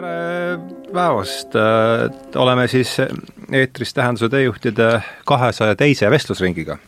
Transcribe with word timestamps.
tere 0.00 0.58
päevast, 0.92 1.56
oleme 2.36 2.68
siis 2.68 2.96
eetris 3.52 3.94
Tähenduse 3.94 4.28
teejuhtide 4.28 5.02
kahesaja 5.28 5.76
teise 5.76 6.10
vestlusringiga. 6.10 6.78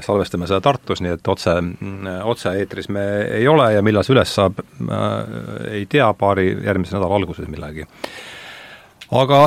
salvestame 0.00 0.46
seda 0.48 0.60
Tartus, 0.60 1.00
nii 1.04 1.12
et 1.12 1.28
otse, 1.28 1.50
otse-eetris 2.24 2.88
me 2.88 3.04
ei 3.38 3.48
ole 3.48 3.72
ja 3.74 3.82
millal 3.82 4.04
see 4.04 4.14
üles 4.14 4.34
saab, 4.34 4.60
ei 5.70 5.86
tea, 5.86 6.12
paari 6.14 6.46
järgmise 6.64 6.96
nädala 6.96 7.16
alguses 7.16 7.48
millalgi. 7.48 7.86
aga 9.10 9.40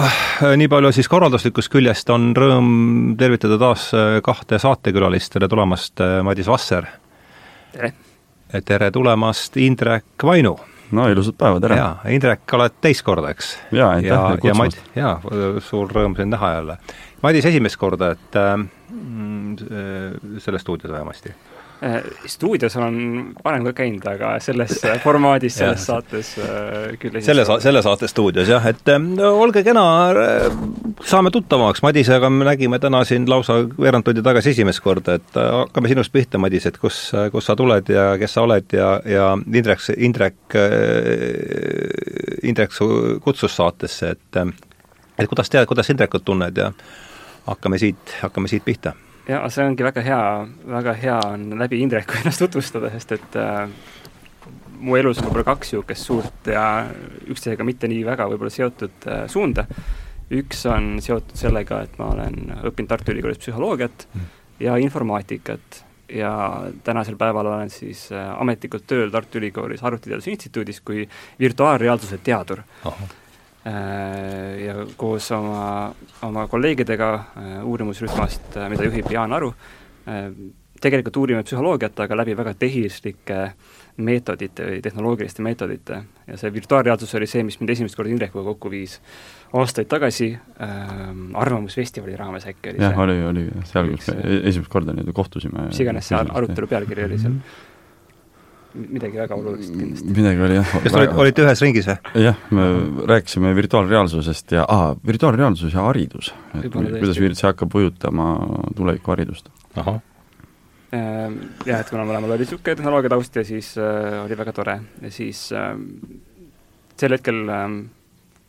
nii 0.57 0.67
palju 0.67 0.91
siis 0.91 1.09
korralduslikust 1.09 1.71
küljest 1.71 2.09
on 2.09 2.33
rõõm 2.35 3.15
tervitada 3.17 3.57
taas 3.57 3.89
kahte 4.23 4.59
saatekülalist, 4.59 5.33
tere 5.33 5.47
tulemast, 5.47 6.01
Madis 6.23 6.49
Vasser! 6.49 6.89
tere! 7.71 7.93
tere 8.65 8.91
tulemast, 8.91 9.57
Indrek 9.57 10.23
Vainu! 10.23 10.57
No 10.93 11.07
ilusat 11.11 11.37
päeva, 11.39 11.61
tere! 11.63 11.79
jaa, 11.79 11.95
Indrek, 12.13 12.45
oled 12.57 12.77
teist 12.83 13.05
korda, 13.05 13.31
eks? 13.33 13.55
jaa, 13.73 13.93
aitäh 13.97 14.27
kutsumast! 14.43 14.83
jaa, 14.97 15.15
suur 15.65 15.91
rõõm 15.93 16.17
sind 16.19 16.35
näha 16.35 16.53
jälle. 16.57 16.77
Madis 17.23 17.47
esimest 17.49 17.79
korda, 17.79 18.13
et 18.17 18.39
äh, 18.39 18.55
selles 20.43 20.65
stuudios 20.65 20.91
vähemasti 20.91 21.33
Äh, 21.33 21.52
stuudios 22.25 22.75
olen 22.77 22.97
varem 23.43 23.65
ka 23.67 23.73
käinud, 23.75 24.05
aga 24.07 24.33
selles 24.43 24.77
formaadis, 25.05 25.57
selles 25.59 25.85
saates 25.89 26.33
äh, 26.39 26.93
küll 27.01 27.19
selle 27.25 27.45
sa-, 27.47 27.59
selle 27.63 27.81
saate 27.83 28.07
stuudios 28.07 28.49
jah, 28.49 28.65
et 28.69 28.91
no, 29.03 29.33
olge 29.43 29.63
kena, 29.65 29.83
saame 31.07 31.31
tuttavamaks, 31.33 31.83
Madisega 31.83 32.29
me 32.31 32.47
nägime 32.47 32.79
täna 32.83 33.03
siin 33.07 33.27
lausa 33.29 33.59
veerand 33.75 34.07
tundi 34.07 34.23
tagasi 34.25 34.53
esimest 34.53 34.83
korda, 34.85 35.17
et 35.19 35.39
äh, 35.39 35.49
hakkame 35.63 35.91
sinust 35.91 36.13
pihta, 36.13 36.41
Madis, 36.41 36.67
et 36.69 36.79
kus, 36.81 36.99
kust 37.33 37.51
sa 37.51 37.57
tuled 37.59 37.91
ja 37.91 38.13
kes 38.21 38.37
sa 38.37 38.47
oled 38.47 38.77
ja, 38.77 38.89
ja 39.09 39.29
Indrek, 39.43 39.83
Indrek, 39.97 40.59
Indrek 42.43 42.75
su 42.75 42.87
kutsus 43.23 43.55
saatesse, 43.59 44.15
et 44.15 44.43
et 45.19 45.29
kuidas 45.29 45.51
tead, 45.51 45.67
kuidas 45.69 45.89
Indrekut 45.93 46.23
tunned 46.25 46.57
ja 46.57 46.71
hakkame 47.47 47.79
siit, 47.81 48.21
hakkame 48.21 48.47
siit 48.51 48.63
pihta 48.65 48.95
jaa, 49.27 49.49
see 49.53 49.65
ongi 49.65 49.85
väga 49.85 50.03
hea, 50.05 50.21
väga 50.75 50.95
hea 50.99 51.19
on 51.27 51.49
läbi 51.59 51.81
Indreku 51.83 52.17
ennast 52.21 52.43
tutvustada, 52.43 52.91
sest 52.93 53.15
et 53.17 53.37
äh, 53.39 53.67
mu 54.83 54.97
elus 54.99 55.21
on 55.21 55.29
võib-olla 55.29 55.47
kaks 55.53 55.73
niisugust 55.73 56.09
suurt 56.09 56.51
ja 56.51 56.65
üksteisega 57.27 57.65
mitte 57.67 57.89
nii 57.91 58.03
väga 58.07 58.27
võib-olla 58.31 58.53
seotud 58.53 59.07
äh, 59.07 59.25
suunda. 59.31 59.67
üks 60.33 60.65
on 60.71 60.97
seotud 61.03 61.37
sellega, 61.37 61.83
et 61.85 61.97
ma 61.99 62.11
olen 62.15 62.53
õppinud 62.63 62.89
Tartu 62.89 63.13
Ülikoolis 63.13 63.41
psühholoogiat 63.41 64.07
mm. 64.13 64.29
ja 64.65 64.77
informaatikat 64.81 65.83
ja 66.13 66.31
tänasel 66.83 67.15
päeval 67.17 67.47
olen 67.53 67.69
siis 67.73 68.07
äh, 68.11 68.31
ametlikult 68.41 68.87
tööl 68.87 69.11
Tartu 69.11 69.39
Ülikoolis 69.39 69.83
Arvutiteaduse 69.83 70.31
Instituudis 70.33 70.81
kui 70.81 71.07
virtuaalreaalsuse 71.39 72.19
teadur 72.23 72.63
Äh, 72.85 73.22
ja 73.65 74.73
koos 74.97 75.29
oma, 75.31 75.93
oma 76.21 76.47
kolleegidega 76.51 77.13
äh, 77.13 77.53
uurimusrühmast, 77.63 78.57
äh, 78.57 78.69
mida 78.69 78.89
juhib 78.89 79.11
Jaan 79.11 79.33
Aru, 79.33 79.53
tegelikult 80.83 81.17
uurime 81.21 81.45
psühholoogiat, 81.47 82.01
aga 82.03 82.17
läbi 82.19 82.35
väga 82.35 82.51
tehislike 82.59 83.37
meetodite 84.03 84.65
või 84.67 84.81
tehnoloogiliste 84.83 85.43
meetodite 85.45 85.99
ja 86.27 86.37
see 86.39 86.51
virtuaalreaalsus 86.53 87.13
oli 87.19 87.27
see, 87.29 87.43
mis 87.47 87.59
mind 87.61 87.71
esimest 87.75 87.95
korda 87.95 88.11
Indrekuga 88.11 88.43
kokku 88.49 88.71
viis 88.73 88.97
aastaid 89.53 89.87
tagasi 89.91 90.31
ähm,, 90.33 91.27
Arvamusfestivali 91.39 92.17
raames 92.19 92.47
äkki 92.49 92.73
oli 92.73 92.81
jah, 92.81 92.97
oli, 93.05 93.19
oli 93.29 93.45
seal, 93.69 93.93
esimest 94.41 94.71
korda 94.73 94.97
nii-öelda 94.97 95.13
kohtusime. 95.15 95.69
mis 95.69 95.83
iganes 95.85 96.09
see 96.09 96.19
arutelu 96.19 96.71
pealkiri 96.73 97.05
oli 97.05 97.21
seal 97.21 97.37
mm. 97.37 97.45
-hmm 97.45 97.71
midagi 98.73 99.19
väga 99.21 99.35
olulist 99.37 99.73
kindlasti. 99.73 100.13
midagi 100.17 100.41
oli 100.45 100.55
jah. 100.57 100.71
kas 100.83 100.95
olid, 100.97 101.11
olite 101.23 101.43
ühes 101.45 101.61
ringis 101.61 101.89
või? 101.89 102.23
jah, 102.25 102.39
me 102.55 102.67
rääkisime 103.09 103.53
virtuaalreaalsusest 103.57 104.55
ja 104.57 104.65
aa, 104.69 104.93
virtuaalreaalsus 105.07 105.75
ja 105.75 105.85
haridus. 105.87 106.31
et 106.57 106.71
kuidas 106.73 107.19
see 107.19 107.47
hakkab 107.47 107.73
mõjutama 107.75 108.29
tulevikuharidust. 108.77 109.51
ahah 109.75 109.99
ehm, 110.91 111.37
jah, 111.69 111.81
et 111.81 111.89
kuna 111.89 112.05
mõlemal 112.09 112.33
oli 112.35 112.45
niisugune 112.47 112.79
tehnoloogia 112.79 113.13
taust 113.13 113.41
ja 113.41 113.45
siis 113.47 113.73
äh, 113.77 114.21
oli 114.23 114.37
väga 114.37 114.55
tore 114.55 114.79
ja 115.01 115.11
siis 115.13 115.45
äh, 115.53 115.75
sel 116.97 117.17
hetkel 117.17 117.43
äh,, 117.49 117.67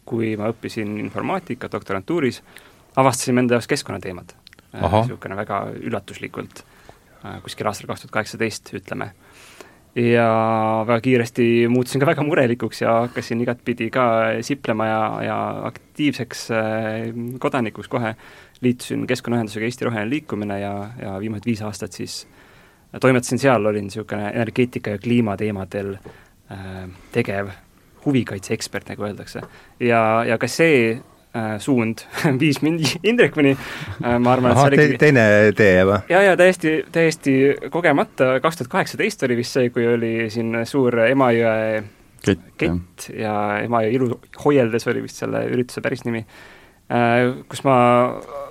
kui 0.05 0.35
ma 0.41 0.51
õppisin 0.53 0.99
informaatikat 1.01 1.73
doktorantuuris, 1.73 2.43
avastasime 3.01 3.45
enda 3.45 3.59
jaoks 3.59 3.69
keskkonnateemad 3.75 4.33
äh,. 4.33 4.81
niisugune 4.81 5.37
väga 5.37 5.67
üllatuslikult 5.83 6.65
äh,, 6.65 7.43
kuskil 7.45 7.69
aastal 7.69 7.93
kaks 7.93 8.07
tuhat 8.07 8.19
kaheksateist, 8.21 8.73
ütleme 8.81 9.13
ja 9.97 10.29
väga 10.87 11.01
kiiresti 11.01 11.69
muutusin 11.69 12.03
ka 12.03 12.07
väga 12.07 12.23
murelikuks 12.27 12.83
ja 12.83 12.95
hakkasin 13.05 13.41
igatpidi 13.41 13.91
ka 13.95 14.07
siplema 14.43 14.87
ja, 14.87 15.03
ja 15.23 15.39
aktiivseks 15.71 16.51
äh, 16.51 16.59
kodanikuks 17.39 17.89
kohe. 17.89 18.15
liitusin 18.61 19.07
Keskkonnaühendusega 19.07 19.65
Eesti 19.65 19.85
Roheline 19.85 20.11
Liikumine 20.11 20.61
ja, 20.61 20.91
ja 21.03 21.19
viimased 21.21 21.47
viis 21.47 21.63
aastat 21.63 21.93
siis 21.93 22.27
toimetasin 23.01 23.39
seal, 23.39 23.67
olin 23.67 23.85
niisugune 23.85 24.29
energeetika 24.31 24.91
ja 24.91 24.99
kliimateemadel 24.99 25.95
äh, 25.95 26.89
tegev 27.13 27.51
huvikaitseekspert, 28.05 28.89
nagu 28.89 29.05
öeldakse. 29.05 29.43
ja, 29.81 30.25
ja 30.27 30.39
ka 30.39 30.49
see 30.49 31.01
äh, 31.35 31.57
suund 31.63 32.05
viis 32.43 32.61
mind 32.65 32.87
Indrekuni 33.03 33.55
äh,, 33.55 34.17
ma 34.19 34.35
arvan, 34.35 34.53
et 34.53 34.61
see 34.61 34.71
oli 34.71 34.81
te, 34.81 35.01
teine 35.03 35.27
tee 35.57 35.85
või? 35.89 36.01
jaa, 36.13 36.23
jaa, 36.29 36.39
täiesti, 36.41 36.77
täiesti 36.95 37.37
kogemata, 37.75 38.37
kaks 38.45 38.61
tuhat 38.61 38.73
kaheksateist 38.79 39.27
oli 39.29 39.39
vist 39.43 39.59
see, 39.59 39.71
kui 39.75 39.87
oli 39.91 40.15
siin 40.33 40.63
suur 40.69 40.99
Emajõe 41.09 41.85
kett, 42.25 42.51
kett 42.61 43.09
ja 43.15 43.37
Emajõe 43.65 43.95
ilu 43.99 44.11
hoieldes 44.45 44.91
oli 44.93 45.05
vist 45.07 45.23
selle 45.23 45.45
ürituse 45.51 45.85
päris 45.85 46.07
nimi 46.07 46.23
äh,, 46.25 47.33
kus 47.51 47.65
ma 47.67 47.77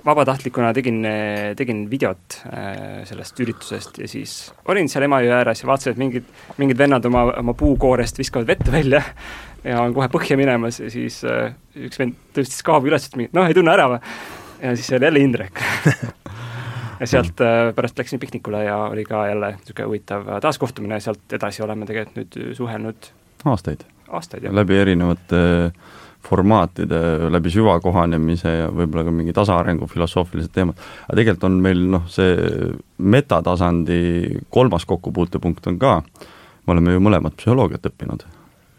vabatahtlikuna 0.04 0.74
tegin, 0.76 1.00
tegin 1.56 1.86
videot 1.88 2.38
äh, 2.50 3.00
sellest 3.08 3.40
üritusest 3.40 4.02
ja 4.02 4.10
siis 4.10 4.36
olin 4.68 4.90
seal 4.92 5.08
Emajõe 5.08 5.32
ääres 5.40 5.64
ja 5.64 5.70
vaatasin, 5.72 5.96
et 5.96 6.04
mingid, 6.04 6.30
mingid 6.60 6.78
vennad 6.78 7.08
oma, 7.08 7.30
oma 7.40 7.56
puukoorest 7.56 8.20
viskavad 8.20 8.52
vett 8.52 8.72
välja 8.72 9.00
ja 9.64 9.80
on 9.82 9.94
kohe 9.96 10.08
põhja 10.12 10.38
minemas 10.40 10.80
ja 10.82 10.90
siis 10.92 11.20
äh, 11.28 11.54
üks 11.86 12.00
vend 12.00 12.18
tõstis 12.36 12.64
kaabu 12.66 12.90
üles, 12.90 13.08
et 13.08 13.16
noh, 13.34 13.48
ei 13.48 13.56
tunne 13.56 13.72
ära 13.74 13.88
või? 13.94 14.14
ja 14.62 14.76
siis 14.76 14.92
oli 14.96 15.08
jälle 15.08 15.24
Indrek 15.24 15.60
ja 17.00 17.08
sealt 17.10 17.40
äh, 17.44 17.72
pärast 17.76 17.98
läksin 17.98 18.22
piknikule 18.22 18.64
ja 18.66 18.78
oli 18.90 19.06
ka 19.08 19.26
jälle 19.30 19.54
niisugune 19.56 19.88
huvitav 19.90 20.28
äh, 20.28 20.40
taaskohtumine 20.44 21.00
ja 21.00 21.08
sealt 21.08 21.36
edasi 21.38 21.64
oleme 21.64 21.88
tegelikult 21.88 22.20
nüüd 22.20 22.56
suhelnud 22.60 23.10
aastaid. 23.44 23.86
aastaid, 24.08 24.48
jah. 24.48 24.54
läbi 24.54 24.78
erinevate 24.78 25.44
formaatide, 26.24 27.00
läbi 27.28 27.50
süvakohanemise 27.52 28.52
ja 28.54 28.68
võib-olla 28.72 29.02
ka 29.04 29.12
mingi 29.12 29.34
tasaarengu 29.36 29.88
filosoofilised 29.90 30.54
teemad. 30.54 30.78
aga 31.08 31.18
tegelikult 31.18 31.50
on 31.50 31.58
meil 31.66 31.82
noh, 31.96 32.06
see 32.08 32.70
metatasandi 32.98 33.98
kolmas 34.52 34.88
kokkupuutepunkt 34.88 35.68
on 35.68 35.76
ka, 35.82 35.98
me 36.64 36.76
oleme 36.76 36.96
ju 36.96 37.04
mõlemad 37.04 37.36
psühholoogiat 37.36 37.92
õppinud 37.92 38.24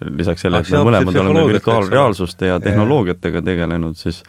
lisaks 0.02 0.42
sellele, 0.42 0.66
et 0.66 0.74
me 0.76 0.84
mõlemad 0.90 1.22
oleme 1.22 1.46
virtuaalreaalsuste 1.54 2.52
ja 2.52 2.60
tehnoloogiatega 2.60 3.42
tegelenud, 3.46 3.96
siis 4.00 4.24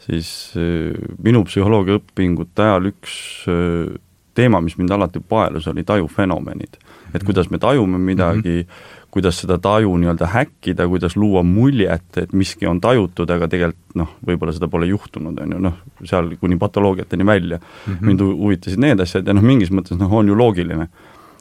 siis 0.00 0.28
äh, 0.56 0.94
minu 1.22 1.42
psühholoogiaõpingute 1.44 2.64
ajal 2.64 2.88
üks 2.92 3.16
äh, 3.50 3.98
teema, 4.34 4.62
mis 4.64 4.78
mind 4.78 4.94
alati 4.94 5.20
paelus, 5.20 5.68
oli 5.68 5.84
tajufenomenid. 5.84 6.78
et 7.14 7.24
kuidas 7.26 7.50
me 7.50 7.58
tajume 7.58 7.98
midagi 7.98 8.48
mm, 8.48 8.60
-hmm. 8.60 9.06
kuidas 9.10 9.40
seda 9.40 9.58
taju 9.58 9.96
nii-öelda 9.96 10.26
häkkida, 10.26 10.86
kuidas 10.88 11.16
luua 11.16 11.42
muljet, 11.42 12.16
et 12.16 12.32
miski 12.32 12.66
on 12.66 12.80
tajutud, 12.80 13.30
aga 13.30 13.48
tegelikult 13.48 13.94
noh, 13.94 14.08
võib-olla 14.26 14.52
seda 14.52 14.68
pole 14.68 14.86
juhtunud, 14.86 15.40
on 15.40 15.52
ju, 15.52 15.58
noh, 15.58 15.74
seal 16.04 16.36
kuni 16.40 16.56
patoloogiateni 16.56 17.26
välja 17.26 17.58
mm. 17.58 17.92
-hmm. 17.92 18.06
mind 18.06 18.20
huvitasid 18.20 18.78
need 18.78 19.00
asjad 19.00 19.26
ja 19.26 19.34
noh, 19.34 19.42
mingis 19.42 19.70
mõttes 19.70 19.98
noh, 19.98 20.12
on 20.12 20.28
ju 20.28 20.38
loogiline 20.38 20.88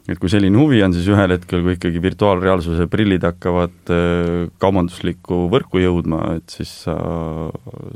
et 0.09 0.19
kui 0.21 0.31
selline 0.31 0.57
huvi 0.59 0.81
on, 0.85 0.94
siis 0.95 1.07
ühel 1.11 1.33
hetkel, 1.35 1.61
kui 1.65 1.75
ikkagi 1.77 2.01
virtuaalreaalsuse 2.03 2.88
prillid 2.91 3.25
hakkavad 3.27 3.94
äh, 3.94 4.47
kaubanduslikku 4.61 5.45
võrku 5.53 5.81
jõudma, 5.83 6.21
et 6.39 6.57
siis 6.57 6.71
sa 6.85 6.95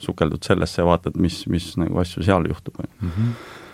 sukeldud 0.04 0.46
sellesse 0.46 0.82
ja 0.82 0.88
vaatad, 0.88 1.18
mis, 1.22 1.44
mis 1.52 1.72
nagu 1.82 2.02
asju 2.04 2.26
seal 2.26 2.48
juhtub 2.50 2.78
mm. 2.82 3.10
-hmm. 3.10 3.32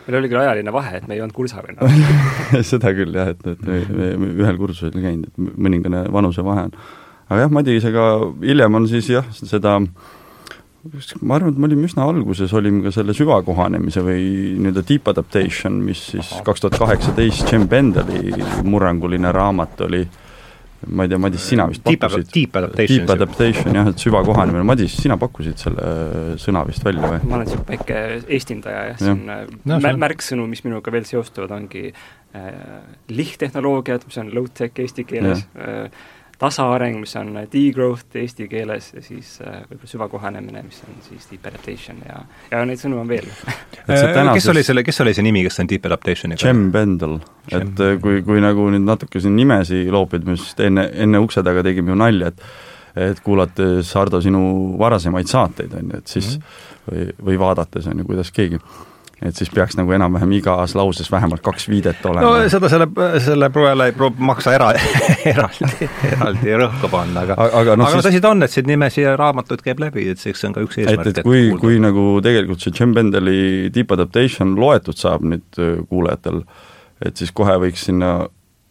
meil 0.07 0.21
oli 0.21 0.31
küll 0.31 0.44
ajaline 0.44 0.74
vahe, 0.74 0.95
et 0.97 1.07
me 1.07 1.18
ei 1.18 1.25
olnud 1.25 1.36
kursal 1.36 1.68
enam 1.69 2.00
seda 2.71 2.94
küll 2.97 3.15
jah, 3.15 3.33
et, 3.36 3.44
et 3.47 3.68
me, 3.68 3.81
me, 3.89 4.13
me 4.18 4.31
ühel 4.44 4.62
kursusel 4.62 4.95
käinud, 4.95 5.27
et 5.27 5.57
mõningane 5.57 6.06
vanusevahe 6.13 6.69
on. 6.69 6.77
aga 7.30 7.44
jah, 7.45 7.51
Madisega 7.51 8.07
hiljem 8.41 8.81
on 8.81 8.88
siis 8.88 9.09
jah, 9.13 9.27
seda 9.36 9.77
äh, 9.81 10.18
ma 11.22 11.36
arvan, 11.36 11.52
et 11.52 11.60
me 11.60 11.68
olime 11.68 11.88
üsna 11.90 12.06
alguses, 12.08 12.54
olime 12.56 12.86
ka 12.86 12.94
selle 12.96 13.14
süvakohanemise 13.18 14.04
või 14.06 14.24
nii-öelda 14.60 14.84
deep 14.88 15.10
adaptation, 15.12 15.81
mis 15.84 16.02
siis 16.14 16.31
kaks 16.46 16.64
tuhat 16.64 16.80
kaheksateist 16.80 17.52
Jim 17.52 17.68
Bendeli 17.70 18.31
murranguline 18.64 19.31
raamat 19.36 19.84
oli, 19.88 20.02
ma 20.88 21.04
ei 21.04 21.12
tea, 21.12 21.20
Madis, 21.20 21.48
sina 21.52 21.66
vist 21.68 21.84
deep 21.84 22.00
pakkusid? 22.00 22.30
Deep 22.31 22.56
adaptation. 22.62 23.02
Deep 23.02 23.12
adaptation 23.16 23.80
jah, 23.80 23.90
et 23.92 24.06
süvakohanemine, 24.06 24.64
Madis, 24.70 24.96
sina 25.04 25.18
pakkusid 25.20 25.60
selle 25.60 25.90
sõna 26.40 26.64
vist 26.70 26.86
välja 26.88 27.12
või? 27.12 27.20
ma 27.25 27.40
olen 27.42 27.50
niisugune 27.50 27.74
väike 27.74 28.00
eestindaja 28.38 28.86
jah, 28.94 29.02
siin 29.04 29.25
ja. 29.28 29.42
no, 29.74 29.82
mär 29.84 30.00
märksõnu, 30.06 30.48
mis 30.52 30.64
minuga 30.64 30.96
veel 30.96 31.08
seostuvad, 31.10 31.52
ongi 31.58 31.90
äh, 31.92 32.48
lihttehnoloogiad, 33.12 34.08
mis 34.08 34.24
on 34.24 34.32
low-tech 34.38 34.80
eesti 34.80 35.04
keeles, 35.12 35.44
äh, 35.60 35.92
tasaareng, 36.39 37.00
mis 37.01 37.15
on 37.19 37.33
degrowth 37.51 38.15
eesti 38.19 38.47
keeles 38.51 38.94
ja 38.95 39.03
siis 39.03 39.36
äh, 39.44 39.59
võib-olla 39.69 39.91
süvakohanemine, 39.91 40.63
mis 40.63 40.80
on 40.88 41.01
siis 41.09 41.27
deep 41.31 41.45
adaptation 41.51 42.00
ja, 42.06 42.21
ja 42.51 42.63
neid 42.68 42.80
sõnu 42.81 43.01
on 43.01 43.09
veel 43.12 43.27
tänases... 43.86 44.39
kes 44.39 44.50
oli 44.53 44.63
selle, 44.63 44.83
kes 44.88 45.03
oli 45.03 45.13
see 45.18 45.25
nimi, 45.25 45.44
kes 45.47 45.59
on 45.63 45.69
deep 45.71 45.86
adaptationiga? 45.89 46.47
Jem 46.47 46.69
Bendel, 46.75 47.19
et 47.51 47.86
kui, 48.03 48.24
kui 48.25 48.44
nagu 48.44 48.69
nüüd 48.71 48.88
natuke 48.88 49.21
siin 49.24 49.36
nimesi 49.39 49.86
loopida, 49.91 50.27
me 50.30 50.38
just 50.38 50.59
enne, 50.63 50.88
enne 51.06 51.24
ukse 51.24 51.44
taga 51.45 51.65
tegime 51.65 51.94
ju 51.94 52.00
nalja, 52.00 52.33
et 52.33 52.50
et 53.00 53.19
kuulates, 53.24 53.91
Hardo, 53.95 54.19
sinu 54.21 54.39
varasemaid 54.80 55.30
saateid, 55.30 55.74
on 55.77 55.91
ju, 55.91 56.00
et 56.01 56.07
siis 56.07 56.31
mm 56.38 56.41
-hmm. 56.41 56.88
või, 56.89 57.25
või 57.25 57.39
vaadates, 57.39 57.88
on 57.88 58.00
ju, 58.01 58.06
kuidas 58.06 58.31
keegi 58.31 58.57
et 59.25 59.36
siis 59.36 59.50
peaks 59.51 59.75
nagu 59.75 59.92
enam-vähem 59.92 60.31
igas 60.38 60.75
lauses 60.80 61.10
vähemalt 61.12 61.42
kaks 61.44 61.68
viidet 61.69 62.06
olema. 62.07 62.24
no 62.24 62.50
seda 62.51 62.69
selle, 62.71 62.88
selle 63.24 63.50
prouale 63.51 63.89
ei 63.89 64.12
maksa 64.18 64.54
era, 64.56 64.69
eraldi, 65.33 65.89
eraldi 66.12 66.56
rõhku 66.63 66.92
panna, 66.92 67.25
aga 67.27 67.36
aga, 67.36 67.50
aga, 67.62 67.75
no, 67.75 67.88
aga 67.89 67.98
siis... 67.98 68.07
tõsi 68.07 68.24
ta 68.24 68.31
on, 68.31 68.48
et 68.48 68.56
siin 68.56 68.69
nimesid 68.69 69.04
ja 69.04 69.16
raamatuid 69.19 69.63
käib 69.66 69.83
läbi, 69.83 70.07
et 70.13 70.24
eks 70.24 70.44
see 70.44 70.50
on 70.50 70.56
ka 70.56 70.63
üks 70.63 70.80
eesmärk. 70.80 71.12
et, 71.12 71.21
et 71.21 71.27
kui, 71.27 71.50
kui 71.60 71.80
nagu 71.83 72.06
tegelikult 72.24 72.63
see 72.63 72.75
Jim 72.75 72.95
Bendeli 72.95 73.69
Deep 73.75 73.92
Adaptation 73.95 74.56
loetud 74.60 75.00
saab 75.00 75.25
nüüd 75.27 75.60
äh, 75.60 75.80
kuulajatel, 75.92 76.44
et 77.06 77.19
siis 77.19 77.36
kohe 77.36 77.57
võiks 77.65 77.89
sinna 77.89 78.13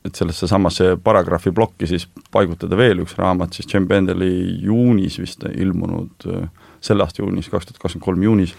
et 0.06 0.16
sellesse 0.16 0.48
samasse 0.48 0.94
paragrahvi 1.04 1.52
plokki 1.52 1.88
siis 1.90 2.06
paigutada 2.32 2.78
veel 2.78 3.02
üks 3.02 3.16
raamat, 3.18 3.56
siis 3.56 3.68
Jim 3.68 3.88
Bendeli 3.90 4.32
juunis 4.64 5.18
vist 5.20 5.44
ilmunud, 5.50 6.28
äh, 6.32 6.48
selle 6.80 7.04
aasta 7.04 7.20
juunis, 7.20 7.50
kaks 7.52 7.68
tuhat 7.68 7.82
kakskümmend 7.82 8.06
kolm 8.06 8.24
juunis, 8.24 8.56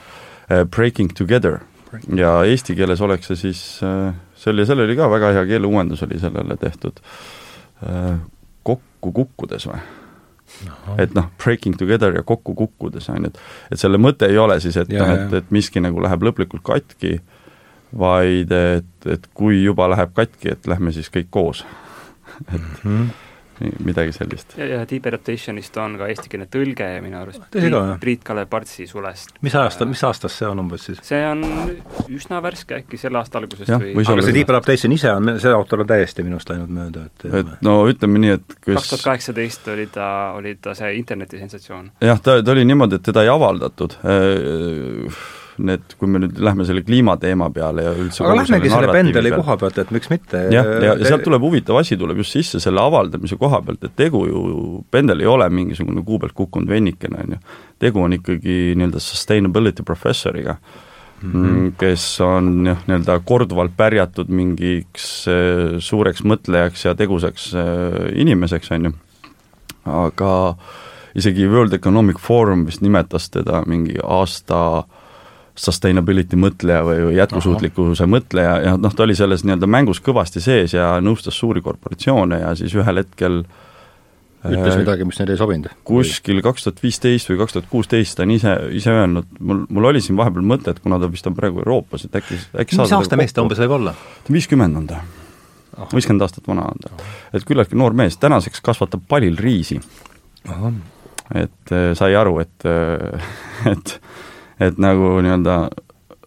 äh, 0.51 0.65
Breaking 0.69 1.15
Together 1.17 1.63
ja 2.15 2.33
eesti 2.45 2.75
keeles 2.77 3.01
oleks 3.01 3.31
see 3.31 3.39
siis, 3.47 3.61
äh, 3.85 4.11
see 4.37 4.53
oli, 4.53 4.65
seal 4.67 4.83
oli 4.83 4.97
ka 4.97 5.09
väga 5.11 5.31
hea 5.37 5.45
keeleuuendus 5.53 6.03
oli 6.05 6.19
sellele 6.21 6.57
tehtud, 6.61 7.01
äh, 7.85 8.19
kokku 8.67 9.13
kukkudes 9.21 9.69
või? 9.69 9.81
et 10.97 11.13
noh, 11.13 11.27
breaking 11.43 11.77
together 11.77 12.15
ja 12.15 12.23
kokku 12.25 12.55
kukkudes, 12.57 13.09
on 13.13 13.27
ju, 13.27 13.29
et 13.29 13.75
et 13.75 13.81
selle 13.81 13.99
mõte 14.01 14.27
ei 14.29 14.37
ole 14.41 14.57
siis, 14.63 14.77
et 14.81 14.89
noh, 14.89 15.13
et, 15.13 15.33
et 15.43 15.51
miski 15.53 15.81
nagu 15.83 16.01
läheb 16.01 16.25
lõplikult 16.25 16.65
katki, 16.65 17.19
vaid 17.99 18.51
et, 18.53 18.89
et 19.05 19.29
kui 19.37 19.61
juba 19.63 19.87
läheb 19.93 20.13
katki, 20.17 20.55
et 20.55 20.69
lähme 20.69 20.93
siis 20.93 21.09
kõik 21.13 21.29
koos. 21.29 21.65
Et 22.53 22.61
mm 22.61 22.69
-hmm 22.85 23.28
midagi 23.85 24.13
sellist. 24.15 24.55
ja, 24.57 24.65
ja 24.65 24.81
Deep 24.89 25.05
Adaptationist 25.09 25.77
on 25.81 25.97
ka 25.99 26.07
eestikeelne 26.11 26.47
tõlge 26.51 26.87
minu 27.03 27.19
arust 27.19 27.43
Priit, 27.51 27.75
Priit-Kalev 28.01 28.49
Partsi 28.51 28.87
sulest. 28.87 29.35
mis 29.45 29.55
aasta, 29.59 29.87
mis 29.89 30.03
aastast 30.07 30.39
see 30.39 30.49
on 30.49 30.63
umbes 30.63 30.87
siis? 30.89 31.01
see 31.05 31.21
on 31.27 31.43
üsna 32.07 32.41
värske, 32.43 32.81
äkki 32.83 32.99
selle 33.01 33.21
aasta 33.21 33.41
algusest 33.41 33.71
ja, 33.71 33.79
või 33.81 34.05
aga 34.05 34.25
see 34.25 34.37
Deep 34.39 34.53
Adaptation 34.53 34.95
ise 34.95 35.11
on, 35.15 35.33
see 35.41 35.53
autor 35.55 35.83
on 35.83 35.91
täiesti 35.91 36.25
minust 36.27 36.51
läinud 36.51 36.71
mööda, 36.73 37.07
et 37.09 37.27
et 37.41 37.51
no 37.65 37.81
ütleme 37.89 38.23
nii, 38.23 38.37
et 38.39 38.55
kes 38.59 38.79
kaks 38.79 38.93
tuhat 38.93 39.05
kaheksateist 39.09 39.67
oli 39.75 39.89
ta, 39.93 40.09
oli 40.37 40.55
ta 40.61 40.75
see 40.77 40.95
internetisensatsioon. 41.01 41.91
jah, 42.09 42.23
ta, 42.23 42.39
ta 42.43 42.55
oli 42.55 42.65
niimoodi, 42.69 42.99
et 42.99 43.09
teda 43.11 43.25
ei 43.25 43.33
avaldatud 43.33 43.99
äh, 44.03 45.21
need, 45.65 45.95
kui 45.99 46.09
me 46.11 46.21
nüüd 46.23 46.39
lähme 46.43 46.65
selle 46.67 46.83
kliimateema 46.85 47.49
peale 47.53 47.85
ja 47.85 47.93
üldse 47.97 48.23
aga 48.25 48.39
lähmegi 48.41 48.71
selle 48.71 48.91
pendeli 48.93 49.31
koha 49.33 49.55
pealt, 49.61 49.79
et 49.83 49.93
miks 49.95 50.11
mitte 50.11 50.43
jah, 50.53 50.67
ja, 50.83 50.95
ja 50.99 51.07
sealt 51.07 51.25
tuleb 51.25 51.43
huvitav 51.45 51.79
asi, 51.81 51.97
tuleb 51.99 52.21
just 52.23 52.35
sisse 52.37 52.61
selle 52.63 52.83
avaldamise 52.83 53.37
koha 53.39 53.61
pealt, 53.65 53.83
et 53.87 53.95
tegu 53.99 54.25
ju, 54.29 54.43
pendel 54.91 55.23
ei 55.23 55.29
ole 55.29 55.49
mingisugune 55.53 56.03
kuu 56.05 56.19
pealt 56.21 56.35
kukkunud 56.37 56.69
vennikene, 56.71 57.23
on 57.23 57.35
ju. 57.35 57.41
tegu 57.79 58.03
on 58.03 58.15
ikkagi 58.17 58.59
nii-öelda 58.79 59.01
sustainability 59.03 59.85
professoriga 59.87 60.57
mm, 61.21 61.31
-hmm. 61.31 61.71
kes 61.79 62.05
on 62.25 62.51
jah, 62.71 62.83
nii-öelda 62.87 63.19
korduvalt 63.25 63.75
pärjatud 63.77 64.29
mingiks 64.29 65.09
äh, 65.27 65.79
suureks 65.79 66.23
mõtlejaks 66.23 66.85
ja 66.87 66.95
tegusaks 66.95 67.51
äh, 67.55 68.13
inimeseks, 68.15 68.71
on 68.77 68.91
ju, 68.91 68.93
aga 69.85 70.55
isegi 71.15 71.47
World 71.47 71.73
Economic 71.73 72.19
Forum 72.21 72.65
vist 72.65 72.81
nimetas 72.85 73.29
teda 73.29 73.63
mingi 73.67 73.97
aasta 74.03 74.61
äh, 74.77 74.98
sustainability 75.59 76.39
mõtleja 76.39 76.83
või 76.87 77.15
jätkusuutlikkuse 77.17 78.05
Aha. 78.05 78.11
mõtleja 78.11 78.53
ja 78.63 78.75
noh, 78.79 78.93
ta 78.95 79.03
oli 79.05 79.15
selles 79.17 79.43
nii-öelda 79.43 79.67
mängus 79.67 79.99
kõvasti 80.03 80.43
sees 80.43 80.75
ja 80.75 80.93
nõustas 81.03 81.39
suuri 81.39 81.63
korporatsioone 81.65 82.39
ja 82.43 82.53
siis 82.59 82.75
ühel 82.77 83.01
hetkel 83.01 83.41
ütles 84.39 84.71
äh, 84.71 84.79
midagi, 84.79 85.07
mis 85.07 85.19
neile 85.19 85.35
ei 85.35 85.39
sobinud? 85.39 85.71
kuskil 85.87 86.39
kaks 86.45 86.65
tuhat 86.65 86.79
viisteist 86.83 87.31
või 87.31 87.41
kaks 87.41 87.57
tuhat 87.57 87.67
kuusteist 87.71 88.15
ta 88.15 88.23
on 88.23 88.31
ise, 88.35 88.53
ise 88.79 88.93
öelnud, 88.95 89.27
mul, 89.39 89.65
mul 89.67 89.89
oli 89.91 90.03
siin 90.03 90.19
vahepeal 90.19 90.45
mõte, 90.47 90.71
et 90.71 90.79
kuna 90.83 90.99
ta 91.01 91.09
vist 91.11 91.27
on 91.27 91.35
praegu 91.35 91.59
Euroopas, 91.65 92.07
et 92.07 92.15
äkki, 92.21 92.39
äkki 92.63 92.79
mis 92.79 92.93
aasta 92.95 93.19
mees 93.19 93.35
ta 93.35 93.43
umbes 93.43 93.59
võib 93.65 93.75
olla? 93.81 93.95
viiskümmend 94.31 94.79
on 94.79 94.87
ta. 94.93 95.01
viiskümmend 95.91 96.23
aastat 96.23 96.47
vana 96.47 96.69
on 96.71 96.85
ta. 96.85 96.93
et 97.35 97.47
küllaltki 97.47 97.79
noor 97.79 97.97
mees, 97.99 98.15
tänaseks 98.21 98.63
kasvatab 98.63 99.03
palil 99.11 99.35
riisi. 99.39 99.81
et 101.35 101.75
äh, 101.75 101.91
sai 101.99 102.15
aru, 102.15 102.39
et, 102.45 102.55
äh, 102.63 103.31
et 103.73 103.97
et 104.59 104.81
nagu 104.81 105.19
nii-öelda 105.23 105.59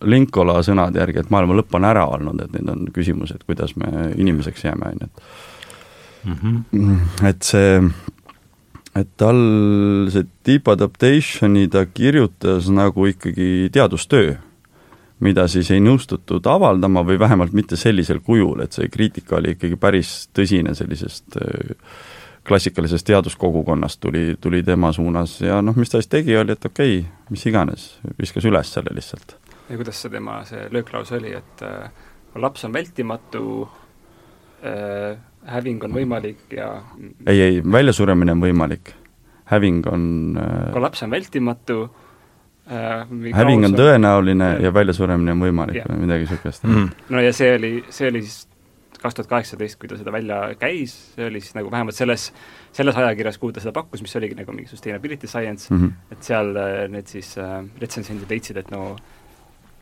Linkola 0.02 0.58
sõnade 0.66 0.98
järgi, 0.98 1.22
et 1.22 1.30
maailma 1.30 1.54
lõpp 1.60 1.76
on 1.78 1.84
ära 1.86 2.06
olnud, 2.10 2.40
et 2.42 2.54
nüüd 2.56 2.70
on 2.72 2.86
küsimus, 2.94 3.30
et 3.34 3.44
kuidas 3.46 3.76
me 3.78 4.10
inimeseks 4.18 4.64
jääme, 4.64 4.88
on 4.88 5.04
ju, 5.04 5.06
et 5.06 5.22
mm 6.24 6.36
-hmm. 6.72 7.28
et 7.28 7.42
see, 7.42 7.82
et 8.94 9.08
tal 9.16 9.42
see 10.10 10.26
deep 10.46 10.68
adaptation'i 10.68 11.68
ta 11.68 11.86
kirjutas 11.86 12.68
nagu 12.70 13.06
ikkagi 13.06 13.68
teadustöö, 13.72 14.34
mida 15.20 15.46
siis 15.48 15.70
ei 15.70 15.80
nõustutud 15.80 16.46
avaldama 16.46 17.04
või 17.06 17.18
vähemalt 17.18 17.52
mitte 17.52 17.76
sellisel 17.76 18.20
kujul, 18.20 18.60
et 18.60 18.72
see 18.72 18.88
kriitika 18.88 19.36
oli 19.36 19.50
ikkagi 19.50 19.76
päris 19.76 20.28
tõsine 20.34 20.74
sellisest 20.74 21.36
äh, 21.36 21.76
klassikalisest 22.48 23.06
teaduskogukonnast 23.06 24.00
tuli, 24.00 24.36
tuli 24.40 24.62
tema 24.62 24.92
suunas 24.92 25.40
ja 25.40 25.60
noh, 25.62 25.76
mis 25.78 25.90
ta 25.90 26.00
siis 26.00 26.10
tegi, 26.10 26.36
oli, 26.36 26.56
et 26.56 26.64
okei 26.64 26.98
okay,, 26.98 27.10
mis 27.30 27.46
iganes, 27.46 27.86
viskas 28.18 28.46
üles 28.48 28.72
selle 28.74 28.94
lihtsalt. 28.94 29.36
ja 29.68 29.78
kuidas 29.78 30.02
see 30.02 30.10
tema 30.10 30.40
see 30.48 30.66
lööklause 30.74 31.16
oli, 31.20 31.34
et 31.38 31.62
äh, 31.66 31.90
laps 32.34 32.64
on 32.64 32.74
vältimatu 32.74 33.44
äh,, 34.64 35.16
häving 35.54 35.84
on 35.84 35.94
võimalik 35.94 36.44
ja 36.56 36.74
ei, 37.26 37.40
ei, 37.40 37.62
väljasuremine 37.62 38.36
on 38.36 38.42
võimalik. 38.42 38.94
Häving 39.50 39.86
on 39.90 40.04
äh, 40.38 40.70
kui 40.72 40.82
laps 40.82 41.02
on 41.06 41.10
vältimatu 41.14 41.80
äh,, 42.70 43.06
häving 43.36 43.66
on 43.68 43.76
tõenäoline 43.78 44.54
ja 44.62 44.74
väljasuremine 44.74 45.34
on 45.34 45.46
võimalik 45.46 45.82
yeah. 45.82 45.90
või 45.90 46.06
midagi 46.06 46.26
niisugust 46.26 46.66
mm.. 46.66 46.88
no 47.14 47.22
ja 47.22 47.34
see 47.36 47.54
oli, 47.54 47.76
see 47.90 48.10
oli 48.10 48.22
siis 48.26 48.48
kaks 49.02 49.18
tuhat 49.18 49.30
kaheksateist, 49.30 49.78
kui 49.80 49.90
ta 49.90 49.98
seda 50.00 50.12
välja 50.14 50.42
käis, 50.60 50.94
see 51.16 51.26
oli 51.28 51.42
siis 51.42 51.56
nagu 51.58 51.70
vähemalt 51.72 51.96
selles, 51.96 52.28
selles 52.76 52.98
ajakirjas, 52.98 53.40
kuhu 53.42 53.54
ta 53.54 53.64
seda 53.64 53.74
pakkus, 53.76 54.04
mis 54.04 54.16
oligi 54.20 54.38
nagu 54.38 54.54
mingi 54.54 54.70
sustainability 54.70 55.30
science 55.30 55.72
mm, 55.72 55.80
-hmm. 55.80 56.14
et 56.14 56.30
seal 56.30 56.54
äh, 56.56 56.86
need 56.92 57.10
siis 57.10 57.34
äh, 57.38 57.58
retsensendid 57.80 58.30
leidsid, 58.30 58.56
et 58.62 58.70
no 58.70 58.96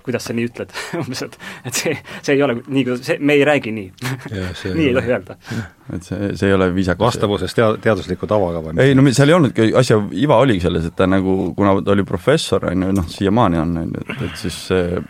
kuidas 0.05 0.25
sa 0.25 0.35
nii 0.37 0.49
ütled 0.49 0.73
umbes, 1.01 1.23
et, 1.27 1.39
et 1.69 1.77
see, 1.77 1.97
see 2.23 2.35
ei 2.35 2.43
ole 2.43 2.57
nii, 2.61 2.85
kuidas, 2.85 3.03
see, 3.07 3.19
me 3.21 3.37
ei 3.37 3.45
räägi 3.45 3.73
nii 3.77 3.91
nii 4.79 4.87
ei 4.89 4.95
tohi 4.97 5.13
öelda. 5.13 5.37
et 5.95 6.03
see, 6.03 6.31
see 6.37 6.49
ei 6.49 6.57
ole 6.57 6.71
viisakas. 6.75 7.07
vastavuses 7.07 7.55
tea-, 7.55 7.77
teadusliku 7.83 8.29
tavaga 8.31 8.63
või? 8.65 8.77
ei 8.83 8.95
no 8.97 9.05
seal 9.13 9.33
ei 9.33 9.39
olnudki, 9.39 9.73
asja 9.77 10.01
iva 10.13 10.41
oligi 10.41 10.65
selles, 10.65 10.89
et 10.89 10.97
ta 10.97 11.09
nagu, 11.11 11.55
kuna 11.57 11.77
ta 11.85 11.93
oli 11.97 12.07
professor, 12.09 12.71
on 12.73 12.89
ju, 12.89 12.95
noh, 13.01 13.11
siiamaani 13.11 13.61
on, 13.61 13.77
on 13.83 13.93
ju, 13.93 14.07
et, 14.07 14.25
et 14.31 14.41
siis 14.45 14.63
see 14.71 15.03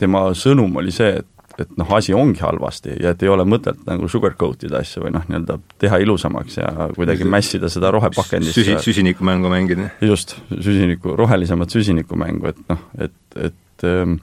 tema 0.00 0.26
sõnum 0.36 0.76
oli 0.80 0.92
see, 0.94 1.20
et 1.22 1.28
et 1.58 1.76
noh, 1.80 1.92
asi 1.96 2.14
ongi 2.16 2.42
halvasti 2.44 2.98
ja 3.02 3.12
et 3.14 3.22
ei 3.24 3.30
ole 3.32 3.46
mõtet 3.48 3.78
nagu 3.88 4.08
sugarcoat 4.10 4.66
ida 4.68 4.80
asju 4.84 5.06
või 5.06 5.14
noh, 5.14 5.24
nii-öelda 5.28 5.58
teha 5.80 6.00
ilusamaks 6.04 6.58
ja 6.60 6.72
kuidagi 6.96 7.28
mässida 7.28 7.70
seda 7.72 7.90
rohepakendisse 7.96 8.60
Süsi, 8.60 8.76
süsinikumängu 8.84 9.50
mängida. 9.52 9.88
just, 10.04 10.36
süsiniku, 10.52 11.16
rohelisemat 11.16 11.72
süsinikumängu, 11.72 12.52
et 12.52 12.60
noh, 12.68 12.84
et, 13.08 13.16
et 13.48 13.88
ähm, 13.88 14.18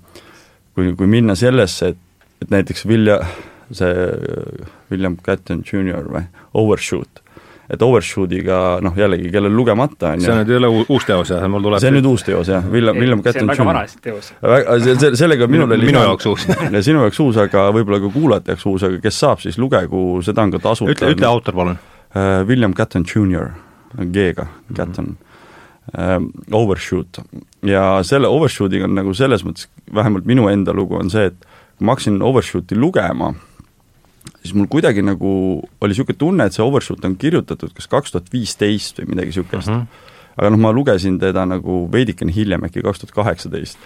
kui, 0.76 0.94
kui 1.00 1.10
minna 1.10 1.36
sellesse, 1.40 1.94
et, 1.94 2.30
et 2.44 2.54
näiteks 2.54 2.86
Vilja, 2.90 3.20
see 3.74 3.92
William 4.92 5.18
Catton 5.26 5.66
Jr 5.66 6.10
või, 6.14 6.28
Overshoot, 6.60 7.23
et 7.72 7.82
Overshoot'iga 7.82 8.60
noh, 8.84 8.96
jällegi, 8.98 9.30
kellel 9.32 9.54
lugemata 9.56 10.14
on 10.14 10.24
see 10.24 10.36
nüüd 10.36 10.52
ei 10.52 10.58
ole 10.60 10.70
uus 10.84 11.06
teos 11.08 11.32
jah, 11.32 11.46
mul 11.52 11.64
tuleb 11.64 11.80
see 11.80 11.92
on 11.94 11.98
nüüd 11.98 12.10
uus 12.10 12.26
teos 12.28 12.52
jah, 12.52 12.66
William, 12.72 13.00
William 13.00 13.24
Catton 13.24 13.48
Jr. 13.48 13.56
see 13.56 13.64
on 13.64 13.70
väga 13.70 13.80
vana 13.80 14.02
teos. 14.08 14.32
väga, 14.44 15.16
sellega 15.20 15.48
minul 15.52 15.72
oli 15.78 15.88
minu 15.92 16.04
jaoks 16.04 16.28
uus 16.32 16.48
ja 16.76 16.84
sinu 16.84 17.06
jaoks 17.06 17.22
uus, 17.24 17.40
aga 17.46 17.70
võib-olla 17.76 18.02
ka 18.04 18.12
kuulajate 18.14 18.56
jaoks 18.56 18.68
uus, 18.72 18.88
aga 18.90 19.00
kes 19.04 19.20
saab, 19.26 19.44
siis 19.46 19.60
lugegu, 19.62 20.04
seda 20.28 20.44
on 20.44 20.56
ka 20.56 20.64
tasuta. 20.64 20.92
ütle, 20.96 21.14
ütle 21.16 21.30
autor 21.30 21.60
palun 21.62 21.80
uh,. 21.80 22.44
William 22.50 22.76
Catton 22.76 23.08
Jr, 23.08 23.54
G-ga, 24.04 24.50
Catton 24.76 25.14
mm. 25.14 25.16
-hmm. 25.16 26.30
Overshoot 26.52 27.24
ja 27.64 28.04
selle 28.04 28.28
Overshoot'iga 28.28 28.88
on 28.90 28.96
nagu 29.00 29.14
selles 29.14 29.44
mõttes, 29.48 29.68
vähemalt 29.94 30.26
minu 30.26 30.48
enda 30.52 30.74
lugu 30.74 31.00
on 31.00 31.10
see, 31.10 31.32
et 31.32 31.40
kui 31.78 31.88
ma 31.88 31.96
hakkasin 31.96 32.22
Overshoot'i 32.22 32.78
lugema, 32.80 33.34
siis 34.44 34.56
mul 34.58 34.68
kuidagi 34.72 35.04
nagu 35.06 35.34
oli 35.82 35.94
niisugune 35.94 36.20
tunne, 36.20 36.48
et 36.48 36.56
see 36.56 36.66
Overshoot 36.66 37.06
on 37.08 37.16
kirjutatud 37.20 37.72
kas 37.76 37.88
kaks 37.92 38.14
tuhat 38.14 38.30
viisteist 38.34 39.00
või 39.02 39.14
midagi 39.14 39.32
niisugust 39.32 39.72
mm. 39.72 39.80
-hmm. 39.80 40.12
aga 40.38 40.52
noh, 40.54 40.62
ma 40.66 40.74
lugesin 40.76 41.20
teda 41.20 41.46
nagu 41.50 41.84
veidikene 41.92 42.36
hiljem, 42.36 42.68
äkki 42.68 42.84
kaks 42.84 43.04
tuhat 43.04 43.16
kaheksateist. 43.16 43.78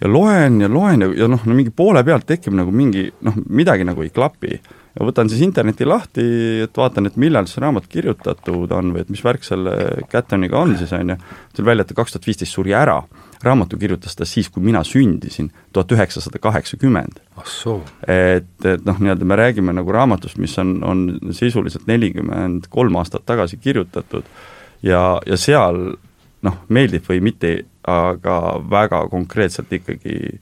ja 0.00 0.08
loen 0.12 0.60
ja 0.60 0.68
loen 0.70 1.02
ja, 1.02 1.08
ja 1.24 1.28
noh, 1.28 1.42
no 1.44 1.54
mingi 1.54 1.74
poole 1.74 2.04
pealt 2.04 2.26
tekib 2.26 2.54
nagu 2.54 2.70
mingi 2.70 3.08
noh, 3.20 3.40
midagi 3.48 3.84
nagu 3.84 4.02
ei 4.02 4.10
klapi. 4.10 4.60
ja 4.94 5.06
võtan 5.06 5.30
siis 5.30 5.42
interneti 5.42 5.84
lahti, 5.84 6.26
et 6.62 6.76
vaatan, 6.76 7.06
et 7.06 7.16
millal 7.16 7.46
see 7.46 7.62
raamat 7.62 7.86
kirjutatud 7.90 8.70
on 8.72 8.94
või 8.94 9.02
et 9.02 9.10
mis 9.10 9.24
värk 9.24 9.44
selle 9.44 9.74
Cattoniga 10.12 10.58
on 10.58 10.76
siis, 10.78 10.92
on 10.92 11.14
ju, 11.14 11.18
tuli 11.54 11.66
välja, 11.66 11.82
et 11.82 11.88
ta 11.88 11.98
kaks 11.98 12.14
tuhat 12.14 12.26
viisteist 12.26 12.54
suri 12.54 12.74
ära. 12.74 13.02
Raamatu 13.44 13.78
kirjutas 13.78 14.16
ta 14.16 14.26
siis, 14.26 14.48
kui 14.50 14.62
mina 14.62 14.82
sündisin, 14.84 15.50
tuhat 15.72 15.92
üheksasada 15.92 16.40
kaheksakümmend. 16.42 17.20
ah 17.36 17.46
et, 18.06 18.50
et 18.64 18.84
noh, 18.86 18.98
nii-öelda 18.98 19.24
me 19.24 19.36
räägime 19.36 19.72
nagu 19.72 19.92
raamatust, 19.92 20.38
mis 20.38 20.58
on, 20.58 20.78
on 20.84 21.18
sisuliselt 21.30 21.86
nelikümmend 21.86 22.66
kolm 22.70 22.96
aastat 22.96 23.26
tagasi 23.26 23.56
kirjutatud 23.56 24.24
ja, 24.82 25.20
ja 25.26 25.36
seal 25.36 25.96
noh, 26.42 26.62
meeldib 26.68 27.06
või 27.08 27.20
mitte, 27.20 27.64
aga 27.88 28.58
väga 28.70 29.06
konkreetselt 29.10 29.72
ikkagi 29.72 30.38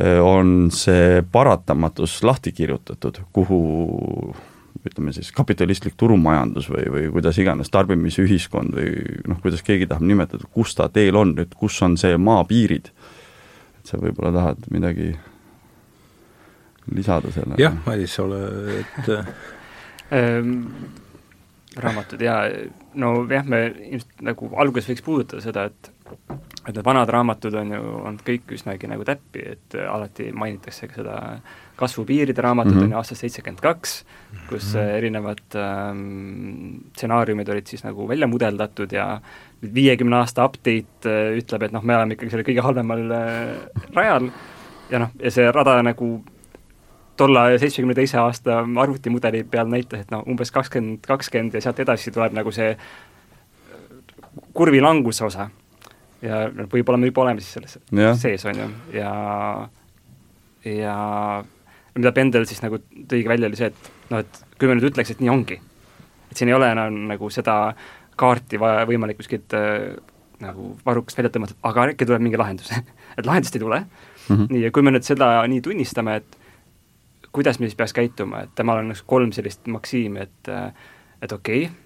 Äh, 0.00 0.18
on 0.18 0.70
see 0.74 1.22
paratamatus 1.32 2.22
lahti 2.26 2.52
kirjutatud, 2.52 3.20
kuhu 3.32 4.34
ütleme 4.82 5.12
siis 5.14 5.30
kapitalistlik 5.32 5.94
turumajandus 5.96 6.68
või, 6.70 6.86
või 6.90 7.04
kuidas 7.14 7.38
iganes, 7.38 7.70
tarbimisühiskond 7.72 8.74
või 8.76 9.20
noh, 9.30 9.38
kuidas 9.42 9.62
keegi 9.64 9.86
tahab 9.90 10.06
nimetada, 10.08 10.48
kus 10.52 10.74
ta 10.74 10.88
teel 10.92 11.16
on 11.20 11.34
nüüd, 11.38 11.54
kus 11.58 11.80
on 11.86 11.96
see 12.00 12.16
maapiirid. 12.18 12.90
et 13.78 13.86
sa 13.92 14.00
võib-olla 14.00 14.32
tahad 14.34 14.66
midagi 14.74 15.12
lisada 16.92 17.30
sellele? 17.32 17.62
jah, 17.62 17.76
Madis, 17.86 18.18
ole, 18.20 18.42
et 18.82 19.10
ähm, 20.12 20.54
raamatud 21.76 22.20
jaa, 22.20 22.44
no 23.00 23.16
jah, 23.30 23.46
me 23.46 23.66
ilmselt 23.70 24.24
nagu 24.26 24.50
alguses 24.56 24.90
võiks 24.92 25.06
puudutada 25.06 25.44
seda, 25.44 25.68
et 25.70 25.92
et 26.64 26.72
need 26.72 26.84
vanad 26.84 27.10
raamatud 27.12 27.54
on 27.60 27.72
ju 27.74 27.82
olnud 28.08 28.22
kõik 28.24 28.54
üsnagi 28.56 28.88
nagu 28.88 29.04
täppi, 29.04 29.42
et 29.54 29.76
alati 29.88 30.30
mainitakse 30.32 30.88
ka 30.88 31.00
seda 31.00 31.16
kasvupiiride 31.76 32.42
raamatut 32.42 32.74
mm 32.74 32.80
-hmm. 32.80 32.84
on 32.84 32.90
ju 32.90 32.96
aastast 32.96 33.20
seitsekümmend 33.20 33.60
kaks, 33.60 34.04
kus 34.48 34.74
mm 34.74 34.80
-hmm. 34.80 34.96
erinevad 34.98 35.38
ähm, 35.54 36.76
stsenaariumid 36.92 37.48
olid 37.48 37.66
siis 37.66 37.84
nagu 37.84 38.08
välja 38.08 38.26
mudeldatud 38.26 38.92
ja 38.92 39.20
viiekümne 39.74 40.16
aasta 40.16 40.44
update 40.44 41.06
äh, 41.06 41.38
ütleb, 41.38 41.62
et 41.62 41.72
noh, 41.72 41.82
me 41.82 41.96
oleme 41.96 42.14
ikkagi 42.14 42.30
selle 42.30 42.44
kõige 42.44 42.62
halvemal 42.62 43.10
äh, 43.10 43.56
rajal 43.94 44.30
ja 44.90 44.98
noh, 44.98 45.10
ja 45.22 45.30
see 45.30 45.52
rada 45.52 45.82
nagu 45.82 46.24
tolle 47.16 47.58
seitsmekümne 47.58 47.94
teise 47.94 48.18
aasta 48.18 48.64
arvutimudeli 48.76 49.44
peal 49.44 49.66
näitas, 49.66 50.00
et 50.00 50.10
noh, 50.10 50.22
umbes 50.26 50.50
kakskümmend, 50.50 51.06
kakskümmend 51.06 51.54
ja 51.54 51.60
sealt 51.60 51.80
edasi 51.80 52.10
tuleb 52.10 52.32
nagu 52.32 52.52
see 52.52 52.76
kurvi 54.52 54.80
languse 54.80 55.24
osa 55.24 55.48
ja 56.22 56.44
võib-olla 56.50 56.98
me 56.98 57.10
juba 57.10 57.22
oleme 57.22 57.40
siis 57.40 57.52
selles 57.58 57.78
ja. 57.92 58.14
sees, 58.14 58.44
on 58.44 58.58
ju, 58.58 58.68
ja 58.92 59.10
ja 60.64 60.96
mida 61.94 62.12
Pendel 62.12 62.46
siis 62.48 62.62
nagu 62.64 62.80
tõigi 63.10 63.28
välja, 63.30 63.50
oli 63.50 63.58
see, 63.58 63.70
et 63.70 64.10
noh, 64.10 64.24
et 64.24 64.40
kui 64.58 64.70
me 64.70 64.76
nüüd 64.78 64.88
ütleks, 64.90 65.14
et 65.14 65.22
nii 65.22 65.32
ongi, 65.32 65.60
et 66.30 66.40
siin 66.40 66.50
ei 66.50 66.56
ole 66.56 66.70
enam 66.74 67.04
nagu 67.10 67.30
seda 67.32 67.74
kaarti 68.20 68.58
vaja 68.62 68.86
võimalik 68.88 69.18
kuskilt 69.18 69.54
äh, 69.58 69.94
nagu 70.42 70.72
varrukast 70.86 71.18
välja 71.18 71.32
tõmmata, 71.34 71.56
aga 71.66 71.88
äkki 71.92 72.08
tuleb 72.08 72.24
mingi 72.24 72.40
lahendus 72.40 72.72
et 73.18 73.26
lahendust 73.26 73.56
ei 73.56 73.62
tule 73.62 73.80
mm, 73.84 74.36
-hmm. 74.36 74.48
nii, 74.50 74.64
ja 74.66 74.72
kui 74.74 74.82
me 74.82 74.94
nüüd 74.94 75.06
seda 75.06 75.36
nii 75.50 75.62
tunnistame, 75.64 76.16
et 76.22 76.38
kuidas 77.34 77.58
me 77.58 77.66
siis 77.66 77.78
peaks 77.78 77.92
käituma, 77.92 78.44
et 78.44 78.54
temal 78.54 78.82
on 78.82 78.92
nagu 78.92 79.06
kolm 79.06 79.32
sellist 79.32 79.66
maksiimi, 79.66 80.20
et 80.20 80.52
et 81.22 81.32
okei 81.32 81.64
okay,, 81.66 81.76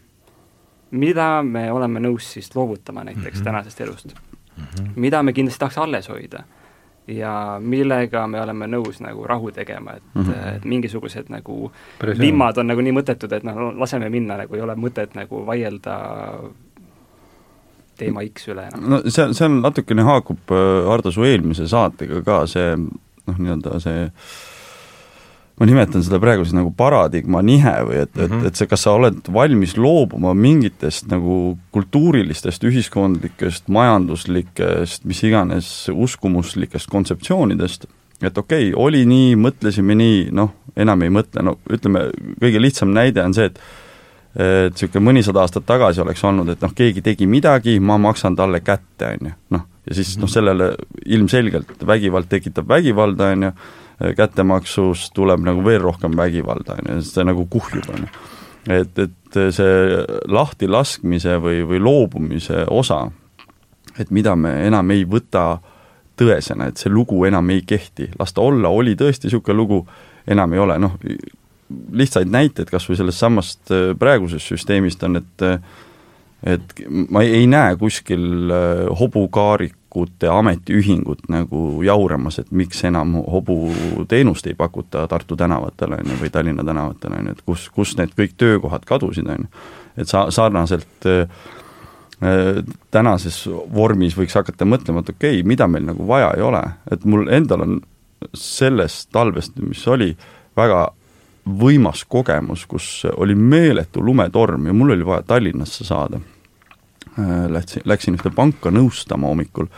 mida 0.90 1.42
me 1.42 1.68
oleme 1.72 2.00
nõus 2.00 2.32
siis 2.32 2.54
loovutama 2.56 3.04
näiteks 3.04 3.24
mm 3.24 3.40
-hmm. 3.40 3.44
tänasest 3.44 3.80
elust 3.80 4.14
mm, 4.14 4.64
-hmm. 4.64 4.88
mida 4.96 5.22
me 5.22 5.32
kindlasti 5.32 5.58
tahaks 5.58 5.78
alles 5.78 6.08
hoida 6.08 6.44
ja 7.08 7.32
millega 7.60 8.26
me 8.26 8.40
oleme 8.40 8.68
nõus 8.70 9.00
nagu 9.00 9.24
rahu 9.26 9.50
tegema, 9.54 9.96
et 9.96 10.02
mm, 10.14 10.22
-hmm. 10.22 10.56
et 10.56 10.64
mingisugused 10.64 11.30
nagu 11.32 11.72
Päris 11.98 12.18
vimmad 12.18 12.58
on 12.58 12.66
nagu 12.66 12.80
nii 12.84 12.92
mõttetud, 13.00 13.32
et 13.32 13.44
noh, 13.44 13.72
laseme 13.78 14.08
minna, 14.08 14.36
nagu 14.36 14.54
ei 14.54 14.60
ole 14.60 14.74
mõtet 14.76 15.14
nagu 15.14 15.46
vaielda 15.46 15.96
teema 17.98 18.22
X 18.28 18.48
üle 18.48 18.68
enam. 18.68 18.90
no 18.90 19.00
see, 19.06 19.32
see 19.32 19.46
on 19.46 19.60
natukene 19.62 20.02
haakub, 20.02 20.44
äh, 20.50 20.86
Hardo, 20.88 21.10
su 21.10 21.24
eelmise 21.24 21.68
saatega 21.68 22.22
ka 22.22 22.46
see 22.46 22.76
noh, 22.76 23.38
nii-öelda 23.38 23.80
see 23.80 24.04
äh, 24.04 24.12
ma 25.58 25.66
nimetan 25.66 26.04
seda 26.06 26.20
praegu 26.22 26.44
siis 26.46 26.54
nagu 26.56 26.70
paradigma 26.76 27.42
nihe 27.42 27.74
või 27.88 28.02
et 28.04 28.14
mm, 28.14 28.20
-hmm. 28.20 28.24
et, 28.24 28.30
mhm. 28.30 28.46
et 28.46 28.60
see, 28.60 28.70
kas 28.70 28.84
sa 28.86 28.94
oled 28.98 29.18
valmis 29.32 29.76
loobuma 29.76 30.34
mingitest 30.34 31.08
nagu 31.10 31.58
kultuurilistest, 31.74 32.64
ühiskondlikest, 32.64 33.68
majanduslikest, 33.68 35.04
mis 35.04 35.22
iganes 35.26 35.72
uskumuslikest 35.94 36.90
kontseptsioonidest, 36.90 37.88
et 38.22 38.38
okei 38.38 38.70
okay,, 38.70 38.78
oli 38.78 39.04
nii, 39.06 39.34
mõtlesime 39.36 39.98
nii, 39.98 40.22
noh, 40.34 40.54
enam 40.76 41.02
ei 41.02 41.10
mõtle, 41.10 41.42
no 41.42 41.58
ütleme, 41.70 42.08
kõige 42.40 42.62
lihtsam 42.62 42.94
näide 42.94 43.24
on 43.24 43.34
see, 43.34 43.50
et 43.50 43.60
et 44.38 44.76
niisugune 44.76 45.02
mõnisada 45.02 45.40
aastat 45.42 45.64
tagasi 45.66 46.02
oleks 46.02 46.22
olnud, 46.24 46.50
et 46.52 46.60
noh, 46.62 46.70
keegi 46.76 47.02
tegi 47.02 47.26
midagi, 47.26 47.78
ma 47.80 47.96
maksan 47.98 48.36
talle 48.38 48.60
kätte, 48.60 49.16
on 49.16 49.30
ju, 49.30 49.32
noh, 49.56 49.64
ja 49.88 49.96
siis 49.98 50.12
noh, 50.20 50.30
sellele 50.30 50.74
ilmselgelt 51.06 51.82
vägivald 51.86 52.28
tekitab 52.30 52.68
vägivalda, 52.68 53.32
on 53.34 53.48
ju, 53.48 53.52
kättemaksust 53.98 55.12
tuleb 55.14 55.42
nagu 55.46 55.64
veel 55.66 55.80
rohkem 55.82 56.16
vägivalda, 56.16 56.78
on 56.78 56.92
ju, 56.94 57.06
see 57.06 57.24
nagu 57.26 57.46
kuhjub, 57.50 57.88
on 57.94 58.04
ju. 58.06 58.10
et, 58.78 59.00
et 59.04 59.40
see 59.54 60.04
lahtilaskmise 60.30 61.38
või, 61.42 61.64
või 61.66 61.82
loobumise 61.82 62.64
osa, 62.70 63.06
et 63.98 64.12
mida 64.14 64.36
me 64.38 64.54
enam 64.66 64.94
ei 64.94 65.04
võta 65.08 65.58
tõesena, 66.18 66.68
et 66.68 66.78
see 66.78 66.92
lugu 66.92 67.24
enam 67.26 67.50
ei 67.54 67.64
kehti, 67.66 68.10
las 68.18 68.34
ta 68.34 68.44
olla, 68.46 68.70
oli 68.70 68.94
tõesti 68.98 69.28
niisugune 69.28 69.58
lugu, 69.58 69.82
enam 70.30 70.54
ei 70.54 70.62
ole, 70.62 70.78
noh, 70.82 70.96
lihtsaid 71.68 72.30
näiteid 72.32 72.70
kas 72.70 72.86
või 72.88 72.96
sellest 72.98 73.20
samast 73.20 73.74
äh, 73.74 73.92
praegusest 73.98 74.54
süsteemist 74.54 75.02
on, 75.04 75.20
et 75.20 75.46
et 76.46 76.80
ma 77.10 77.24
ei 77.26 77.48
näe 77.50 77.74
kuskil 77.80 78.52
äh, 78.54 78.84
hobuteaduslikute 79.98 80.28
ametiühingut 80.28 81.28
nagu 81.28 81.82
jauramas, 81.82 82.38
et 82.38 82.50
miks 82.50 82.84
enam 82.84 83.14
hobuteenust 83.26 84.46
ei 84.46 84.54
pakuta 84.54 85.06
Tartu 85.08 85.36
tänavatele, 85.36 85.98
on 86.00 86.10
ju, 86.10 86.18
või 86.22 86.30
Tallinna 86.30 86.64
tänavatele, 86.64 87.18
on 87.18 87.26
ju, 87.26 87.32
et 87.32 87.42
kus, 87.46 87.68
kus 87.68 87.96
need 87.96 88.14
kõik 88.16 88.36
töökohad 88.36 88.84
kadusid, 88.84 89.28
on 89.28 89.46
ju. 89.46 89.48
et 89.96 90.08
sa, 90.08 90.30
sarnaselt 90.30 91.06
äh, 91.06 91.28
tänases 92.90 93.48
vormis 93.74 94.16
võiks 94.16 94.34
hakata 94.34 94.64
mõtlema, 94.64 95.00
et 95.00 95.10
okei 95.14 95.40
okay,, 95.40 95.46
mida 95.46 95.68
meil 95.68 95.86
nagu 95.86 96.06
vaja 96.06 96.32
ei 96.36 96.42
ole, 96.42 96.62
et 96.90 97.04
mul 97.04 97.28
endal 97.28 97.66
on 97.66 97.80
sellest 98.34 99.10
talvest, 99.12 99.58
mis 99.62 99.86
oli, 99.86 100.16
väga 100.56 100.88
võimas 101.48 102.04
kogemus, 102.08 102.66
kus 102.66 103.06
oli 103.16 103.34
meeletu 103.34 104.02
lumetorm 104.04 104.66
ja 104.66 104.72
mul 104.74 104.96
oli 104.96 105.06
vaja 105.06 105.22
Tallinnasse 105.22 105.84
saada 105.84 106.20
läksin, 107.50 107.82
läksin 107.88 108.18
ühte 108.18 108.30
panka 108.34 108.70
nõustama 108.74 109.30
hommikul 109.30 109.68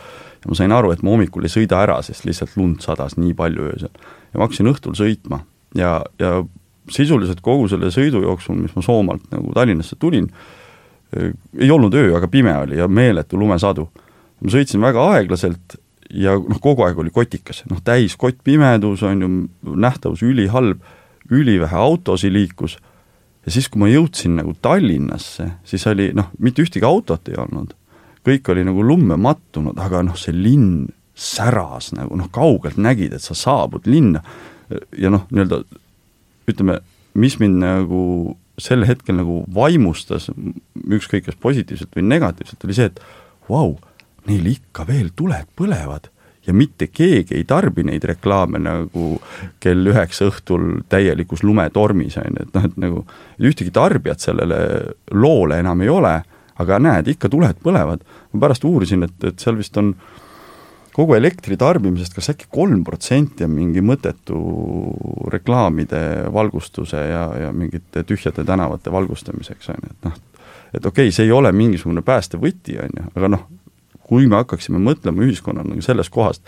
ja 0.41 0.49
ma 0.49 0.57
sain 0.57 0.73
aru, 0.73 0.91
et 0.93 1.03
ma 1.05 1.13
hommikul 1.13 1.45
ei 1.45 1.53
sõida 1.53 1.81
ära, 1.83 1.99
sest 2.05 2.25
lihtsalt 2.25 2.55
lund 2.57 2.81
sadas 2.85 3.17
nii 3.17 3.33
palju 3.37 3.67
öösel. 3.71 3.91
ja 4.33 4.39
ma 4.39 4.47
hakkasin 4.47 4.71
õhtul 4.71 4.97
sõitma 4.97 5.43
ja, 5.77 5.99
ja 6.19 6.41
sisuliselt 6.91 7.41
kogu 7.45 7.67
selle 7.71 7.91
sõidu 7.93 8.23
jooksul, 8.25 8.57
mis 8.61 8.73
ma 8.75 8.83
Soomaalt 8.85 9.29
nagu 9.33 9.53
Tallinnasse 9.55 9.97
tulin, 9.99 10.29
äh, 11.15 11.31
ei 11.59 11.71
olnud 11.71 11.93
öö, 11.93 12.15
aga 12.17 12.29
pime 12.31 12.55
oli 12.63 12.79
ja 12.79 12.87
meeletu 12.87 13.39
lumesadu. 13.39 13.89
ma 14.41 14.49
sõitsin 14.49 14.81
väga 14.81 15.07
aeglaselt 15.15 15.77
ja 16.09 16.35
noh, 16.35 16.59
kogu 16.61 16.83
aeg 16.85 16.99
oli 16.99 17.11
kotikas, 17.13 17.63
noh 17.69 17.81
täis 17.83 18.17
kottpimedus, 18.17 19.03
on 19.03 19.21
ju, 19.21 19.29
nähtavus 19.77 20.23
ülihalb, 20.25 20.81
ülivähe 21.31 21.77
autosid 21.77 22.33
liikus 22.33 22.79
ja 23.45 23.53
siis, 23.53 23.69
kui 23.69 23.81
ma 23.81 23.89
jõudsin 23.89 24.35
nagu 24.37 24.53
Tallinnasse, 24.61 25.47
siis 25.67 25.85
oli 25.89 26.11
noh, 26.17 26.31
mitte 26.39 26.63
ühtegi 26.65 26.85
autot 26.87 27.29
ei 27.31 27.39
olnud. 27.41 27.75
kõik 28.21 28.49
oli 28.53 28.63
nagu 28.63 28.83
lumme 28.85 29.17
mattunud, 29.17 29.79
aga 29.81 30.03
noh, 30.05 30.17
see 30.17 30.33
linn 30.35 30.85
säras 31.17 31.91
nagu 31.97 32.15
noh, 32.17 32.29
kaugelt 32.31 32.77
nägid, 32.77 33.13
et 33.13 33.23
sa 33.23 33.33
saabud 33.33 33.87
linna 33.89 34.21
ja 34.97 35.09
noh, 35.09 35.25
nii-öelda 35.31 35.63
ütleme, 36.51 36.79
mis 37.13 37.39
mind 37.41 37.61
nagu 37.63 38.03
sel 38.61 38.85
hetkel 38.85 39.17
nagu 39.17 39.41
vaimustas, 39.53 40.29
ükskõik 40.85 41.25
kas 41.25 41.39
positiivselt 41.41 41.95
või 41.97 42.05
negatiivselt, 42.11 42.63
oli 42.65 42.77
see, 42.77 42.91
et 42.91 43.01
vau 43.49 43.71
wow,, 43.71 43.77
neil 44.29 44.45
ikka 44.51 44.85
veel 44.85 45.09
tuled 45.17 45.49
põlevad 45.57 46.11
ja 46.47 46.53
mitte 46.53 46.87
keegi 46.87 47.35
ei 47.37 47.43
tarbi 47.47 47.83
neid 47.85 48.03
reklaame 48.07 48.61
nagu 48.61 49.13
kell 49.61 49.91
üheksa 49.91 50.29
õhtul 50.31 50.81
täielikus 50.89 51.43
lumetormis, 51.45 52.17
on 52.17 52.39
ju, 52.39 52.47
et 52.47 52.57
noh, 52.57 52.65
et 52.65 52.79
nagu 52.81 53.03
ühtegi 53.39 53.73
tarbijat 53.73 54.25
sellele 54.25 54.61
loole 55.13 55.61
enam 55.61 55.85
ei 55.85 55.91
ole, 55.93 56.15
aga 56.61 56.79
näed, 56.81 57.13
ikka 57.13 57.29
tuled 57.29 57.61
põlevad. 57.63 58.01
ma 58.33 58.43
pärast 58.45 58.65
uurisin, 58.65 59.05
et, 59.05 59.17
et 59.27 59.39
seal 59.39 59.57
vist 59.59 59.77
on 59.77 59.93
kogu 60.91 61.15
elektri 61.15 61.55
tarbimisest 61.57 62.15
kas 62.17 62.33
äkki 62.33 62.49
kolm 62.51 62.83
protsenti 62.83 63.45
on 63.45 63.53
mingi 63.55 63.83
mõttetu 63.85 64.41
reklaamide 65.31 66.27
valgustuse 66.33 67.05
ja, 67.11 67.23
ja 67.45 67.53
mingite 67.55 68.03
tühjade 68.03 68.43
tänavate 68.47 68.91
valgustamiseks, 68.91 69.71
on 69.71 69.81
ju, 69.81 69.93
et 69.93 70.09
noh, 70.09 70.19
et 70.73 70.85
okei 70.85 71.07
okay,, 71.07 71.15
see 71.15 71.29
ei 71.29 71.35
ole 71.35 71.51
mingisugune 71.55 72.03
päästevõti, 72.05 72.79
on 72.81 72.97
ju, 72.97 73.09
aga 73.15 73.31
noh, 73.37 73.47
kui 74.11 74.27
me 74.27 74.41
hakkaksime 74.41 74.81
mõtlema 74.83 75.23
ühiskonnana 75.23 75.71
nagu 75.71 75.83
sellest 75.85 76.11
kohast, 76.11 76.43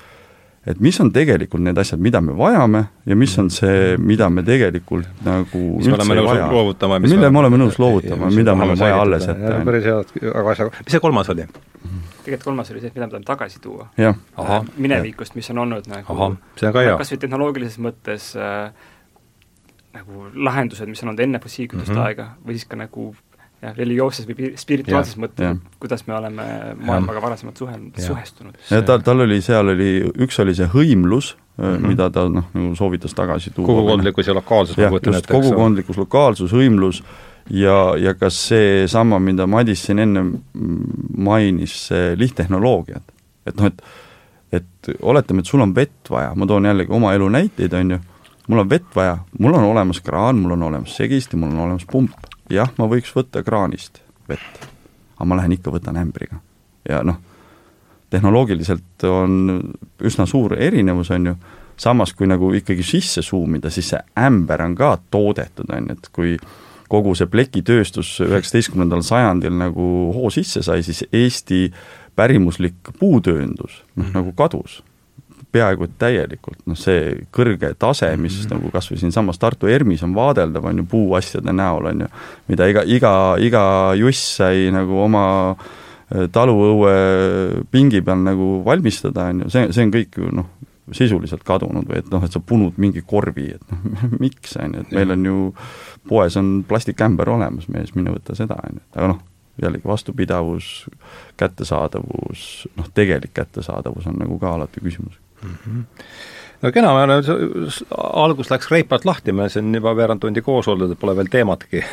et 0.68 0.80
mis 0.84 0.98
on 1.04 1.12
tegelikult 1.16 1.64
need 1.64 1.80
asjad, 1.80 2.02
mida 2.04 2.20
me 2.24 2.36
vajame 2.36 2.82
ja 3.08 3.16
mis 3.20 3.36
on 3.40 3.50
see, 3.52 3.96
mida 4.00 4.30
me 4.32 4.44
tegelikult 4.48 5.24
nagu 5.24 5.62
mis 5.78 5.88
me 5.88 5.98
oleme 5.98 6.18
nõus 6.20 6.54
loovutama. 6.56 7.00
mille 7.04 7.32
me 7.32 7.42
oleme 7.44 7.60
nõus 7.62 7.80
loovutama, 7.80 8.32
mida 8.36 8.56
meil 8.60 8.76
on 8.76 8.82
vaja 8.84 9.02
alles 9.04 9.28
jätta. 9.28 9.60
päris 9.68 9.88
head, 9.88 10.16
aga 10.32 10.56
asja, 10.56 10.70
mis 10.80 10.96
see 10.96 11.04
kolmas 11.04 11.32
oli? 11.34 11.48
tegelikult 12.24 12.48
kolmas 12.48 12.72
oli 12.72 12.80
see, 12.80 12.92
et 12.92 12.96
mida 12.96 13.08
me 13.08 13.12
tahame 13.12 13.28
tagasi 13.28 13.60
tuua. 13.64 13.90
Äh, 14.00 14.54
minevikust, 14.80 15.36
mis 15.36 15.50
on 15.52 15.60
olnud 15.66 15.88
nagu 15.92 16.16
Aha, 16.16 16.30
see 16.60 16.70
on 16.70 16.76
ka 16.76 16.84
hea. 16.86 16.96
kas 17.00 17.12
või 17.12 17.24
tehnoloogilises 17.26 17.82
mõttes 17.84 18.30
äh, 18.40 18.92
nagu 19.94 20.30
lahendused, 20.48 20.88
mis 20.90 21.04
on 21.04 21.12
olnud 21.12 21.24
enne 21.28 21.44
fossiilkütuste 21.44 21.92
mm 21.92 22.00
-hmm. 22.00 22.08
aega, 22.08 22.30
või 22.46 22.56
siis 22.60 22.70
ka 22.72 22.80
nagu 22.80 23.12
jah, 23.64 23.74
religioosses 23.78 24.28
või 24.30 24.52
spirituaalses 24.60 25.18
mõttes, 25.22 25.60
kuidas 25.82 26.06
me 26.08 26.18
oleme 26.18 26.46
maailmaga 26.84 27.24
varasemalt 27.24 27.62
suhe-, 27.64 27.80
suhestunud. 28.06 28.60
ja 28.70 28.82
tal, 28.86 29.04
tal 29.06 29.26
oli, 29.26 29.40
seal 29.46 29.74
oli, 29.74 29.92
üks 30.26 30.40
oli 30.44 30.56
see 30.58 30.70
hõimlus 30.74 31.34
mm, 31.58 31.66
-hmm. 31.66 31.92
mida 31.94 32.10
ta 32.14 32.28
noh, 32.30 32.50
nagu 32.54 32.76
soovitas 32.80 33.16
tagasi 33.18 33.54
tuua. 33.56 33.68
kogukondlikkus 33.72 34.28
ja 34.28 34.38
lokaalsus, 34.38 34.80
ette, 34.80 35.18
eks 35.18 35.30
kogukondlikkus, 35.32 36.00
lokaalsus, 36.02 36.54
hõimlus 36.54 37.04
ja, 37.50 37.96
ja 38.00 38.14
ka 38.14 38.30
seesama, 38.30 39.20
mida 39.20 39.48
Madis 39.48 39.86
siin 39.86 40.00
enne 40.00 40.26
mainis, 41.18 41.76
see 41.88 42.16
lihttehnoloogiad. 42.20 43.14
et 43.46 43.56
noh, 43.60 43.68
et 43.68 43.86
et 44.54 44.90
oletame, 45.02 45.42
et 45.42 45.50
sul 45.50 45.64
on 45.64 45.74
vett 45.76 46.10
vaja, 46.14 46.34
ma 46.38 46.46
toon 46.50 46.68
jällegi 46.70 46.94
oma 46.94 47.14
elu 47.18 47.30
näiteid, 47.34 47.74
on 47.74 47.96
ju, 47.96 48.00
mul 48.52 48.64
on 48.64 48.70
vett 48.70 48.96
vaja, 48.96 49.18
mul 49.40 49.58
on 49.58 49.66
olemas 49.72 50.02
kraan, 50.06 50.42
mul 50.44 50.54
on 50.58 50.68
olemas 50.70 50.94
segisti, 50.98 51.40
mul 51.40 51.54
on 51.56 51.64
olemas 51.68 51.88
pump. 51.90 52.30
Jah, 52.52 52.72
ma 52.78 52.88
võiks 52.92 53.14
võtta 53.16 53.44
kraanist 53.44 54.02
vett, 54.30 54.66
aga 55.18 55.28
ma 55.30 55.38
lähen 55.40 55.56
ikka 55.56 55.72
võtan 55.74 56.00
ämbriga. 56.00 56.40
ja 56.90 57.04
noh, 57.04 57.20
tehnoloogiliselt 58.14 59.06
on 59.10 59.62
üsna 60.04 60.26
suur 60.30 60.58
erinevus, 60.60 61.12
on 61.12 61.32
ju, 61.32 61.36
samas 61.78 62.14
kui 62.14 62.28
nagu 62.30 62.52
ikkagi 62.54 62.84
sisse 62.86 63.24
suumida, 63.26 63.72
siis 63.74 63.90
see 63.94 64.02
ämber 64.20 64.62
on 64.62 64.76
ka 64.78 64.98
toodetud, 65.12 65.72
on 65.74 65.90
ju, 65.90 65.98
et 65.98 66.10
kui 66.14 66.38
kogu 66.94 67.16
see 67.18 67.30
plekitööstus 67.32 68.20
üheksateistkümnendal 68.22 69.02
sajandil 69.06 69.56
nagu 69.58 69.90
hoo 70.14 70.30
sisse 70.34 70.62
sai, 70.66 70.84
siis 70.86 71.06
Eesti 71.10 71.66
pärimuslik 72.16 72.94
puutööndus 73.00 73.82
noh, 73.98 74.12
nagu 74.14 74.36
kadus 74.38 74.82
peaaegu 75.54 75.88
täielikult, 76.02 76.64
noh 76.70 76.78
see 76.80 77.14
kõrge 77.34 77.74
tase, 77.80 78.10
mis 78.18 78.34
mm 78.34 78.42
-hmm. 78.42 78.58
nagu 78.58 78.72
kas 78.74 78.90
või 78.92 79.00
siinsamas 79.02 79.40
Tartu 79.40 79.70
ERMis 79.70 80.04
on 80.04 80.16
vaadeldav, 80.16 80.66
on 80.66 80.82
ju, 80.82 80.86
puuasjade 80.90 81.54
näol, 81.54 81.92
on 81.92 82.06
ju, 82.06 82.10
mida 82.48 82.68
iga, 82.68 82.84
iga, 82.86 83.14
iga 83.40 83.64
juss 84.00 84.38
sai 84.38 84.70
nagu 84.74 84.98
oma 85.04 85.26
äh, 85.52 86.28
taluõue 86.32 86.96
pingi 87.72 88.02
peal 88.02 88.24
nagu 88.26 88.62
valmistada, 88.66 89.30
on 89.30 89.44
ju, 89.46 89.50
see, 89.54 89.72
see 89.72 89.86
on 89.86 89.94
kõik 89.94 90.18
ju 90.18 90.32
noh, 90.42 90.50
sisuliselt 90.92 91.44
kadunud 91.48 91.88
või 91.88 92.02
et 92.02 92.10
noh, 92.12 92.24
et 92.26 92.32
sa 92.32 92.40
punud 92.40 92.80
mingi 92.82 93.04
korvi, 93.06 93.54
et 93.56 93.72
noh, 93.72 94.08
miks, 94.24 94.58
on 94.58 94.74
ju, 94.74 94.88
et 94.88 94.96
meil 94.98 95.14
on 95.18 95.26
ju 95.26 95.44
poes 96.10 96.38
on 96.38 96.56
plastikämber 96.68 97.30
olemas, 97.30 97.70
mees, 97.70 97.94
mine 97.96 98.16
võta 98.16 98.36
seda, 98.36 98.58
on 98.58 98.82
ju, 98.82 98.88
aga 98.96 99.12
noh, 99.14 99.22
jällegi 99.62 99.86
vastupidavus, 99.86 100.70
kättesaadavus, 101.38 102.48
noh, 102.76 102.90
tegelik 102.94 103.36
kättesaadavus 103.38 104.10
on 104.10 104.18
nagu 104.18 104.40
ka 104.42 104.56
alati 104.58 104.82
küsimus 104.82 105.22
mm. 105.44 105.56
-hmm. 105.64 105.84
no 106.62 106.72
kena, 106.72 106.94
me 106.94 107.04
oleme, 107.04 107.70
algus 107.98 108.52
läks 108.52 108.72
reipalt 108.72 109.06
lahti, 109.06 109.32
me 109.32 109.50
siin 109.50 109.76
juba 109.76 109.96
veerand 109.96 110.20
tundi 110.20 110.42
koos 110.42 110.68
olnud, 110.68 110.92
et 110.92 111.00
pole 111.00 111.16
veel 111.16 111.32
teematki 111.32 111.84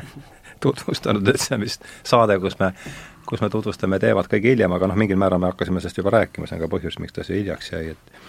tutvustanud, 0.64 1.28
on 1.52 1.60
vist 1.60 1.84
saade, 2.04 2.38
kus 2.40 2.58
me 2.58 2.72
kus 3.26 3.40
me 3.42 3.50
tutvustame 3.50 3.98
teemat 3.98 4.28
kõige 4.30 4.52
hiljem, 4.52 4.72
aga 4.72 4.86
noh, 4.86 4.96
mingil 4.96 5.18
määral 5.18 5.40
me 5.42 5.50
hakkasime 5.50 5.80
sellest 5.82 5.98
juba 5.98 6.12
rääkima, 6.14 6.46
see 6.46 6.56
on 6.58 6.62
ka 6.62 6.70
põhjus, 6.70 7.00
miks 7.02 7.12
ta 7.12 7.24
siia 7.26 7.40
hiljaks 7.40 7.72
jäi, 7.72 7.88
et 7.96 8.20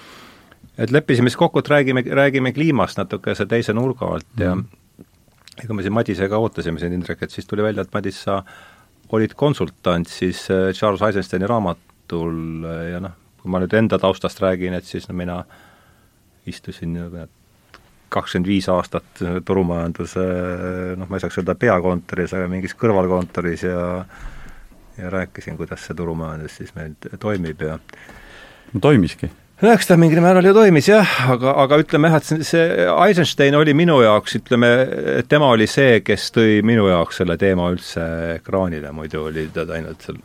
et 0.78 0.92
leppisime 0.92 1.30
siis 1.30 1.38
kokku, 1.38 1.60
et 1.60 1.70
räägime, 1.70 2.04
räägime 2.06 2.52
kliimast 2.54 2.98
natukese 2.98 3.46
teise 3.46 3.74
nurga 3.74 4.06
alt 4.06 4.28
mm 4.36 4.44
-hmm. 4.44 4.46
ja 4.46 5.64
ega 5.64 5.74
me 5.74 5.84
siin 5.84 5.94
Madisega 5.94 6.38
ootasime 6.38 6.80
sind, 6.80 6.94
Indrek, 6.94 7.24
et 7.24 7.32
siis 7.34 7.48
tuli 7.48 7.64
välja, 7.64 7.82
et 7.82 7.94
Madis, 7.94 8.24
sa 8.24 8.44
olid 9.10 9.34
konsultant 9.34 10.08
siis 10.08 10.48
äh, 10.52 10.74
Charles 10.74 11.02
Eisensteini 11.02 11.48
raamatul 11.48 12.66
äh, 12.66 12.90
ja 12.92 13.00
noh, 13.00 13.12
kui 13.48 13.56
ma 13.56 13.64
nüüd 13.64 13.74
enda 13.80 13.96
taustast 14.02 14.44
räägin, 14.44 14.76
et 14.76 14.86
siis 14.86 15.08
no 15.08 15.16
mina 15.16 15.42
istusin 16.48 17.00
kakskümmend 18.12 18.48
viis 18.48 18.68
aastat 18.72 19.24
turumajanduse 19.48 20.24
noh, 21.00 21.08
ma 21.08 21.18
ei 21.18 21.24
saaks 21.24 21.40
öelda 21.40 21.56
peakontoris, 21.60 22.36
aga 22.36 22.52
mingis 22.52 22.76
kõrvalkontoris 22.80 23.64
ja 23.68 23.82
ja 24.98 25.10
rääkisin, 25.14 25.58
kuidas 25.58 25.84
see 25.86 25.96
turumajandus 25.96 26.56
siis 26.58 26.72
meil 26.76 26.96
toimib 27.22 27.62
ja 27.62 27.76
no 28.74 28.80
toimiski. 28.82 29.30
no 29.62 29.72
eks 29.72 29.88
ta 29.88 29.98
mingil 30.00 30.24
määral 30.24 30.48
ju 30.48 30.56
toimis 30.58 30.90
jah, 30.90 31.18
aga, 31.32 31.54
aga 31.64 31.80
ütleme 31.84 32.12
jah, 32.12 32.20
et 32.20 32.48
see, 32.48 32.88
Eisenstein 33.08 33.56
oli 33.56 33.76
minu 33.78 34.00
jaoks, 34.04 34.40
ütleme, 34.42 34.72
tema 35.30 35.52
oli 35.56 35.70
see, 35.72 36.02
kes 36.04 36.32
tõi 36.36 36.64
minu 36.68 36.90
jaoks 36.90 37.22
selle 37.22 37.38
teema 37.40 37.70
üldse 37.76 38.08
ekraanile, 38.40 38.92
muidu 38.96 39.28
oli 39.30 39.48
ta 39.54 39.68
ainult 39.78 40.08
seal 40.08 40.20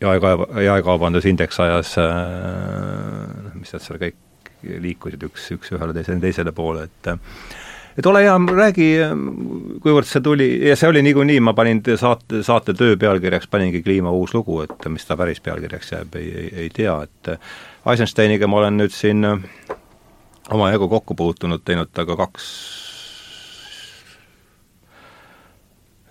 jaekaeva, 0.00 0.48
jaekaubandusindeks 0.66 1.60
ajas 1.64 1.96
äh, 2.02 3.52
mis 3.54 3.72
nad 3.72 3.84
seal 3.84 4.00
kõik 4.00 4.22
liikusid 4.82 5.22
üks, 5.28 5.46
üks 5.54 5.72
ühele 5.74 5.94
teisele, 5.96 6.20
teisele 6.22 6.52
poole, 6.56 6.86
et 6.88 7.12
et 7.96 8.06
ole 8.06 8.20
hea, 8.26 8.34
räägi, 8.52 8.86
kuivõrd 9.80 10.08
see 10.08 10.20
tuli, 10.20 10.48
ja 10.68 10.74
see 10.76 10.90
oli 10.90 11.00
niikuinii, 11.06 11.38
ma 11.40 11.54
panin 11.56 11.80
saate, 11.96 12.42
saate 12.44 12.74
töö 12.76 12.98
pealkirjaks, 13.00 13.48
paningi 13.48 13.80
Kliima 13.82 14.12
uus 14.12 14.34
lugu, 14.36 14.60
et 14.66 14.88
mis 14.92 15.06
ta 15.08 15.16
päris 15.16 15.40
pealkirjaks 15.40 15.94
jääb, 15.94 16.18
ei, 16.20 16.28
ei, 16.42 16.50
ei 16.64 16.72
tea, 16.74 16.98
et 17.06 17.32
Eisensteiniga 17.88 18.50
ma 18.50 18.60
olen 18.60 18.76
nüüd 18.82 18.92
siin 18.92 19.24
omajagu 20.52 20.90
kokku 20.92 21.16
puutunud, 21.16 21.64
teinud 21.64 21.88
temaga 21.94 22.18
kaks 22.26 22.50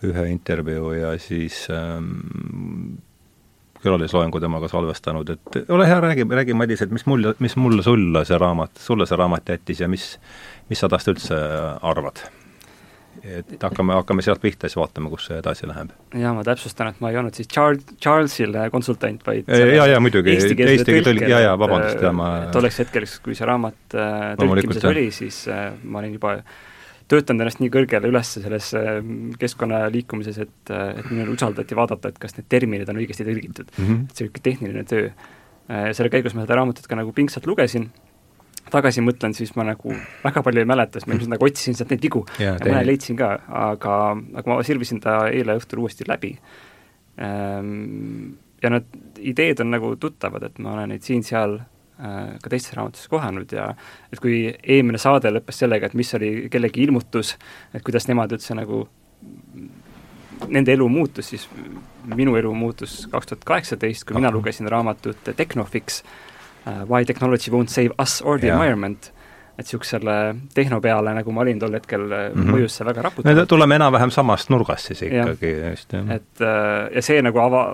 ühe 0.06 0.26
intervjuu 0.30 0.92
ja 0.98 1.14
siis 1.22 1.66
ähm, 1.74 2.98
külalisloengu 3.86 4.42
temaga 4.44 4.70
salvestanud, 4.72 5.36
et 5.36 5.60
ole 5.70 5.90
hea, 5.90 6.00
räägi, 6.04 6.26
räägi, 6.40 6.58
Madis, 6.58 6.86
et 6.86 6.96
mis 6.96 7.06
mul, 7.10 7.34
mis 7.44 7.58
mulle, 7.60 7.86
sulle 7.86 8.26
see 8.28 8.40
raamat, 8.42 8.82
sulle 8.82 9.08
see 9.10 9.20
raamat 9.20 9.54
jättis 9.56 9.86
ja 9.86 9.92
mis, 9.92 10.16
mis 10.72 10.82
sa 10.82 10.92
tast 10.92 11.14
üldse 11.14 11.38
arvad? 11.86 12.26
et 13.26 13.64
hakkame, 13.64 13.96
hakkame 13.96 14.24
sealt 14.26 14.42
pihta, 14.44 14.70
siis 14.70 14.78
vaatame, 14.78 15.10
kus 15.10 15.30
see 15.30 15.40
edasi 15.40 15.68
läheb. 15.70 15.94
jaa, 16.20 16.34
ma 16.36 16.44
täpsustan, 16.46 16.92
et 16.94 17.02
ma 17.02 17.12
ei 17.14 17.20
olnud 17.20 17.38
siis 17.38 17.50
Charles, 17.50 17.86
Charlesile 18.02 18.68
konsultant, 18.74 19.24
vaid 19.26 19.50
jaa, 19.50 19.88
jaa, 19.90 20.02
muidugi, 20.04 20.36
eesti 20.36 20.58
tõlk, 21.06 21.26
jaa, 21.30 21.42
jaa, 21.48 21.56
vabandust, 21.60 22.04
jaa, 22.06 22.14
ma 22.16 22.30
tolleks 22.54 22.84
hetkeks, 22.84 23.18
kui 23.26 23.38
see 23.38 23.48
raamat 23.50 23.98
äh, 23.98 24.32
tõlkimises 24.42 24.88
oli, 24.92 25.08
siis 25.16 25.42
äh, 25.52 25.68
ma 25.84 26.04
olin 26.04 26.18
juba 26.20 26.38
töötanud 27.12 27.46
ennast 27.46 27.62
nii 27.62 27.72
kõrgele 27.74 28.10
üles 28.10 28.32
selles 28.38 28.72
ähm, 28.78 29.34
keskkonna 29.42 29.84
liikumises, 29.94 30.40
et, 30.46 30.72
äh, 30.74 30.96
et 31.00 31.12
minul 31.12 31.36
usaldati 31.36 31.78
vaadata, 31.78 32.12
et 32.12 32.20
kas 32.22 32.38
need 32.38 32.48
terminid 32.52 32.90
on 32.92 33.02
õigesti 33.02 33.28
tõlgitud 33.28 33.70
mm. 33.70 33.86
-hmm. 33.86 34.04
et 34.10 34.18
see 34.18 34.26
niisugune 34.26 34.46
tehniline 34.50 34.84
töö. 34.90 35.12
Äh, 35.70 35.92
selle 35.98 36.12
käigus 36.14 36.36
ma 36.38 36.46
seda 36.46 36.60
raamatut 36.60 36.88
ka 36.88 36.98
nagu 36.98 37.14
pingsalt 37.16 37.46
lugesin, 37.50 37.90
tagasi 38.72 39.04
mõtlen, 39.06 39.34
siis 39.38 39.54
ma 39.56 39.66
nagu 39.68 39.94
väga 40.24 40.42
palju 40.46 40.64
ei 40.64 40.70
mäleta, 40.70 41.00
sest 41.00 41.10
ma 41.10 41.14
ilmselt 41.14 41.36
nagu 41.36 41.46
otsisin 41.46 41.78
sealt 41.78 41.94
neid 41.94 42.02
vigu 42.02 42.24
ja, 42.40 42.56
ja 42.56 42.66
mõne 42.66 42.86
leidsin 42.86 43.18
ka, 43.20 43.36
aga, 43.48 44.00
aga 44.42 44.50
ma 44.50 44.64
sirvisin 44.66 45.02
ta 45.04 45.28
eile 45.30 45.58
õhtul 45.60 45.86
uuesti 45.86 46.08
läbi. 46.10 46.34
Ähm, 47.22 48.36
ja 48.64 48.74
need 48.74 49.22
ideed 49.22 49.62
on 49.62 49.72
nagu 49.72 49.94
tuttavad, 50.02 50.44
et 50.44 50.58
ma 50.60 50.74
olen 50.74 50.96
neid 50.96 51.06
siin-seal 51.06 51.60
Äh, 51.60 51.75
ka 51.98 52.52
teistes 52.52 52.74
raamatutes 52.76 53.08
kohanud 53.08 53.52
ja 53.56 53.70
et 54.12 54.20
kui 54.20 54.50
eelmine 54.52 55.00
saade 55.02 55.32
lõppes 55.32 55.62
sellega, 55.64 55.88
et 55.88 55.96
mis 55.96 56.14
oli 56.18 56.50
kellegi 56.52 56.84
ilmutus, 56.84 57.36
et 57.74 57.84
kuidas 57.86 58.10
nemad 58.12 58.36
üldse 58.36 58.58
nagu, 58.58 58.84
nende 60.48 60.76
elu 60.76 60.88
muutus, 60.92 61.32
siis 61.32 61.48
minu 62.16 62.36
elu 62.36 62.54
muutus 62.54 63.06
kaks 63.12 63.32
tuhat 63.32 63.48
kaheksateist, 63.48 64.08
kui 64.08 64.20
mina 64.20 64.32
lugesin 64.34 64.68
raamatut 64.72 65.34
Technofix 65.36 66.04
uh,, 66.04 66.84
Why 66.90 67.06
technology 67.06 67.52
won't 67.52 67.70
save 67.70 67.96
us 68.02 68.22
or 68.22 68.40
the 68.40 68.52
ja. 68.52 68.58
environment 68.58 69.12
et 69.56 69.64
niisugusele 69.64 70.36
tehno 70.54 70.82
peale, 70.84 71.14
nagu 71.16 71.32
ma 71.32 71.44
olin 71.46 71.60
tol 71.60 71.78
hetkel 71.78 72.02
mm, 72.04 72.42
-hmm. 72.42 72.52
mõjus 72.52 72.76
see 72.76 72.86
väga 72.86 73.06
raputavalt. 73.06 73.38
me 73.40 73.46
tuleme 73.46 73.76
enam-vähem 73.76 74.12
samast 74.12 74.50
nurgast 74.50 74.92
siis 74.92 75.02
ikkagi 75.02 75.52
ja. 75.52 75.70
just, 75.70 75.94
jah. 75.94 76.10
et 76.12 76.44
ja 76.96 77.02
see 77.02 77.22
nagu 77.22 77.40
ava-, 77.40 77.70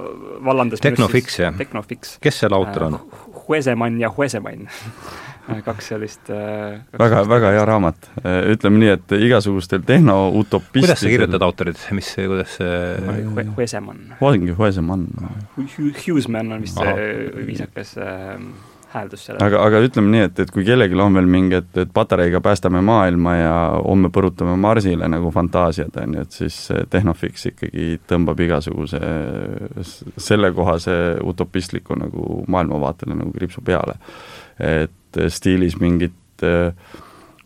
vallandas 0.46 0.82
Technofix, 0.82 1.40
jah? 1.40 1.58
Technofix. 1.58 2.18
kes 2.22 2.40
selle 2.40 2.56
autor 2.56 2.84
on 2.84 3.00
uh,? 3.00 3.31
Huesemann 3.52 4.00
ja 4.00 4.10
Huesemann 4.16 4.70
kaks 5.68 5.92
sellist 5.92 6.30
äh, 6.32 6.80
kaks 6.92 7.02
väga, 7.02 7.22
väga 7.30 7.52
hea 7.56 7.64
raamat. 7.68 8.10
Äh, 8.24 8.40
ütleme 8.54 8.80
nii, 8.80 8.92
et 8.96 9.16
igasugustel 9.18 9.84
tehnoutopistidel 9.88 10.86
kuidas 10.88 11.04
sa 11.04 11.12
kirjutad 11.12 11.46
autorid, 11.46 11.82
mis, 11.98 12.12
kuidas 12.16 12.56
see 12.60 13.48
Huesemann. 13.58 14.14
ongi 14.22 14.56
Huesemann. 14.58 15.08
Hughesman 15.58 16.56
on 16.56 16.64
vist 16.64 16.80
see 16.80 17.48
viisakas 17.50 17.98
äh, 18.00 18.38
hääldus 18.94 19.26
sellele. 19.26 19.46
aga, 19.46 19.62
aga 19.68 19.82
ütleme 19.86 20.12
nii, 20.14 20.24
et, 20.30 20.40
et 20.44 20.52
kui 20.54 20.66
kellelgi 20.68 21.00
on 21.02 21.18
veel 21.18 21.30
mingi, 21.32 21.60
et, 21.62 21.72
et 21.84 21.92
patareiga 21.94 22.42
päästame 22.44 22.82
maailma 22.86 23.36
ja 23.38 23.54
homme 23.80 24.12
põrutame 24.14 24.56
Marsile 24.60 25.10
nagu 25.12 25.32
fantaasiad, 25.34 25.96
on 26.04 26.18
ju, 26.18 26.26
et 26.26 26.40
siis 26.42 26.58
Tehnofix 26.92 27.48
ikkagi 27.52 28.00
tõmbab 28.10 28.42
igasuguse 28.46 29.02
sellekohase 30.18 30.98
utopistliku 31.28 31.98
nagu 32.00 32.42
maailmavaatele 32.52 33.18
nagu 33.18 33.32
kriipsu 33.36 33.64
peale. 33.66 33.98
et 34.62 35.18
stiilis 35.34 35.80
mingit 35.82 36.44
äh, 36.46 36.76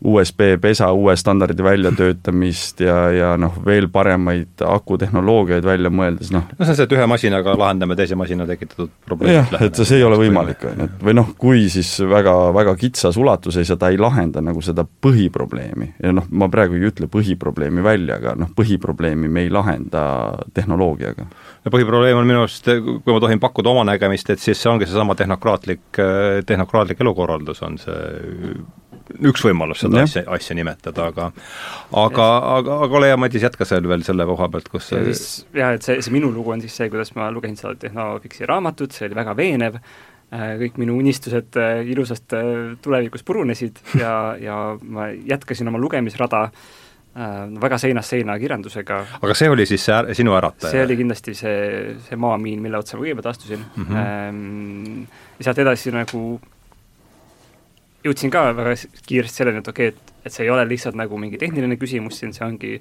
USB 0.04 0.40
pesa 0.60 0.90
uue 0.92 1.16
standardi 1.16 1.64
väljatöötamist 1.64 2.80
ja, 2.80 2.96
ja 3.10 3.30
noh, 3.40 3.54
veel 3.64 3.88
paremaid 3.88 4.60
akutehnoloogiaid 4.60 5.64
välja 5.64 5.90
mõeldes, 5.90 6.28
noh. 6.34 6.44
no 6.52 6.66
see 6.66 6.74
on 6.74 6.76
see, 6.76 6.84
et 6.84 6.92
ühe 6.92 7.06
masinaga 7.08 7.54
lahendame 7.56 7.96
teise 7.96 8.18
masina 8.18 8.44
tekitatud 8.48 8.92
probleemi. 9.08 9.38
jah, 9.38 9.64
et 9.64 9.80
see 9.80 9.96
ei 9.96 10.04
ole 10.04 10.18
võimalik, 10.20 10.66
on 10.68 10.82
ju, 10.82 10.88
et 10.90 11.06
või 11.08 11.16
noh, 11.16 11.32
kui 11.40 11.64
siis 11.72 11.94
väga, 12.04 12.34
väga 12.56 12.76
kitsas 12.76 13.16
ulatuses 13.16 13.72
ja 13.72 13.78
ta 13.80 13.88
ei 13.92 14.00
lahenda 14.00 14.44
nagu 14.44 14.60
seda 14.64 14.84
põhiprobleemi 14.84 15.94
ja 16.04 16.12
noh, 16.12 16.28
ma 16.28 16.50
praegu 16.52 16.76
ei 16.76 16.90
ütle 16.90 17.08
põhiprobleemi 17.08 17.84
välja, 17.84 18.20
aga 18.20 18.36
noh, 18.36 18.52
põhiprobleemi 18.56 19.32
me 19.32 19.46
ei 19.46 19.52
lahenda 19.52 20.06
tehnoloogiaga. 20.54 21.30
no 21.64 21.72
põhiprobleem 21.72 22.20
on 22.20 22.28
minu 22.28 22.44
arust, 22.44 22.68
kui 22.68 23.16
ma 23.16 23.22
tohin 23.24 23.40
pakkuda 23.40 23.72
oma 23.72 23.88
nägemist, 23.94 24.28
et 24.28 24.44
siis 24.44 24.60
see 24.60 24.70
ongi 24.70 24.84
seesama 24.84 25.16
tehnokraatlik, 25.16 26.04
tehnokraatlik 26.44 27.00
elukorraldus 27.00 27.64
on 27.64 27.80
see 27.80 28.04
üks 29.30 29.44
võimalus 29.46 29.82
seda 29.84 30.02
asja, 30.04 30.24
asja 30.32 30.56
nimetada, 30.58 31.08
aga 31.10 31.30
aga, 31.92 32.26
aga, 32.56 32.78
aga 32.86 32.98
ole 33.00 33.10
hea, 33.10 33.20
Madis, 33.20 33.44
jätka 33.46 33.66
seal 33.68 33.86
veel 33.88 34.04
selle 34.06 34.26
koha 34.28 34.48
pealt, 34.52 34.70
kus 34.72 34.90
ja 34.92 35.02
siis 35.06 35.46
jah, 35.56 35.76
et 35.76 35.86
see, 35.86 36.00
see 36.04 36.14
minu 36.14 36.32
lugu 36.34 36.54
on 36.54 36.64
siis 36.64 36.76
see, 36.76 36.90
kuidas 36.92 37.14
ma 37.18 37.30
lugesin 37.34 37.58
seda 37.60 37.74
Tehnofixi 37.86 38.48
raamatut, 38.48 38.96
see 38.96 39.08
oli 39.08 39.18
väga 39.18 39.36
veenev, 39.38 39.78
äh, 40.30 40.48
kõik 40.62 40.80
minu 40.82 40.96
unistused 41.00 41.60
äh, 41.60 41.82
ilusast 41.92 42.36
äh, 42.36 42.50
tulevikust 42.82 43.26
purunesid 43.28 43.80
ja, 44.00 44.16
ja 44.40 44.58
ma 44.82 45.10
jätkasin 45.12 45.72
oma 45.72 45.82
lugemisrada 45.82 46.48
väga 47.16 47.78
seinast 47.80 48.12
seina 48.12 48.34
kirjandusega. 48.36 48.96
aga 49.24 49.34
see 49.38 49.46
oli 49.48 49.64
siis 49.64 49.86
see 49.88 50.16
sinu 50.18 50.34
ärataja? 50.36 50.68
see 50.74 50.82
oli 50.84 50.98
kindlasti 50.98 51.32
see, 51.38 51.94
see 52.04 52.18
maamiin, 52.20 52.60
mille 52.60 52.76
otsa 52.76 52.98
ma 52.98 53.06
kõigepealt 53.06 53.30
astusin 53.30 53.62
mm. 53.64 53.86
-hmm. 53.86 55.06
ja 55.38 55.46
sealt 55.46 55.62
edasi 55.64 55.94
nagu 55.96 56.20
jõudsin 58.06 58.32
ka 58.32 58.46
väga 58.56 58.74
kiiresti 59.06 59.42
selleni, 59.42 59.62
et 59.62 59.68
okei 59.72 59.90
okay,, 59.90 60.06
et, 60.06 60.14
et 60.26 60.34
see 60.34 60.46
ei 60.46 60.52
ole 60.52 60.64
lihtsalt 60.68 60.96
nagu 60.98 61.18
mingi 61.20 61.38
tehniline 61.40 61.78
küsimus 61.80 62.20
siin, 62.20 62.32
see 62.36 62.44
ongi 62.46 62.72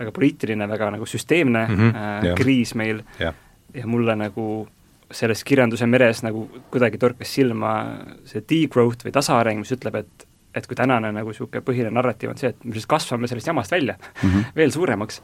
väga 0.00 0.12
poliitiline, 0.16 0.68
väga 0.70 0.90
nagu 0.96 1.06
süsteemne 1.08 1.66
mm 1.66 1.76
-hmm, 1.76 1.96
äh, 1.96 2.24
yeah. 2.24 2.38
kriis 2.38 2.74
meil 2.74 3.02
yeah. 3.20 3.34
ja 3.74 3.86
mulle 3.86 4.16
nagu 4.16 4.46
selles 5.10 5.44
kirjanduse 5.44 5.86
meres 5.86 6.22
nagu 6.22 6.46
kuidagi 6.70 6.98
torkas 6.98 7.34
silma 7.34 7.74
see 8.24 8.42
degrowth 8.48 9.06
või 9.06 9.12
tasaareng, 9.12 9.58
mis 9.58 9.72
ütleb, 9.76 10.02
et 10.04 10.26
et 10.54 10.66
kui 10.66 10.74
tänane 10.74 11.12
nagu 11.14 11.30
niisugune 11.30 11.62
põhiline 11.62 11.94
narratiiv 11.94 12.30
on 12.32 12.38
see, 12.38 12.48
et 12.50 12.64
me 12.64 12.72
siis 12.74 12.86
kasvame 12.86 13.28
sellest 13.30 13.46
jamast 13.46 13.70
välja 13.70 13.94
mm 13.94 14.30
-hmm. 14.30 14.44
veel 14.58 14.72
suuremaks, 14.72 15.22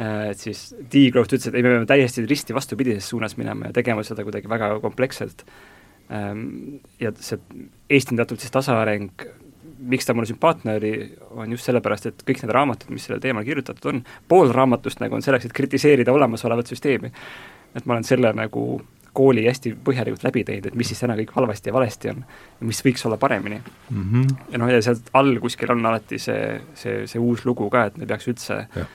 äh, 0.00 0.30
et 0.30 0.38
siis 0.38 0.74
degrowth 0.92 1.34
ütles, 1.34 1.48
et 1.48 1.54
ei, 1.54 1.62
me 1.62 1.68
peame 1.68 1.86
täiesti 1.86 2.26
risti 2.26 2.54
vastupidises 2.54 3.08
suunas 3.08 3.36
minema 3.36 3.66
ja 3.66 3.72
tegema 3.72 4.02
seda 4.02 4.22
kuidagi 4.22 4.48
väga 4.48 4.80
kompleksselt 4.80 5.44
Ehm, 6.10 6.80
ja 6.98 7.12
see 7.22 7.38
eestindatud 7.90 8.40
siis 8.40 8.52
tasaareng, 8.54 9.26
miks 9.90 10.06
ta 10.06 10.14
mulle 10.14 10.28
sümpaatne 10.28 10.76
oli, 10.76 10.92
on 11.30 11.52
just 11.56 11.66
sellepärast, 11.68 12.10
et 12.10 12.22
kõik 12.28 12.42
need 12.42 12.54
raamatud, 12.54 12.92
mis 12.94 13.08
sellel 13.08 13.22
teemal 13.22 13.46
kirjutatud 13.46 13.90
on, 13.92 14.04
pool 14.28 14.52
raamatust 14.54 15.00
nagu 15.00 15.16
on 15.16 15.24
selleks, 15.24 15.48
et 15.48 15.56
kritiseerida 15.56 16.12
olemasolevat 16.12 16.70
süsteemi. 16.70 17.12
et 17.74 17.86
ma 17.86 17.94
olen 17.94 18.04
selle 18.04 18.32
nagu 18.34 18.82
kooli 19.14 19.44
hästi 19.46 19.72
põhjalikult 19.84 20.24
läbi 20.26 20.42
teinud, 20.46 20.70
et 20.70 20.78
mis 20.78 20.88
siis 20.90 21.00
täna 21.02 21.16
kõik 21.18 21.32
halvasti 21.34 21.70
ja 21.70 21.74
valesti 21.74 22.10
on 22.12 22.22
ja 22.22 22.66
mis 22.66 22.80
võiks 22.84 23.06
olla 23.06 23.16
paremini 23.18 23.58
mm. 23.58 24.02
-hmm. 24.02 24.36
ja 24.52 24.58
noh, 24.58 24.70
ja 24.70 24.82
sealt 24.82 25.10
all 25.12 25.38
kuskil 25.42 25.70
on 25.74 25.86
alati 25.86 26.18
see, 26.18 26.60
see, 26.74 27.06
see 27.10 27.18
uus 27.22 27.44
lugu 27.46 27.70
ka, 27.70 27.84
et 27.90 27.98
me 27.98 28.06
peaks 28.06 28.28
üldse 28.30 28.66
ja 28.76 28.86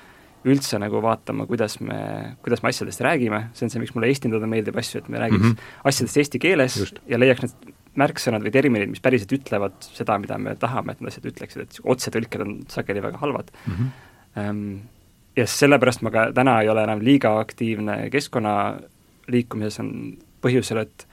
üldse 0.45 0.79
nagu 0.79 1.01
vaatama, 1.01 1.47
kuidas 1.49 1.79
me, 1.81 1.97
kuidas 2.45 2.61
me 2.63 2.69
asjadest 2.69 3.01
räägime, 3.01 3.47
see 3.57 3.65
on 3.65 3.73
see, 3.73 3.81
miks 3.81 3.95
mulle 3.95 4.11
eestindada 4.11 4.47
meeldib 4.49 4.77
asju, 4.77 5.01
et 5.01 5.09
me 5.09 5.19
räägiks 5.19 5.43
mm 5.43 5.51
-hmm. 5.51 5.81
asjadest 5.91 6.17
eesti 6.21 6.39
keeles 6.39 6.77
Just. 6.77 6.99
ja 7.07 7.19
leiaks 7.19 7.41
need 7.41 7.73
märksõnad 7.99 8.43
või 8.45 8.53
terminid, 8.53 8.91
mis 8.91 9.03
päriselt 9.03 9.31
ütlevad 9.37 9.77
seda, 9.87 10.17
mida 10.21 10.37
me 10.41 10.55
tahame, 10.59 10.95
et 10.95 11.01
need 11.01 11.13
asjad 11.13 11.29
ütleksid, 11.31 11.63
et 11.63 11.79
otsetõlked 11.83 12.43
on 12.45 12.57
sageli 12.71 13.03
väga 13.03 13.21
halvad 13.23 13.51
mm. 13.65 13.73
-hmm. 14.35 14.75
Ja 15.35 15.43
sellepärast 15.47 16.01
ma 16.01 16.11
ka 16.11 16.29
täna 16.31 16.61
ei 16.61 16.69
ole 16.71 16.83
enam 16.83 17.01
liiga 17.03 17.33
aktiivne 17.39 18.09
keskkonna 18.11 18.53
liikumises, 19.27 19.79
on 19.79 19.89
põhjusel, 20.43 20.79
et 20.85 21.07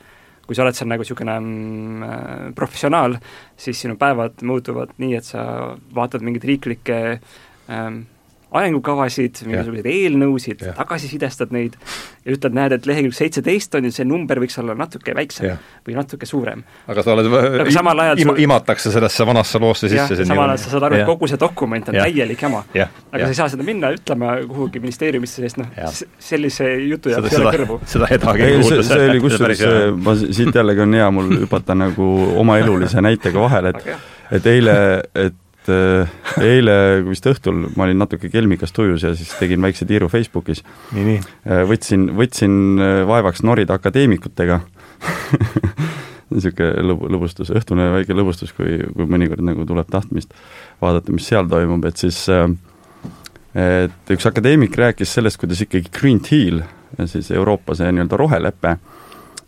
kui 0.46 0.54
sa 0.54 0.62
oled 0.62 0.76
seal 0.76 0.90
nagu 0.90 1.02
niisugune 1.02 1.34
mm, 1.40 2.02
äh, 2.06 2.54
professionaal, 2.54 3.16
siis 3.56 3.80
sinu 3.82 3.96
päevad 3.98 4.42
muutuvad 4.46 4.94
nii, 5.02 5.14
et 5.18 5.26
sa 5.26 5.42
vaatad 5.94 6.22
mingeid 6.22 6.44
riiklikke 6.44 6.98
ähm, 7.70 8.02
arengukavasid, 8.52 9.42
mingisuguseid 9.46 9.88
eelnõusid, 9.88 10.64
tagasisidestad 10.76 11.52
neid 11.54 11.76
ja 12.24 12.34
ütled, 12.34 12.54
näed, 12.56 12.74
et 12.76 12.86
lehekülg 12.88 13.14
seitseteist 13.16 13.74
on 13.78 13.88
ju, 13.88 13.92
see 13.94 14.06
number 14.08 14.40
võiks 14.42 14.58
olla 14.60 14.76
natuke 14.78 15.14
väiksem 15.16 15.48
ja. 15.48 15.56
või 15.86 15.96
natuke 15.96 16.28
suurem. 16.28 16.62
aga 16.92 17.04
sa 17.04 17.14
oled 17.16 17.30
aga 17.32 17.74
samal 17.74 18.04
ajal 18.04 18.22
ima, 18.22 18.36
imatakse 18.44 18.92
sellesse 18.94 19.26
vanasse 19.26 19.60
loosse 19.62 19.90
sisse. 19.92 20.26
samal 20.28 20.52
ajal 20.52 20.62
sa 20.62 20.74
saad 20.74 20.88
aru, 20.88 21.00
et 21.00 21.08
kogu 21.08 21.30
see 21.32 21.40
dokument 21.40 21.90
on 21.90 21.98
ja. 21.98 22.06
täielik 22.06 22.46
jama. 22.46 22.62
aga 22.74 22.86
ja. 22.86 23.24
sa 23.24 23.32
ei 23.32 23.40
saa 23.40 23.50
seda 23.56 23.66
minna 23.66 23.92
ütlema 23.96 24.36
kuhugi 24.46 24.82
ministeeriumisse, 24.84 25.46
sest 25.46 25.60
noh, 25.62 25.72
sellise 26.22 26.68
jutu 26.86 27.14
jaoks 27.14 27.32
ei 27.32 27.42
ole 27.42 27.54
kõrvu. 27.58 27.82
seda 27.96 28.10
hedagi 28.12 28.48
ei 28.48 28.58
kuulda. 28.60 28.88
see 28.92 29.10
oli 29.10 29.22
kusjuures, 29.26 29.66
ma 29.98 30.16
siit 30.22 30.60
jällegi 30.60 30.86
on 30.86 30.98
hea 31.00 31.12
mul 31.14 31.36
hüpata 31.44 31.78
nagu 31.78 32.10
oma 32.42 32.60
elulise 32.62 33.00
näitega 33.04 33.48
vahele, 33.48 33.72
et 33.76 34.10
et 34.32 34.46
eile, 34.48 34.74
et 35.14 35.34
et 35.62 35.70
äh, 35.70 36.09
eile 36.42 36.75
vist 37.07 37.27
õhtul 37.27 37.68
ma 37.77 37.87
olin 37.87 38.01
natuke 38.03 38.31
kelmikas 38.33 38.75
tujus 38.75 39.05
ja 39.07 39.12
siis 39.14 39.31
tegin 39.38 39.62
väikse 39.62 39.87
tiiru 39.87 40.09
Facebookis. 40.11 40.64
Äh, 40.96 41.62
võtsin, 41.68 42.09
võtsin 42.18 42.81
äh, 42.81 43.03
vaevaks 43.07 43.44
norida 43.46 43.77
akadeemikutega 43.79 44.61
niisugune 46.33 46.83
lõbu, 46.88 47.11
lõbustus, 47.12 47.53
õhtune 47.55 47.90
väike 47.98 48.16
lõbustus, 48.16 48.55
kui, 48.57 48.81
kui 48.96 49.07
mõnikord 49.07 49.44
nagu 49.44 49.66
tuleb 49.68 49.90
tahtmist 49.92 50.35
vaadata, 50.83 51.14
mis 51.14 51.27
seal 51.29 51.48
toimub, 51.51 51.85
et 51.87 52.01
siis 52.01 52.25
et 53.53 54.12
üks 54.14 54.25
akadeemik 54.31 54.79
rääkis 54.81 55.12
sellest, 55.12 55.37
kuidas 55.42 55.61
ikkagi 55.61 55.92
Green 55.92 56.22
Deal, 56.25 56.62
siis 57.11 57.29
Euroopa 57.37 57.77
see 57.77 57.90
nii-öelda 57.92 58.16
rohelepe, 58.16 58.79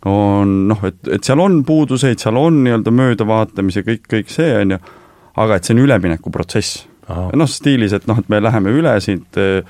on 0.05 0.51
noh, 0.69 0.83
et, 0.85 0.99
et 1.09 1.25
seal 1.25 1.41
on 1.41 1.63
puuduseid, 1.65 2.21
seal 2.21 2.37
on 2.37 2.61
nii-öelda 2.67 2.93
möödavaatamise, 2.93 3.81
kõik, 3.87 4.05
kõik 4.11 4.29
see, 4.29 4.51
on 4.61 4.75
ju, 4.75 4.79
aga 5.41 5.57
et 5.57 5.67
see 5.67 5.75
on 5.75 5.83
üleminekuprotsess. 5.85 6.85
noh, 7.37 7.49
stiilis, 7.49 7.93
et 7.93 8.07
noh, 8.09 8.17
et 8.21 8.29
me 8.33 8.41
läheme 8.41 8.73
üle 8.73 8.95
siit 9.03 9.37
eh, 9.37 9.61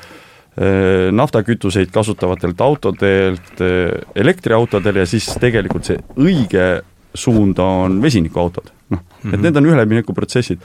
eh, 0.55 1.11
naftakütuseid 1.11 1.91
kasutavatelt 1.91 2.61
autodelt 2.63 3.63
eh, 3.65 3.91
elektriautodele 4.15 5.03
ja 5.03 5.09
siis 5.09 5.27
tegelikult 5.41 5.89
see 5.89 5.99
õige 6.15 6.67
suund 7.15 7.59
on 7.63 8.01
vesinikuautod, 8.03 8.71
noh 8.95 9.03
et 9.25 9.31
mhm. 9.33 9.41
need 9.47 9.59
on 9.59 9.71
üleminekuprotsessid 9.73 10.63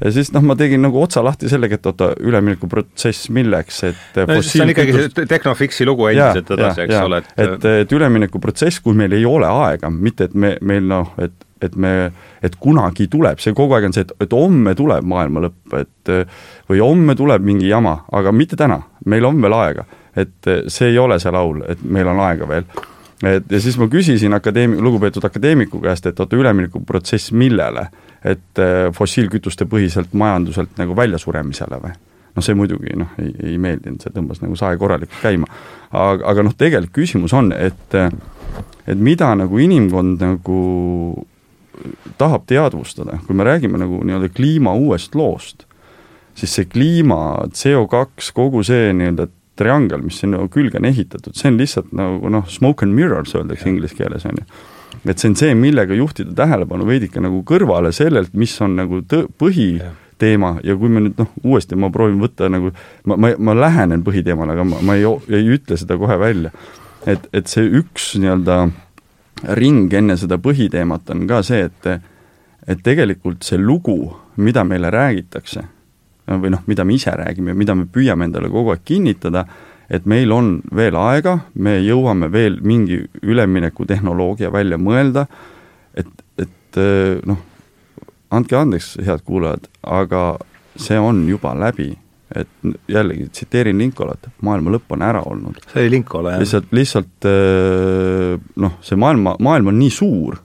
ja 0.00 0.12
siis 0.14 0.30
noh, 0.32 0.44
ma 0.46 0.56
tegin 0.56 0.80
nagu 0.80 0.96
otsa 1.02 1.22
lahti 1.24 1.50
sellega, 1.52 1.76
et 1.76 1.90
oota, 1.90 2.10
üleminekuprotsess 2.24 3.28
milleks, 3.36 3.82
et 3.90 4.20
no, 4.24 4.40
see 4.46 4.64
on 4.64 4.72
ikkagi 4.72 4.96
see 4.96 5.28
Technofixi 5.28 5.84
lugu 5.88 6.08
endiselt 6.08 6.54
edasi, 6.56 6.86
eks 6.86 6.96
ole, 7.02 7.20
et 7.20 7.44
et, 7.44 7.68
et 7.84 7.94
üleminekuprotsess, 7.98 8.80
kui 8.84 8.96
meil 8.96 9.18
ei 9.18 9.28
ole 9.28 9.50
aega, 9.50 9.92
mitte 9.92 10.30
et 10.30 10.36
me, 10.38 10.54
meil 10.64 10.88
noh, 10.88 11.12
et 11.20 11.36
et 11.62 11.76
me, 11.76 12.10
et 12.42 12.56
kunagi 12.60 13.08
tuleb, 13.10 13.40
see 13.42 13.54
kogu 13.56 13.76
aeg 13.76 13.88
on 13.88 13.96
see, 13.96 14.06
et, 14.06 14.12
et 14.24 14.36
homme 14.36 14.74
tuleb 14.78 15.06
maailma 15.08 15.44
lõpp, 15.46 15.76
et 15.80 16.12
või 16.70 16.82
homme 16.82 17.16
tuleb 17.18 17.44
mingi 17.44 17.68
jama, 17.70 17.96
aga 18.16 18.32
mitte 18.32 18.58
täna, 18.60 18.80
meil 19.06 19.28
on 19.28 19.40
veel 19.42 19.56
aega. 19.58 19.86
et 20.16 20.48
see 20.66 20.88
ei 20.90 20.98
ole 20.98 21.20
see 21.22 21.30
laul, 21.30 21.62
et 21.70 21.82
meil 21.86 22.08
on 22.10 22.20
aega 22.26 22.48
veel. 22.48 22.64
et 23.22 23.52
ja 23.52 23.60
siis 23.60 23.78
ma 23.78 23.88
küsisin 23.88 24.34
akadeemi-, 24.34 24.80
lugupeetud 24.82 25.24
akadeemiku 25.24 25.80
käest, 25.80 26.06
et 26.06 26.20
oota, 26.20 26.36
üleminekuprotsess 26.36 27.32
millele? 27.32 27.88
et 28.24 28.60
fossiilkütuste 28.92 29.64
põhiselt 29.64 30.12
majanduselt 30.12 30.76
nagu 30.76 30.96
väljasuremisele 30.96 31.80
või? 31.80 31.92
noh, 32.36 32.44
see 32.44 32.56
muidugi 32.56 32.94
noh, 32.98 33.14
ei, 33.20 33.32
ei 33.52 33.58
meeldinud, 33.60 34.00
see 34.02 34.12
tõmbas 34.14 34.42
nagu 34.42 34.56
sae 34.58 34.78
korralikult 34.80 35.22
käima. 35.22 35.48
aga, 35.90 36.24
aga 36.32 36.46
noh, 36.46 36.56
tegelik 36.58 36.92
küsimus 36.94 37.34
on, 37.36 37.52
et 37.52 37.96
et 38.90 38.98
mida 38.98 39.30
nagu 39.38 39.60
inimkond 39.62 40.22
nagu 40.24 40.60
tahab 42.18 42.46
teadvustada, 42.50 43.18
kui 43.26 43.36
me 43.36 43.46
räägime 43.46 43.80
nagu 43.80 44.00
nii-öelda 44.04 44.30
kliima 44.34 44.74
uuest 44.76 45.14
loost, 45.14 45.66
siis 46.38 46.54
see 46.56 46.68
kliima, 46.70 47.20
CO2, 47.56 48.32
kogu 48.36 48.64
see 48.66 48.92
nii-öelda 48.96 49.28
triangel, 49.60 50.02
mis 50.04 50.20
sinna 50.22 50.40
külge 50.52 50.80
on 50.80 50.88
ehitatud, 50.88 51.36
see 51.36 51.50
on 51.52 51.58
lihtsalt 51.60 51.90
nagu 51.96 52.32
noh, 52.32 52.46
smoke 52.48 52.86
and 52.86 52.96
mirrors 52.96 53.34
öeldakse 53.36 53.68
inglise 53.68 53.96
keeles, 53.98 54.24
on 54.28 54.40
ju. 54.40 54.46
et 55.04 55.20
see 55.20 55.30
on 55.30 55.36
see, 55.38 55.56
millega 55.58 55.96
juhtida 55.96 56.34
tähelepanu 56.36 56.86
veidike 56.88 57.22
nagu 57.22 57.42
kõrvale 57.48 57.92
sellelt, 57.96 58.32
mis 58.38 58.54
on 58.64 58.78
nagu 58.80 59.02
tõ-, 59.10 59.26
põhiteema 59.40 60.56
ja 60.64 60.76
kui 60.80 60.92
me 60.92 61.04
nüüd 61.06 61.20
noh, 61.20 61.32
uuesti 61.44 61.78
ma 61.78 61.92
proovin 61.92 62.20
võtta 62.22 62.50
nagu, 62.52 62.72
ma, 63.04 63.16
ma, 63.16 63.32
ma 63.36 63.56
lähenen 63.58 64.04
põhiteemale, 64.06 64.56
aga 64.56 64.68
ma, 64.72 64.84
ma 64.84 64.96
ei, 65.00 65.08
ei 65.36 65.50
ütle 65.56 65.80
seda 65.80 65.98
kohe 66.00 66.18
välja. 66.20 66.52
et, 67.08 67.28
et 67.32 67.48
see 67.48 67.64
üks 67.80 68.14
nii-öelda 68.20 68.62
äh, 68.66 68.78
ring 69.56 69.92
enne 69.94 70.16
seda 70.20 70.38
põhiteemat 70.42 71.10
on 71.14 71.26
ka 71.28 71.42
see, 71.46 71.68
et 71.68 71.90
et 72.68 72.82
tegelikult 72.84 73.42
see 73.42 73.58
lugu, 73.58 74.12
mida 74.36 74.62
meile 74.68 74.90
räägitakse, 74.92 75.62
või 76.28 76.52
noh, 76.52 76.60
mida 76.68 76.84
me 76.84 76.94
ise 76.94 77.10
räägime, 77.16 77.54
mida 77.56 77.74
me 77.74 77.86
püüame 77.90 78.28
endale 78.28 78.50
kogu 78.52 78.74
aeg 78.74 78.84
kinnitada, 78.86 79.46
et 79.90 80.04
meil 80.06 80.30
on 80.32 80.52
veel 80.76 80.94
aega, 81.00 81.38
me 81.54 81.78
jõuame 81.80 82.28
veel 82.30 82.60
mingi 82.62 83.00
üleminekutehnoloogia 83.22 84.52
välja 84.52 84.78
mõelda, 84.78 85.24
et, 85.96 86.12
et 86.38 86.80
noh, 87.26 87.40
andke 88.30 88.60
andeks, 88.60 88.92
head 89.02 89.24
kuulajad, 89.26 89.66
aga 89.82 90.24
see 90.78 91.00
on 91.00 91.24
juba 91.28 91.56
läbi 91.58 91.94
et 92.36 92.48
jällegi 92.88 93.26
tsiteerin 93.32 93.78
Linkolat, 93.78 94.28
maailma 94.46 94.76
lõpp 94.76 94.94
on 94.94 95.02
ära 95.02 95.22
olnud. 95.26 95.58
see 95.72 95.82
oli 95.82 95.96
Linkola, 95.96 96.36
jah. 96.36 96.44
lihtsalt, 96.44 96.70
lihtsalt 96.76 97.26
äh, 97.30 98.36
noh, 98.62 98.78
see 98.86 99.00
maailma, 99.00 99.34
maailm 99.42 99.72
on 99.72 99.80
nii 99.80 99.90
suur 99.94 100.38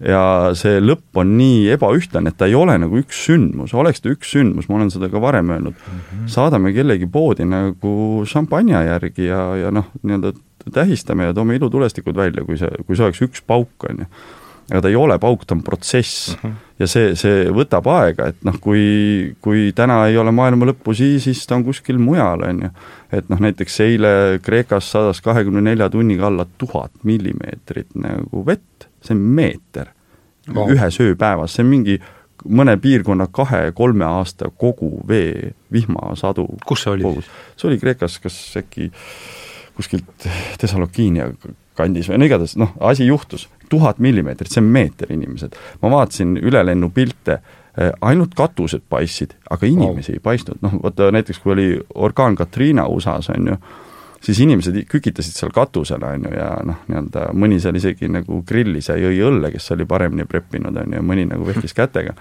ja 0.00 0.22
see 0.56 0.80
lõpp 0.80 1.20
on 1.20 1.34
nii 1.36 1.68
ebaühtlane, 1.76 2.32
et 2.32 2.38
ta 2.40 2.48
ei 2.48 2.56
ole 2.56 2.76
nagu 2.80 2.98
üks 3.00 3.24
sündmus, 3.28 3.74
oleks 3.76 4.00
ta 4.02 4.12
üks 4.12 4.32
sündmus, 4.32 4.68
ma 4.70 4.78
olen 4.78 4.92
seda 4.92 5.10
ka 5.12 5.20
varem 5.22 5.52
öelnud 5.52 5.76
mm, 5.76 5.98
-hmm. 6.00 6.28
saadame 6.32 6.72
kellegi 6.76 7.06
poodi 7.06 7.44
nagu 7.48 8.24
šampanja 8.26 8.82
järgi 8.88 9.28
ja, 9.28 9.42
ja 9.60 9.70
noh, 9.74 9.92
nii-öelda 10.02 10.32
tähistame 10.72 11.28
ja 11.28 11.34
toome 11.36 11.56
ilutulestikud 11.56 12.16
välja, 12.16 12.44
kui 12.44 12.58
see, 12.58 12.70
kui 12.86 12.96
see 12.96 13.06
oleks 13.06 13.22
üks 13.28 13.44
pauk, 13.46 13.88
on 13.88 14.04
ju 14.04 14.10
aga 14.70 14.80
ta 14.84 14.90
ei 14.90 14.96
ole 14.96 15.18
pauk, 15.18 15.44
ta 15.46 15.56
on 15.56 15.62
protsess 15.66 16.34
uh. 16.34 16.44
-huh. 16.44 16.54
ja 16.78 16.86
see, 16.90 17.14
see 17.18 17.48
võtab 17.54 17.88
aega, 17.90 18.30
et 18.30 18.44
noh, 18.46 18.56
kui, 18.62 19.34
kui 19.42 19.72
täna 19.76 20.04
ei 20.06 20.18
ole 20.18 20.32
maailma 20.34 20.70
lõppu, 20.70 20.94
siis, 20.94 21.24
siis 21.24 21.42
ta 21.46 21.58
on 21.58 21.64
kuskil 21.66 21.98
mujal, 21.98 22.46
on 22.48 22.62
ju. 22.66 22.70
et 23.12 23.28
noh, 23.28 23.40
näiteks 23.40 23.80
eile 23.86 24.12
Kreekas 24.42 24.90
sadas 24.92 25.20
kahekümne 25.20 25.60
nelja 25.60 25.90
tunniga 25.90 26.26
alla 26.30 26.46
tuhat 26.58 26.92
millimeetrit 27.02 27.94
nagu 27.94 28.46
vett, 28.46 28.88
see 29.02 29.16
on 29.16 29.20
meeter 29.40 29.92
wow. 30.54 30.70
ühes 30.70 31.00
ööpäevas, 31.02 31.54
see 31.54 31.66
on 31.66 31.70
mingi 31.74 32.00
mõne 32.48 32.76
piirkonna 32.80 33.26
kahe-kolme 33.32 34.04
aasta 34.06 34.48
kogu 34.56 35.02
vee 35.08 35.52
vihmasadu. 35.72 36.46
kus 36.66 36.86
see 36.86 36.94
oli? 36.94 37.14
see 37.56 37.68
oli 37.68 37.78
Kreekas, 37.78 38.18
kas 38.22 38.38
äkki 38.56 38.90
kuskilt 39.76 40.28
Thessalokiinia 40.58 41.30
kandis 41.78 42.10
või 42.10 42.20
no 42.20 42.28
igatahes 42.28 42.56
noh, 42.60 42.72
asi 42.84 43.06
juhtus, 43.08 43.48
tuhat 43.70 43.98
millimeetrit, 44.02 44.50
see 44.52 44.62
on 44.62 44.70
meeter, 44.74 45.12
inimesed. 45.12 45.56
ma 45.82 45.90
vaatasin 45.90 46.36
ülelennupilte, 46.42 47.38
eh, 47.78 47.92
ainult 48.00 48.34
katused 48.38 48.82
paistsid, 48.88 49.36
aga 49.50 49.66
inimesi 49.66 50.12
oh. 50.12 50.18
ei 50.18 50.24
paistnud, 50.24 50.60
noh 50.64 50.80
vaata 50.82 51.10
näiteks 51.14 51.38
kui 51.42 51.54
oli 51.54 51.68
orkaan 51.94 52.36
Katrina 52.36 52.86
USA-s, 52.90 53.30
on 53.36 53.52
ju, 53.52 53.56
siis 54.20 54.42
inimesed 54.44 54.76
kükitasid 54.90 55.38
seal 55.38 55.54
katusel, 55.54 56.04
on 56.04 56.28
ju, 56.28 56.34
ja 56.36 56.52
noh, 56.66 56.84
nii-öelda 56.88 57.30
mõni 57.32 57.60
seal 57.62 57.78
isegi 57.80 58.10
nagu 58.10 58.42
grillis 58.46 58.90
ja 58.92 58.98
jõi 59.00 59.22
õlle, 59.30 59.52
kes 59.54 59.72
oli 59.76 59.88
paremini 59.88 60.28
preppinud, 60.28 60.76
on 60.76 60.98
ju, 60.98 61.02
mõni 61.06 61.26
nagu 61.30 61.46
vehkis 61.46 61.76
kätega. 61.76 62.14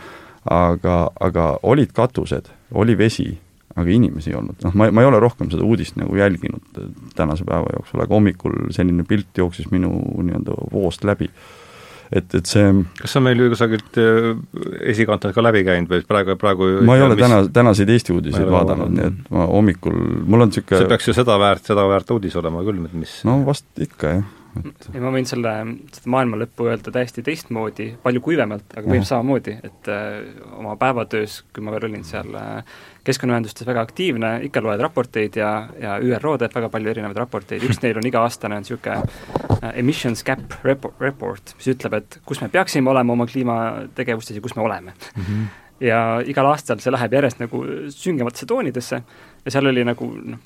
aga, 0.50 1.10
aga 1.20 1.46
olid 1.68 1.92
katused, 1.92 2.48
oli 2.72 2.98
vesi 2.98 3.28
aga 3.78 3.94
inimesi 3.94 4.34
ei 4.34 4.38
olnud, 4.40 4.60
noh, 4.66 4.76
ma, 4.78 4.90
ma 4.96 5.04
ei 5.04 5.10
ole 5.10 5.22
rohkem 5.22 5.50
seda 5.54 5.66
uudist 5.68 5.98
nagu 6.00 6.18
jälginud 6.18 6.82
tänase 7.18 7.46
päeva 7.48 7.70
jooksul, 7.78 8.04
aga 8.04 8.16
hommikul 8.16 8.56
selline 8.76 9.06
pilt 9.08 9.38
jooksis 9.38 9.70
minu 9.74 9.92
nii-öelda 10.26 10.56
voost 10.74 11.06
läbi. 11.08 11.30
et, 12.10 12.34
et 12.34 12.50
see 12.50 12.66
kas 12.98 13.14
see 13.14 13.20
on 13.20 13.28
meil 13.28 13.44
kusagilt 13.54 14.00
äh, 14.02 14.32
esikantelt 14.90 15.36
ka 15.38 15.44
läbi 15.46 15.62
käinud 15.68 15.92
või 15.92 16.02
praegu, 16.10 16.36
praegu 16.42 16.72
ma 16.82 16.98
ei 16.98 17.06
ole 17.06 17.14
mis... 17.14 17.22
täna, 17.22 17.44
tänaseid 17.60 17.94
Eesti 17.94 18.16
uudiseid 18.16 18.50
vaadanud, 18.50 18.96
nii 18.96 19.06
et 19.12 19.32
ma 19.36 19.46
hommikul, 19.52 20.02
mul 20.26 20.48
on 20.48 20.50
niisugune 20.50 20.82
see 20.82 20.90
peaks 20.90 21.12
ju 21.12 21.18
seda 21.20 21.38
väärt, 21.42 21.70
seda 21.70 21.86
väärt 21.92 22.18
uudis 22.18 22.40
olema 22.42 22.66
küll, 22.66 22.82
et 22.90 22.98
mis 22.98 23.20
no 23.30 23.40
vast 23.46 23.70
ikka, 23.86 24.18
jah. 24.18 24.36
Et 24.58 24.88
ja 24.96 25.02
ma 25.04 25.12
võin 25.14 25.28
selle, 25.30 25.52
seda 25.94 26.12
maailma 26.12 26.40
lõppu 26.42 26.68
öelda 26.68 26.92
täiesti 26.94 27.22
teistmoodi, 27.26 27.92
palju 28.04 28.22
kuivemalt, 28.26 28.66
aga 28.74 28.82
põhimõtteliselt 28.82 29.12
samamoodi, 29.14 29.56
et 29.70 29.90
äh, 29.94 30.16
oma 30.58 30.74
päevatöös, 30.82 31.44
kui 31.54 31.64
ma 31.66 31.76
veel 31.76 31.86
olin 31.92 32.06
seal 32.08 32.34
äh, 32.40 32.80
keskkonnaühendustes 33.10 33.68
väga 33.68 33.84
aktiivne, 33.88 34.34
ikka 34.48 34.62
loed 34.64 34.82
raporteid 34.84 35.40
ja, 35.40 35.52
ja 35.82 35.98
ÜRO 36.04 36.36
teeb 36.42 36.54
väga 36.56 36.70
palju 36.74 36.92
erinevaid 36.94 37.18
raporteid, 37.20 37.66
üks 37.66 37.82
neil 37.84 37.98
on 38.00 38.10
iga-aastane, 38.10 38.60
on 38.60 38.66
niisugune 38.66 39.00
äh, 39.00 39.72
emissions 39.82 40.24
gap 40.28 40.60
report, 40.66 41.00
report, 41.04 41.56
mis 41.58 41.72
ütleb, 41.74 41.98
et 42.00 42.20
kus 42.28 42.44
me 42.44 42.52
peaksime 42.54 42.92
olema 42.92 43.16
oma 43.16 43.28
kliimategevustes 43.30 44.38
ja 44.38 44.46
kus 44.46 44.56
me 44.58 44.66
oleme 44.66 44.94
mm. 44.94 45.24
-hmm. 45.24 45.50
ja 45.88 46.00
igal 46.26 46.52
aastal 46.52 46.80
see 46.84 46.94
läheb 46.94 47.18
järjest 47.20 47.42
nagu 47.42 47.64
süngematesse 47.96 48.46
toonidesse 48.46 49.02
ja 49.46 49.52
seal 49.52 49.72
oli 49.74 49.86
nagu 49.88 50.12
noh, 50.14 50.40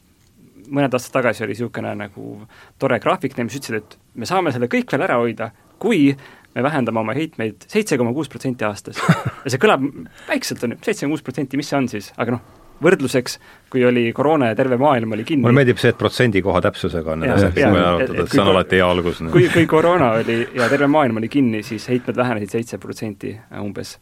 mõned 0.73 0.93
aastad 0.95 1.19
tagasi 1.19 1.43
oli 1.43 1.53
niisugune 1.53 1.95
nagu 1.95 2.47
tore 2.79 2.99
graafik, 2.99 3.37
mis 3.37 3.59
ütlesid, 3.59 3.83
et 3.83 3.97
me 4.15 4.25
saame 4.29 4.51
selle 4.51 4.71
kõik 4.71 4.91
veel 4.91 5.05
ära 5.05 5.19
hoida, 5.21 5.51
kui 5.79 6.15
me 6.55 6.63
vähendame 6.63 6.99
oma 7.01 7.15
heitmeid 7.17 7.67
seitse 7.67 7.97
koma 7.97 8.13
kuus 8.13 8.29
protsenti 8.29 8.65
aastas. 8.67 8.99
ja 9.43 9.53
see 9.53 9.61
kõlab 9.61 9.85
väikselt, 10.27 10.63
on 10.65 10.75
ju, 10.75 10.83
seitse 10.85 11.05
koma 11.05 11.17
kuus 11.17 11.25
protsenti, 11.25 11.59
mis 11.59 11.71
see 11.71 11.79
on 11.79 11.89
siis, 11.91 12.11
aga 12.17 12.37
noh, 12.37 12.43
võrdluseks, 12.83 13.37
kui 13.71 13.83
oli 13.87 14.05
koroona 14.15 14.51
ja 14.51 14.57
terve 14.57 14.77
maailm 14.81 15.15
oli 15.17 15.25
kinni. 15.27 15.45
mulle 15.45 15.59
meeldib 15.61 15.81
see, 15.81 15.93
et 15.93 15.99
protsendikoha 15.99 16.61
täpsusega 16.65 17.13
on 17.15 17.23
need 17.23 17.33
asjad, 17.35 17.53
mis 17.55 17.75
me 17.75 17.83
arutame, 17.83 18.25
et 18.25 18.33
see 18.33 18.43
on 18.43 18.51
alati 18.53 18.79
hea 18.79 18.89
algus. 18.95 19.21
kui, 19.33 19.47
kui 19.53 19.67
koroona 19.69 20.13
oli 20.19 20.39
ja 20.57 20.69
terve 20.71 20.89
maailm 20.91 21.21
oli 21.21 21.29
kinni, 21.31 21.63
siis 21.65 21.87
heitmed 21.91 22.19
vähenesid 22.19 22.57
seitse 22.57 22.81
protsenti 22.81 23.35
umbes 23.61 23.97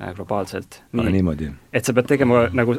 äh, 0.00 0.12
globaalselt. 0.14 0.82
nii, 0.96 1.52
et 1.72 1.84
sa 1.84 1.96
pead 1.96 2.10
tegema 2.16 2.46
nagu 2.52 2.76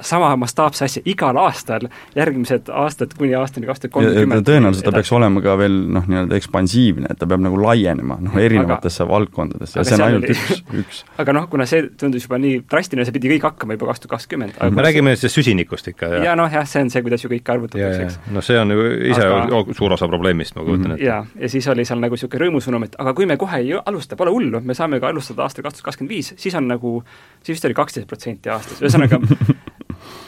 sama 0.00 0.30
mastaapse 0.36 0.84
asja 0.84 1.02
igal 1.08 1.36
aastal, 1.40 1.88
järgmised 2.16 2.70
aastad 2.72 3.14
kuni 3.18 3.34
aastani 3.38 3.68
kaks 3.68 3.84
tuhat 3.84 3.94
kolmkümmend. 3.96 4.44
tõenäoliselt 4.46 4.86
ta 4.86 4.92
peaks 4.94 5.12
olema 5.16 5.42
ka 5.44 5.56
veel 5.58 5.78
noh, 5.94 6.06
nii-öelda 6.08 6.38
ekspansiivne, 6.38 7.10
et 7.10 7.18
ta 7.18 7.28
peab 7.30 7.42
nagu 7.44 7.58
laienema 7.62 8.18
noh, 8.22 8.36
erinevatesse 8.38 9.04
aga, 9.04 9.12
valdkondadesse 9.12 9.80
ja 9.80 9.86
see 9.88 9.98
on 9.98 10.04
ainult 10.06 10.28
oli, 10.28 10.36
üks, 10.36 10.62
üks. 10.82 11.02
aga 11.24 11.34
noh, 11.36 11.48
kuna 11.50 11.66
see 11.70 11.88
tundus 12.00 12.26
juba 12.28 12.40
nii 12.42 12.62
drastiline, 12.70 13.06
see 13.08 13.16
pidi 13.16 13.32
kõik 13.34 13.48
hakkama 13.50 13.78
juba 13.78 13.90
kaks 13.92 14.04
tuhat 14.04 14.14
kakskümmend. 14.16 14.58
me 14.74 14.86
räägime 14.86 15.14
sellest 15.16 15.40
süsinikust 15.40 15.92
ikka. 15.92 16.12
ja 16.24 16.36
noh, 16.38 16.50
jah, 16.52 16.66
see 16.68 16.84
on 16.86 16.92
see, 16.94 17.04
kuidas 17.06 17.24
ju 17.24 17.32
kõike 17.32 17.54
arvutatakse, 17.56 18.08
eks. 18.08 18.20
no 18.34 18.44
see 18.44 18.58
on 18.60 18.74
ju 18.74 18.88
ise 19.12 19.26
aga... 19.26 19.62
suur 19.78 19.96
osa 19.98 20.10
probleemist, 20.10 20.56
ma 20.58 20.66
kujutan 20.66 20.96
ette. 20.96 21.08
jaa, 21.08 21.22
ja 21.38 21.52
siis 21.52 21.68
oli 21.72 21.86
seal 21.88 22.02
nagu 22.02 22.18
niisugune 22.18 22.44
rõõmusõnum, 22.44 22.88
et 22.88 22.98
aga 23.02 23.14
kui 23.18 23.28
me 23.28 23.38
kohe 23.40 23.62
ei 23.62 23.74
alusta, 23.78 24.18
pole 24.18 24.34
hullu, 24.34 24.62
me 24.64 24.76
saame 24.78 25.00
ka 25.02 25.10
alustada 25.12 25.46
aastal 25.46 25.66
kaks 25.66 25.80
tuhat 25.80 25.90
kakskümmend 25.90 26.14
viis, 26.14 26.34
siis 26.38 26.54
on 26.58 26.68
nagu, 26.70 26.98
siis 27.42 27.56
vist 27.56 27.68
oli 27.68 27.76
kaksteist 27.78 28.08
protsenti 28.10 28.52
aastas, 28.52 28.82
ühesõnaga 28.82 29.20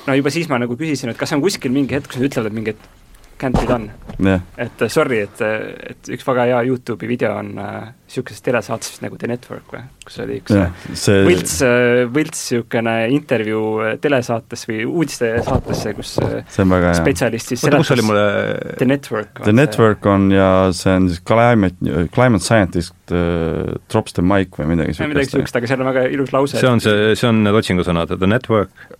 no 0.07 0.17
juba 0.17 0.33
siis 0.35 0.49
ma 0.51 0.61
nagu 0.63 0.79
küsisin, 0.79 1.13
et 1.13 1.21
kas 1.21 1.35
on 1.37 1.45
kuskil 1.45 1.75
mingi 1.75 1.97
hetk, 1.99 2.11
kus 2.11 2.21
nad 2.21 2.31
ütlevad, 2.31 2.51
et 2.51 2.59
mingi, 2.61 2.75
et 2.77 3.01
can't 3.41 3.57
be 3.57 3.67
done 3.67 3.91
yeah.. 4.19 4.41
et 4.59 4.83
äh, 4.83 4.89
sorry, 4.89 5.23
et, 5.25 5.41
äh, 5.41 5.73
et 5.93 6.11
üks 6.13 6.27
väga 6.27 6.45
hea 6.51 6.61
YouTube'i 6.69 7.09
video 7.09 7.33
on 7.41 7.55
niisugusest 7.57 8.43
äh, 8.43 8.51
telesaatest 8.51 9.05
nagu 9.05 9.17
The 9.21 9.31
Network 9.31 9.73
või, 9.73 9.83
kus 10.05 10.21
oli 10.25 10.39
üks 10.43 10.55
yeah, 10.55 10.75
see... 10.93 11.23
võlts, 11.27 11.57
võlts 12.13 12.45
niisugune 12.51 12.95
intervjuu 13.17 13.97
telesaates 14.05 14.67
või 14.69 14.85
uudistesaatesse, 14.85 15.95
kus 15.97 16.15
see 16.19 16.65
on 16.67 16.75
väga 16.77 16.93
hea. 16.93 17.01
spetsialist 17.01 17.55
siis 17.55 17.67
oli 17.71 18.07
mulle 18.07 18.27
The 18.77 18.89
Network 18.89 19.43
The 19.47 19.57
Network 19.57 20.05
see... 20.05 20.15
on 20.15 20.31
ja 20.37 20.51
see 20.77 20.97
on 21.01 21.11
siis 21.13 21.25
climate, 21.33 21.97
climate 22.15 22.45
scientist 22.45 23.17
uh, 23.17 23.73
drops 23.91 24.17
the 24.19 24.25
mic 24.25 24.61
või 24.61 24.75
midagi 24.75 24.93
niisugust. 24.93 25.15
midagi 25.15 25.33
niisugust, 25.33 25.61
aga 25.61 25.73
seal 25.73 25.85
on 25.85 25.93
väga 25.95 26.09
ilus 26.13 26.35
lause. 26.37 26.61
see 26.61 26.73
on 26.77 26.85
see, 26.85 27.15
see 27.17 27.31
on 27.31 27.45
need 27.47 27.63
otsingusõnad, 27.63 28.19
The 28.19 28.29
Network 28.29 28.91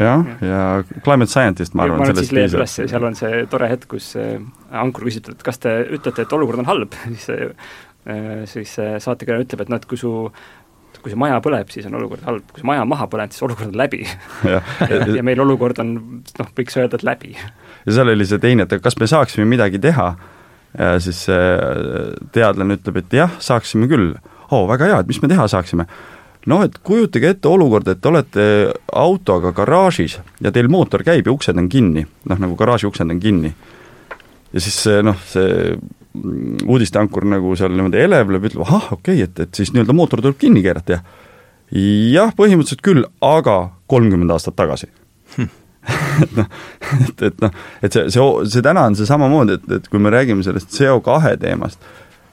jah, 0.00 0.24
ja 0.44 0.60
Climate 1.04 1.30
Scientist, 1.30 1.76
ma 1.76 1.86
arvan, 1.86 2.06
sellest 2.10 2.34
piisab. 2.34 2.64
seal 2.70 3.06
on 3.06 3.18
see 3.18 3.44
tore 3.50 3.68
hetk, 3.70 3.88
kus 3.94 4.14
äh, 4.20 4.38
Ankur 4.80 5.06
küsib, 5.08 5.28
et 5.32 5.44
kas 5.46 5.60
te 5.62 5.74
ütlete, 5.96 6.24
et 6.24 6.32
olukord 6.36 6.62
on 6.62 6.70
halb, 6.70 6.96
siis 7.12 7.28
äh, 7.34 7.52
siis 8.48 8.72
saatekõneleja 8.78 9.46
ütleb, 9.46 9.66
et 9.66 9.72
noh, 9.72 9.80
et 9.80 9.86
kui 9.88 10.00
su 10.00 10.14
kui 11.00 11.12
see 11.12 11.20
maja 11.20 11.38
põleb, 11.40 11.68
siis 11.72 11.86
on 11.88 11.94
olukord 11.96 12.24
halb, 12.26 12.44
kui 12.52 12.60
see 12.60 12.68
maja 12.68 12.82
on 12.84 12.90
maha 12.90 13.06
põlenud, 13.08 13.32
siis 13.32 13.44
olukord 13.46 13.70
on 13.70 13.78
läbi. 13.80 14.02
Ja, 14.50 14.60
ja, 15.14 15.22
meil 15.24 15.40
olukord 15.40 15.78
on 15.80 15.94
noh, 15.96 16.50
võiks 16.56 16.76
öelda, 16.76 16.98
et 17.00 17.06
läbi. 17.06 17.32
ja 17.86 17.94
seal 17.96 18.12
oli 18.12 18.26
see 18.28 18.42
teine, 18.42 18.66
et 18.66 18.84
kas 18.84 18.98
me 19.00 19.08
saaksime 19.08 19.46
midagi 19.48 19.80
teha, 19.80 20.10
siis 21.02 21.24
see 21.26 21.46
teadlane 22.34 22.76
ütleb, 22.78 23.00
et 23.00 23.16
jah, 23.20 23.32
saaksime 23.42 23.88
küll. 23.90 24.12
oo, 24.50 24.64
väga 24.68 24.90
hea, 24.90 24.98
et 25.00 25.10
mis 25.10 25.20
me 25.22 25.30
teha 25.30 25.46
saaksime 25.48 25.86
noh, 26.46 26.64
et 26.64 26.78
kujutage 26.84 27.34
ette 27.34 27.48
olukorda, 27.48 27.92
et 27.92 28.00
te 28.00 28.08
olete 28.08 28.44
autoga 28.96 29.52
garaažis 29.56 30.18
ja 30.40 30.52
teil 30.54 30.70
mootor 30.72 31.04
käib 31.04 31.28
ja 31.28 31.34
uksed 31.34 31.58
on 31.60 31.68
kinni, 31.68 32.06
noh 32.30 32.40
nagu 32.40 32.56
garaaži 32.56 32.88
uksed 32.88 33.10
on 33.10 33.20
kinni. 33.20 33.52
ja 34.52 34.60
siis 34.60 34.82
noh, 35.04 35.18
see 35.28 35.76
uudisteankur 36.66 37.26
nagu 37.30 37.54
seal 37.58 37.74
niimoodi 37.76 38.00
elevleb, 38.02 38.48
ütleb 38.50 38.64
ahah, 38.66 38.92
okei 38.96 39.22
okay,, 39.22 39.28
et, 39.28 39.40
et 39.46 39.60
siis 39.60 39.70
nii-öelda 39.74 39.94
mootor 39.94 40.22
tuleb 40.22 40.38
kinni 40.40 40.62
keerata 40.64 40.96
ja 40.96 41.02
jah, 41.70 42.32
põhimõtteliselt 42.36 42.82
küll, 42.82 43.04
aga 43.22 43.60
kolmkümmend 43.90 44.34
aastat 44.34 44.56
tagasi 44.58 44.90
hm. 45.36 45.50
et 46.24 46.34
noh, 46.36 46.48
et, 47.06 47.22
et 47.30 47.44
noh, 47.44 47.54
et 47.80 47.94
see, 47.94 48.10
see, 48.12 48.24
see 48.52 48.64
täna 48.64 48.84
on 48.90 48.98
see 48.98 49.08
samamoodi, 49.08 49.56
et, 49.56 49.70
et 49.78 49.86
kui 49.92 50.02
me 50.02 50.12
räägime 50.12 50.44
sellest 50.44 50.74
CO2 50.74 51.36
teemast, 51.40 51.80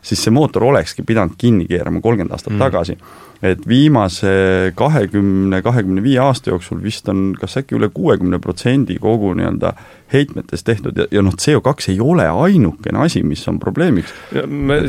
siis 0.07 0.23
see 0.23 0.33
mootor 0.33 0.63
olekski 0.69 1.03
pidanud 1.07 1.35
kinni 1.37 1.67
keerama 1.69 2.01
kolmkümmend 2.01 2.35
aastat 2.35 2.53
mm. 2.53 2.63
tagasi 2.63 2.97
et 3.43 3.67
viimase 3.69 4.71
kahekümne, 4.75 5.61
kahekümne 5.61 6.01
viie 6.03 6.19
aasta 6.21 6.49
jooksul 6.49 6.81
vist 6.83 7.09
on 7.11 7.31
kas 7.37 7.59
äkki 7.61 7.77
üle 7.77 7.89
kuuekümne 7.93 8.39
protsendi 8.41 8.97
kogu 9.01 9.33
nii-öelda 9.37 9.73
heitmetest 10.13 10.65
tehtud 10.65 10.97
ja, 10.97 11.05
ja 11.11 11.21
noh, 11.25 11.35
CO2 11.37 11.91
ei 11.93 11.99
ole 12.01 12.27
ainukene 12.27 13.03
asi, 13.05 13.21
mis 13.23 13.43
on 13.47 13.59
probleemiks. 13.59 14.13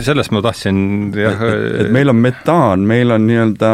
sellest 0.04 0.32
ma 0.32 0.42
tahtsin 0.44 1.12
jah 1.16 1.44
et, 1.48 1.92
meil 1.92 2.08
on 2.08 2.20
metaan, 2.22 2.86
meil 2.88 3.12
on 3.12 3.26
nii-öelda 3.28 3.72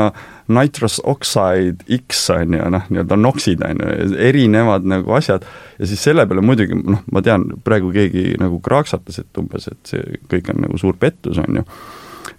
nitrous 0.53 1.01
oxide 1.05 1.85
X 1.89 2.29
on 2.35 2.57
ju, 2.57 2.69
noh, 2.75 2.87
nii-öelda 2.93 3.17
noksid 3.17 3.65
on 3.65 3.81
ju, 3.81 4.15
erinevad 4.21 4.87
nagu 4.89 5.17
asjad. 5.17 5.45
Ja 5.79 5.89
siis 5.89 6.05
selle 6.05 6.27
peale 6.29 6.45
muidugi 6.45 6.77
noh, 6.79 7.05
ma 7.13 7.23
tean, 7.25 7.47
praegu 7.65 7.93
keegi 7.95 8.35
nagu 8.41 8.61
kraaksatas, 8.65 9.23
et 9.23 9.41
umbes, 9.41 9.69
et 9.73 9.95
see 9.95 10.23
kõik 10.31 10.53
on 10.53 10.65
nagu 10.67 10.81
suur 10.81 10.99
pettus, 11.01 11.41
on 11.41 11.63
ju. 11.63 11.69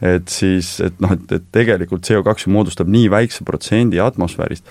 Et 0.05 0.27
siis, 0.29 0.75
et 0.83 0.97
noh, 1.01 1.13
et, 1.15 1.31
et 1.31 1.45
tegelikult 1.55 2.05
CO2 2.05 2.45
ju 2.45 2.51
moodustab 2.53 2.89
nii 2.91 3.07
väikse 3.13 3.45
protsendi 3.47 4.01
atmosfäärist, 4.01 4.65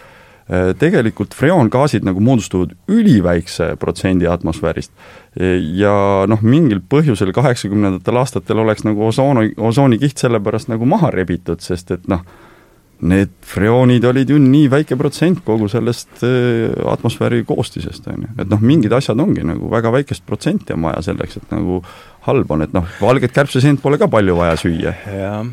äh, 0.51 0.71
tegelikult 0.79 1.35
freoongaasid 1.35 2.07
nagu 2.07 2.23
moodustavad 2.23 2.75
üliväikse 2.91 3.75
protsendi 3.81 4.29
atmosfäärist. 4.31 4.93
Ja 5.75 5.95
noh, 6.31 6.43
mingil 6.47 6.83
põhjusel 6.91 7.33
kaheksakümnendatel 7.35 8.21
aastatel 8.21 8.61
oleks 8.63 8.85
nagu 8.87 9.09
osoon, 9.09 9.41
osoonikiht 9.57 10.21
sellepärast 10.23 10.71
nagu 10.71 10.87
maha 10.87 11.11
rebitud, 11.15 11.65
sest 11.65 11.91
et 11.97 12.07
noh, 12.11 12.23
need 13.01 13.33
freoonid 13.45 14.05
olid 14.05 14.31
ju 14.31 14.39
nii 14.41 14.69
väike 14.73 14.97
protsent 14.97 15.43
kogu 15.45 15.69
sellest 15.69 16.23
äh, 16.27 16.73
atmosfääri 16.93 17.43
koostisest, 17.49 18.07
on 18.13 18.27
ju. 18.27 18.33
et 18.39 18.51
noh, 18.51 18.63
mingid 18.63 18.93
asjad 18.95 19.21
ongi 19.21 19.45
nagu 19.47 19.71
väga 19.71 19.93
väikest 19.95 20.27
protsenti 20.27 20.77
on 20.77 20.87
vaja 20.87 21.03
selleks, 21.11 21.41
et 21.41 21.55
nagu 21.55 21.81
halb 22.29 22.51
on, 22.55 22.65
et 22.65 22.73
noh, 22.77 22.87
valget 23.01 23.35
kärbseseent 23.35 23.83
pole 23.83 23.99
ka 24.01 24.09
palju 24.09 24.39
vaja 24.39 24.57
süüa. 24.61 24.95
jah, 25.19 25.45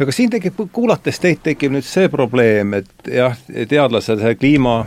aga 0.00 0.14
siin 0.14 0.32
tekib, 0.34 0.60
kuulates 0.72 1.20
teid, 1.22 1.42
tekib 1.44 1.74
nüüd 1.74 1.86
see 1.88 2.10
probleem, 2.12 2.76
et 2.80 3.10
jah, 3.10 3.38
teadlased, 3.70 4.20
see 4.20 4.38
kliima 4.38 4.82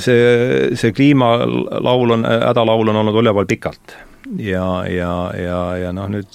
see, 0.00 0.76
see 0.78 0.92
kliimalaul 0.96 2.16
on, 2.16 2.24
hädalaul 2.24 2.88
on 2.92 3.02
olnud 3.02 3.20
üleval 3.22 3.48
pikalt. 3.50 3.96
Ja, 4.38 4.84
ja, 4.86 5.32
ja, 5.34 5.60
ja 5.76 5.92
noh, 5.96 6.06
nüüd 6.12 6.28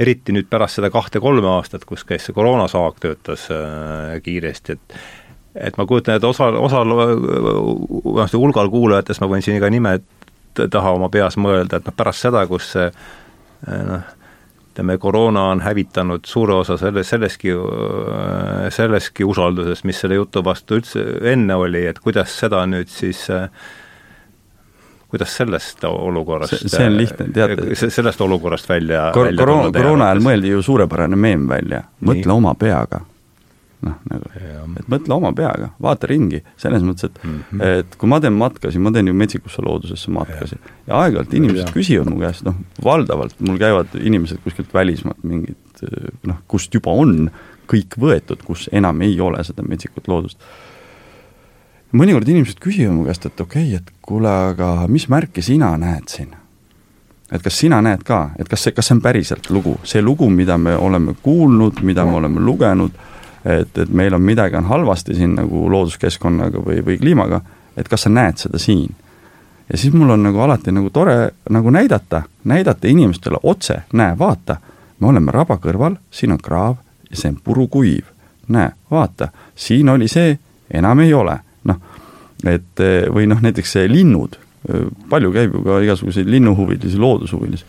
eriti 0.00 0.32
nüüd 0.32 0.48
pärast 0.50 0.78
seda 0.78 0.88
kahte-kolme 0.92 1.48
aastat, 1.52 1.84
kus 1.84 2.04
käis 2.08 2.24
see 2.24 2.36
koroonasaak, 2.36 3.00
töötas 3.02 3.48
äh, 3.52 4.16
kiiresti, 4.24 4.78
et 4.78 5.02
et 5.52 5.76
ma 5.76 5.84
kujutan 5.84 6.16
ette, 6.16 6.24
osa, 6.24 6.46
osal, 6.56 6.88
noh, 6.88 8.22
hulgal 8.40 8.70
kuulajatest 8.72 9.20
ma 9.20 9.28
võin 9.28 9.44
siin 9.44 9.58
iga 9.58 9.68
nime 9.68 9.98
taha 10.56 10.94
oma 10.96 11.10
peas 11.12 11.36
mõelda, 11.36 11.76
et 11.76 11.90
noh, 11.90 11.96
pärast 11.96 12.24
seda, 12.24 12.46
kus 12.48 12.70
see 12.72 12.86
äh, 12.88 13.82
noh, 13.90 14.06
ütleme, 14.72 14.96
koroona 14.98 15.50
on 15.52 15.60
hävitanud 15.60 16.24
suure 16.24 16.54
osa 16.62 16.78
selle, 16.80 17.04
selleski, 17.04 17.52
selleski 18.72 19.24
usaldusest, 19.28 19.84
mis 19.84 20.00
selle 20.00 20.16
jutu 20.16 20.42
vastu 20.44 20.80
üldse 20.80 21.04
enne 21.32 21.54
oli, 21.60 21.84
et 21.90 22.00
kuidas 22.00 22.32
seda 22.40 22.64
nüüd 22.66 22.88
siis 22.88 23.26
kuidas 25.12 25.36
sellest 25.36 25.84
olukorrast 25.84 26.56
see, 26.56 26.72
see 26.72 26.88
on 26.88 26.96
lihtne, 26.96 27.28
teate 27.36 27.90
sellest 27.92 28.20
olukorrast 28.24 28.68
välja 28.70 29.10
kor-, 29.12 29.28
koroona, 29.36 29.72
koroona 29.74 30.08
ajal 30.08 30.22
mõeldi 30.24 30.54
ju 30.54 30.62
suurepärane 30.64 31.18
meem 31.20 31.44
välja, 31.50 31.82
mõtle 32.00 32.32
oma 32.32 32.54
peaga. 32.56 33.02
Noh, 33.82 33.98
nagu, 34.10 34.30
et 34.78 34.88
mõtle 34.90 35.16
oma 35.16 35.32
peaga, 35.36 35.72
vaata 35.82 36.10
ringi, 36.10 36.42
selles 36.60 36.84
mõttes, 36.86 37.10
et 37.10 37.22
mm, 37.24 37.38
-hmm. 37.50 37.78
et 37.82 37.96
kui 37.98 38.10
ma 38.10 38.20
teen 38.22 38.36
matkasid, 38.38 38.82
ma 38.82 38.92
teen 38.94 39.10
ju 39.10 39.14
metsikusse 39.14 39.62
loodusesse 39.64 40.10
matkasid. 40.14 40.58
Ja, 40.62 40.74
ja 40.86 41.00
aeg-ajalt 41.04 41.34
inimesed 41.38 41.66
ja. 41.66 41.72
küsivad 41.74 42.10
mu 42.10 42.20
käest, 42.22 42.44
noh, 42.46 42.58
valdavalt 42.84 43.40
mul 43.40 43.58
käivad 43.60 43.96
inimesed 44.00 44.42
kuskilt 44.44 44.74
välismaalt 44.74 45.24
mingid 45.24 45.86
noh, 46.28 46.42
kust 46.48 46.74
juba 46.74 46.94
on 46.94 47.30
kõik 47.70 47.96
võetud, 47.98 48.42
kus 48.44 48.68
enam 48.72 49.00
ei 49.02 49.18
ole 49.20 49.42
seda 49.44 49.64
metsikut 49.66 50.08
loodust. 50.10 50.38
Mõnikord 51.92 52.28
inimesed 52.28 52.60
küsivad 52.62 52.94
mu 52.96 53.04
käest, 53.08 53.26
et 53.28 53.40
okei 53.40 53.74
okay,, 53.74 53.82
et 53.82 54.04
kuule, 54.04 54.30
aga 54.52 54.86
mis 54.88 55.08
märke 55.12 55.44
sina 55.44 55.74
näed 55.80 56.08
siin? 56.12 56.38
et 57.32 57.40
kas 57.40 57.56
sina 57.62 57.78
näed 57.80 58.02
ka, 58.04 58.34
et 58.36 58.48
kas 58.48 58.66
see, 58.66 58.74
kas 58.76 58.90
see 58.90 58.98
on 58.98 59.00
päriselt 59.00 59.46
lugu, 59.48 59.78
see 59.88 60.02
lugu, 60.04 60.28
mida 60.28 60.58
me 60.60 60.74
oleme 60.76 61.14
kuulnud, 61.22 61.80
mida 61.80 62.04
me 62.04 62.18
oleme 62.18 62.42
lugenud, 62.44 62.98
et, 63.44 63.78
et 63.78 63.90
meil 63.90 64.14
on 64.14 64.22
midagi 64.22 64.56
on 64.56 64.64
halvasti 64.70 65.14
siin 65.14 65.34
nagu 65.38 65.68
looduskeskkonnaga 65.70 66.62
või, 66.62 66.80
või 66.86 66.98
kliimaga, 66.98 67.40
et 67.76 67.88
kas 67.88 68.06
sa 68.06 68.12
näed 68.12 68.38
seda 68.42 68.58
siin? 68.58 68.94
ja 69.68 69.78
siis 69.78 69.94
mul 69.94 70.10
on 70.10 70.22
nagu 70.22 70.40
alati 70.40 70.72
nagu 70.72 70.90
tore 70.90 71.30
nagu 71.50 71.70
näidata, 71.70 72.22
näidata 72.44 72.88
inimestele 72.88 73.38
otse, 73.42 73.82
näe, 73.92 74.18
vaata, 74.18 74.56
me 75.00 75.08
oleme 75.08 75.32
raba 75.32 75.56
kõrval, 75.56 75.96
siin 76.10 76.34
on 76.34 76.42
kraav 76.42 76.76
ja 77.10 77.16
see 77.16 77.32
on 77.32 77.38
purukuiv. 77.44 78.04
näe, 78.48 78.70
vaata, 78.90 79.28
siin 79.54 79.88
oli 79.88 80.08
see, 80.08 80.38
enam 80.70 81.00
ei 81.00 81.14
ole. 81.14 81.38
Et 82.42 82.80
eh, 82.82 83.06
või 83.06 83.28
noh, 83.30 83.38
näiteks 83.42 83.76
linnud, 83.86 84.34
palju 85.10 85.32
käib 85.34 85.54
ju 85.54 85.62
ka 85.62 85.78
igasuguseid 85.82 86.28
linnuhuvilisi, 86.30 86.98
loodushuvilisi, 86.98 87.64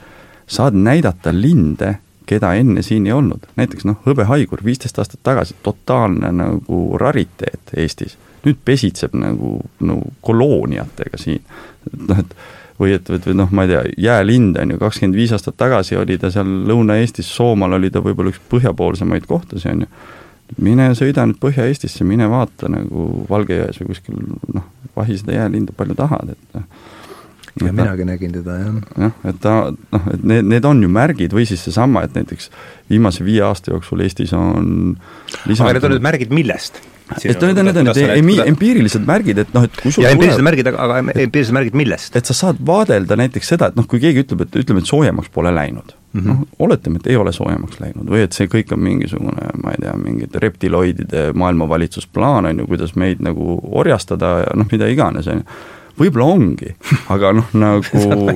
saad 0.49 0.77
näidata 0.77 1.33
linde, 1.33 1.95
keda 2.29 2.53
enne 2.59 2.81
siin 2.85 3.07
ei 3.07 3.15
olnud, 3.15 3.47
näiteks 3.59 3.87
noh, 3.89 3.99
hõbehaigur 4.07 4.63
viisteist 4.65 4.99
aastat 4.99 5.21
tagasi, 5.23 5.55
totaalne 5.63 6.31
nagu 6.35 6.81
rariteet 6.99 7.75
Eestis, 7.77 8.17
nüüd 8.43 8.59
pesitseb 8.65 9.15
nagu, 9.17 9.57
nagu 9.79 10.13
kolooniatega 10.21 11.19
siin, 11.21 11.43
et 11.87 12.03
noh, 12.09 12.19
et 12.19 12.35
või 12.79 12.93
et, 12.95 13.09
või 13.09 13.37
noh, 13.37 13.51
ma 13.53 13.65
ei 13.65 13.71
tea, 13.71 13.83
jäälind 14.07 14.57
on 14.59 14.73
ju, 14.73 14.79
kakskümmend 14.81 15.17
viis 15.17 15.33
aastat 15.35 15.57
tagasi 15.59 15.97
oli 15.99 16.17
ta 16.21 16.31
seal 16.33 16.49
Lõuna-Eestis, 16.69 17.29
Soomaal 17.35 17.77
oli 17.77 17.91
ta 17.93 18.01
võib-olla 18.03 18.33
üks 18.33 18.41
põhjapoolsemaid 18.51 19.27
kohtasid, 19.29 19.71
on 19.71 19.85
ju. 19.85 19.91
Mine 20.61 20.89
sõida 20.97 21.23
nüüd 21.25 21.39
Põhja-Eestisse, 21.41 22.05
mine 22.05 22.27
vaata 22.29 22.67
nagu 22.69 23.23
Valgejões 23.29 23.79
või 23.81 23.93
kuskil 23.93 24.19
noh, 24.53 24.65
vahi 24.97 25.17
seda 25.17 25.37
jäälindu 25.37 25.73
palju 25.77 25.95
tahad, 25.97 26.33
et 26.35 26.57
noh. 26.57 26.67
Ja 27.61 27.69
et 27.69 27.75
minagi 27.75 28.01
ta, 28.01 28.09
nägin 28.09 28.31
teda, 28.33 28.55
jah. 28.57 28.79
jah, 28.97 29.19
et 29.29 29.41
ta 29.43 29.53
noh, 29.73 30.07
et 30.13 30.23
need, 30.31 30.47
need 30.55 30.65
on 30.65 30.81
ju 30.81 30.89
märgid 30.89 31.35
või 31.35 31.45
siis 31.49 31.61
seesama, 31.67 32.05
et 32.07 32.15
näiteks 32.17 32.49
viimase 32.89 33.25
viie 33.25 33.43
aasta 33.45 33.73
jooksul 33.75 34.01
Eestis 34.05 34.33
on 34.37 34.95
aga 35.45 35.75
need 35.77 35.85
on 35.85 35.95
nüüd 35.95 36.07
märgid 36.07 36.33
millest? 36.33 36.81
et 37.13 37.27
need 37.29 37.59
on, 37.59 37.67
need 37.67 37.77
on 37.77 37.89
need 37.91 38.41
empiirilised 38.47 39.05
märgid, 39.05 39.43
et 39.43 39.51
noh, 39.53 39.67
et 39.67 39.81
kui 39.83 39.93
sul 39.93 40.05
ja 40.05 40.13
empiirilised 40.15 40.39
tuleb, 40.39 40.47
märgid, 40.49 40.69
aga, 40.71 40.87
aga 40.87 41.01
empiirilised 41.03 41.57
märgid 41.59 41.77
millest? 41.77 42.17
et 42.17 42.31
sa 42.31 42.37
saad 42.37 42.63
vaadelda 42.65 43.19
näiteks 43.21 43.53
seda, 43.53 43.69
et 43.69 43.77
noh, 43.77 43.85
kui 43.89 44.01
keegi 44.01 44.25
ütleb, 44.25 44.47
et 44.47 44.57
ütleme, 44.63 44.81
et 44.81 44.89
soojemaks 44.89 45.29
pole 45.35 45.53
läinud 45.53 45.93
mm 45.93 46.21
-hmm., 46.21 46.31
noh, 46.31 46.41
oletame, 46.65 47.03
et 47.03 47.11
ei 47.13 47.19
ole 47.21 47.35
soojemaks 47.35 47.83
läinud 47.83 48.09
või 48.09 48.25
et 48.25 48.33
see 48.33 48.49
kõik 48.49 48.73
on 48.73 48.81
mingisugune, 48.81 49.53
ma 49.61 49.75
ei 49.77 49.85
tea, 49.85 49.93
mingite 49.99 50.41
reptiloidide 50.41 51.29
maailmavalitsusplaan, 51.37 52.49
on 52.49 52.65
ju, 52.65 52.67
kuidas 52.73 52.95
meid 52.95 53.21
nagu 53.21 53.59
orjastada 53.83 54.37
ja 54.47 54.57
noh, 54.57 54.69
mida 54.71 54.89
iganes, 54.89 55.29
on 55.29 55.43
ju 55.43 55.81
võib-olla 55.99 56.25
ongi, 56.33 56.71
aga 57.13 57.31
noh, 57.37 57.49
nagu 57.61 58.33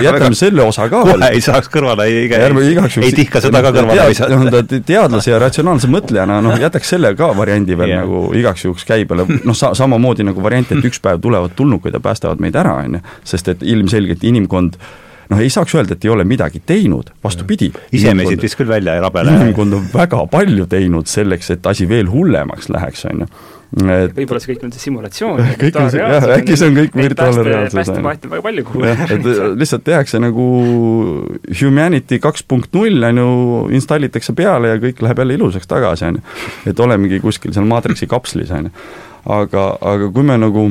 jätame 0.00 0.38
selle 0.38 0.64
osa 0.64 0.88
ka 0.92 1.02
kohe 1.04 1.28
ei 1.28 1.42
saaks 1.44 1.68
kõrvale, 1.72 2.06
ei, 2.08 2.26
ei, 2.32 2.76
ei 3.04 3.14
tihka 3.16 3.42
seda 3.44 3.60
ka 3.64 3.72
kõrvale 3.76 4.08
visata. 4.10 4.38
noh, 4.40 4.60
teadlase 4.76 5.34
ja 5.34 5.40
ratsionaalse 5.42 5.90
mõtlejana 5.92 6.40
noh, 6.44 6.56
jätaks 6.64 6.94
selle 6.96 7.12
ka 7.18 7.32
variandi 7.36 7.76
veel 7.78 7.92
yeah. 7.92 8.04
nagu 8.06 8.30
igaks 8.36 8.64
juhuks 8.66 8.86
käibele, 8.88 9.26
noh 9.44 9.56
sa-, 9.56 9.74
samamoodi 9.76 10.26
nagu 10.26 10.44
variant, 10.44 10.72
et 10.72 10.88
üks 10.88 11.02
päev 11.04 11.20
tulevad 11.24 11.56
tulnukad 11.58 11.96
ja 11.96 12.00
päästavad 12.02 12.40
meid 12.42 12.56
ära, 12.56 12.78
on 12.84 12.98
ju, 12.98 13.02
sest 13.34 13.52
et 13.52 13.66
ilmselgelt 13.66 14.24
inimkond 14.24 14.80
noh, 15.30 15.42
ei 15.42 15.50
saaks 15.52 15.74
öelda, 15.76 15.96
et 15.96 16.06
ei 16.06 16.12
ole 16.14 16.24
midagi 16.24 16.62
teinud, 16.64 17.10
vastupidi. 17.24 17.72
isemesid 17.92 18.40
vist 18.42 18.56
küll 18.56 18.70
välja 18.70 18.96
ei 18.96 19.04
rabele. 19.04 19.36
inimkond 19.42 19.76
on 19.76 19.92
väga 19.92 20.22
palju 20.32 20.68
teinud 20.70 21.10
selleks, 21.10 21.52
et 21.58 21.66
asi 21.66 21.88
veel 21.88 22.08
hullemaks 22.08 22.70
läheks, 22.72 23.04
on 23.10 23.26
ju 23.26 23.30
et 23.76 24.14
võib-olla 24.16 24.40
see 24.40 24.54
kõik 24.54 24.62
on 24.64 24.72
see 24.72 24.82
simulatsioon, 24.86 25.42
kõik 25.60 25.78
on 25.80 25.90
see, 25.92 26.00
jah, 26.00 26.24
äkki 26.38 26.56
see 26.56 26.70
on 26.70 26.78
kõik 26.78 26.94
virtuaalne 27.04 27.44
reaalsus. 27.44 27.76
päästemaate 27.76 28.28
on 28.28 28.32
väga 28.36 28.46
palju 28.46 28.64
kuhugi. 28.70 28.94
et 29.16 29.28
lihtsalt 29.60 29.84
tehakse 29.84 30.20
nagu 30.22 30.46
humanity 31.60 32.20
kaks 32.22 32.46
punkt 32.48 32.72
null, 32.76 33.04
on 33.10 33.20
ju, 33.20 33.28
installitakse 33.76 34.32
peale 34.38 34.72
ja 34.72 34.80
kõik 34.80 35.02
läheb 35.04 35.20
jälle 35.22 35.36
ilusaks 35.36 35.68
tagasi, 35.68 36.08
on 36.08 36.20
ju. 36.20 36.24
et 36.72 36.80
olemegi 36.80 37.20
kuskil 37.24 37.52
seal 37.56 37.68
maatriksi 37.68 38.08
kapslis, 38.08 38.52
on 38.56 38.70
ju. 38.70 38.74
aga, 39.36 39.68
aga 39.92 40.08
kui 40.14 40.24
me 40.24 40.38
nagu 40.40 40.70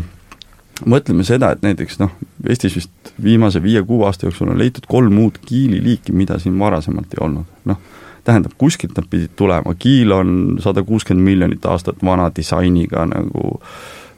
mõtleme 0.90 1.24
seda, 1.28 1.54
et 1.54 1.62
näiteks 1.64 2.02
noh, 2.02 2.16
Eestis 2.50 2.74
vist 2.76 3.14
viimase 3.22 3.62
viie-kuue 3.64 4.06
aasta 4.06 4.28
jooksul 4.28 4.50
on 4.52 4.58
leitud 4.60 4.90
kolm 4.90 5.22
uut 5.22 5.38
kiililiiki, 5.46 6.14
mida 6.14 6.40
siin 6.42 6.58
varasemalt 6.60 7.14
ei 7.14 7.22
olnud, 7.26 7.54
noh 7.70 7.94
tähendab, 8.26 8.56
kuskilt 8.58 8.98
nad 8.98 9.08
pidid 9.10 9.36
tulema, 9.38 9.76
Kiil 9.80 10.12
on 10.12 10.58
sada 10.64 10.84
kuuskümmend 10.84 11.26
miljonit 11.26 11.66
aastat 11.66 12.02
vana 12.04 12.32
disainiga 12.36 13.06
nagu 13.10 13.60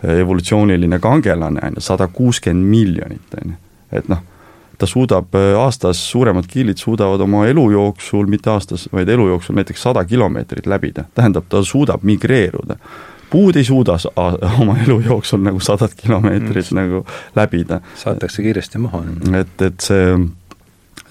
eh, 0.04 0.22
evolutsiooniline 0.22 1.00
kangelane, 1.04 1.62
on 1.68 1.78
ju, 1.78 1.84
sada 1.84 2.08
kuuskümmend 2.08 2.70
miljonit, 2.72 3.38
on 3.42 3.52
ju, 3.52 3.60
et 4.00 4.08
noh, 4.12 4.24
ta 4.78 4.88
suudab 4.88 5.36
eh, 5.36 5.52
aastas, 5.60 6.02
suuremad 6.12 6.48
kiilid 6.48 6.80
suudavad 6.80 7.22
oma 7.28 7.46
elu 7.52 7.68
jooksul, 7.76 8.32
mitte 8.32 8.52
aastas, 8.54 8.88
vaid 8.94 9.10
elu 9.10 9.28
jooksul 9.34 9.60
näiteks 9.60 9.84
sada 9.90 10.06
kilomeetrit 10.06 10.72
läbida, 10.72 11.08
tähendab, 11.16 11.50
ta 11.50 11.64
suudab 11.64 12.04
migreeruda. 12.08 12.80
puud 13.30 13.56
ei 13.56 13.64
suuda 13.68 13.98
oma 14.62 14.78
elu 14.86 15.02
jooksul 15.06 15.44
nagu 15.44 15.60
sadat 15.60 15.94
kilomeetrit 16.00 16.72
mm. 16.72 16.78
nagu 16.80 17.06
läbida. 17.36 17.82
saetakse 17.96 18.42
kiiresti 18.42 18.78
maha. 18.78 19.04
et, 19.40 19.62
et 19.62 19.80
see 19.80 20.14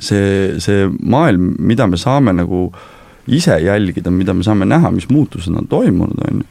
see, 0.00 0.58
see 0.62 0.90
maailm, 1.00 1.54
mida 1.58 1.86
me 1.86 1.98
saame 2.00 2.34
nagu 2.36 2.68
ise 3.26 3.58
jälgida, 3.62 4.10
mida 4.10 4.34
me 4.34 4.46
saame 4.46 4.68
näha, 4.68 4.90
mis 4.94 5.08
muutused 5.10 5.54
on 5.54 5.66
toimunud, 5.68 6.20
on 6.28 6.42
ju, 6.42 6.46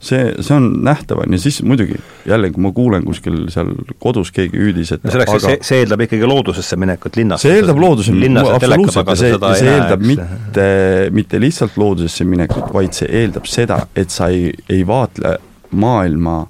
see, 0.00 0.26
see 0.44 0.54
on 0.54 0.68
nähtav, 0.84 1.22
on 1.24 1.32
ju, 1.34 1.40
siis 1.42 1.62
muidugi 1.66 1.96
jälle, 2.28 2.50
kui 2.54 2.62
ma 2.62 2.72
kuulen 2.76 3.06
kuskil 3.06 3.46
seal 3.52 3.72
kodus 4.02 4.30
keegi 4.34 4.60
hüüdis, 4.60 4.92
et 4.94 5.06
no 5.06 5.14
selleks 5.14 5.34
aga, 5.34 5.44
see, 5.46 5.62
see 5.70 5.80
eeldab 5.84 6.04
ikkagi 6.06 6.28
loodusesse 6.28 6.78
minekut 6.80 7.16
linnas. 7.18 7.42
see 7.42 7.56
eeldab 7.56 7.80
loodusesse, 7.82 8.34
absoluutselt, 8.52 9.14
see, 9.14 9.32
see 9.62 9.72
eeldab 9.72 10.04
näe, 10.04 10.12
mitte, 10.12 10.68
mitte 11.16 11.42
lihtsalt 11.42 11.80
loodusesse 11.80 12.28
minekut, 12.28 12.68
vaid 12.74 12.94
see 12.98 13.10
eeldab 13.22 13.48
seda, 13.50 13.80
et 13.96 14.14
sa 14.14 14.30
ei, 14.34 14.52
ei 14.68 14.84
vaatle 14.86 15.38
maailma 15.78 16.42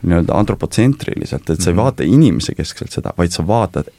nii-öelda 0.00 0.36
antropotsentriliselt, 0.36 1.50
et 1.50 1.60
sa 1.60 1.70
ei 1.70 1.74
mhm. 1.74 1.82
vaata 1.82 2.04
inimese 2.08 2.54
keskselt 2.56 2.92
seda, 2.92 3.12
vaid 3.16 3.34
sa 3.34 3.44
vaatad 3.46 3.90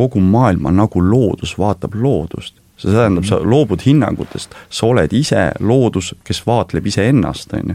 kogu 0.00 0.22
maailma 0.24 0.72
nagu 0.74 1.02
loodus 1.04 1.56
vaatab 1.58 1.94
loodust. 1.94 2.56
see 2.80 2.92
tähendab, 2.92 3.26
sa 3.28 3.36
loobud 3.44 3.82
hinnangutest, 3.84 4.54
sa 4.72 4.86
oled 4.88 5.12
ise 5.12 5.50
loodus, 5.60 6.14
kes 6.24 6.40
vaatleb 6.46 6.86
iseennast, 6.88 7.52
on 7.52 7.74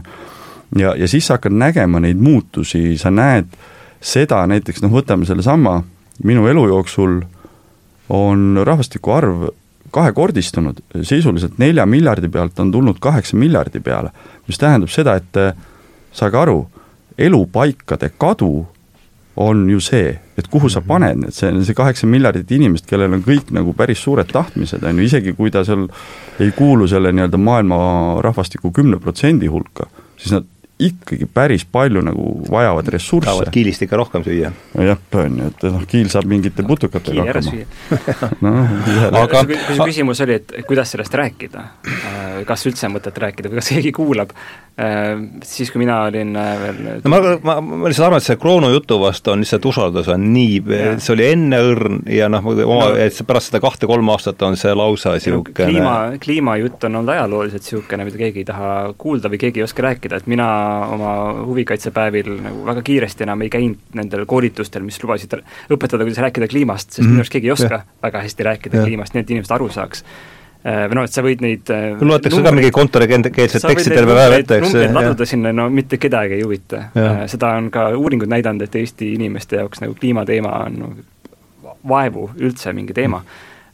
ja, 0.82 0.94
ja 0.98 1.08
siis 1.08 1.26
sa 1.26 1.36
hakkad 1.36 1.54
nägema 1.54 2.00
neid 2.02 2.18
muutusi, 2.18 2.98
sa 2.98 3.12
näed 3.14 3.54
seda 4.02 4.42
näiteks, 4.50 4.82
noh, 4.82 4.90
võtame 4.90 5.28
sellesama, 5.28 5.78
minu 6.24 6.48
elu 6.50 6.66
jooksul 6.72 7.20
on 8.08 8.58
rahvastiku 8.66 9.14
arv 9.14 9.46
kahekordistunud, 9.94 10.82
sisuliselt 11.02 11.58
nelja 11.62 11.86
miljardi 11.86 12.28
pealt 12.28 12.58
on 12.58 12.72
tulnud 12.72 12.98
kaheksa 13.00 13.36
miljardi 13.36 13.80
peale, 13.80 14.10
mis 14.48 14.58
tähendab 14.58 14.90
seda, 14.92 15.14
et 15.16 15.38
saage 16.12 16.38
aru, 16.38 16.58
elupaikade 17.18 18.10
kadu 18.18 18.66
on 19.36 19.70
ju 19.70 19.80
see, 19.80 20.16
et 20.36 20.48
kuhu 20.52 20.68
sa 20.68 20.80
mhm. 20.82 20.88
paned 20.88 21.22
need, 21.24 21.36
see, 21.36 21.52
see 21.64 21.76
kaheksa 21.76 22.08
miljardit 22.10 22.50
inimest, 22.56 22.88
kellel 22.90 23.16
on 23.16 23.24
kõik 23.26 23.52
nagu 23.56 23.72
päris 23.76 24.02
suured 24.04 24.28
tahtmised, 24.32 24.84
on 24.84 25.00
ju, 25.00 25.06
isegi 25.08 25.36
kui 25.38 25.52
ta 25.54 25.64
seal 25.66 25.86
ei 26.42 26.52
kuulu 26.56 26.88
selle 26.90 27.14
nii-öelda 27.16 27.40
maailma 27.40 27.78
rahvastiku 28.24 28.72
kümne 28.76 29.00
protsendi 29.02 29.50
hulka, 29.52 29.88
siis 30.20 30.36
nad 30.36 30.52
ikkagi 30.76 31.24
päris 31.32 31.64
palju 31.64 32.02
nagu 32.04 32.24
vajavad 32.50 32.88
ressursse. 32.92 33.30
tahavad 33.30 33.48
kiilist 33.52 33.82
ikka 33.86 33.96
rohkem 33.96 34.24
süüa. 34.24 34.50
jah, 34.74 34.98
on 35.22 35.38
ju, 35.40 35.46
et 35.48 35.62
noh, 35.70 35.84
kiil 35.88 36.10
saab 36.12 36.28
mingite 36.28 36.64
putukatega 36.68 37.24
hakkama. 37.24 38.28
no, 38.44 38.52
aga 39.22 39.44
kui 39.48 39.56
su 39.56 39.86
küsimus 39.88 40.20
oli, 40.26 40.36
et 40.42 40.52
kuidas 40.68 40.92
sellest 40.92 41.16
rääkida, 41.16 41.64
äh, 41.88 42.42
kas 42.48 42.66
üldse 42.68 42.90
on 42.90 42.96
mõtet 42.98 43.22
rääkida 43.24 43.52
või 43.52 43.62
kas 43.62 43.72
keegi 43.72 43.94
kuulab, 43.96 44.36
siis 44.76 45.70
kui 45.72 45.80
mina 45.80 46.02
olin 46.04 46.34
äh, 46.36 46.50
veel 46.60 46.80
no 47.00 47.08
ma, 47.08 47.20
ma, 47.40 47.54
ma 47.64 47.88
lihtsalt 47.88 48.10
arvan, 48.10 48.20
et 48.20 48.26
see 48.26 48.36
Kroonu 48.40 48.68
jutu 48.74 48.98
vastu 49.00 49.32
on 49.32 49.40
lihtsalt 49.40 49.64
usaldus 49.70 50.10
on 50.12 50.26
nii, 50.34 50.58
see 51.00 51.14
oli 51.14 51.24
enne 51.30 51.60
õrn 51.64 52.02
ja 52.12 52.28
noh, 52.28 52.44
oma 52.52 52.90
no,, 52.90 52.98
et 53.00 53.16
pärast 53.24 53.48
seda 53.48 53.62
kahte-kolme 53.64 54.12
aastat 54.12 54.44
on 54.44 54.58
see 54.60 54.74
lausa 54.76 55.14
niisugune 55.16 55.56
kliima, 55.56 55.96
kliimajutt 56.20 56.84
on 56.90 57.00
olnud 57.00 57.14
ajalooliselt 57.14 57.64
niisugune, 57.64 58.08
mida 58.10 58.20
keegi 58.20 58.44
ei 58.44 58.50
taha 58.52 58.70
kuulda 59.00 59.32
või 59.32 59.40
keegi 59.46 59.64
ei 59.64 59.66
oska 59.66 59.88
rääkida, 59.88 60.20
et 60.20 60.28
mina 60.28 60.50
oma 60.92 61.16
huvikaitsepäevil 61.40 62.32
nagu 62.44 62.68
väga 62.68 62.84
kiiresti 62.84 63.24
enam 63.24 63.48
ei 63.48 63.52
käinud 63.56 63.96
nendel 63.96 64.28
koolitustel, 64.28 64.84
mis 64.84 65.00
lubasid 65.00 65.38
õpetada, 65.72 66.04
kuidas 66.04 66.20
rääkida 66.28 66.52
kliimast, 66.52 66.90
sest 66.90 67.00
mm 67.00 67.06
-hmm. 67.06 67.16
minu 67.16 67.24
arust 67.24 67.38
keegi 67.38 67.48
ei 67.48 67.56
oska 67.56 67.74
ja. 67.80 67.84
väga 68.02 68.26
hästi 68.28 68.50
rääkida 68.52 68.82
ja. 68.82 68.88
kliimast, 68.90 69.16
nii 69.16 69.24
et 69.24 69.38
inimesed 69.38 69.56
aru 69.56 69.72
saaks 69.72 70.04
äh, 70.04 70.35
või 70.64 70.98
noh, 70.98 71.06
et 71.06 71.14
sa 71.14 71.22
võid 71.22 71.42
neid 71.44 71.70
äh, 71.74 72.00
loetakse 72.00 72.42
ka 72.42 72.52
mingi 72.54 72.70
kontorikeelset 72.74 73.66
teksti 73.66 73.92
terve 73.92 74.16
päev 74.18 74.36
ette, 74.38 74.60
eks. 74.60 74.76
laduda 74.94 75.28
sinna, 75.28 75.52
no 75.54 75.68
mitte 75.72 75.98
kedagi 76.02 76.38
ei 76.38 76.46
huvita. 76.46 76.86
Äh, 76.96 77.20
seda 77.30 77.52
on 77.60 77.70
ka 77.74 77.88
uuringud 77.96 78.30
näidanud, 78.30 78.66
et 78.66 78.78
Eesti 78.80 79.12
inimeste 79.14 79.60
jaoks 79.60 79.82
nagu 79.84 79.94
kliimateema 79.98 80.54
on 80.64 80.80
no, 80.82 80.92
vaevu 81.86 82.30
üldse 82.40 82.72
mingi 82.76 82.96
teema 82.96 83.22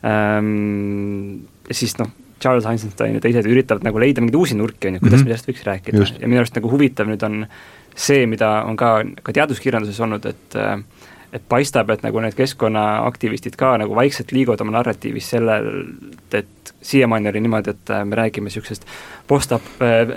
mm.. 0.03 1.49
Siis 1.73 1.95
noh, 2.01 2.11
Charles 2.43 2.67
Eisenstein 2.67 3.15
ja 3.17 3.23
teised 3.23 3.47
üritavad 3.49 3.85
nagu 3.87 4.01
leida 4.03 4.21
mingeid 4.21 4.37
uusi 4.37 4.57
nurki, 4.59 4.91
on 4.91 4.99
ju, 4.99 5.05
kuidas 5.05 5.21
mm 5.21 5.23
-hmm. 5.23 5.31
me 5.31 5.37
sellest 5.37 5.49
võiks 5.49 5.65
rääkida 5.69 6.03
Just. 6.03 6.19
ja 6.21 6.29
minu 6.29 6.43
arust 6.43 6.59
nagu 6.59 6.71
huvitav 6.71 7.09
nüüd 7.09 7.23
on 7.25 7.47
see, 7.95 8.27
mida 8.27 8.51
on 8.67 8.77
ka, 8.77 9.05
ka 9.23 9.33
teaduskirjanduses 9.33 10.01
olnud, 10.01 10.27
et 10.27 10.59
et 11.33 11.45
paistab, 11.49 11.91
et 11.95 12.03
nagu 12.05 12.21
need 12.21 12.35
keskkonnaaktivistid 12.37 13.57
ka 13.61 13.73
nagu 13.81 13.97
vaikselt 13.97 14.35
liiguvad 14.37 14.61
oma 14.61 14.75
narratiivis 14.77 15.31
sellelt, 15.33 16.35
et 16.37 16.75
siiamaani 16.85 17.31
oli 17.31 17.41
niimoodi, 17.41 17.73
et 17.73 17.93
me 18.05 18.19
räägime 18.19 18.51
niisugusest 18.51 18.85
post-ap-, 19.29 19.73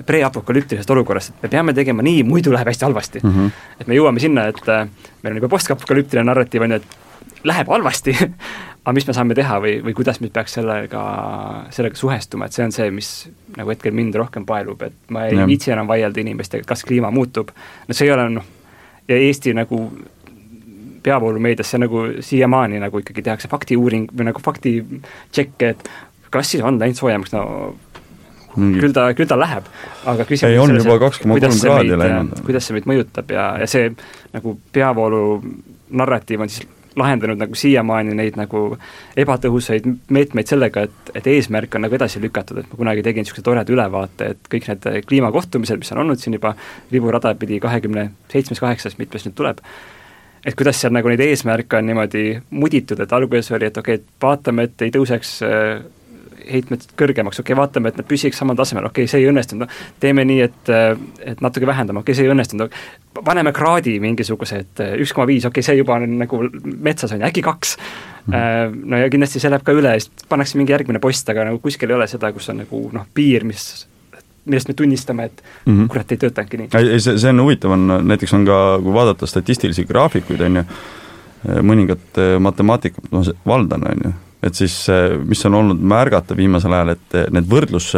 pre-apokalüptilisest 0.05 0.91
olukorrast, 0.91 1.36
et 1.36 1.47
me 1.47 1.53
peame 1.55 1.74
tegema 1.78 2.03
nii, 2.03 2.26
muidu 2.28 2.51
läheb 2.53 2.68
hästi 2.68 2.86
halvasti 2.86 3.24
mm. 3.24 3.32
-hmm. 3.32 3.66
et 3.80 3.88
me 3.88 3.95
jõuame 3.95 4.20
sinna, 4.20 4.47
et 4.51 4.61
meil 4.68 5.32
on 5.32 5.41
juba 5.41 5.53
post-apokalüptiline 5.55 6.28
narratiiv, 6.28 6.68
on 6.68 6.76
ju, 6.76 6.82
et 6.84 7.45
läheb 7.47 7.72
halvasti 7.72 8.18
aga 8.86 8.93
mis 8.93 9.07
me 9.07 9.13
saame 9.18 9.36
teha 9.38 9.55
või, 9.61 9.78
või 9.86 9.95
kuidas 9.97 10.20
me 10.22 10.30
peaks 10.34 10.59
sellega, 10.59 11.03
sellega 11.74 11.97
suhestuma, 11.97 12.45
et 12.45 12.53
see 12.53 12.66
on 12.68 12.74
see, 12.76 12.91
mis 12.93 13.09
nagu 13.55 13.72
hetkel 13.74 13.95
mind 13.97 14.16
rohkem 14.20 14.45
paelub, 14.45 14.84
et 14.86 14.97
ma 15.09 15.26
ei 15.26 15.39
viitsi 15.49 15.74
enam 15.74 15.88
vaielda 15.89 16.22
inimestega, 16.22 16.68
kas 16.70 16.86
kliima 16.86 17.09
muutub, 17.11 17.49
no 17.88 17.97
see 17.97 18.05
ei 18.05 18.13
ole 18.13 18.28
noh, 18.36 18.45
ja 19.09 19.18
Eesti 19.18 19.55
nagu 19.57 19.80
peavoolumeedias 21.06 21.72
see 21.74 21.82
nagu 21.84 22.03
siiamaani 22.26 22.82
nagu 22.84 23.01
ikkagi 23.01 23.24
tehakse 23.26 23.49
faktiuuring 23.51 24.12
või 24.12 24.30
nagu 24.30 24.41
fakti 24.43 24.78
tšekke, 25.32 25.74
et 25.76 25.89
kas 26.34 26.53
siis 26.53 26.64
on 26.66 26.80
läinud 26.82 26.99
soojemaks, 26.99 27.36
no 27.36 27.45
Mingi. 28.56 28.80
küll 28.80 28.95
ta, 28.95 29.10
küll 29.18 29.28
ta 29.28 29.38
läheb, 29.39 29.68
aga 30.08 30.26
küsimus 30.28 30.53
ei, 30.53 30.62
on 30.62 30.78
juba 30.78 30.95
kaks 31.03 31.22
koma 31.24 31.39
kolm 31.39 31.60
kraadi 31.60 31.99
läinud. 31.99 32.39
kuidas 32.47 32.68
see 32.68 32.78
meid 32.78 32.88
mõjutab 32.89 33.34
ja, 33.36 33.49
ja 33.62 33.68
see 33.70 33.91
nagu 34.36 34.56
peavoolu 34.76 35.22
narratiiv 35.95 36.45
on 36.45 36.51
siis 36.51 36.70
lahendanud 36.95 37.39
nagu 37.39 37.58
siiamaani 37.60 38.16
neid 38.16 38.38
nagu 38.39 38.62
ebatõhusaid 39.20 39.88
meetmeid 40.16 40.47
sellega, 40.47 40.86
et, 40.88 41.12
et 41.20 41.28
eesmärk 41.28 41.76
on 41.76 41.84
nagu 41.86 41.97
edasi 41.97 42.22
lükatud, 42.24 42.62
et 42.62 42.70
ma 42.72 42.80
kunagi 42.80 43.03
tegin 43.03 43.26
niisuguse 43.26 43.43
toreda 43.43 43.76
ülevaate, 43.76 44.30
et 44.36 44.49
kõik 44.51 44.70
need 44.72 44.88
kliimakohtumised, 45.10 45.82
mis 45.82 45.91
on 45.91 46.03
olnud 46.06 46.22
siin 46.22 46.38
juba 46.38 46.53
riburada 46.93 47.36
pidi 47.39 47.60
kahekümne 47.64 48.08
seitsmes, 48.32 48.64
kaheksas, 48.64 48.95
mitmes 49.01 49.28
nüüd 49.28 49.36
tuleb, 49.36 49.60
et 50.45 50.55
kuidas 50.57 50.79
seal 50.81 50.93
nagu 50.93 51.09
neid 51.09 51.23
eesmärke 51.25 51.79
on 51.79 51.87
niimoodi 51.89 52.25
muditud, 52.53 52.99
et 53.01 53.13
alguses 53.17 53.51
oli, 53.57 53.69
et 53.71 53.77
okei 53.81 53.99
okay,, 53.99 54.05
et 54.05 54.25
vaatame, 54.25 54.69
et 54.69 54.85
ei 54.85 54.93
tõuseks 54.93 55.37
heitmed 56.45 56.83
kõrgemaks, 56.99 57.39
okei 57.41 57.53
okay,, 57.53 57.59
vaatame, 57.59 57.89
et 57.89 57.99
nad 57.99 58.07
püsiks 58.07 58.37
samal 58.39 58.57
tasemel, 58.57 58.87
okei 58.89 59.05
okay,, 59.05 59.11
see 59.11 59.23
ei 59.23 59.29
õnnestunud, 59.31 59.65
no 59.65 59.99
teeme 60.01 60.25
nii, 60.27 60.41
et, 60.45 60.71
et 61.33 61.41
natuke 61.43 61.67
vähendame, 61.69 62.03
okei 62.03 62.13
okay,, 62.13 62.19
see 62.19 62.27
ei 62.27 62.33
õnnestunud, 62.33 62.75
paneme 63.25 63.53
kraadi 63.55 63.97
mingisuguse, 64.03 64.61
et 64.65 64.83
üks 65.01 65.15
koma 65.15 65.29
viis, 65.31 65.47
okei 65.47 65.61
okay,, 65.63 65.69
see 65.69 65.79
juba 65.79 65.97
on 65.97 66.19
nagu 66.21 66.41
metsas 66.63 67.15
on 67.15 67.23
ju, 67.23 67.29
äkki 67.29 67.45
kaks. 67.45 67.75
Mm.. 68.25 68.77
No 68.89 68.97
ja 68.97 69.09
kindlasti 69.13 69.41
see 69.41 69.51
läheb 69.53 69.65
ka 69.65 69.73
üle, 69.77 69.91
siis 70.01 70.25
pannakse 70.29 70.57
mingi 70.57 70.73
järgmine 70.73 71.01
post, 71.01 71.29
aga 71.29 71.45
nagu 71.49 71.59
kuskil 71.61 71.91
ei 71.91 71.99
ole 71.99 72.07
seda, 72.09 72.31
kus 72.33 72.49
on 72.53 72.63
nagu 72.63 72.79
noh, 72.93 73.05
piir, 73.13 73.45
mis 73.45 73.85
millest 74.45 74.69
me 74.69 74.73
tunnistame, 74.77 75.25
et 75.25 75.43
mm 75.65 75.73
-hmm. 75.73 75.87
kurat, 75.87 76.11
ei 76.11 76.17
töötanudki 76.17 76.57
nii. 76.57 76.69
ei, 76.73 76.99
see, 76.99 77.17
see 77.17 77.29
on 77.29 77.41
huvitav, 77.41 77.71
on 77.71 77.87
näiteks 78.07 78.33
on 78.33 78.45
ka, 78.45 78.79
kui 78.83 78.93
vaadata 78.93 79.27
statistilisi 79.27 79.85
graafikuid, 79.85 80.41
on 80.41 80.61
ju, 80.61 80.63
mõningat 81.61 82.21
matemaatikat 82.39 83.11
ma 83.11 83.21
valdan, 83.45 83.83
on 83.89 84.01
ju, 84.05 84.13
et 84.43 84.55
siis 84.55 84.87
mis 85.25 85.45
on 85.45 85.53
olnud 85.53 85.81
märgata 85.81 86.37
viimasel 86.37 86.73
ajal, 86.73 86.89
et 86.89 87.17
need 87.31 87.49
võrdlus, 87.49 87.93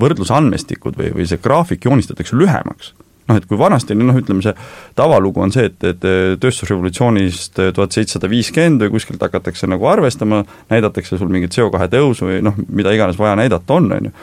võrdlusandmestikud 0.00 0.98
või, 0.98 1.14
või 1.14 1.26
see 1.26 1.42
graafik 1.42 1.84
joonistatakse 1.84 2.36
lühemaks 2.36 2.94
noh, 3.28 3.38
et 3.38 3.46
kui 3.48 3.58
vanasti 3.58 3.94
oli 3.94 4.06
noh, 4.06 4.16
ütleme 4.18 4.44
see 4.44 4.54
tavalugu 4.98 5.42
on 5.44 5.52
see, 5.54 5.68
et, 5.70 5.86
et 5.88 6.06
tööstusrevolutsioonist 6.40 7.60
tuhat 7.76 7.96
seitsesada 7.96 8.30
viiskümmend 8.30 8.84
või 8.84 8.94
kuskilt 8.96 9.22
hakatakse 9.24 9.68
nagu 9.70 9.88
arvestama, 9.88 10.42
näidatakse 10.72 11.18
sul 11.20 11.32
mingit 11.32 11.54
CO2 11.56 11.88
tõusu 11.94 12.28
või 12.28 12.42
noh, 12.44 12.58
mida 12.68 12.92
iganes 12.94 13.18
vaja 13.20 13.36
näidata 13.40 13.78
on, 13.78 13.92
on 13.96 14.10
ju 14.10 14.14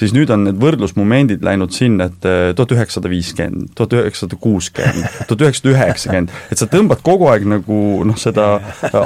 siis 0.00 0.14
nüüd 0.16 0.30
on 0.32 0.46
need 0.46 0.58
võrdlusmomendid 0.60 1.44
läinud 1.44 1.74
sinna, 1.74 2.08
et 2.10 2.26
eh, 2.28 2.50
tuhat 2.56 2.72
üheksasada 2.76 3.10
viiskümmend, 3.12 3.72
tuhat 3.76 3.96
üheksasada 3.98 4.38
kuuskümmend, 4.40 5.18
tuhat 5.28 5.44
üheksasada 5.46 5.72
üheksakümmend, 5.74 6.34
et 6.52 6.60
sa 6.60 6.68
tõmbad 6.70 7.02
kogu 7.06 7.28
aeg 7.30 7.46
nagu 7.50 7.80
noh, 8.08 8.18
seda 8.20 8.48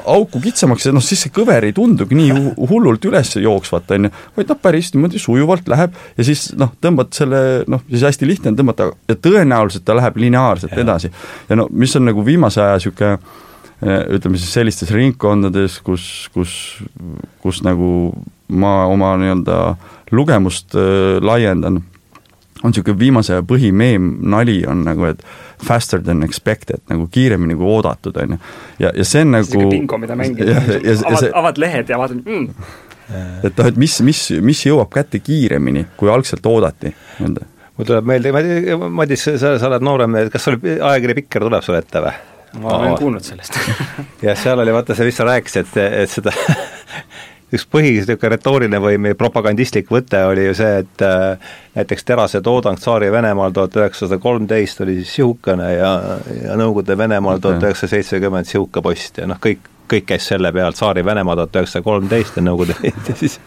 auku 0.01 0.43
kitsamaks 0.45 0.89
ja 0.89 0.95
noh, 0.95 1.05
siis 1.05 1.25
see 1.27 1.35
kõver 1.35 1.67
ei 1.67 1.75
tundugi 1.77 2.19
nii 2.19 2.55
hullult 2.71 3.09
üles 3.11 3.35
jooksvat, 3.41 3.95
on 3.97 4.09
ju, 4.09 4.13
vaid 4.39 4.53
noh, 4.53 4.61
päris 4.63 4.93
niimoodi 4.95 5.23
sujuvalt 5.23 5.71
läheb 5.71 5.97
ja 6.19 6.29
siis 6.29 6.47
noh, 6.59 6.75
tõmbad 6.85 7.15
selle 7.17 7.41
noh, 7.71 7.83
siis 7.91 8.07
hästi 8.11 8.29
lihtne 8.29 8.53
on 8.53 8.61
tõmmata 8.61 8.91
ja 9.11 9.19
tõenäoliselt 9.19 9.87
ta 9.87 9.97
läheb 9.99 10.21
lineaarselt 10.21 10.77
ja. 10.77 10.85
edasi. 10.85 11.11
ja 11.49 11.59
no 11.59 11.69
mis 11.73 11.95
on 11.99 12.07
nagu 12.11 12.25
viimase 12.27 12.63
aja 12.63 12.79
niisugune 12.79 13.17
eh, 13.83 14.01
ütleme 14.17 14.39
siis 14.39 14.55
sellistes 14.55 14.95
ringkondades, 14.95 15.81
kus, 15.85 16.07
kus, 16.35 16.55
kus 17.43 17.63
nagu 17.67 17.91
ma 18.49 18.85
oma 18.91 19.15
nii-öelda 19.21 19.59
lugemust 20.15 20.75
äh, 20.75 21.19
laiendan, 21.25 21.83
on 22.65 22.73
niisugune 22.73 22.99
viimase 22.99 23.35
aja 23.35 23.45
põhimeem 23.45 24.11
nali 24.31 24.63
on 24.69 24.85
nagu, 24.87 25.07
et 25.09 25.25
faster 25.65 26.03
than 26.03 26.25
expected, 26.25 26.81
nagu 26.89 27.07
kiiremini 27.13 27.57
kui 27.59 27.69
oodatud, 27.77 28.17
on 28.23 28.37
ju. 28.37 28.41
ja, 28.79 28.93
ja 28.97 29.07
see 29.09 29.25
on 29.25 29.35
nagu 29.37 29.65
bingo, 29.71 29.99
mida 30.01 30.17
mängida, 30.19 30.61
avad, 31.09 31.31
avad 31.43 31.61
lehed 31.61 31.93
ja 31.93 31.99
vaatad 32.01 32.23
mm. 32.25 32.69
et 33.45 33.59
noh, 33.59 33.73
et 33.73 33.81
mis, 33.81 33.99
mis, 34.07 34.23
mis 34.45 34.63
jõuab 34.67 34.93
kätte 34.95 35.21
kiiremini, 35.25 35.89
kui 36.01 36.13
algselt 36.13 36.47
oodati, 36.49 36.95
nii-öelda 37.19 37.51
mul 37.75 37.89
tuleb 37.89 38.07
meelde, 38.07 38.31
Madis, 38.89 39.27
sa, 39.27 39.57
sa 39.59 39.69
oled 39.69 39.85
noorem, 39.85 40.17
kas 40.33 40.47
sul 40.47 40.61
ajakiri 40.63 41.19
Pikker 41.21 41.49
tuleb 41.49 41.65
sulle 41.67 41.83
ette 41.83 42.05
või? 42.05 42.15
ma 42.63 42.77
olen 42.79 42.97
kuulnud 43.01 43.25
sellest 43.25 43.57
jah, 44.23 44.37
seal 44.39 44.61
oli 44.63 44.75
vaata 44.75 44.95
see, 44.95 45.09
mis 45.09 45.17
sa 45.19 45.27
rääkisid, 45.27 45.73
et, 45.75 46.05
et 46.05 46.13
seda 46.13 46.35
üks 47.55 47.67
põhiliselt 47.71 48.25
retooriline 48.35 48.81
või 48.83 49.15
propagandistlik 49.19 49.91
võte 49.93 50.21
oli 50.27 50.49
ju 50.49 50.55
see, 50.59 50.83
et 50.83 51.05
äh, 51.07 51.53
näiteks 51.79 52.07
terase 52.07 52.41
toodang 52.45 52.79
Tsaari-Venemaal 52.81 53.55
tuhat 53.55 53.77
üheksasada 53.81 54.19
kolmteist 54.23 54.81
oli 54.85 54.99
siis 55.01 55.15
sihukene 55.21 55.71
ja, 55.75 55.93
ja 56.43 56.57
Nõukogude 56.59 56.99
Venemaal 56.99 57.43
tuhat 57.43 57.63
üheksasada 57.63 57.97
seitsekümmend 57.97 58.51
sihuke 58.51 58.83
post 58.85 59.21
ja 59.23 59.29
noh, 59.31 59.41
kõik, 59.43 59.67
kõik 59.91 60.09
käis 60.13 60.31
selle 60.33 60.53
peal, 60.55 60.75
Tsaari-Venemaa 60.75 61.37
tuhat 61.43 61.61
üheksasada 61.61 61.87
kolmteist 61.87 62.41
ja 62.41 62.47
Nõukogude 62.47 62.79
Liit 62.83 63.07
ja 63.13 63.19
siis 63.19 63.39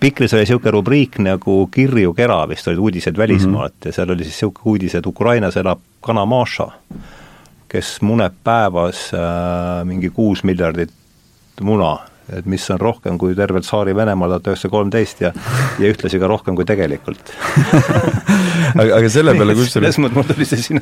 Pikris 0.00 0.32
oli 0.32 0.44
niisugune 0.44 0.72
rubriik 0.72 1.18
nagu 1.20 1.56
Kirju 1.72 2.14
kera, 2.16 2.38
vist 2.48 2.68
olid 2.70 2.78
uudised 2.80 3.18
välismaalt 3.18 3.74
mm 3.74 3.80
-hmm. 3.82 3.88
ja 3.88 3.92
seal 3.92 4.10
oli 4.10 4.24
siis 4.24 4.36
niisugune 4.36 4.72
uudis, 4.72 4.94
et 4.94 5.06
Ukrainas 5.06 5.56
elab 5.56 5.80
kana 6.00 6.24
Maša, 6.24 6.68
kes 7.68 8.02
muneb 8.02 8.32
päevas 8.44 9.10
äh, 9.14 9.84
mingi 9.84 10.10
kuus 10.10 10.44
miljardit 10.44 10.90
muna 11.60 11.98
et 12.34 12.46
mis 12.50 12.64
on 12.74 12.80
rohkem 12.80 13.18
kui 13.20 13.34
tervelt 13.38 13.66
Tsaari-Venemaal 13.66 14.36
tuhat 14.36 14.50
üheksasada 14.50 14.72
kolmteist 14.72 15.20
ja 15.22 15.32
ja 15.78 15.90
ühtlasi 15.92 16.18
ka 16.18 16.30
rohkem 16.30 16.56
kui 16.58 16.66
tegelikult. 16.68 17.32
Aga, 18.76 18.96
aga 18.98 19.08
selle 19.12 19.32
peale 19.36 19.54
kusjuures 19.54 19.76
selles 19.76 19.98
mõttes 20.02 20.16
mul 20.16 20.24
tuli 20.26 20.46
see 20.48 20.58
siin, 20.60 20.80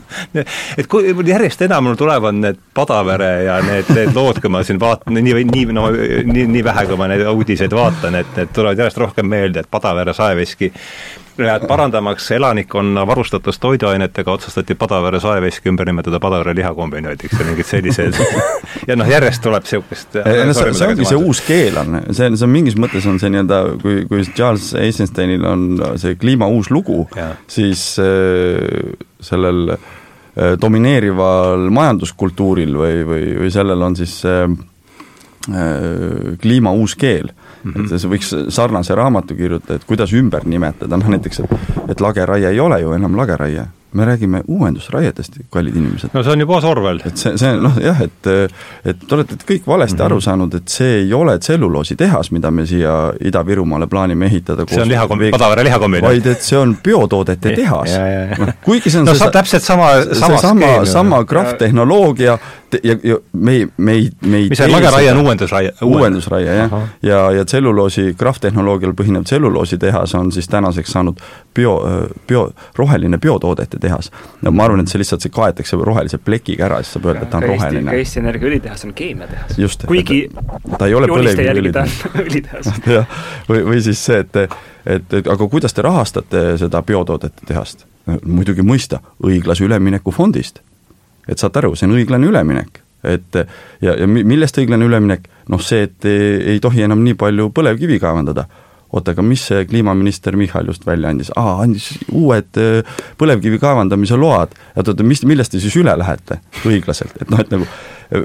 et 0.78 0.86
kui 0.90 1.10
järjest 1.28 1.60
enam 1.66 1.84
mul 1.88 1.98
tulevad 2.00 2.36
need 2.38 2.60
Padavere 2.74 3.28
ja 3.44 3.58
need, 3.62 3.90
need 3.94 4.14
lood, 4.16 4.40
kui 4.42 4.50
ma 4.50 4.62
siin 4.66 4.80
vaatan, 4.82 5.18
nii, 5.18 5.44
nii, 5.50 5.66
no 5.76 5.88
nii, 5.92 6.46
nii 6.54 6.64
vähe, 6.64 6.86
kui 6.88 6.98
ma 6.98 7.10
neid 7.10 7.26
uudiseid 7.28 7.74
vaatan, 7.76 8.16
et 8.22 8.38
need 8.38 8.54
tulevad 8.56 8.80
järjest 8.80 9.02
rohkem 9.02 9.28
meelde, 9.30 9.62
et 9.62 9.70
Padavere 9.70 10.14
saeveski 10.16 10.72
ja 11.38 11.56
et 11.56 11.66
parandamaks 11.68 12.30
elanikkonna 12.36 13.06
varustatust 13.06 13.60
toiduainetega, 13.60 14.32
otsustati 14.32 14.74
Padavere 14.78 15.20
saeveski 15.20 15.68
ümber 15.68 15.88
nimetada 15.88 16.20
Padavere 16.20 16.54
lihakombinaadiks 16.54 17.38
ja 17.40 17.46
mingid 17.48 17.68
sellised 17.68 18.18
ja 18.88 18.96
noh, 18.96 19.08
järjest 19.10 19.42
tuleb 19.42 19.66
niisugust 19.66 20.18
no 20.20 20.54
see, 20.54 20.74
see 20.78 20.88
ongi 20.92 21.08
see 21.08 21.18
uus 21.18 21.42
keel 21.46 21.80
on, 21.82 21.98
see 22.10 22.30
on, 22.30 22.38
see 22.38 22.46
on 22.46 22.54
mingis 22.54 22.78
mõttes 22.78 23.08
on 23.10 23.18
see 23.22 23.32
nii-öelda, 23.34 23.60
kui, 23.82 24.04
kui 24.10 24.26
Charles 24.30 24.70
Eisensteinil 24.78 25.44
on 25.48 25.66
see 26.00 26.18
kliima 26.20 26.48
uus 26.50 26.70
lugu, 26.74 27.04
siis 27.50 27.86
äh, 28.02 28.94
sellel 29.24 29.74
äh, 29.74 30.54
domineerival 30.60 31.68
majanduskultuuril 31.74 32.78
või, 32.78 33.00
või, 33.08 33.24
või 33.42 33.54
sellel 33.54 33.82
on 33.88 33.98
siis 33.98 34.20
äh, 34.28 34.44
äh 35.50 36.38
kliima 36.40 36.72
uus 36.72 36.94
keel. 36.96 37.32
Et 37.72 37.94
see 37.94 38.10
võiks 38.10 38.34
sarnase 38.54 38.94
raamatu 38.94 39.36
kirjutada, 39.38 39.78
et 39.80 39.88
kuidas 39.88 40.12
ümber 40.12 40.44
nimetada, 40.44 40.96
noh 40.96 41.08
näiteks, 41.16 41.40
et 41.40 41.90
et 41.94 42.00
lageraie 42.00 42.50
ei 42.50 42.60
ole 42.60 42.80
ju 42.80 42.92
enam 42.96 43.16
lageraie 43.16 43.66
me 43.94 44.04
räägime 44.04 44.42
uuendusraietest, 44.48 45.32
kallid 45.50 45.76
inimesed. 45.76 46.10
no 46.12 46.22
see 46.22 46.32
on 46.32 46.40
ju 46.40 46.46
Boas 46.46 46.64
Orwell. 46.64 47.00
et 47.06 47.16
see, 47.18 47.36
see 47.38 47.52
noh 47.62 47.76
jah, 47.82 48.00
et 48.02 48.28
et 48.84 49.04
te 49.06 49.14
olete 49.14 49.38
kõik 49.46 49.68
valesti 49.70 49.94
mm 49.94 50.00
-hmm. 50.00 50.06
aru 50.06 50.20
saanud, 50.20 50.54
et 50.54 50.68
see 50.68 50.96
ei 51.02 51.12
ole 51.14 51.38
tselluloositehas, 51.38 52.30
mida 52.30 52.50
me 52.50 52.66
siia 52.66 53.12
Ida-Virumaale 53.20 53.86
plaanime 53.86 54.26
ehitada 54.26 54.66
see 54.68 54.82
on 54.82 54.88
lihakombi-, 54.88 55.30
Padavere 55.30 55.64
lihakombinaat. 55.64 56.10
vaid 56.10 56.26
et 56.26 56.42
see 56.42 56.58
on 56.58 56.76
biotoodete 56.84 57.54
tehas. 57.60 57.98
noh, 58.38 58.52
kuigi 58.64 58.90
see 58.90 59.00
on 59.00 59.06
no, 59.06 59.14
see 59.14 59.30
täpselt 59.30 59.62
sama, 59.62 59.90
sama 60.12 60.38
sama, 60.38 60.84
sama 60.84 61.24
krahvtehnoloogia 61.24 62.38
ja, 62.82 62.96
ja 63.02 63.18
me 63.32 63.52
ei, 63.52 63.68
me 63.76 63.92
ei, 63.92 64.10
me 64.20 64.36
ei 64.36 64.48
mis 64.48 64.58
see 64.58 64.68
lageraie 64.70 65.10
on 65.12 65.20
uuendusraie? 65.22 65.72
uuendusraie, 65.82 66.56
jah. 66.56 66.74
ja, 67.02 67.20
ja 67.32 67.44
tselluloosi, 67.44 68.14
krahvtehnoloogial 68.18 68.94
põhinev 68.98 69.26
tselluloositehas 69.28 70.14
on 70.18 70.32
siis 70.32 70.48
tänaseks 70.48 70.92
saanud 70.96 71.22
bio, 71.54 71.76
bio, 72.28 72.48
roheline 72.76 73.18
biotoodete 73.18 73.78
tehas. 73.80 74.10
no 74.42 74.50
ma 74.50 74.68
arvan, 74.68 74.84
et 74.84 74.92
see 74.92 75.00
lihtsalt, 75.02 75.24
see 75.24 75.34
kaetakse 75.34 75.78
rohelise 75.80 76.18
plekiga 76.18 76.68
ära, 76.68 76.82
siis 76.82 76.96
saab 76.96 77.08
öelda, 77.10 77.24
et 77.26 77.32
ta 77.32 77.40
on 77.40 77.48
Eesti, 77.48 77.56
roheline. 77.56 77.96
Eesti 78.00 78.22
Energia 78.24 78.50
õlitehas 78.50 78.86
on 78.88 78.94
keemiatehas. 78.94 79.58
just. 79.58 79.86
kuigi 79.90 80.20
ta 80.78 80.90
ei 80.90 80.94
ole 80.94 81.10
põlevkiviõlitehas 81.10 81.98
õlitehas. 82.26 82.70
jah, 82.98 83.18
või, 83.48 83.64
või 83.72 83.82
siis 83.84 84.04
see, 84.04 84.22
et 84.24 84.44
et, 84.84 85.12
et 85.16 85.26
aga 85.26 85.48
kuidas 85.48 85.72
te 85.74 85.82
rahastate 85.82 86.46
seda 86.60 86.82
biotoodete 86.82 87.46
tehast? 87.48 87.86
muidugi 88.04 88.60
mõista, 88.60 88.98
õiglase 89.24 89.64
ülemineku 89.64 90.12
fondist. 90.12 90.60
Et 91.28 91.40
saate 91.40 91.62
aru, 91.62 91.74
see 91.78 91.88
on 91.88 91.96
õiglane 91.98 92.28
üleminek. 92.30 92.82
Et 93.04 93.36
ja, 93.84 93.96
ja 94.00 94.06
millest 94.08 94.58
õiglane 94.58 94.86
üleminek, 94.88 95.26
noh 95.52 95.62
see, 95.62 95.84
et 95.88 96.08
ei, 96.08 96.54
ei 96.54 96.60
tohi 96.62 96.86
enam 96.86 97.02
nii 97.04 97.18
palju 97.20 97.50
põlevkivi 97.54 98.00
kaevandada. 98.02 98.46
Oota, 98.94 99.10
aga 99.10 99.24
mis 99.26 99.42
see 99.48 99.64
kliimaminister 99.66 100.36
Michal 100.38 100.68
just 100.70 100.84
välja 100.86 101.10
andis, 101.10 101.32
aa, 101.34 101.56
andis 101.64 101.88
uued 102.14 102.60
äh, 102.62 103.00
põlevkivi 103.18 103.58
kaevandamise 103.58 104.16
load, 104.20 104.54
et 104.76 104.86
oota, 104.86 105.06
mis, 105.06 105.24
millest 105.26 105.50
te 105.52 105.60
siis 105.62 105.74
üle 105.80 105.96
lähete 105.98 106.38
õiglaselt, 106.62 107.16
et 107.18 107.32
noh, 107.32 107.42
et 107.42 107.50
nagu 107.50 107.66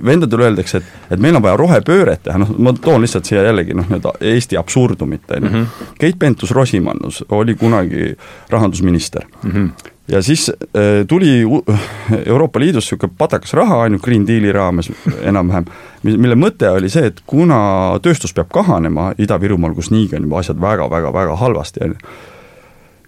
vendadele 0.05 0.45
öeldakse, 0.45 0.77
et, 0.77 1.13
et 1.15 1.21
meil 1.21 1.39
on 1.39 1.43
vaja 1.43 1.57
rohepööret 1.57 2.21
teha, 2.27 2.37
noh, 2.41 2.51
ma 2.61 2.73
toon 2.77 3.01
lihtsalt 3.01 3.25
siia 3.25 3.41
jällegi 3.47 3.73
noh, 3.77 3.87
nii-öelda 3.89 4.13
Eesti 4.33 4.59
absurdumit, 4.59 5.25
on 5.35 5.47
ju. 5.47 5.49
Mhm. 5.49 5.95
Keit 5.99 6.19
Pentus-Rosimannus 6.21 7.23
oli 7.35 7.55
kunagi 7.57 8.13
rahandusminister. 8.49 9.25
Mm. 9.43 9.51
-hmm 9.51 9.95
ja 10.11 10.21
siis 10.21 10.49
äh, 10.49 11.05
tuli 11.07 11.43
Euroopa 12.25 12.59
Liidus 12.59 12.85
niisugune 12.85 13.13
patakas 13.17 13.53
raha, 13.53 13.87
ju, 13.87 13.99
Green 13.99 14.27
Deali 14.27 14.51
raames 14.51 14.91
enam-vähem, 15.21 15.69
mille 16.03 16.35
mõte 16.39 16.69
oli 16.71 16.89
see, 16.89 17.11
et 17.11 17.21
kuna 17.27 17.59
tööstus 18.03 18.33
peab 18.33 18.49
kahanema 18.53 19.11
Ida-Virumaal, 19.17 19.75
kus 19.77 19.91
niigi 19.93 20.17
on 20.17 20.27
juba 20.27 20.41
asjad 20.41 20.61
väga-väga-väga 20.61 21.37
halvasti, 21.39 21.83
on 21.85 21.95
ju, 21.95 22.13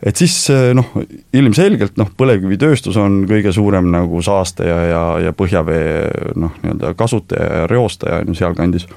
et 0.03 0.17
siis 0.21 0.35
äh, 0.53 0.71
noh, 0.77 0.93
ilmselgelt 1.33 1.97
noh, 2.01 2.11
põlevkivitööstus 2.17 2.97
on 3.01 3.23
kõige 3.29 3.53
suurem 3.55 3.91
nagu 3.93 4.21
saastaja 4.25 4.81
ja, 4.91 5.03
ja 5.27 5.33
põhjavee 5.37 6.35
noh, 6.35 6.57
nii-öelda 6.63 6.93
kasutaja 6.99 7.61
ja 7.61 7.69
reostaja 7.71 8.21
on 8.21 8.33
ju 8.33 8.41
sealkandis. 8.41 8.87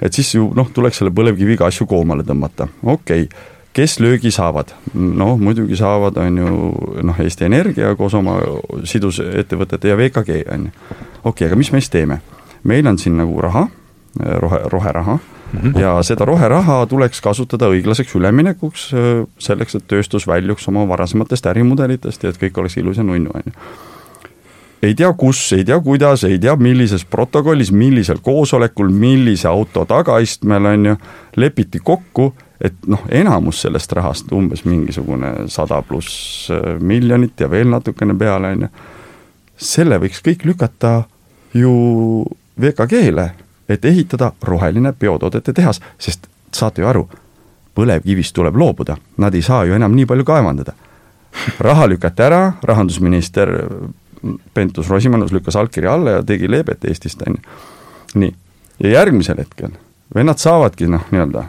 et 0.00 0.12
siis 0.12 0.34
ju 0.34 0.52
noh, 0.56 0.70
tuleks 0.74 1.02
selle 1.02 1.14
põlevkiviga 1.14 1.66
asju 1.66 1.86
koomale 1.86 2.26
tõmmata, 2.26 2.68
okei 2.82 3.26
okay 3.26 3.58
kes 3.72 4.00
löögi 4.00 4.30
saavad? 4.30 4.74
noh, 4.94 5.38
muidugi 5.38 5.76
saavad, 5.76 6.16
on 6.16 6.38
ju, 6.38 6.54
noh, 7.02 7.20
Eesti 7.20 7.44
Energia 7.44 7.94
koos 7.96 8.14
oma 8.14 8.38
sidusettevõtete 8.84 9.88
ja 9.92 9.98
VKG, 9.98 10.42
on 10.54 10.68
ju. 10.68 10.72
okei 10.90 11.22
okay,, 11.24 11.48
aga 11.48 11.58
mis 11.58 11.72
me 11.72 11.80
siis 11.80 11.90
teeme? 11.90 12.20
meil 12.62 12.86
on 12.86 12.98
siin 12.98 13.16
nagu 13.16 13.40
raha, 13.40 13.66
rohe, 14.18 14.58
roheraha 14.72 15.18
mm, 15.18 15.60
-hmm. 15.60 15.80
ja 15.80 16.02
seda 16.02 16.24
roheraha 16.24 16.86
tuleks 16.86 17.20
kasutada 17.20 17.68
õiglaseks 17.68 18.16
üleminekuks, 18.16 18.90
selleks, 19.38 19.74
et 19.74 19.86
tööstus 19.88 20.26
väljuks 20.26 20.68
oma 20.68 20.88
varasematest 20.88 21.46
ärimudelitest 21.46 22.22
ja 22.22 22.30
et 22.30 22.42
kõik 22.42 22.60
oleks 22.60 22.76
ilus 22.76 22.96
ja 22.96 23.02
nunnu, 23.02 23.30
on 23.34 23.42
ju 23.46 23.52
ei 24.82 24.94
tea 24.94 25.12
kus, 25.12 25.52
ei 25.52 25.64
tea 25.64 25.80
kuidas, 25.80 26.24
ei 26.24 26.38
tea 26.38 26.56
millises 26.56 27.04
protokollis, 27.04 27.72
millisel 27.72 28.18
koosolekul, 28.22 28.88
millise 28.88 29.48
auto 29.48 29.84
tagaistmel, 29.84 30.66
on 30.66 30.86
ju, 30.86 30.96
lepiti 31.36 31.78
kokku, 31.84 32.32
et 32.60 32.86
noh, 32.86 33.02
enamus 33.08 33.62
sellest 33.64 33.92
rahast, 33.96 34.32
umbes 34.32 34.64
mingisugune 34.68 35.48
sada 35.48 35.80
pluss 35.82 36.50
äh, 36.52 36.74
miljonit 36.80 37.40
ja 37.40 37.48
veel 37.50 37.70
natukene 37.72 38.14
peale, 38.18 38.52
on 38.56 38.66
ju, 38.66 38.70
selle 39.60 40.00
võiks 40.00 40.20
kõik 40.24 40.44
lükata 40.48 41.02
ju 41.56 41.72
VKG-le, 42.60 43.30
et 43.68 43.84
ehitada 43.84 44.32
roheline 44.42 44.92
biotoodete 44.92 45.54
tehas, 45.56 45.80
sest 45.98 46.28
saate 46.52 46.82
ju 46.82 46.88
aru, 46.90 47.06
põlevkivist 47.76 48.34
tuleb 48.36 48.56
loobuda, 48.58 48.96
nad 49.22 49.34
ei 49.34 49.42
saa 49.46 49.64
ju 49.64 49.76
enam 49.76 49.94
nii 49.96 50.08
palju 50.10 50.26
kaevandada. 50.26 50.74
raha 51.58 51.86
lükati 51.86 52.22
ära, 52.22 52.52
rahandusminister 52.62 53.52
Pentus-Rosimannus 54.54 55.32
lükkas 55.32 55.56
allkirja 55.56 55.94
alla 55.94 56.10
ja 56.10 56.22
tegi 56.22 56.50
leebet 56.50 56.84
Eestist, 56.84 57.22
on 57.26 57.38
ju. 57.38 57.60
nii, 58.14 58.34
ja 58.80 58.90
järgmisel 58.98 59.38
hetkel 59.38 59.70
vennad 60.14 60.38
saavadki 60.42 60.90
noh, 60.90 61.06
nii-öelda 61.10 61.44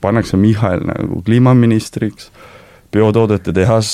pannakse 0.00 0.36
Michal 0.36 0.84
nagu 0.88 1.22
kliimaministriks, 1.26 2.30
biotoodete 2.92 3.52
tehas 3.54 3.90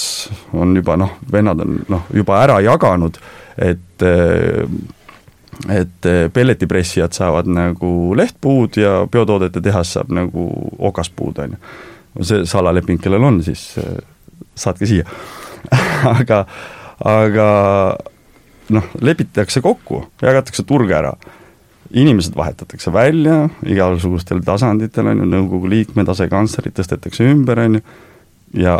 on 0.53 0.77
juba 0.77 0.97
noh, 0.97 1.17
vennad 1.33 1.61
on 1.61 1.81
noh, 1.93 2.07
juba 2.15 2.41
ära 2.45 2.61
jaganud, 2.65 3.19
et 3.57 4.07
et 5.73 6.07
pelletipressijad 6.33 7.17
saavad 7.17 7.47
nagu 7.49 7.91
lehtpuud 8.17 8.77
ja 8.77 8.99
biotoodete 9.09 9.63
tehas 9.65 9.95
saab 9.97 10.11
nagu 10.13 10.49
okaspuud, 10.91 11.39
on 11.45 11.57
ju. 11.57 12.25
see 12.25 12.45
salaleping, 12.49 13.01
kellel 13.01 13.25
on, 13.25 13.43
siis 13.45 13.71
saatke 14.57 14.89
siia. 14.89 15.05
Aga, 16.17 16.45
aga 17.03 17.49
noh, 18.73 18.85
lepitakse 19.03 19.61
kokku, 19.65 20.05
jagatakse 20.23 20.63
turg 20.69 20.93
ära 20.95 21.15
inimesed 21.91 22.37
vahetatakse 22.37 22.93
välja 22.93 23.49
igasugustel 23.67 24.43
tasanditel, 24.45 25.07
on 25.13 25.23
ju, 25.23 25.31
nõukogu 25.31 25.71
liikmed, 25.71 26.09
asekantslerid 26.09 26.75
tõstetakse 26.77 27.27
ümber, 27.31 27.61
on 27.63 27.79
ju, 27.79 27.83
ja 28.63 28.77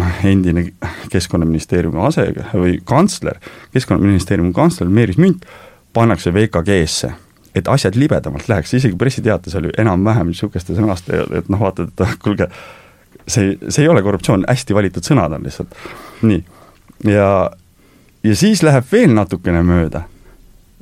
noh, 0.00 0.24
endine 0.24 0.66
Keskkonnaministeeriumi 1.12 2.00
ase- 2.06 2.28
või 2.52 2.78
kantsler, 2.84 3.40
Keskkonnaministeeriumi 3.72 4.52
kantsler 4.56 4.88
Meelis 4.88 5.20
Münt 5.20 5.46
pannakse 5.92 6.32
VKG-sse, 6.34 7.12
et 7.54 7.68
asjad 7.68 7.96
libedamalt 7.96 8.48
läheks, 8.48 8.74
isegi 8.74 8.96
pressiteates 8.96 9.54
oli 9.60 9.72
enam-vähem 9.78 10.32
niisuguste 10.32 10.76
sõnaste, 10.76 11.24
et 11.38 11.50
noh, 11.52 11.60
vaatad, 11.60 11.92
et 11.92 12.14
kuulge, 12.24 12.48
see, 13.26 13.58
see 13.68 13.84
ei 13.84 13.90
ole 13.92 14.04
korruptsioon, 14.04 14.46
hästi 14.48 14.74
valitud 14.74 15.04
sõnad 15.08 15.36
on 15.36 15.44
lihtsalt. 15.44 15.76
nii, 16.22 16.40
ja, 17.12 17.28
ja 18.24 18.36
siis 18.36 18.62
läheb 18.62 18.88
veel 18.92 19.12
natukene 19.14 19.62
mööda 19.66 20.06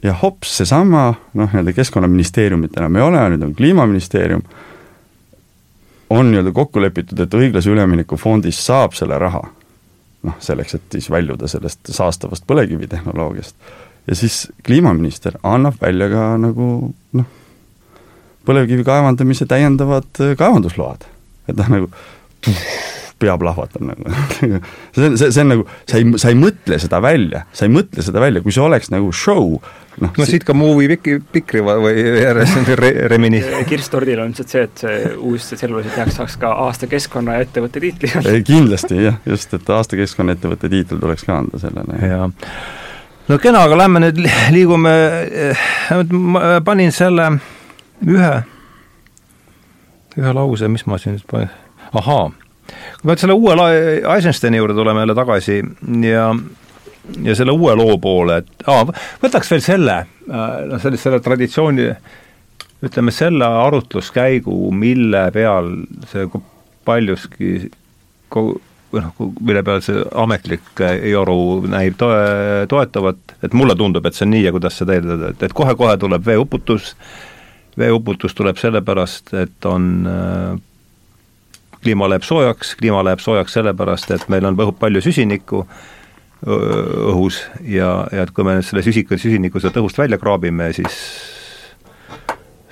ja 0.03 0.15
hops, 0.23 0.57
seesama 0.61 1.11
noh, 1.35 1.51
nii-öelda 1.53 1.73
Keskkonnaministeeriumit 1.77 2.77
enam 2.79 2.97
ei 2.97 3.03
ole, 3.05 3.23
nüüd 3.35 3.45
on 3.45 3.55
Kliimaministeerium, 3.55 4.43
on 6.11 6.31
nii-öelda 6.31 6.53
kokku 6.57 6.83
lepitud, 6.83 7.21
et 7.21 7.35
õiglase 7.37 7.71
ülemineku 7.73 8.19
fondist 8.21 8.65
saab 8.65 8.97
selle 8.99 9.19
raha, 9.21 9.43
noh, 10.27 10.39
selleks, 10.43 10.79
et 10.79 10.97
siis 10.99 11.11
väljuda 11.13 11.49
sellest 11.51 11.93
saastavast 11.93 12.47
põlevkivitehnoloogiast. 12.49 13.57
ja 14.07 14.17
siis 14.17 14.49
kliimaminister 14.67 15.37
annab 15.43 15.77
välja 15.83 16.09
ka 16.11 16.31
nagu 16.41 16.71
noh, 17.13 17.29
põlevkivi 18.49 18.85
kaevandamise 18.85 19.47
täiendavad 19.47 20.25
kaevandusload, 20.39 21.05
et 21.49 21.61
noh, 21.61 21.75
nagu 21.77 21.93
tuh, 22.41 22.65
pea 23.21 23.37
plahvatab 23.41 23.85
nagu 23.85 24.14
see 24.97 25.07
on, 25.07 25.18
see, 25.18 25.29
see 25.31 25.45
on 25.45 25.53
nagu, 25.55 25.66
sa 25.89 26.01
ei, 26.01 26.09
sa 26.21 26.33
ei 26.33 26.39
mõtle 26.39 26.79
seda 26.83 27.01
välja, 27.05 27.45
sa 27.53 27.66
ei 27.66 27.73
mõtle 27.75 28.05
seda 28.05 28.23
välja, 28.23 28.43
kui 28.45 28.55
see 28.55 28.64
oleks 28.64 28.91
nagu 28.93 29.12
show, 29.16 29.57
noh 30.01 30.16
no 30.16 30.27
siit 30.29 30.45
ka 30.49 30.57
movie 30.57 30.91
pik-, 30.95 31.27
pikri 31.33 31.62
või 31.64 32.05
re, 32.81 32.93
remini. 33.12 33.43
kirstordil 33.68 34.23
on 34.23 34.33
lihtsalt 34.33 34.55
see, 34.55 34.66
et 34.68 34.85
see 34.85 35.14
uus 35.16 35.51
Selversi 35.51 35.93
tehas 35.95 36.16
saaks 36.16 36.37
ka 36.41 36.53
aasta 36.66 36.89
keskkonnaettevõtte 36.91 37.83
tiitli. 37.83 38.12
kindlasti 38.51 39.03
jah, 39.05 39.18
just, 39.29 39.53
et 39.57 39.73
aasta 39.75 39.99
keskkonnaettevõtte 40.01 40.71
tiitel 40.73 41.03
tuleks 41.03 41.27
ka 41.27 41.41
anda 41.43 41.61
sellele. 41.62 42.01
jaa. 42.07 42.31
no 43.29 43.41
kena, 43.43 43.64
aga 43.68 43.83
lähme 43.85 44.05
nüüd, 44.07 44.23
liigume, 44.55 44.95
ma 46.11 46.47
panin 46.64 46.95
selle 46.95 47.33
ühe, 48.07 48.35
ühe 50.16 50.37
lause, 50.37 50.71
mis 50.73 50.87
ma 50.89 50.99
siin 51.01 51.18
nüüd 51.18 51.27
panin, 51.31 51.53
ahaa, 52.01 52.31
kui 53.01 53.11
me 53.11 53.16
selle 53.21 53.37
uue 53.37 53.68
Eisensteini 54.16 54.61
juurde 54.61 54.75
tuleme 54.79 55.05
jälle 55.05 55.14
tagasi 55.18 55.61
ja 56.07 56.31
ja 57.25 57.35
selle 57.35 57.53
uue 57.53 57.75
loo 57.75 57.99
poole, 57.99 58.41
et 58.43 58.66
aa, 58.71 58.85
võtaks 59.23 59.51
veel 59.51 59.62
selle, 59.64 59.97
äh, 60.29 60.49
noh, 60.71 60.81
sellise, 60.83 61.09
selle 61.09 61.21
traditsiooni, 61.25 61.87
ütleme 62.87 63.12
selle 63.12 63.47
arutluskäigu, 63.64 64.57
mille 64.73 65.27
peal 65.35 65.73
see 66.11 66.29
paljuski 66.89 67.71
kogu, 68.33 68.61
või 68.91 69.05
noh, 69.05 69.27
mille 69.47 69.62
peal 69.66 69.83
see 69.85 70.01
ametlik 70.18 70.83
joru 71.07 71.61
näib 71.71 71.99
toe, 72.01 72.23
toetavat, 72.71 73.37
et 73.47 73.55
mulle 73.55 73.77
tundub, 73.79 74.07
et 74.07 74.16
see 74.16 74.27
on 74.27 74.35
nii 74.35 74.47
ja 74.49 74.55
kuidas 74.55 74.81
seda 74.81 74.97
eeldada, 74.97 75.31
et, 75.35 75.45
et 75.47 75.55
kohe-kohe 75.57 75.95
tuleb 76.01 76.27
veeuputus, 76.27 76.95
veeuputus 77.79 78.35
tuleb 78.35 78.59
sellepärast, 78.59 79.35
et 79.39 79.71
on 79.71 79.93
äh, 80.11 80.59
kliima 81.83 82.09
läheb 82.11 82.26
soojaks, 82.26 82.74
kliima 82.81 83.03
läheb 83.05 83.22
soojaks 83.22 83.57
sellepärast, 83.57 84.11
et 84.16 84.28
meil 84.33 84.47
on 84.49 84.59
palju 84.78 85.03
süsinikku 85.05 85.64
õhus 86.47 87.43
ja, 87.68 87.91
ja 88.12 88.24
et 88.24 88.33
kui 88.33 88.47
me 88.47 88.61
selle 88.64 88.85
süsiku, 88.85 89.18
süsiniku 89.20 89.61
sealt 89.61 89.76
õhust 89.76 90.01
välja 90.01 90.18
kraabime, 90.20 90.70
siis 90.76 90.97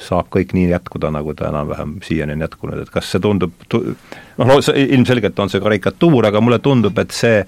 saab 0.09 0.30
kõik 0.32 0.54
nii 0.56 0.70
jätkuda, 0.70 1.11
nagu 1.12 1.34
ta 1.36 1.50
enam-vähem 1.50 1.98
siiani 2.04 2.36
on 2.36 2.46
jätkunud, 2.46 2.80
et 2.84 2.92
kas 2.92 3.11
see 3.12 3.20
tundub 3.20 3.52
tu-, 3.68 3.82
noh, 4.38 4.46
no 4.48 4.61
see 4.64 4.86
ilmselgelt 4.94 5.38
on 5.42 5.52
see 5.52 5.61
karikatuur, 5.61 6.30
aga 6.30 6.40
mulle 6.44 6.61
tundub, 6.64 6.96
et 7.02 7.12
see 7.12 7.42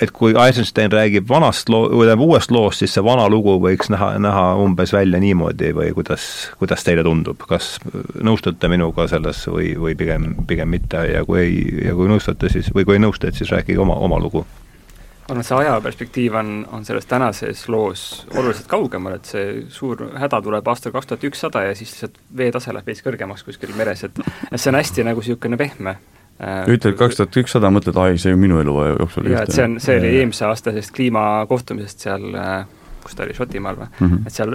et 0.00 0.10
kui 0.16 0.34
Eisenstein 0.46 0.92
räägib 0.92 1.28
vanast 1.28 1.68
loo, 1.68 1.88
või 1.92 2.06
tähendab 2.08 2.24
uuest 2.24 2.50
loost, 2.54 2.80
siis 2.80 2.94
see 2.96 3.04
vana 3.04 3.26
lugu 3.28 3.56
võiks 3.62 3.90
näha, 3.92 4.12
näha 4.22 4.44
umbes 4.62 4.94
välja 4.96 5.20
niimoodi 5.20 5.74
või 5.76 5.92
kuidas, 5.96 6.24
kuidas 6.60 6.84
teile 6.86 7.04
tundub, 7.06 7.44
kas 7.48 7.74
nõustute 8.22 8.70
minuga 8.72 9.06
selles 9.10 9.42
või, 9.50 9.74
või 9.78 9.96
pigem, 9.98 10.32
pigem 10.48 10.72
mitte? 10.72 11.04
Ja 11.10 11.24
kui 11.28 11.42
ei, 11.42 11.60
ja 11.86 11.94
kui 11.98 12.08
nõustute, 12.10 12.48
siis, 12.52 12.72
või 12.74 12.86
kui 12.88 12.96
ei 12.96 13.04
nõustu, 13.04 13.28
et 13.28 13.36
siis 13.38 13.52
rääkige 13.52 13.80
oma, 13.82 13.98
oma 14.00 14.20
lugu. 14.22 14.44
Ma 15.30 15.34
arvan, 15.36 15.44
et 15.44 15.46
see 15.46 15.58
ajaperspektiiv 15.60 16.36
on, 16.40 16.48
on 16.74 16.84
selles 16.88 17.06
tänases 17.06 17.60
loos 17.70 18.06
oluliselt 18.34 18.66
kaugemal, 18.70 19.18
et 19.20 19.28
see 19.30 19.60
suur 19.70 20.08
häda 20.18 20.40
tuleb 20.42 20.70
aastal 20.72 20.94
kaks 20.96 21.12
tuhat 21.12 21.26
ükssada 21.28 21.68
ja 21.68 21.76
siis 21.78 21.92
lihtsalt 21.92 22.16
veetase 22.36 22.74
läheb 22.74 22.88
veits 22.90 23.04
kõrgemaks 23.04 23.44
kuskil 23.46 23.76
meres, 23.78 24.02
et 24.08 24.18
et 24.50 24.58
see 24.58 24.72
on 24.72 24.80
hästi 24.80 25.06
nagu 25.06 25.22
niisugune 25.22 25.60
pehme 25.60 26.00
ütled 26.40 26.96
kaks 26.96 27.20
tuhat 27.20 27.40
ükssada, 27.42 27.70
mõtled, 27.74 27.96
ai, 28.00 28.18
see 28.20 28.32
ju 28.32 28.40
minu 28.40 28.60
eluaja 28.62 28.96
jooksul 28.98 29.30
jaa, 29.32 29.44
et 29.44 29.56
see 29.56 29.64
on, 29.66 29.78
see 29.82 29.98
oli 30.00 30.12
eelmise 30.20 30.46
aasta 30.48 30.72
sellest 30.72 30.94
kliimakohtumisest 30.96 32.06
seal 32.06 32.28
äh, 32.32 32.60
kus 33.02 33.16
ta 33.16 33.24
oli, 33.24 33.34
Šotimaal 33.34 33.76
või 33.76 33.86
mm, 33.88 34.08
-hmm. 34.08 34.26
et 34.26 34.34
seal 34.34 34.54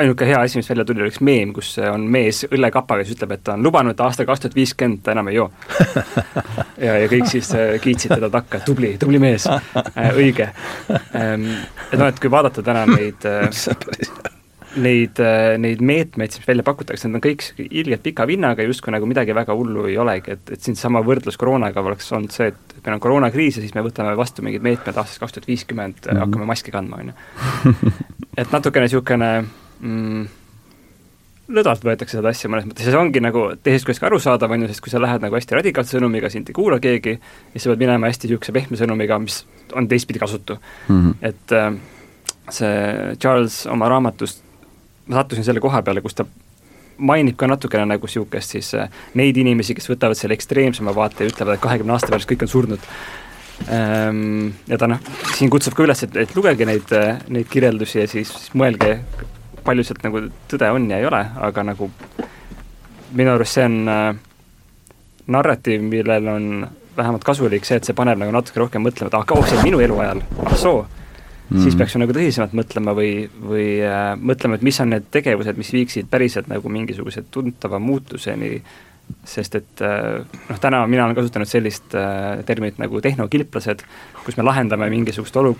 ainuke 0.00 0.26
hea 0.28 0.40
asi, 0.40 0.58
mis 0.60 0.68
välja 0.70 0.84
tuli, 0.84 1.02
oli 1.02 1.12
üks 1.12 1.20
meem, 1.24 1.52
kus 1.56 1.74
on 1.92 2.06
mees 2.16 2.44
õllekapaga, 2.50 3.04
kes 3.04 3.14
ütleb, 3.16 3.36
et 3.36 3.44
ta 3.44 3.54
on 3.56 3.64
lubanud, 3.66 3.96
et 3.96 4.02
aastal 4.04 4.28
kaks 4.28 4.44
tuhat 4.44 4.56
viiskümmend 4.56 5.02
ta 5.04 5.14
enam 5.16 5.28
ei 5.28 5.38
joo 5.38 5.50
ja, 6.86 6.98
ja 6.98 7.06
kõik 7.12 7.28
siis 7.32 7.52
äh, 7.56 7.76
kiitsid 7.80 8.14
teda 8.16 8.30
takka, 8.30 8.60
tubli, 8.66 8.96
tubli 9.00 9.18
mees 9.22 9.46
äh,, 9.46 10.12
õige 10.14 10.50
ähm,. 11.14 11.50
Et 11.90 11.98
noh, 11.98 12.06
et 12.06 12.20
kui 12.22 12.30
vaadata 12.30 12.62
täna 12.62 12.84
neid 12.86 13.24
äh, 13.26 13.48
neid, 14.78 15.18
äh, 15.18 15.56
neid 15.58 15.80
meetmeid, 15.82 16.34
mis 16.38 16.46
välja 16.46 16.64
pakutakse, 16.66 17.08
need 17.08 17.18
on 17.18 17.24
kõik 17.24 17.44
ilgelt 17.66 18.02
pika 18.04 18.26
vinnaga, 18.28 18.64
justkui 18.66 18.94
nagu 18.94 19.08
midagi 19.10 19.34
väga 19.34 19.54
hullu 19.56 19.86
ei 19.90 19.96
olegi, 19.98 20.36
et, 20.36 20.52
et 20.54 20.66
siinsama 20.66 21.02
võrdlus 21.06 21.38
koroonaga 21.40 21.82
oleks 21.82 22.10
olnud 22.14 22.34
see, 22.34 22.50
et 22.52 22.76
meil 22.84 22.96
on 22.96 23.02
koroonakriis 23.02 23.58
ja 23.58 23.64
siis 23.64 23.74
me 23.74 23.84
võtame 23.86 24.12
vastu 24.18 24.44
mingid 24.46 24.62
meetmed 24.64 24.96
aastast 25.00 25.22
kaks 25.22 25.36
tuhat 25.36 25.48
viiskümmend 25.50 25.98
mm, 25.98 26.10
-hmm. 26.10 26.20
hakkame 26.24 26.50
maski 26.52 26.74
kandma, 26.74 27.00
on 27.02 27.10
ju. 27.10 27.94
et 28.40 28.52
natukene 28.52 28.86
niisugune 28.86 29.30
mm, 29.42 30.28
lõdvalt 31.50 31.86
võetakse 31.86 32.18
seda 32.18 32.30
asja 32.30 32.50
mõnes 32.50 32.68
mõttes 32.68 32.86
ja 32.86 32.94
see 32.94 33.00
ongi 33.00 33.22
nagu 33.24 33.48
teisest 33.62 33.88
küljest 33.88 34.02
ka 34.02 34.06
arusaadav, 34.10 34.52
on 34.54 34.66
ju, 34.66 34.68
sest 34.70 34.84
kui 34.84 34.92
sa 34.92 35.00
lähed 35.02 35.24
nagu 35.24 35.34
hästi 35.34 35.58
radikaalse 35.58 35.96
sõnumiga, 35.96 36.30
sind 36.30 36.50
ei 36.50 36.54
kuula 36.56 36.78
keegi, 36.82 37.16
siis 37.54 37.66
sa 37.66 37.72
pead 37.72 37.82
minema 37.82 38.10
hästi 38.10 38.28
niisuguse 38.28 38.54
pehme 38.54 38.78
sõnumiga, 38.78 39.18
mis 39.18 39.42
on 39.74 39.88
teistpidi 39.90 40.22
kasutu 40.22 40.58
mm. 40.88 41.00
-hmm. 41.00 41.14
et 41.22 41.52
äh, 41.58 41.74
see 42.50 43.16
Charles 43.18 43.66
oma 43.66 43.88
raamatust 43.88 44.44
ma 45.10 45.20
sattusin 45.20 45.46
selle 45.46 45.62
koha 45.62 45.82
peale, 45.82 46.02
kus 46.04 46.16
ta 46.18 46.26
mainib 47.00 47.36
ka 47.40 47.48
natukene 47.48 47.86
nagu 47.88 48.06
niisugust 48.06 48.54
siis 48.54 48.74
äh, 48.78 48.92
neid 49.18 49.38
inimesi, 49.40 49.74
kes 49.76 49.88
võtavad 49.90 50.18
selle 50.18 50.36
ekstreemsema 50.36 50.94
vaate 50.96 51.24
ja 51.24 51.32
ütlevad, 51.32 51.56
et 51.56 51.64
kahekümne 51.64 51.96
aasta 51.96 52.12
pärast 52.12 52.30
kõik 52.30 52.46
on 52.46 52.52
surnud 52.52 52.88
ähm,. 53.72 54.50
Ja 54.68 54.78
ta 54.80 54.88
noh, 54.90 55.00
siin 55.36 55.52
kutsub 55.52 55.76
ka 55.76 55.86
üles, 55.86 56.04
et, 56.06 56.16
et 56.24 56.34
lugege 56.36 56.68
neid, 56.68 56.92
äh, 56.96 57.22
neid 57.32 57.48
kirjeldusi 57.50 58.02
ja 58.02 58.08
siis, 58.10 58.32
siis 58.32 58.52
mõelge, 58.58 58.98
palju 59.64 59.86
sealt 59.86 60.04
nagu 60.06 60.26
tõde 60.50 60.70
on 60.76 60.90
ja 60.92 61.00
ei 61.00 61.08
ole, 61.08 61.22
aga 61.48 61.64
nagu 61.72 61.90
minu 63.16 63.34
arust 63.34 63.58
see 63.58 63.66
on 63.66 63.80
äh, 63.90 64.12
narratiiv, 65.30 65.82
millel 65.88 66.30
on 66.30 66.46
vähemalt 66.96 67.24
kasulik 67.24 67.64
see, 67.64 67.80
et 67.80 67.88
see 67.88 67.96
paneb 67.96 68.20
nagu 68.20 68.32
natuke 68.34 68.60
rohkem 68.60 68.84
mõtlema, 68.84 69.08
et 69.08 69.18
ah, 69.18 69.36
oh, 69.36 69.46
see 69.46 69.58
on 69.58 69.66
minu 69.66 69.80
eluajal, 69.84 70.24
ah 70.44 70.56
soo 70.58 70.82
mm., 71.50 71.62
siis 71.64 71.78
peaks 71.78 71.96
ju 71.96 72.02
nagu 72.02 72.14
tõsisemalt 72.16 72.54
mõtlema 72.56 72.94
või, 72.96 73.14
või 73.42 73.66
äh, 73.86 74.12
mõtlema, 74.18 74.58
et 74.58 74.66
mis 74.66 74.80
on 74.82 74.94
need 74.94 75.10
tegevused, 75.14 75.58
mis 75.60 75.72
viiksid 75.74 76.10
päriselt 76.10 76.50
nagu 76.50 76.72
mingisuguse 76.72 77.24
tuntava 77.30 77.80
muutuseni 77.82 78.60
sest 79.26 79.56
et 79.58 79.82
äh, 79.84 80.20
noh, 80.48 80.60
täna 80.62 80.82
mina 80.90 81.06
olen 81.06 81.16
kasutanud 81.18 81.48
sellist 81.48 81.94
äh, 81.98 82.40
terminit 82.46 82.80
nagu 82.80 83.00
tehnokilplased, 83.04 83.84
kus 84.24 84.36
me 84.38 84.44
lahendame 84.46 84.90
mingisugust 84.92 85.36
olu-, 85.40 85.54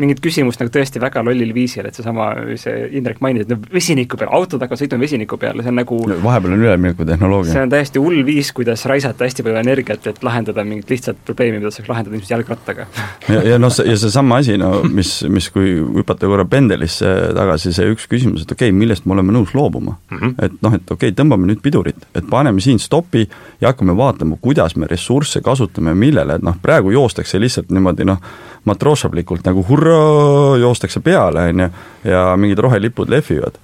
mingit 0.00 0.20
küsimust 0.24 0.60
nagu 0.62 0.72
tõesti 0.72 1.00
väga 1.02 1.22
lollil 1.26 1.52
viisil, 1.56 1.88
et 1.88 1.96
seesama, 1.96 2.30
see 2.60 2.88
Indrek 2.98 3.20
mainis, 3.24 3.46
et 3.46 3.52
no 3.52 3.58
vesiniku 3.72 4.18
peal, 4.20 4.32
autod 4.36 4.62
hakkavad 4.64 4.82
sõitma 4.82 5.00
vesiniku 5.02 5.38
peal, 5.40 5.60
see 5.62 5.72
on 5.72 5.80
nagu 5.80 6.00
no, 6.10 6.18
vahepeal 6.24 6.56
on 6.56 6.64
üleminekutehnoloogia. 6.66 7.54
see 7.54 7.64
on 7.66 7.74
täiesti 7.74 8.02
hull 8.02 8.22
viis, 8.26 8.52
kuidas 8.56 8.86
raisata 8.90 9.26
hästi 9.26 9.46
palju 9.46 9.60
energiat, 9.60 10.08
et 10.10 10.22
lahendada 10.26 10.64
mingit 10.66 10.90
lihtsat 10.94 11.20
probleemi, 11.28 11.60
mida 11.60 11.72
saaks 11.74 11.90
lahendada 11.92 12.16
ilmselt 12.16 12.34
jalgrattaga 12.36 12.88
ja, 13.28 13.42
ja 13.52 13.60
noh, 13.60 13.72
ja 13.84 13.98
seesama 14.00 14.40
asi, 14.42 14.56
no 14.60 14.80
mis, 14.88 15.18
mis 15.32 15.50
kui 15.54 15.76
hüpata 16.00 16.28
korra 16.30 16.46
pendelisse 16.48 17.12
tagasi, 17.36 17.74
see 17.76 17.92
üks 17.92 18.08
küsimus, 18.10 18.46
et 18.46 18.56
okei 18.56 18.70
okay,, 18.70 18.78
millest 18.78 19.06
me 19.06 19.16
oleme 19.16 19.34
nõus 19.36 19.54
loobuma 19.56 19.96
mm. 20.10 20.18
-hmm. 20.18 20.34
et 20.46 20.58
noh, 20.64 20.74
et 20.74 20.90
okei 20.90 21.12
okay,, 21.12 21.16
tõmbame 21.16 21.50
nüüd 21.50 21.62
pidurit, 21.64 22.08
et 22.14 22.26
paneme 22.30 22.62
siin 22.64 22.80
stopp, 22.82 22.95
stopi 22.96 23.28
ja 23.60 23.68
hakkame 23.68 23.96
vaatama, 23.96 24.36
kuidas 24.40 24.76
me 24.76 24.86
ressursse 24.86 25.40
kasutame, 25.40 25.94
millele, 25.94 26.34
et 26.34 26.42
noh, 26.42 26.56
praegu 26.62 26.90
joostakse 26.90 27.40
lihtsalt 27.40 27.70
niimoodi 27.70 28.04
noh, 28.04 28.20
matroošablikult 28.64 29.44
nagu 29.44 29.64
hurraa, 29.68 30.56
joostakse 30.60 31.00
peale, 31.00 31.48
on 31.50 31.60
ju, 31.60 31.70
ja 32.04 32.28
mingid 32.36 32.58
rohelipud 32.58 33.10
lehvivad. 33.10 33.58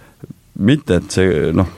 mitte, 0.58 0.96
et 1.00 1.10
see 1.10 1.52
noh, 1.56 1.68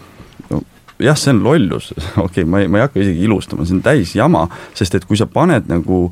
no, 0.51 0.63
jah, 0.99 1.17
see 1.17 1.31
on 1.31 1.45
lollus, 1.45 1.93
okei 2.17 2.25
okay,, 2.25 2.45
ma 2.45 2.61
ei, 2.61 2.69
ma 2.69 2.81
ei 2.81 2.89
hakka 2.89 3.01
isegi 3.01 3.23
ilustama, 3.25 3.65
see 3.65 3.77
on 3.77 3.85
täis 3.85 4.17
jama, 4.17 4.49
sest 4.75 4.95
et 4.99 5.07
kui 5.07 5.17
sa 5.17 5.27
paned 5.31 5.71
nagu 5.71 6.09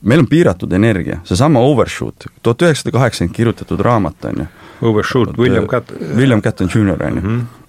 meil 0.00 0.24
on 0.24 0.26
piiratud 0.26 0.72
energia, 0.72 1.20
seesama 1.28 1.62
Overshoot, 1.62 2.26
tuhat 2.42 2.66
üheksasada 2.66 2.96
kaheksakümmend 2.96 3.36
kirjutatud 3.36 3.80
raamat, 3.86 4.24
on 4.24 4.42
ju. 4.42 4.50
Overshoot, 4.90 5.38
William 5.38 5.66
Catton. 5.68 5.98
William 6.16 6.42
Catton 6.42 6.70
Jr, 6.72 7.06
on 7.06 7.16
ju 7.16 7.22
mhm 7.22 7.59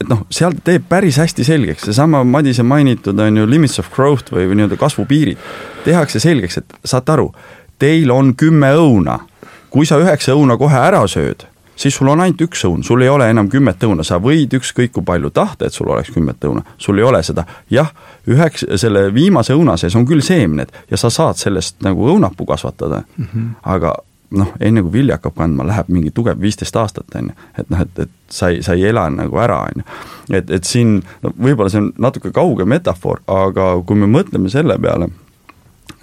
et, 0.00 0.08
noh, 0.08 0.24
seal 0.32 0.56
ta 0.58 0.70
teeb 0.70 0.86
päris 0.88 1.18
hästi 1.20 1.44
selgeks, 1.46 1.88
seesama 1.88 2.22
Madise 2.24 2.64
mainitud 2.66 3.18
on 3.20 3.42
ju 3.42 3.48
limits 3.48 3.80
of 3.82 3.90
growth 3.94 4.32
või, 4.34 4.48
või 4.50 4.60
nii-öelda 4.60 4.78
kasvupiirid, 4.80 5.42
tehakse 5.84 6.20
selgeks, 6.22 6.60
et 6.60 6.78
saate 6.84 7.16
aru, 7.16 7.30
teil 7.78 8.12
on 8.14 8.34
kümme 8.38 8.72
õuna, 8.76 9.20
kui 9.70 9.88
sa 9.88 10.00
üheksa 10.00 10.36
õuna 10.36 10.58
kohe 10.60 10.78
ära 10.80 11.02
sööd, 11.10 11.46
siis 11.76 11.96
sul 11.96 12.08
on 12.08 12.20
ainult 12.24 12.40
üks 12.46 12.64
õun, 12.68 12.84
sul 12.86 13.04
ei 13.04 13.12
ole 13.12 13.28
enam 13.30 13.48
kümmet 13.52 13.82
õuna, 13.84 14.04
sa 14.06 14.18
võid 14.22 14.56
ükskõik 14.58 14.94
kui 14.96 15.04
palju 15.06 15.30
tahta, 15.36 15.68
et 15.68 15.76
sul 15.76 15.90
oleks 15.92 16.12
kümmet 16.14 16.44
õuna, 16.48 16.64
sul 16.80 16.98
ei 17.00 17.06
ole 17.06 17.22
seda. 17.26 17.46
jah, 17.70 17.92
üheks, 18.28 18.66
selle 18.80 19.08
viimase 19.14 19.56
õuna 19.56 19.76
sees 19.80 19.96
on 19.96 20.06
küll 20.08 20.24
seemned 20.24 20.72
ja 20.90 21.00
sa 21.00 21.10
saad 21.12 21.40
sellest 21.40 21.80
nagu 21.84 22.08
õunapuu 22.12 22.46
kasvatada 22.48 23.02
mm, 23.16 23.24
-hmm. 23.32 23.48
aga 23.62 23.96
noh, 24.30 24.52
enne 24.60 24.82
kui 24.82 24.92
vilja 25.00 25.18
hakkab 25.18 25.36
kandma, 25.38 25.66
läheb 25.68 25.90
mingi 25.92 26.10
tugev 26.14 26.40
viisteist 26.42 26.76
aastat, 26.76 27.14
on 27.18 27.30
ju. 27.30 27.36
et 27.60 27.70
noh, 27.70 27.84
et, 27.84 28.00
et 28.06 28.10
sa 28.32 28.50
ei, 28.50 28.62
sa 28.66 28.74
ei 28.74 28.88
ela 28.90 29.06
nagu 29.12 29.38
ära, 29.42 29.60
on 29.68 29.82
ju. 29.82 29.86
et, 30.40 30.50
et 30.58 30.66
siin 30.66 30.98
no 31.22 31.32
võib-olla 31.36 31.72
see 31.72 31.84
on 31.84 31.92
natuke 32.02 32.32
kauge 32.34 32.66
metafoor, 32.68 33.22
aga 33.30 33.70
kui 33.86 34.00
me 34.00 34.10
mõtleme 34.10 34.50
selle 34.52 34.78
peale, 34.82 35.10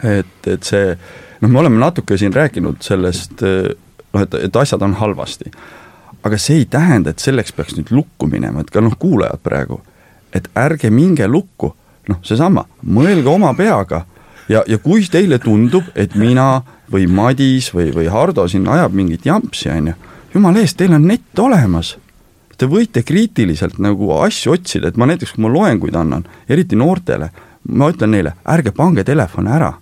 et, 0.04 0.36
et 0.48 0.70
see 0.70 0.94
noh, 0.94 1.50
me 1.50 1.64
oleme 1.64 1.82
natuke 1.82 2.18
siin 2.20 2.36
rääkinud 2.36 2.84
sellest 2.86 3.44
noh, 3.44 4.22
et, 4.22 4.38
et 4.48 4.62
asjad 4.64 4.82
on 4.86 4.96
halvasti. 5.02 5.52
aga 6.24 6.38
see 6.40 6.62
ei 6.62 6.66
tähenda, 6.72 7.12
et 7.12 7.20
selleks 7.20 7.52
peaks 7.52 7.76
nüüd 7.76 7.92
lukku 7.92 8.30
minema, 8.32 8.64
et 8.64 8.72
ka 8.72 8.82
noh, 8.82 8.96
kuulajad 9.00 9.44
praegu, 9.44 9.82
et 10.34 10.48
ärge 10.56 10.90
minge 10.90 11.28
lukku, 11.28 11.74
noh, 12.08 12.20
seesama, 12.24 12.64
mõelge 12.88 13.28
oma 13.30 13.52
peaga 13.58 14.06
ja, 14.50 14.64
ja 14.68 14.78
kui 14.80 15.04
teile 15.12 15.40
tundub, 15.44 15.90
et 15.96 16.16
mina 16.16 16.62
või 16.94 17.08
Madis 17.10 17.72
või, 17.74 17.90
või 17.96 18.08
Hardo 18.12 18.48
siin 18.48 18.68
ajab 18.70 18.94
mingit 18.94 19.26
jampsi, 19.26 19.70
on 19.74 19.92
ju, 19.92 19.96
jumala 20.36 20.62
eest, 20.62 20.78
teil 20.78 20.94
on 20.94 21.08
nett 21.08 21.40
olemas. 21.40 21.96
Te 22.58 22.70
võite 22.70 23.02
kriitiliselt 23.04 23.80
nagu 23.82 24.12
asju 24.22 24.54
otsida, 24.54 24.88
et 24.88 24.98
ma 24.98 25.08
näiteks, 25.10 25.34
kui 25.34 25.44
ma 25.44 25.50
loenguid 25.52 25.96
annan, 25.98 26.28
eriti 26.50 26.78
noortele, 26.78 27.32
ma 27.74 27.90
ütlen 27.90 28.14
neile, 28.14 28.36
ärge 28.46 28.72
pange 28.72 29.04
telefone 29.04 29.52
ära. 29.52 29.74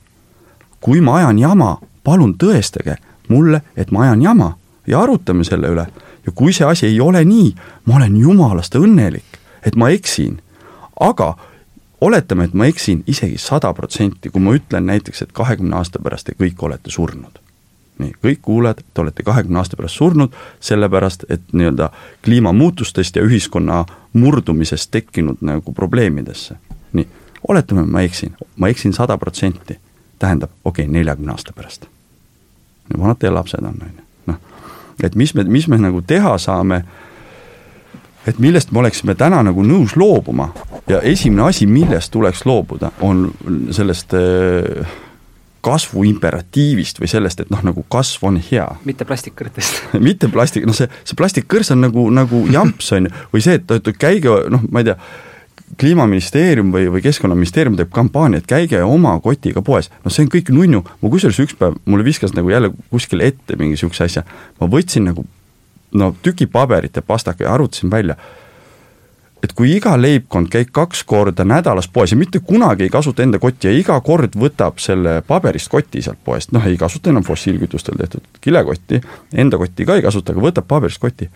kui 0.81 1.01
ma 1.01 1.19
ajan 1.19 1.37
jama, 1.39 1.77
palun 2.03 2.33
tõestage 2.33 2.95
mulle, 3.29 3.61
et 3.77 3.91
ma 3.91 4.01
ajan 4.07 4.21
jama 4.21 4.55
ja 4.87 5.01
arutame 5.01 5.43
selle 5.43 5.69
üle. 5.69 5.85
ja 6.25 6.31
kui 6.35 6.53
see 6.53 6.65
asi 6.65 6.85
ei 6.85 6.99
ole 7.01 7.23
nii, 7.25 7.55
ma 7.85 7.95
olen 7.95 8.15
jumalast 8.17 8.75
õnnelik, 8.75 9.39
et 9.65 9.75
ma 9.75 9.89
eksin. 9.89 10.39
aga 10.99 11.35
oletame, 12.01 12.43
et 12.43 12.53
ma 12.53 12.65
eksin 12.65 13.03
isegi 13.07 13.37
sada 13.37 13.73
protsenti, 13.73 14.29
kui 14.29 14.41
ma 14.41 14.55
ütlen 14.57 14.85
näiteks, 14.89 15.21
et 15.21 15.31
kahekümne 15.37 15.75
aasta 15.77 16.01
pärast 16.01 16.29
te 16.29 16.35
kõik 16.39 16.63
olete 16.65 16.89
surnud. 16.89 17.39
nii, 18.01 18.15
kõik 18.23 18.39
kuulajad, 18.41 18.79
te 18.93 19.01
olete 19.01 19.23
kahekümne 19.23 19.59
aasta 19.59 19.77
pärast 19.77 19.99
surnud, 19.99 20.33
sellepärast 20.59 21.25
et 21.29 21.41
nii-öelda 21.53 21.91
kliimamuutustest 22.25 23.15
ja 23.15 23.21
ühiskonna 23.21 23.85
murdumisest 24.13 24.91
tekkinud 24.91 25.37
nagu 25.41 25.73
probleemidesse. 25.73 26.55
nii, 26.93 27.07
oletame, 27.47 27.85
ma 27.85 28.01
eksin, 28.01 28.35
ma 28.55 28.67
eksin 28.67 28.93
sada 28.93 29.17
protsenti, 29.17 29.77
tähendab, 30.19 30.49
okei 30.65 30.85
okay,, 30.85 30.93
neljakümne 30.93 31.31
aasta 31.31 31.53
pärast. 31.53 31.85
vanad 32.97 33.17
teie 33.19 33.31
lapsed 33.31 33.59
on, 33.59 33.77
on 33.81 33.93
ju, 33.97 34.03
noh, 34.25 34.39
et 35.03 35.15
mis 35.15 35.35
me, 35.35 35.43
mis 35.43 35.67
me 35.67 35.77
nagu 35.77 36.01
teha 36.01 36.37
saame 36.37 36.83
et 38.27 38.39
millest 38.39 38.71
me 38.71 38.79
oleksime 38.79 39.15
täna 39.15 39.43
nagu 39.43 39.63
nõus 39.63 39.95
loobuma 39.95 40.51
ja 40.91 40.99
esimene 41.07 41.47
asi, 41.49 41.67
millest 41.69 42.11
tuleks 42.13 42.45
loobuda, 42.45 42.91
on 43.05 43.29
sellest 43.73 44.13
äh, 44.17 44.91
kasvu 45.65 46.03
imperatiivist 46.09 47.01
või 47.01 47.09
sellest, 47.11 47.43
et 47.43 47.51
noh, 47.53 47.61
nagu 47.65 47.83
kasv 47.91 48.27
on 48.31 48.39
hea. 48.41 48.67
mitte 48.85 49.05
plastikkõrtest 49.07 49.91
mitte 50.07 50.29
plastik, 50.33 50.65
noh 50.67 50.77
see, 50.77 50.89
see 51.05 51.17
plastikkõrs 51.17 51.73
on 51.75 51.85
nagu, 51.85 52.07
nagu 52.13 52.45
jamps 52.51 52.91
on 52.97 53.09
ju, 53.09 53.17
või 53.33 53.43
see, 53.45 53.59
et, 53.61 53.75
et 53.77 53.91
käige 54.01 54.39
noh, 54.53 54.63
ma 54.71 54.81
ei 54.81 54.89
tea, 54.91 54.97
kliimaministeerium 55.79 56.71
või, 56.73 56.89
või 56.91 57.03
keskkonnaministeerium 57.05 57.77
teeb 57.79 57.91
kampaaniat, 57.95 58.47
käige 58.49 58.81
oma 58.83 59.13
kotiga 59.23 59.63
poes, 59.65 59.91
noh 60.03 60.13
see 60.13 60.25
on 60.25 60.33
kõik 60.33 60.51
nunnu, 60.53 60.81
ma 60.83 61.13
kusjuures 61.13 61.39
üks 61.45 61.55
päev, 61.59 61.77
mulle 61.85 62.05
viskas 62.07 62.35
nagu 62.35 62.51
jälle 62.51 62.73
kuskile 62.91 63.29
ette 63.31 63.55
mingi 63.59 63.77
niisuguse 63.77 64.09
asja, 64.09 64.25
ma 64.59 64.69
võtsin 64.71 65.07
nagu 65.07 65.25
no 65.97 66.11
tüki 66.23 66.47
paberit 66.51 66.97
ja 66.97 67.05
pastaka 67.05 67.45
ja 67.45 67.53
arvutasin 67.53 67.91
välja, 67.91 68.17
et 69.43 69.53
kui 69.57 69.71
iga 69.75 69.93
leibkond 69.97 70.51
käib 70.53 70.69
kaks 70.75 71.03
korda 71.07 71.45
nädalas 71.47 71.87
poes 71.87 72.11
ja 72.13 72.17
mitte 72.17 72.39
kunagi 72.45 72.85
ei 72.85 72.93
kasuta 72.93 73.23
enda 73.23 73.39
kotti 73.39 73.67
ja 73.67 73.73
iga 73.73 73.97
kord 74.05 74.37
võtab 74.37 74.77
selle 74.81 75.21
paberist 75.27 75.71
koti 75.71 76.03
sealt 76.05 76.21
poest, 76.25 76.51
noh 76.51 76.65
ei 76.67 76.77
kasuta 76.77 77.09
enam 77.09 77.25
fossiilkütustel 77.25 77.97
tehtud 77.97 78.41
kilekotti, 78.41 79.01
enda 79.33 79.57
kotti 79.61 79.85
ka 79.85 79.97
ei 79.97 80.05
kasuta, 80.05 80.35
aga 80.35 80.45
võtab 80.47 80.69
paberist 80.69 81.01
koti. 81.01 81.29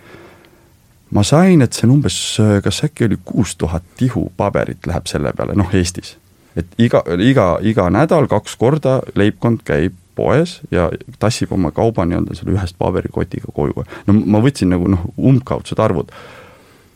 ma 1.11 1.23
sain, 1.23 1.61
et 1.61 1.73
see 1.73 1.87
on 1.87 1.97
umbes, 1.97 2.19
kas 2.63 2.83
äkki 2.83 3.05
oli 3.09 3.17
kuus 3.25 3.55
tuhat 3.55 3.83
tihu 3.97 4.31
paberit 4.37 4.87
läheb 4.87 5.07
selle 5.07 5.33
peale, 5.33 5.55
noh 5.55 5.73
Eestis. 5.73 6.17
et 6.55 6.67
iga, 6.77 7.03
iga, 7.19 7.57
iga 7.61 7.89
nädal 7.89 8.27
kaks 8.27 8.55
korda 8.55 9.01
leibkond 9.15 9.63
käib 9.65 9.93
poes 10.15 10.59
ja 10.71 10.89
tassib 11.19 11.51
oma 11.51 11.71
kauba 11.75 12.05
nii-öelda 12.07 12.37
selle 12.37 12.55
ühest 12.55 12.77
paberikotiga 12.79 13.51
koju. 13.53 13.85
no 14.07 14.15
ma 14.25 14.41
võtsin 14.43 14.71
nagu 14.71 14.89
noh, 14.91 15.05
umbkaudsed 15.17 15.79
arvud. 15.79 16.11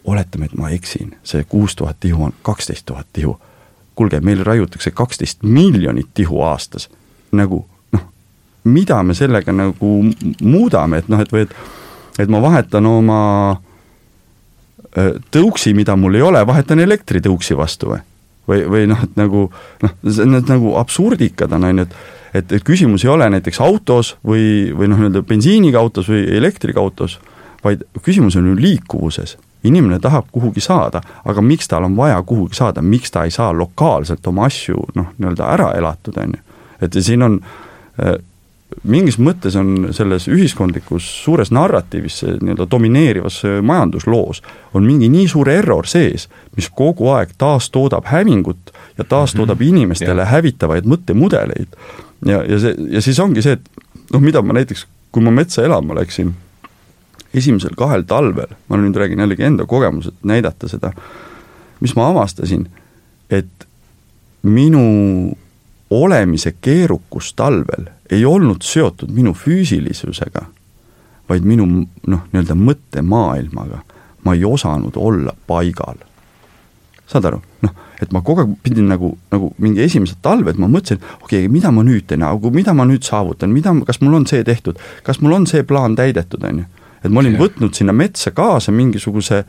Oletame, 0.09 0.49
et 0.49 0.57
ma 0.57 0.71
eksin, 0.73 1.13
see 1.23 1.45
kuus 1.49 1.75
tuhat 1.79 1.99
tihu 1.99 2.23
on 2.29 2.33
kaksteist 2.45 2.85
tuhat 2.85 3.07
tihu. 3.13 3.37
kuulge, 3.95 4.21
meil 4.23 4.45
raiutakse 4.47 4.91
kaksteist 4.95 5.43
miljonit 5.43 6.07
tihu 6.13 6.41
aastas. 6.41 6.89
nagu 7.31 7.65
noh, 7.91 8.05
mida 8.63 9.03
me 9.03 9.13
sellega 9.13 9.51
nagu 9.51 9.89
muudame, 10.41 10.97
et 10.97 11.09
noh, 11.09 11.19
et 11.19 11.33
või 11.33 11.41
et, 11.47 11.55
et 12.19 12.29
ma 12.29 12.41
vahetan 12.41 12.85
oma 12.85 13.21
äh, 14.97 15.17
tõuksi, 15.31 15.73
mida 15.73 15.95
mul 15.95 16.15
ei 16.15 16.21
ole, 16.21 16.45
vahetan 16.47 16.79
elektritõuksi 16.79 17.57
vastu 17.57 17.93
või? 17.93 18.05
või, 18.49 18.63
või 18.65 18.87
noh, 18.89 19.03
et 19.03 19.17
nagu 19.19 19.49
noh, 19.83 19.99
need 20.03 20.49
nagu 20.49 20.73
absurdikad 20.79 21.53
on, 21.53 21.69
on 21.69 21.83
ju, 21.83 21.89
et 21.89 22.17
et, 22.33 22.51
et 22.51 22.65
küsimus 22.65 23.05
ei 23.05 23.11
ole 23.11 23.29
näiteks 23.33 23.59
autos 23.63 24.15
või, 24.25 24.69
või 24.75 24.89
noh, 24.91 24.99
nii-öelda 25.01 25.23
bensiiniga 25.27 25.81
autos 25.81 26.09
või 26.11 26.25
elektriga 26.37 26.81
autos, 26.81 27.17
vaid 27.63 27.83
küsimus 28.05 28.37
on 28.39 28.51
ju 28.51 28.57
liikuvuses. 28.59 29.37
Inimene 29.63 29.99
tahab 29.99 30.25
kuhugi 30.31 30.61
saada, 30.61 31.01
aga 31.25 31.41
miks 31.41 31.67
tal 31.67 31.83
on 31.83 31.97
vaja 31.97 32.21
kuhugi 32.23 32.55
saada, 32.55 32.81
miks 32.81 33.11
ta 33.11 33.23
ei 33.23 33.31
saa 33.31 33.53
lokaalselt 33.53 34.27
oma 34.27 34.45
asju 34.45 34.85
noh, 34.95 35.13
nii-öelda 35.17 35.51
ära 35.53 35.71
elatud, 35.77 36.17
on 36.17 36.37
ju. 36.37 36.57
et 36.81 36.97
siin 37.03 37.23
on 37.23 37.39
äh, 37.99 38.15
mingis 38.83 39.17
mõttes 39.19 39.55
on 39.59 39.89
selles 39.95 40.27
ühiskondlikus 40.29 41.07
suures 41.23 41.51
narratiivis, 41.51 42.21
nii-öelda 42.41 42.67
domineerivas 42.71 43.41
majandusloos, 43.61 44.43
on 44.73 44.85
mingi 44.85 45.09
nii 45.09 45.27
suur 45.27 45.49
error 45.49 45.87
sees, 45.89 46.29
mis 46.55 46.69
kogu 46.69 47.09
aeg 47.15 47.33
taastoodab 47.37 48.07
hävingut 48.13 48.73
ja 48.97 49.03
taastoodab 49.03 49.59
mm 49.59 49.65
-hmm. 49.65 49.69
inimestele 49.69 50.21
ja. 50.21 50.31
hävitavaid 50.35 50.85
mõttemudeleid 50.85 51.79
ja, 52.25 52.43
ja 52.43 52.59
see, 52.59 52.75
ja 52.89 53.01
siis 53.01 53.19
ongi 53.19 53.41
see, 53.41 53.57
et 53.57 53.85
noh, 54.13 54.21
mida 54.21 54.41
ma 54.41 54.53
näiteks, 54.53 54.85
kui 55.11 55.23
ma 55.23 55.31
metsa 55.31 55.63
elama 55.63 55.95
läksin, 55.95 56.33
esimesel 57.33 57.75
kahel 57.77 58.05
talvel, 58.07 58.51
ma 58.69 58.77
nüüd 58.77 58.97
räägin 58.97 59.19
jällegi 59.19 59.45
enda 59.45 59.65
kogemused, 59.69 60.17
näidata 60.23 60.67
seda, 60.67 60.91
mis 61.79 61.95
ma 61.95 62.09
avastasin, 62.09 62.67
et 63.29 63.67
minu 64.43 65.35
olemise 65.89 66.55
keerukus 66.61 67.33
talvel 67.33 67.89
ei 68.09 68.25
olnud 68.25 68.65
seotud 68.65 69.11
minu 69.13 69.33
füüsilisusega, 69.37 70.45
vaid 71.29 71.45
minu 71.45 71.67
noh, 71.67 72.25
nii-öelda 72.31 72.57
mõttemaailmaga. 72.57 73.83
ma 74.23 74.33
ei 74.35 74.43
osanud 74.45 74.93
olla 74.95 75.33
paigal. 75.47 75.95
saad 77.07 77.25
aru, 77.25 77.41
noh 77.61 77.71
et 78.01 78.13
ma 78.15 78.21
kogu 78.25 78.43
aeg 78.43 78.51
pidin 78.63 78.87
nagu, 78.89 79.11
nagu 79.33 79.51
mingi 79.61 79.83
esimesed 79.83 80.21
talved, 80.23 80.59
ma 80.61 80.69
mõtlesin, 80.71 81.01
okei 81.19 81.43
okay,, 81.43 81.51
mida 81.51 81.71
ma 81.75 81.83
nüüd 81.83 82.07
teen, 82.07 82.23
mida 82.55 82.75
ma 82.75 82.85
nüüd 82.87 83.05
saavutan, 83.07 83.51
mida, 83.53 83.73
kas 83.87 83.99
mul 84.03 84.21
on 84.21 84.27
see 84.29 84.43
tehtud, 84.47 84.79
kas 85.03 85.19
mul 85.23 85.35
on 85.35 85.47
see 85.49 85.65
plaan 85.67 85.97
täidetud, 85.99 86.43
on 86.47 86.63
ju. 86.63 86.78
Et 87.03 87.11
ma 87.11 87.23
olin 87.23 87.37
võtnud 87.39 87.75
sinna 87.75 87.95
metsa 87.95 88.31
kaasa 88.35 88.71
mingisuguse 88.75 89.43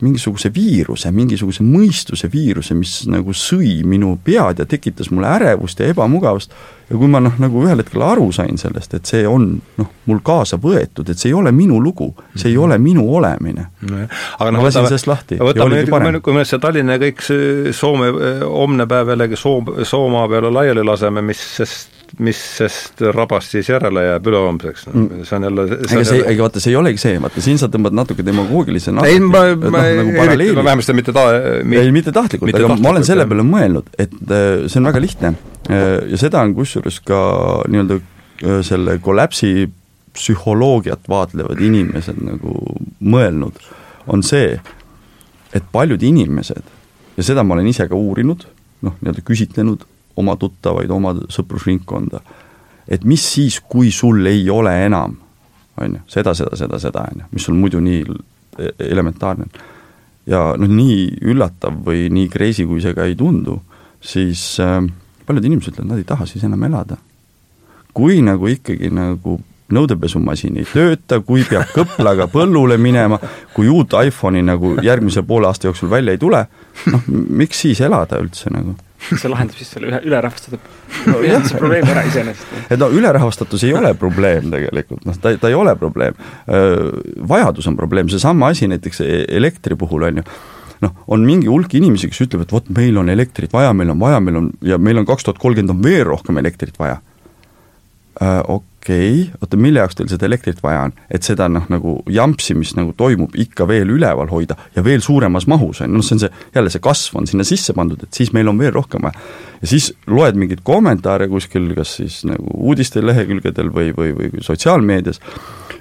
mingisuguse 0.00 0.50
viiruse, 0.54 1.10
mingisuguse 1.12 1.64
mõistuse 1.64 2.28
viiruse, 2.32 2.74
mis 2.76 3.00
nagu 3.10 3.34
sõi 3.36 3.80
minu 3.88 4.14
pead 4.24 4.62
ja 4.62 4.66
tekitas 4.68 5.10
mulle 5.12 5.28
ärevust 5.28 5.80
ja 5.80 5.90
ebamugavust. 5.92 6.54
ja 6.90 6.98
kui 6.98 7.06
ma 7.06 7.20
noh, 7.22 7.36
nagu 7.38 7.60
ühel 7.62 7.78
hetkel 7.82 8.02
aru 8.02 8.30
sain 8.34 8.58
sellest, 8.58 8.94
et 8.96 9.06
see 9.06 9.26
on 9.28 9.52
noh, 9.78 9.90
mul 10.10 10.22
kaasa 10.26 10.58
võetud, 10.58 11.10
et 11.10 11.20
see 11.20 11.30
ei 11.30 11.36
ole 11.38 11.52
minu 11.54 11.78
lugu, 11.82 12.08
see 12.34 12.48
ei 12.50 12.56
mhm. 12.56 12.64
ole 12.64 12.78
minu 12.82 13.04
olemine 13.14 13.68
no,. 13.90 14.06
aga 14.38 14.50
noh, 14.56 14.64
võtame, 14.64 14.90
võtame 15.38 15.76
nüüd, 15.76 15.92
kui 15.92 16.00
me, 16.00 16.24
kui 16.24 16.38
me 16.40 16.44
see 16.48 16.62
Tallinna 16.62 16.96
ja 16.96 17.04
kõik 17.04 17.24
Soome 17.76 18.10
homne 18.42 18.88
päev 18.90 19.14
jällegi 19.14 19.38
Soom-, 19.38 19.72
Soomaa 19.84 20.26
peale 20.32 20.52
laiali 20.54 20.84
laseme, 20.86 21.22
mis 21.22 21.44
sest 21.60 21.99
mis 22.18 22.38
sest 22.58 23.02
rabast 23.14 23.54
siis 23.54 23.68
järele 23.70 24.02
jääb 24.06 24.28
ülehomseks 24.30 24.86
no,, 24.88 24.94
mm. 25.04 25.24
see 25.28 25.36
on 25.36 25.46
jälle 25.46 25.66
ega 25.76 26.04
see, 26.08 26.22
ega 26.32 26.46
vaata, 26.46 26.62
see 26.62 26.72
ei 26.72 26.78
olegi 26.80 27.02
see, 27.02 27.18
vaata 27.22 27.44
siin 27.44 27.60
sa 27.60 27.68
tõmbad 27.72 27.96
natuke 27.96 28.24
demagoogilise 28.26 28.94
ei, 29.06 29.20
ma, 29.22 29.44
ma 29.54 29.82
no, 29.84 29.92
nagu 30.00 30.14
paralleeli. 30.16 30.56
vähemasti 30.58 30.96
mitte 30.96 31.14
ta-, 31.16 31.28
ei, 31.62 31.92
mitte 31.94 32.14
tahtlikult, 32.16 32.50
aga 32.52 32.64
tahtlikult, 32.64 32.84
ma 32.86 32.94
olen 32.94 33.06
selle 33.06 33.26
peale 33.30 33.46
mõelnud, 33.46 33.92
et 34.00 34.16
äh, 34.16 34.64
see 34.66 34.80
on 34.82 34.90
väga 34.90 35.04
lihtne 35.04 35.34
äh, 35.34 35.84
ja 36.10 36.20
seda 36.20 36.42
on 36.46 36.56
kusjuures 36.58 37.00
ka 37.06 37.20
nii-öelda 37.70 38.00
äh, 38.00 38.58
selle 38.66 38.98
kollapsi 39.04 39.68
psühholoogiat 40.16 41.06
vaatlevad 41.08 41.60
inimesed 41.62 42.18
nagu 42.26 42.56
mõelnud, 42.98 43.60
on 44.10 44.24
see, 44.26 44.56
et 45.54 45.70
paljud 45.72 46.02
inimesed, 46.02 46.74
ja 47.16 47.26
seda 47.26 47.44
ma 47.46 47.54
olen 47.56 47.70
ise 47.70 47.86
ka 47.90 47.98
uurinud, 47.98 48.46
noh, 48.86 48.96
nii-öelda 48.98 49.24
küsitlenud, 49.26 49.86
oma 50.16 50.36
tuttavaid, 50.36 50.90
oma 50.90 51.14
sõprusringkonda. 51.28 52.20
et 52.88 53.04
mis 53.04 53.22
siis, 53.34 53.60
kui 53.60 53.90
sul 53.90 54.26
ei 54.26 54.48
ole 54.50 54.72
enam, 54.84 55.16
on 55.80 55.94
ju, 55.94 56.00
seda, 56.06 56.34
seda, 56.34 56.56
seda, 56.56 56.78
seda, 56.78 57.04
on 57.12 57.22
ju, 57.22 57.28
mis 57.32 57.44
sul 57.46 57.54
muidu 57.54 57.80
nii 57.80 58.00
e-, 58.58 58.72
elementaarne 58.90 59.46
on. 59.46 59.60
ja 60.26 60.40
noh, 60.58 60.70
nii 60.70 61.20
üllatav 61.32 61.78
või 61.86 62.08
nii 62.12 62.28
crazy, 62.32 62.66
kui 62.66 62.82
see 62.82 62.94
ka 62.96 63.06
ei 63.08 63.14
tundu, 63.18 63.60
siis 64.00 64.42
äh, 64.60 64.80
paljud 65.26 65.46
inimesed 65.46 65.74
ütlevad, 65.74 65.92
nad 65.92 66.02
ei 66.02 66.08
taha 66.08 66.26
siis 66.26 66.44
enam 66.44 66.64
elada. 66.66 66.98
kui 67.94 68.20
nagu 68.22 68.46
ikkagi 68.46 68.90
nagu 68.94 69.40
nõudepesumasin 69.70 70.58
ei 70.58 70.66
tööta, 70.66 71.20
kui 71.26 71.44
peab 71.46 71.70
kõplaga 71.74 72.26
põllule 72.30 72.78
minema, 72.78 73.20
kui 73.54 73.70
uut 73.70 73.94
iPhone'i 73.94 74.42
nagu 74.46 74.76
järgmise 74.82 75.22
poole 75.26 75.46
aasta 75.46 75.68
jooksul 75.68 75.90
välja 75.90 76.14
ei 76.14 76.18
tule, 76.18 76.44
noh, 76.90 77.10
miks 77.10 77.62
siis 77.66 77.82
elada 77.86 78.18
üldse 78.22 78.50
nagu 78.50 78.74
see 79.08 79.30
lahendab 79.30 79.58
siis 79.58 79.72
selle 79.74 79.90
üle, 79.90 80.00
ülerahvastatud 80.06 80.60
no, 81.10 81.18
probleemi 81.56 81.92
ära 81.94 82.04
iseenesest. 82.08 82.54
et 82.68 82.80
no 82.80 82.90
ülerahvastatus 82.92 83.64
ei 83.68 83.74
ole 83.76 83.92
probleem 83.98 84.50
tegelikult, 84.52 85.04
noh, 85.08 85.18
ta, 85.20 85.34
ta 85.40 85.50
ei 85.50 85.58
ole 85.58 85.74
probleem. 85.80 86.16
vajadus 87.28 87.68
on 87.70 87.76
probleem, 87.78 88.10
seesama 88.12 88.50
asi 88.54 88.68
näiteks 88.70 89.04
e-, 89.04 89.26
elektri 89.40 89.78
puhul, 89.80 90.08
on 90.10 90.22
ju, 90.22 90.26
noh, 90.86 90.96
on 91.12 91.24
mingi 91.26 91.50
hulk 91.50 91.74
inimesi, 91.78 92.10
kes 92.10 92.26
ütleb, 92.26 92.46
et 92.46 92.56
vot 92.56 92.72
meil 92.76 92.98
on 93.00 93.12
elektrit 93.12 93.52
vaja, 93.56 93.72
meil 93.76 93.94
on 93.94 94.00
vaja, 94.00 94.20
meil 94.24 94.42
on 94.42 94.50
ja 94.64 94.80
meil 94.80 95.00
on 95.00 95.08
kaks 95.08 95.28
tuhat 95.28 95.40
kolmkümmend 95.42 95.76
on 95.76 95.84
veel 95.84 96.04
rohkem 96.08 96.40
elektrit 96.42 96.78
vaja. 96.80 97.00
Okei 98.80 99.22
okay., 99.22 99.40
oota, 99.42 99.58
mille 99.60 99.82
jaoks 99.82 99.98
teil 99.98 100.08
seda 100.08 100.24
elektrit 100.24 100.62
vaja 100.64 100.86
on? 100.88 100.94
et 101.12 101.26
seda 101.26 101.50
noh, 101.52 101.66
nagu 101.68 101.98
jampsi, 102.08 102.54
mis 102.56 102.72
nagu 102.78 102.94
toimub, 102.96 103.34
ikka 103.36 103.66
veel 103.68 103.92
üleval 103.92 104.30
hoida 104.32 104.56
ja 104.76 104.84
veel 104.84 105.04
suuremas 105.04 105.44
mahus, 105.50 105.82
on 105.84 105.90
ju, 105.90 105.98
noh 105.98 106.06
see 106.06 106.16
on 106.16 106.22
see, 106.24 106.30
jälle 106.54 106.72
see 106.72 106.80
kasv 106.86 107.18
on 107.20 107.28
sinna 107.28 107.44
sisse 107.44 107.76
pandud, 107.76 108.00
et 108.06 108.16
siis 108.16 108.32
meil 108.32 108.48
on 108.48 108.56
veel 108.58 108.72
rohkem 108.72 109.04
vaja. 109.04 109.20
Ja 109.60 109.68
siis 109.68 109.90
loed 110.08 110.38
mingeid 110.40 110.62
kommentaare 110.64 111.28
kuskil, 111.30 111.70
kas 111.76 111.96
siis 112.00 112.20
nagu 112.28 112.52
uudistelehekülgedel 112.70 113.72
või, 113.74 113.90
või, 113.96 114.12
või 114.16 114.44
sotsiaalmeedias, 114.44 115.20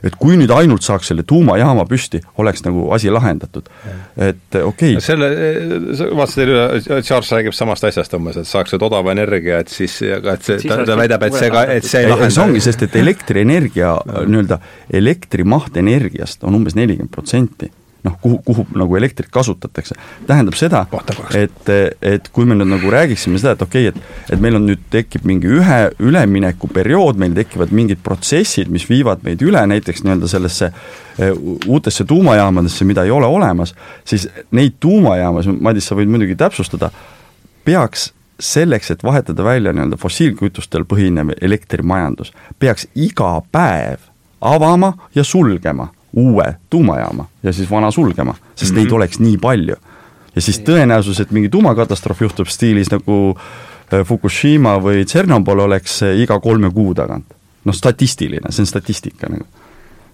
et 0.03 0.15
kui 0.19 0.38
nüüd 0.39 0.51
ainult 0.55 0.84
saaks 0.86 1.11
selle 1.11 1.23
tuumajaama 1.27 1.86
püsti, 1.89 2.21
oleks 2.39 2.63
nagu 2.67 2.89
asi 2.95 3.11
lahendatud. 3.11 3.69
et 4.15 4.59
okei 4.61 4.97
okay.. 4.97 5.03
selle, 5.03 5.32
vaatasin 6.15 6.43
üle, 6.45 6.65
Charles 7.01 7.32
räägib 7.36 7.55
samast 7.55 7.88
asjast 7.89 8.15
umbes, 8.19 8.39
et 8.41 8.49
saaks 8.49 8.75
nüüd 8.75 8.88
odava 8.89 9.15
energia, 9.15 9.63
et 9.63 9.71
siis, 9.71 9.99
aga 10.19 10.36
et 10.36 10.47
see, 10.47 10.61
ta, 10.67 10.82
ta 10.88 10.99
väidab, 10.99 11.27
et 11.30 11.39
see 11.39 11.51
ka, 11.53 11.65
et 11.80 11.88
see 11.88 12.03
ei 12.03 12.11
lahenda. 12.11 12.36
see 12.36 12.45
ongi, 12.47 12.63
sest 12.67 12.88
et 12.88 12.99
elektrienergia 12.99 13.95
nii-öelda, 14.27 14.59
elektri 15.01 15.47
maht 15.47 15.80
energiast 15.80 16.43
on 16.47 16.59
umbes 16.59 16.75
nelikümmend 16.80 17.15
protsenti 17.15 17.71
noh, 18.04 18.16
kuhu, 18.22 18.38
kuhu 18.45 18.66
nagu 18.76 18.97
elektrit 18.97 19.30
kasutatakse. 19.32 19.95
tähendab 20.28 20.56
seda, 20.56 20.86
et, 21.36 21.72
et 22.02 22.30
kui 22.34 22.47
me 22.47 22.56
nüüd 22.56 22.72
nagu 22.72 22.91
räägiksime 22.93 23.39
seda, 23.41 23.56
et 23.58 23.64
okei 23.66 23.89
okay,, 23.89 24.02
et 24.30 24.36
et 24.36 24.41
meil 24.41 24.56
on 24.60 24.66
nüüd, 24.70 24.86
tekib 24.93 25.26
mingi 25.28 25.50
ühe 25.60 25.80
üleminekuperiood, 26.00 27.20
meil 27.20 27.36
tekivad 27.38 27.74
mingid 27.76 28.04
protsessid, 28.06 28.72
mis 28.72 28.88
viivad 28.89 29.26
meid 29.28 29.43
üle 29.43 29.62
näiteks 29.74 30.06
nii-öelda 30.06 30.30
sellesse 30.32 30.72
e, 30.72 31.32
uutesse 31.68 32.06
tuumajaamadesse, 32.08 32.88
mida 32.88 33.04
ei 33.04 33.12
ole 33.12 33.28
olemas, 33.28 33.76
siis 34.08 34.30
neid 34.56 34.80
tuumajaamas, 34.80 35.52
Madis, 35.60 35.89
sa 35.89 35.97
võid 36.00 36.12
muidugi 36.12 36.38
täpsustada, 36.39 36.91
peaks 37.68 38.12
selleks, 38.39 38.93
et 38.93 39.04
vahetada 39.04 39.43
välja 39.43 39.74
nii-öelda 39.76 40.00
fossiilkütustel 40.00 40.88
põhinev 40.88 41.36
elektrimajandus, 41.41 42.32
peaks 42.60 42.88
iga 42.95 43.36
päev 43.52 44.08
avama 44.39 44.93
ja 45.16 45.26
sulgema 45.28 45.89
uue 46.14 46.55
tuumajaama 46.70 47.28
ja 47.43 47.53
siis 47.53 47.72
vana 47.72 47.91
sulgema, 47.91 48.36
sest 48.55 48.72
mm 48.72 48.78
-hmm. 48.78 48.82
neid 48.82 48.91
oleks 48.91 49.20
nii 49.20 49.38
palju. 49.38 49.76
ja 50.36 50.41
siis 50.41 50.60
tõenäosus, 50.60 51.22
et 51.22 51.32
mingi 51.32 51.49
tuumakatastroof 51.49 52.22
juhtub 52.22 52.47
stiilis 52.47 52.91
nagu 52.91 53.38
äh, 53.93 54.05
Fukushima 54.05 54.78
või 54.78 55.05
Tšernobõl, 55.05 55.60
oleks 55.60 56.03
äh, 56.03 56.20
iga 56.22 56.39
kolme 56.39 56.72
kuu 56.72 56.93
tagant. 56.93 57.26
noh, 57.66 57.76
statistiline, 57.76 58.51
see 58.51 58.62
on 58.62 58.68
statistika 58.68 59.28
nagu 59.30 59.45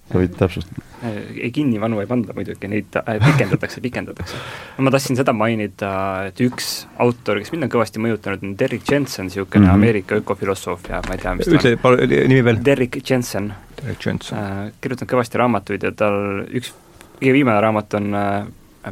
sa 0.06 0.20
võid 0.22 0.36
täpsustada. 0.38 0.84
ei, 1.06 1.50
kinni 1.54 1.80
vanu 1.82 2.00
ei 2.02 2.10
panda 2.10 2.34
muidugi, 2.38 2.70
neid 2.70 2.98
äh, 3.02 3.18
pikendatakse, 3.24 3.82
pikendatakse. 3.84 4.40
ma 4.86 4.94
tahtsin 4.94 5.20
seda 5.20 5.34
mainida, 5.38 5.92
et 6.30 6.42
üks 6.46 6.72
autor, 7.02 7.42
kes 7.42 7.54
mind 7.54 7.68
on 7.68 7.74
kõvasti 7.76 8.02
mõjutanud, 8.04 8.46
on 8.46 8.58
Derrick 8.60 8.92
Jensen, 8.92 9.30
niisugune 9.30 9.66
mm 9.66 9.70
-hmm. 9.70 9.82
Ameerika 9.82 10.20
ökofilosoof 10.22 10.90
ja 10.90 11.02
ma 11.08 11.18
ei 11.18 11.24
tea, 11.24 11.36
mis 11.36 11.50
ta 11.50 11.58
ütle 11.60 11.76
palun 11.82 12.10
nimi 12.10 12.44
veel. 12.46 12.60
Derrick 12.66 13.10
Jensen. 13.10 13.54
Derrick 13.82 14.06
Jensen 14.06 14.38
äh,. 14.38 14.72
kirjutanud 14.82 15.14
kõvasti 15.14 15.42
raamatuid 15.42 15.84
ja 15.84 15.92
tal 15.92 16.46
üks, 16.50 16.74
kõige 17.20 17.34
viimane 17.34 17.62
raamat 17.62 17.94
on 17.94 18.14
äh, 18.14 18.46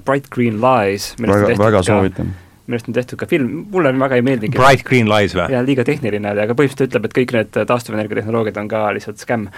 Bright 0.05 0.29
Green 0.29 0.61
Lies. 0.61 1.13
väga, 1.21 1.57
väga 1.57 1.83
soovitan 1.83 2.33
millest 2.67 2.87
on 2.87 2.95
tehtud 2.95 3.19
ka 3.19 3.27
film, 3.29 3.65
mulle 3.71 3.91
väga 3.99 4.19
ei 4.19 4.25
meeldigi. 4.25 4.57
Bright 4.57 4.85
Green 4.87 5.09
Lies 5.11 5.35
või? 5.35 5.49
jaa, 5.51 5.63
liiga 5.65 5.83
tehniline 5.87 6.31
oli, 6.31 6.45
aga 6.45 6.55
põhimõtteliselt 6.57 6.93
ütleb, 6.93 7.09
et 7.09 7.17
kõik 7.17 7.33
need 7.37 7.57
taastuvenergia 7.71 8.21
tehnoloogiad 8.21 8.61
on 8.61 8.71
ka 8.71 8.85
lihtsalt 8.95 9.23
skämm 9.23 9.49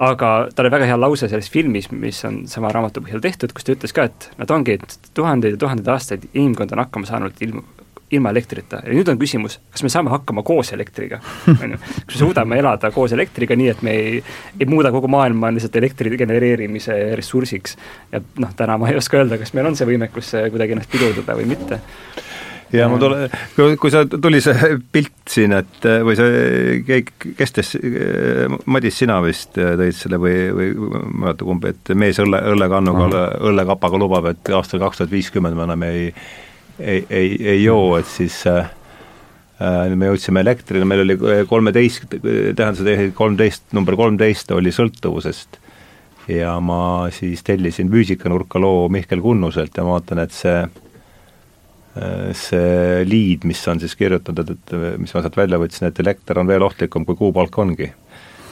aga 0.00 0.30
tal 0.54 0.64
oli 0.64 0.72
väga 0.72 0.88
hea 0.88 0.96
lause 1.00 1.28
selles 1.28 1.50
filmis, 1.52 1.90
mis 1.92 2.22
on 2.28 2.42
sama 2.48 2.70
raamatu 2.72 3.02
põhjal 3.04 3.20
tehtud, 3.24 3.52
kus 3.56 3.66
ta 3.66 3.74
ütles 3.76 3.92
ka, 3.96 4.08
et 4.08 4.30
nad 4.40 4.52
ongi, 4.54 4.78
et 4.80 5.12
tuhandeid 5.16 5.56
ja 5.56 5.60
tuhandeid 5.60 5.92
aastaid 5.92 6.24
inimkond 6.32 6.72
on 6.72 6.82
hakkama 6.84 7.08
saanud 7.08 7.42
ilma, 7.44 7.62
ilma 8.10 8.32
elektrita 8.32 8.80
ja 8.86 8.94
nüüd 8.94 9.10
on 9.12 9.20
küsimus, 9.20 9.58
kas 9.74 9.84
me 9.84 9.92
saame 9.92 10.12
hakkama 10.14 10.42
koos 10.46 10.72
elektriga, 10.72 11.20
on 11.52 11.76
ju. 11.76 11.80
kas 11.82 12.14
me 12.14 12.22
suudame 12.22 12.60
elada 12.62 12.90
koos 12.94 13.12
elektriga 13.16 13.58
nii, 13.60 13.68
et 13.74 13.84
me 13.86 13.96
ei, 13.98 14.24
ei 14.56 14.70
muuda 14.70 14.92
kogu 14.94 15.10
maailma 15.12 15.52
lihtsalt 15.54 15.76
elektri 15.82 16.16
genereerimise 16.16 16.96
ressursiks. 17.20 17.76
ja 18.12 18.24
noh, 18.40 18.56
täna 18.56 18.80
ma 18.80 18.88
ei 18.88 18.98
oska 19.00 19.20
öelda, 19.20 19.38
kas 19.42 19.52
meil 19.58 19.68
on 19.68 19.76
see 19.76 19.88
võimekus 19.92 20.32
kuidagi 20.48 20.78
ennast 20.78 20.92
pidurdada 20.96 21.36
või 21.36 21.52
mitte 21.52 21.82
ja 22.72 22.88
mul 22.90 23.00
tule, 23.02 23.28
kui 23.80 23.92
sa, 23.92 24.02
tuli 24.10 24.40
see 24.44 24.74
pilt 24.92 25.30
siin, 25.30 25.54
et 25.58 25.86
või 26.06 26.16
see, 26.18 26.80
kes 27.38 27.54
tõstis, 27.56 27.72
Madis, 28.70 28.98
sina 29.00 29.20
vist 29.24 29.56
tõid 29.56 29.96
selle 29.96 30.20
või, 30.22 30.34
või 30.56 30.68
ma 30.74 31.00
ei 31.00 31.14
mäleta 31.24 31.48
kumb, 31.48 31.66
et 31.70 31.94
mees 31.98 32.20
õlle, 32.22 32.42
õllekannuga 32.54 33.06
mm, 33.06 33.14
-hmm. 33.14 33.48
õllekapaga 33.52 34.02
lubab, 34.02 34.30
et 34.32 34.52
aastal 34.54 34.82
kaks 34.82 35.02
tuhat 35.02 35.14
viiskümmend 35.14 35.58
me 35.58 35.66
enam 35.68 35.86
ei, 35.88 36.10
ei, 36.78 37.06
ei, 37.08 37.32
ei 37.54 37.62
joo, 37.62 37.96
et 37.98 38.10
siis 38.10 38.42
äh, 38.50 38.70
me 39.94 40.10
jõudsime 40.12 40.44
elektrini, 40.44 40.86
meil 40.88 41.04
oli 41.04 41.18
kolmeteist, 41.48 42.06
tähendab 42.10 42.78
see 42.78 43.10
kolmteist, 43.16 43.66
number 43.76 43.98
kolmteist 43.98 44.54
oli 44.56 44.72
sõltuvusest 44.74 45.60
ja 46.30 46.54
ma 46.62 47.08
siis 47.14 47.42
tellisin 47.42 47.90
füüsikanurka 47.90 48.60
loo 48.62 48.88
Mihkel 48.92 49.22
Kunnuselt 49.24 49.76
ja 49.76 49.84
ma 49.84 49.96
vaatan, 49.98 50.22
et 50.22 50.34
see 50.36 50.62
see 52.38 53.04
liid, 53.08 53.44
mis 53.50 53.60
on 53.68 53.80
siis 53.82 53.96
kirjutatud, 53.98 54.52
et 54.54 54.74
mis 55.00 55.10
ma 55.14 55.22
sealt 55.24 55.38
välja 55.38 55.58
võtsin, 55.58 55.88
et 55.88 55.98
elekter 56.02 56.38
on 56.38 56.50
veel 56.50 56.62
ohtlikum 56.62 57.06
kui 57.08 57.18
kuupalk 57.18 57.58
ongi. 57.58 57.92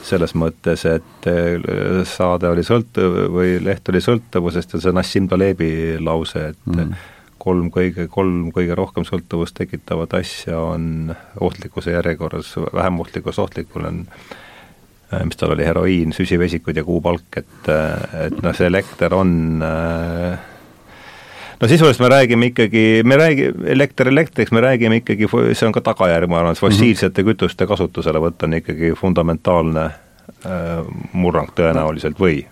selles 0.09 0.31
mõttes, 0.33 0.85
et 0.87 1.27
äh, 1.27 1.59
saade 2.07 2.47
oli 2.49 2.63
sõltuv 2.65 3.17
või 3.35 3.57
leht 3.61 3.89
oli 3.91 3.99
sõltuvusest 4.01 4.73
ja 4.73 4.79
see 4.81 4.93
Nassim 4.95 5.27
Talebi 5.29 5.99
lause, 5.99 6.45
et 6.53 6.69
mm. 6.71 6.93
kolm 7.37 7.67
kõige, 7.69 8.07
kolm 8.09 8.47
kõige 8.55 8.77
rohkem 8.79 9.05
sõltuvust 9.05 9.57
tekitavat 9.59 10.15
asja 10.17 10.57
on 10.59 11.13
ohtlikkuse 11.39 11.91
järjekorras, 11.91 12.55
vähem 12.73 12.99
ohtlikkus 13.03 13.39
ohtlikul 13.43 13.85
on 13.91 14.05
äh, 14.07 15.23
mis 15.27 15.37
tal 15.37 15.53
oli, 15.53 15.67
heroiin, 15.67 16.15
süsivesikud 16.15 16.79
ja 16.79 16.83
kuupalk, 16.87 17.29
et, 17.37 17.69
et 18.23 18.41
noh, 18.41 18.55
see 18.55 18.71
elekter 18.71 19.13
on 19.19 19.35
äh, 19.67 20.48
no 21.59 21.67
sisuliselt 21.67 22.03
me 22.03 22.09
räägime 22.09 22.51
ikkagi, 22.53 22.83
me 23.03 23.17
räägi-, 23.19 23.49
elekter 23.75 24.07
elektriks, 24.07 24.51
me 24.51 24.61
räägime 24.61 25.01
ikkagi, 25.03 25.29
see 25.53 25.67
on 25.67 25.75
ka 25.75 25.83
tagajärg, 25.91 26.31
ma 26.31 26.39
arvan, 26.41 26.57
et 26.57 26.61
fossiilsete 26.61 27.21
mm 27.21 27.27
-hmm. 27.27 27.33
kütuste 27.33 27.67
kasutuselevõtt 27.67 28.43
on 28.43 28.59
ikkagi 28.61 28.93
fundamentaalne 28.97 29.85
äh, 29.85 30.85
murrang 31.13 31.51
tõenäoliselt 31.55 32.19
või 32.19 32.45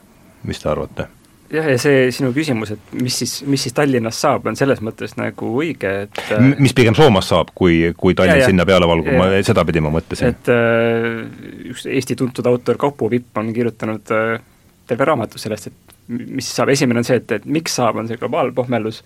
mis 0.43 0.60
te 0.60 0.70
arvate? 0.70 1.08
jah, 1.51 1.68
ja 1.72 1.78
see 1.80 2.12
sinu 2.12 2.34
küsimus, 2.36 2.74
et 2.76 2.93
mis 3.01 3.20
siis, 3.22 3.38
mis 3.47 3.64
siis 3.64 3.76
Tallinnast 3.76 4.20
saab, 4.20 4.47
on 4.49 4.55
selles 4.60 4.82
mõttes 4.84 5.16
nagu 5.20 5.51
õige, 5.62 5.93
et 6.08 6.22
M 6.38 6.53
mis 6.60 6.76
pigem 6.76 6.95
Soomast 6.97 7.32
saab, 7.32 7.53
kui, 7.55 7.93
kui 7.97 8.16
Tallinn 8.18 8.43
ja, 8.43 8.49
sinna 8.51 8.66
peale 8.68 8.89
valgub, 8.89 9.14
ma, 9.16 9.30
sedapidi 9.47 9.84
ma 9.84 9.91
mõtlesin. 9.93 10.36
et 10.36 10.51
äh, 10.51 11.72
üks 11.72 11.88
Eesti 11.88 12.16
tuntud 12.20 12.45
autor 12.45 12.78
Kaupo 12.78 13.10
Vipp 13.12 13.38
on 13.38 13.53
kirjutanud 13.55 14.16
äh, 14.16 14.39
terve 14.88 15.08
raamatu 15.08 15.39
sellest, 15.39 15.72
et 15.72 15.87
mis 16.08 16.49
saab, 16.55 16.72
esimene 16.74 17.01
on 17.03 17.08
see, 17.08 17.20
et, 17.22 17.32
et 17.39 17.45
miks 17.45 17.78
saab, 17.80 17.99
on 18.01 18.08
see 18.10 18.20
globaalpohmelus, 18.20 19.01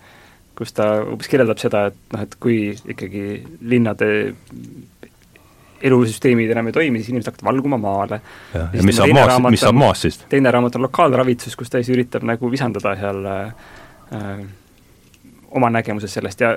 kus 0.58 0.74
ta 0.76 0.88
umbes 1.02 1.30
kirjeldab 1.30 1.60
seda, 1.60 1.86
et 1.90 2.14
noh, 2.14 2.24
et 2.26 2.34
kui 2.42 2.58
ikkagi 2.94 3.26
linnade 3.72 4.08
elusüsteemid 5.82 6.50
enam 6.54 6.68
ei 6.70 6.76
toimi, 6.76 7.00
siis 7.00 7.10
inimesed 7.10 7.32
hakkavad 7.32 7.48
valguma 7.50 7.78
maale. 7.82 8.20
ja, 8.54 8.68
ja 8.72 8.84
mis 8.86 8.96
saab 9.00 9.14
maast, 9.16 9.46
mis 9.50 9.64
saab 9.64 9.78
maast 9.78 10.06
siis? 10.06 10.20
teine 10.30 10.52
raamat 10.54 10.78
on 10.78 10.86
Lokaalravitsus, 10.86 11.56
kus 11.58 11.72
ta 11.72 11.80
siis 11.82 11.90
üritab 11.96 12.26
nagu 12.28 12.50
visandada 12.52 12.94
seal 13.00 13.26
äh, 13.32 14.44
oma 15.50 15.72
nägemuses 15.74 16.14
sellest 16.14 16.44
ja 16.44 16.54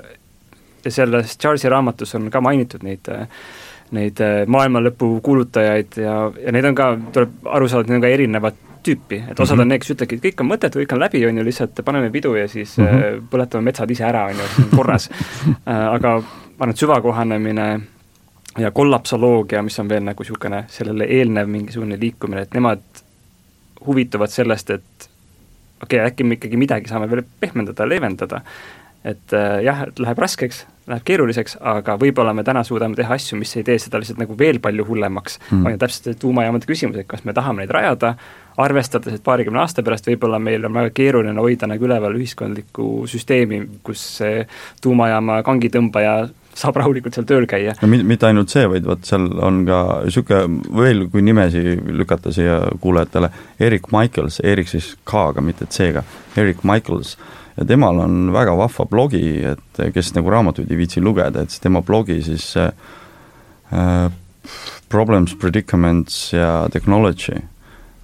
ja 0.86 0.92
selles 0.92 1.38
Charlesi 1.42 1.70
raamatus 1.70 2.16
on 2.16 2.30
ka 2.32 2.42
mainitud 2.42 2.84
neid 2.86 3.10
neid 3.96 4.22
äh, 4.22 4.44
maailma 4.50 4.82
lõpu 4.86 5.10
kuulutajaid 5.26 5.98
ja, 6.02 6.16
ja 6.42 6.54
neid 6.54 6.70
on 6.70 6.78
ka, 6.78 6.92
tuleb 7.14 7.50
aru 7.58 7.70
saada, 7.70 7.86
et 7.86 7.92
need 7.92 8.00
on 8.00 8.06
ka 8.06 8.14
erinevad 8.14 8.62
tüüpi, 8.86 9.24
et 9.30 9.40
osad 9.40 9.56
mm 9.56 9.60
-hmm. 9.60 9.62
on 9.62 9.68
need, 9.74 9.82
kes 9.82 9.92
ütlevadki, 9.96 10.16
et 10.16 10.26
kõik 10.26 10.44
on 10.44 10.50
mõttetu, 10.52 10.80
kõik 10.82 10.94
on 10.94 11.00
läbi, 11.00 11.26
on 11.28 11.38
ju, 11.38 11.46
lihtsalt 11.46 11.82
paneme 11.86 12.10
pidu 12.12 12.36
ja 12.36 12.48
siis 12.48 12.78
mm 12.78 12.86
-hmm. 12.86 13.28
põletame 13.32 13.62
metsad 13.62 13.92
ise 13.92 14.04
ära, 14.04 14.26
on 14.26 14.40
ju, 14.42 14.48
see 14.56 14.64
on 14.64 14.78
korras 14.78 15.10
äh, 15.12 15.88
aga 15.94 16.20
ma 16.20 16.60
arvan, 16.60 16.70
et 16.70 16.78
süvakohanemine 16.78 17.82
ja 18.58 18.72
kollapsoloogia, 18.72 19.62
mis 19.62 19.80
on 19.80 19.90
veel 19.90 20.04
nagu 20.04 20.24
niisugune 20.24 20.64
sellele 20.68 21.04
eelnev 21.04 21.48
mingisugune 21.48 22.00
liikumine, 22.00 22.42
et 22.42 22.54
nemad 22.54 22.82
huvituvad 23.86 24.30
sellest, 24.30 24.70
et 24.70 25.10
okei 25.84 26.00
okay,, 26.00 26.08
äkki 26.12 26.24
me 26.24 26.34
ikkagi 26.40 26.58
midagi 26.58 26.88
saame 26.88 27.10
veel 27.12 27.24
pehmendada, 27.40 27.90
leevendada, 27.90 28.42
et 29.04 29.34
äh, 29.34 29.64
jah, 29.64 29.84
et 29.88 30.00
läheb 30.00 30.18
raskeks, 30.18 30.66
läheb 30.86 31.06
keeruliseks, 31.08 31.58
aga 31.66 31.96
võib-olla 32.02 32.34
me 32.38 32.44
täna 32.46 32.62
suudame 32.66 32.98
teha 32.98 33.18
asju, 33.18 33.40
mis 33.40 33.56
ei 33.58 33.66
tee 33.66 33.78
seda 33.82 34.00
lihtsalt 34.02 34.22
nagu 34.22 34.38
veel 34.38 34.60
palju 34.62 34.86
hullemaks. 34.86 35.40
Mm.. 35.50 35.66
on 35.66 35.76
ju 35.76 35.82
täpselt 35.82 36.10
see 36.10 36.20
tuumajaamade 36.22 36.70
küsimus, 36.70 37.00
et 37.02 37.10
kas 37.10 37.26
me 37.26 37.34
tahame 37.34 37.64
neid 37.64 37.74
rajada, 37.74 38.16
arvestades, 38.62 39.18
et 39.18 39.26
paarikümne 39.26 39.60
aasta 39.64 39.84
pärast 39.84 40.08
võib-olla 40.08 40.40
meil 40.40 40.66
on 40.68 40.78
väga 40.78 40.94
keeruline 40.96 41.42
hoida 41.42 41.68
nagu 41.68 41.88
üleval 41.90 42.16
ühiskondlikku 42.16 43.06
süsteemi, 43.12 43.62
kus 43.84 44.04
see 44.22 44.46
tuumajaama 44.84 45.42
kangitõmbaja 45.48 46.18
saab 46.56 46.78
rahulikult 46.80 47.18
seal 47.18 47.28
tööl 47.28 47.48
käia. 47.50 47.76
no 47.82 47.90
mitte 47.92 48.30
ainult 48.30 48.54
see, 48.54 48.64
vaid 48.72 48.86
vot 48.88 49.04
seal 49.08 49.28
on 49.44 49.64
ka 49.68 49.80
niisugune 50.06 50.78
veel, 50.80 51.08
kui 51.12 51.26
nimesi 51.26 51.76
lükata 51.92 52.32
siia 52.36 52.62
kuulajatele, 52.82 53.32
Erik 53.68 53.90
Michaels, 53.96 54.40
Erik 54.44 54.72
siis 54.72 54.94
K-ga, 55.08 55.44
mitte 55.44 55.68
C-ga, 55.72 56.06
Erik 56.40 56.64
Michaels, 56.68 57.16
ja 57.58 57.66
temal 57.68 58.00
on 58.04 58.30
väga 58.34 58.56
vahva 58.58 58.86
blogi, 58.90 59.26
et 59.54 59.82
kes 59.94 60.14
nagu 60.18 60.32
raamatuid 60.34 60.72
ei 60.72 60.80
viitsi 60.84 61.04
lugeda, 61.04 61.42
et 61.42 61.54
siis 61.54 61.64
tema 61.64 61.82
blogi 61.86 62.22
siis 62.26 62.52
äh, 62.60 64.08
Problems, 64.90 65.34
Predicaments 65.42 66.34
ja 66.36 66.68
Technology 66.72 67.40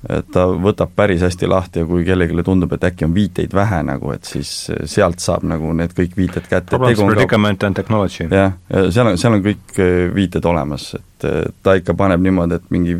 et 0.09 0.31
ta 0.33 0.47
võtab 0.49 0.95
päris 0.97 1.21
hästi 1.21 1.47
lahti 1.49 1.83
ja 1.83 1.85
kui 1.85 2.03
kellelegi 2.05 2.43
tundub, 2.45 2.71
et 2.73 2.85
äkki 2.89 3.05
on 3.05 3.13
viiteid 3.13 3.53
vähe 3.53 3.81
nagu, 3.85 4.13
et 4.15 4.25
siis 4.25 4.49
sealt 4.89 5.21
saab 5.21 5.45
nagu 5.45 5.73
need 5.77 5.93
kõik 5.97 6.15
viited 6.17 6.47
kätte. 6.49 6.73
Problems, 6.73 7.03
predicament 7.13 7.63
and 7.67 7.77
technology. 7.77 8.25
jah, 8.25 8.55
seal 8.89 9.11
on, 9.11 9.19
seal 9.21 9.37
on 9.37 9.45
kõik 9.45 9.77
äh, 9.77 10.07
viited 10.15 10.45
olemas, 10.49 10.91
et 10.97 11.27
ta 11.61 11.77
ikka 11.77 11.93
paneb 11.97 12.23
niimoodi, 12.25 12.57
et 12.57 12.73
mingi 12.73 12.97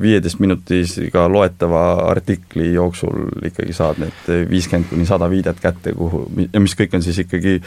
viieteist 0.00 0.38
minutiga 0.38 1.26
loetava 1.28 1.82
artikli 2.10 2.72
jooksul 2.74 3.44
ikkagi 3.50 3.74
saad 3.74 3.98
need 4.02 4.30
viiskümmend 4.50 4.90
kuni 4.92 5.06
sada 5.08 5.30
viidet 5.30 5.60
kätte, 5.62 5.94
kuhu, 5.98 6.26
ja 6.52 6.62
mis 6.62 6.76
kõik 6.78 6.94
on 6.94 7.02
siis 7.02 7.18
ikkagi 7.24 7.58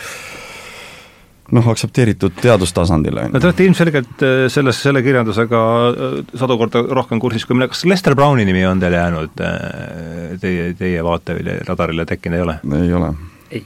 noh, 1.51 1.67
aktsepteeritud 1.73 2.37
teadustasandil, 2.41 3.17
on 3.19 3.27
ju. 3.27 3.33
no 3.33 3.41
te 3.41 3.49
olete 3.49 3.67
ilmselgelt 3.67 4.23
äh, 4.23 4.45
selles, 4.53 4.79
selle 4.85 5.03
kirjandusega 5.05 5.61
äh, 5.89 6.15
sadu 6.39 6.57
korda 6.61 6.83
rohkem 6.95 7.21
kursis 7.23 7.45
kui 7.49 7.57
mina, 7.57 7.67
kas 7.71 7.83
Lester 7.89 8.15
Browni 8.15 8.45
nimi 8.47 8.63
on 8.67 8.81
teile 8.81 9.01
jäänud 9.01 9.43
äh, 9.43 10.37
teie, 10.41 10.71
teie 10.79 11.03
vaatevilja 11.05 11.59
radarile 11.67 12.07
tekkinud, 12.09 12.39
ei 12.39 12.45
ole? 12.47 12.57
ei 12.79 12.93
ole. 12.99 13.11
ei. 13.51 13.65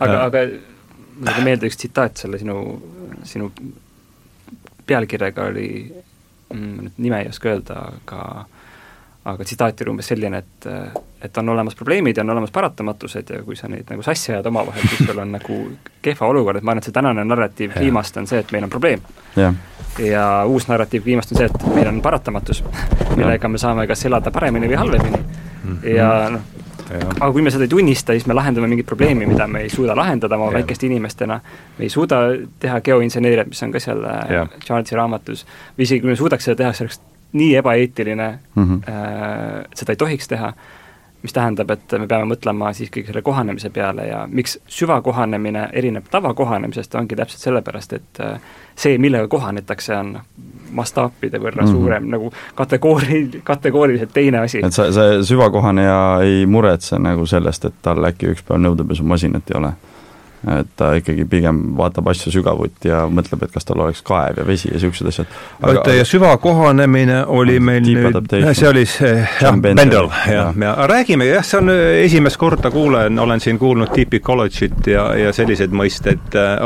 aga, 0.00 0.24
aga 0.24 0.44
mulle 1.20 1.34
tuli 1.34 1.46
meelde 1.50 1.68
üks 1.68 1.80
tsitaat 1.80 2.24
selle 2.24 2.40
sinu, 2.40 2.56
sinu 3.28 3.50
pealkirjaga 4.88 5.50
oli, 5.52 5.68
nüüd 6.54 6.96
nime 6.98 7.22
ei 7.22 7.28
oska 7.28 7.52
öelda, 7.52 7.82
aga 8.00 8.46
aga 9.24 9.44
tsitaat 9.44 9.80
oli 9.84 9.92
umbes 9.92 10.08
selline, 10.08 10.38
et 10.38 10.68
et 11.20 11.38
on 11.38 11.48
olemas 11.52 11.74
probleemid 11.76 12.16
ja 12.16 12.22
on 12.24 12.30
olemas 12.30 12.50
paratamatused 12.50 13.30
ja 13.30 13.42
kui 13.44 13.56
sa 13.56 13.68
neid 13.68 13.90
nagu 13.90 14.02
sassi 14.02 14.32
ajad 14.32 14.46
omavahel, 14.48 14.86
siis 14.88 15.02
sul 15.04 15.18
on 15.20 15.34
nagu 15.36 15.58
kehva 16.02 16.30
olukord, 16.32 16.56
et 16.56 16.64
ma 16.64 16.72
arvan, 16.72 16.80
et 16.80 16.88
see 16.88 16.96
tänane 16.96 17.24
narratiiv 17.24 17.74
kliimast 17.76 18.16
on 18.16 18.28
see, 18.30 18.40
et 18.40 18.52
meil 18.52 18.64
on 18.64 18.72
probleem. 18.72 19.02
ja 19.98 20.24
uus 20.48 20.68
narratiiv 20.68 21.04
kliimast 21.04 21.34
on 21.34 21.42
see, 21.42 21.50
et 21.50 21.66
meil 21.74 21.90
on 21.92 22.00
paratamatus, 22.02 22.64
millega 23.18 23.48
me 23.48 23.60
saame 23.60 23.86
kas 23.90 24.06
elada 24.08 24.32
paremini 24.32 24.70
või 24.72 24.80
halvemini 24.80 25.20
mm. 25.20 25.76
-hmm. 25.76 25.88
ja 25.96 26.30
noh, 26.30 26.40
aga 26.90 27.30
kui 27.32 27.42
me 27.42 27.52
seda 27.54 27.66
ei 27.66 27.70
tunnista, 27.70 28.14
siis 28.16 28.26
me 28.26 28.34
lahendame 28.34 28.68
mingit 28.70 28.88
probleemi, 28.88 29.28
mida 29.30 29.46
me 29.46 29.64
ei 29.66 29.70
suuda 29.70 29.94
lahendada 29.96 30.38
oma 30.38 30.50
väikeste 30.54 30.88
inimestena, 30.88 31.40
me 31.78 31.86
ei 31.86 31.92
suuda 31.92 32.22
teha 32.62 32.80
geoinseneeriat, 32.86 33.50
mis 33.52 33.62
on 33.66 33.74
ka 33.74 33.82
seal 33.82 34.02
äh, 34.08 34.48
Charlesi 34.64 34.98
raamatus, 34.98 35.46
või 35.76 35.86
isegi 35.86 36.04
kui 36.04 36.12
me 36.12 36.18
suudaks 36.18 36.48
seda 36.48 36.58
teha, 36.62 36.72
see 36.74 36.86
oleks 36.86 37.00
nii 37.32 37.54
ebaeetiline 37.60 38.28
mm, 38.54 38.64
-hmm. 38.64 38.80
äh, 38.90 39.64
seda 39.74 39.94
ei 39.94 40.00
tohiks 40.02 40.28
teha, 40.28 40.52
mis 41.22 41.32
tähendab, 41.32 41.70
et 41.70 41.92
me 41.98 42.06
peame 42.08 42.28
mõtlema 42.32 42.72
siiski 42.76 43.04
selle 43.06 43.22
kohanemise 43.22 43.70
peale 43.70 44.06
ja 44.08 44.22
miks 44.30 44.58
süvakohanemine 44.68 45.68
erineb 45.72 46.08
tavakohanemisest, 46.10 46.94
ongi 46.94 47.16
täpselt 47.16 47.44
sellepärast, 47.44 47.92
et 47.92 48.20
äh, 48.24 48.40
see, 48.76 48.98
millega 48.98 49.28
kohanetakse, 49.28 49.96
on 49.96 50.18
mastaapide 50.72 51.38
võrra 51.38 51.62
mm 51.62 51.68
-hmm. 51.68 51.72
suurem 51.72 52.08
nagu 52.10 52.32
kategoori, 52.54 53.40
kategooriliselt 53.44 54.12
teine 54.12 54.38
asi. 54.38 54.60
et 54.64 54.72
sa, 54.72 54.92
see 54.92 55.22
süvakohaneja 55.22 56.18
ei 56.22 56.46
muretse 56.46 56.98
nagu 56.98 57.26
sellest, 57.26 57.64
et 57.64 57.74
tal 57.82 58.04
äkki 58.04 58.32
üks 58.34 58.42
päev 58.42 58.60
nõudepesumasinat 58.60 59.50
ei 59.50 59.58
ole? 59.58 59.72
Et 60.48 60.68
ta 60.76 60.94
ikkagi 60.96 61.26
pigem 61.28 61.58
vaatab 61.76 62.08
asju 62.12 62.32
sügavuti 62.32 62.88
ja 62.88 63.02
mõtleb, 63.12 63.42
et 63.44 63.52
kas 63.52 63.66
tal 63.68 63.82
oleks 63.84 64.00
kaev 64.06 64.40
ja 64.40 64.46
vesi 64.48 64.70
ja 64.70 64.78
niisugused 64.78 65.10
asjad. 65.10 65.34
oota, 65.60 65.92
ja 65.92 66.04
süvakohanemine 66.08 67.18
oli 67.28 67.58
meil 67.60 67.84
nüüd, 67.84 68.32
see 68.56 68.68
oli 68.70 68.86
see, 68.88 69.18
jah, 69.20 69.58
Bendel, 69.60 70.08
jah, 70.30 70.56
ja 70.56 70.74
räägime, 70.88 71.28
jah, 71.28 71.44
see 71.44 71.60
on 71.60 71.72
esimest 71.74 72.40
korda 72.40 72.72
kuulen, 72.72 73.18
olen 73.20 73.44
siin 73.44 73.60
kuulnud 73.60 73.92
deep 73.96 74.16
ecology't 74.20 74.88
ja, 74.88 75.10
ja 75.20 75.34
selliseid 75.36 75.76
mõisteid 75.76 76.38
äh,, 76.40 76.64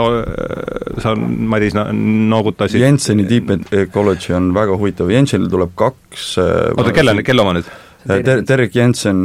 sa, 1.02 1.16
Madis, 1.18 1.74
noogutasid. 1.74 2.78
Jenseni 2.82 3.26
deep 3.26 3.50
ecology 3.74 4.36
on 4.36 4.52
väga 4.54 4.78
huvitav, 4.78 5.10
Jensenil 5.10 5.50
tuleb 5.50 5.74
kaks 5.78 6.36
äh, 6.38 6.70
oota, 6.76 6.94
kelle, 6.94 7.18
kelle 7.26 7.42
oma 7.42 7.58
nüüd? 7.58 7.74
Ter-, 8.04 8.42
Derek 8.44 8.74
Jensen, 8.76 9.20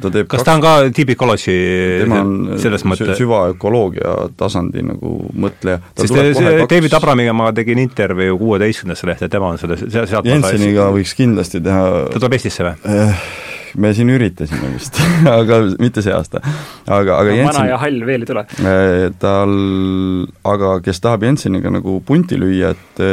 ta 0.00 0.10
teeb 0.14 0.28
kas 0.30 0.44
ta 0.46 0.54
on 0.54 0.62
ka 0.62 0.72
deep 0.94 1.10
ecology 1.16 1.56
tema 2.04 2.20
on 2.22 2.58
selles 2.62 2.84
mõttes? 2.86 3.16
süvaökoloogia 3.18 4.14
tasandi 4.38 4.84
nagu 4.86 5.14
mõtleja. 5.34 5.80
sest 5.98 6.14
see, 6.14 6.34
see 6.38 6.66
David 6.70 6.94
Abramiga 6.98 7.34
ma 7.36 7.50
tegin 7.56 7.82
intervjuu 7.82 8.38
kuueteistkümnendasse 8.38 9.08
lehte, 9.10 9.30
tema 9.32 9.50
on 9.54 9.58
selles, 9.62 9.82
sealt 9.90 10.28
Jenseniga 10.28 10.90
võiks 10.94 11.16
kindlasti 11.18 11.62
teha 11.64 11.88
ta 12.12 12.20
tuleb 12.20 12.38
Eestisse 12.38 12.68
või 12.68 12.76
eh,? 12.94 13.24
me 13.82 13.90
siin 13.96 14.12
üritasime 14.12 14.70
vist 14.74 15.00
aga 15.38 15.62
mitte 15.80 16.04
see 16.04 16.14
aasta. 16.14 16.42
aga, 16.86 17.18
aga 17.18 17.26
no, 17.26 17.36
Jensen 17.40 17.58
vana 17.58 17.66
ja 17.72 17.80
hall 17.82 18.06
veel 18.06 18.26
ei 18.26 18.30
tule 18.30 18.46
eh,. 18.46 19.08
Tal, 19.22 19.56
aga 20.54 20.76
kes 20.84 21.02
tahab 21.02 21.26
Jenseniga 21.26 21.72
nagu 21.74 21.98
punti 22.06 22.38
lüüa, 22.38 22.70
et 22.76 23.04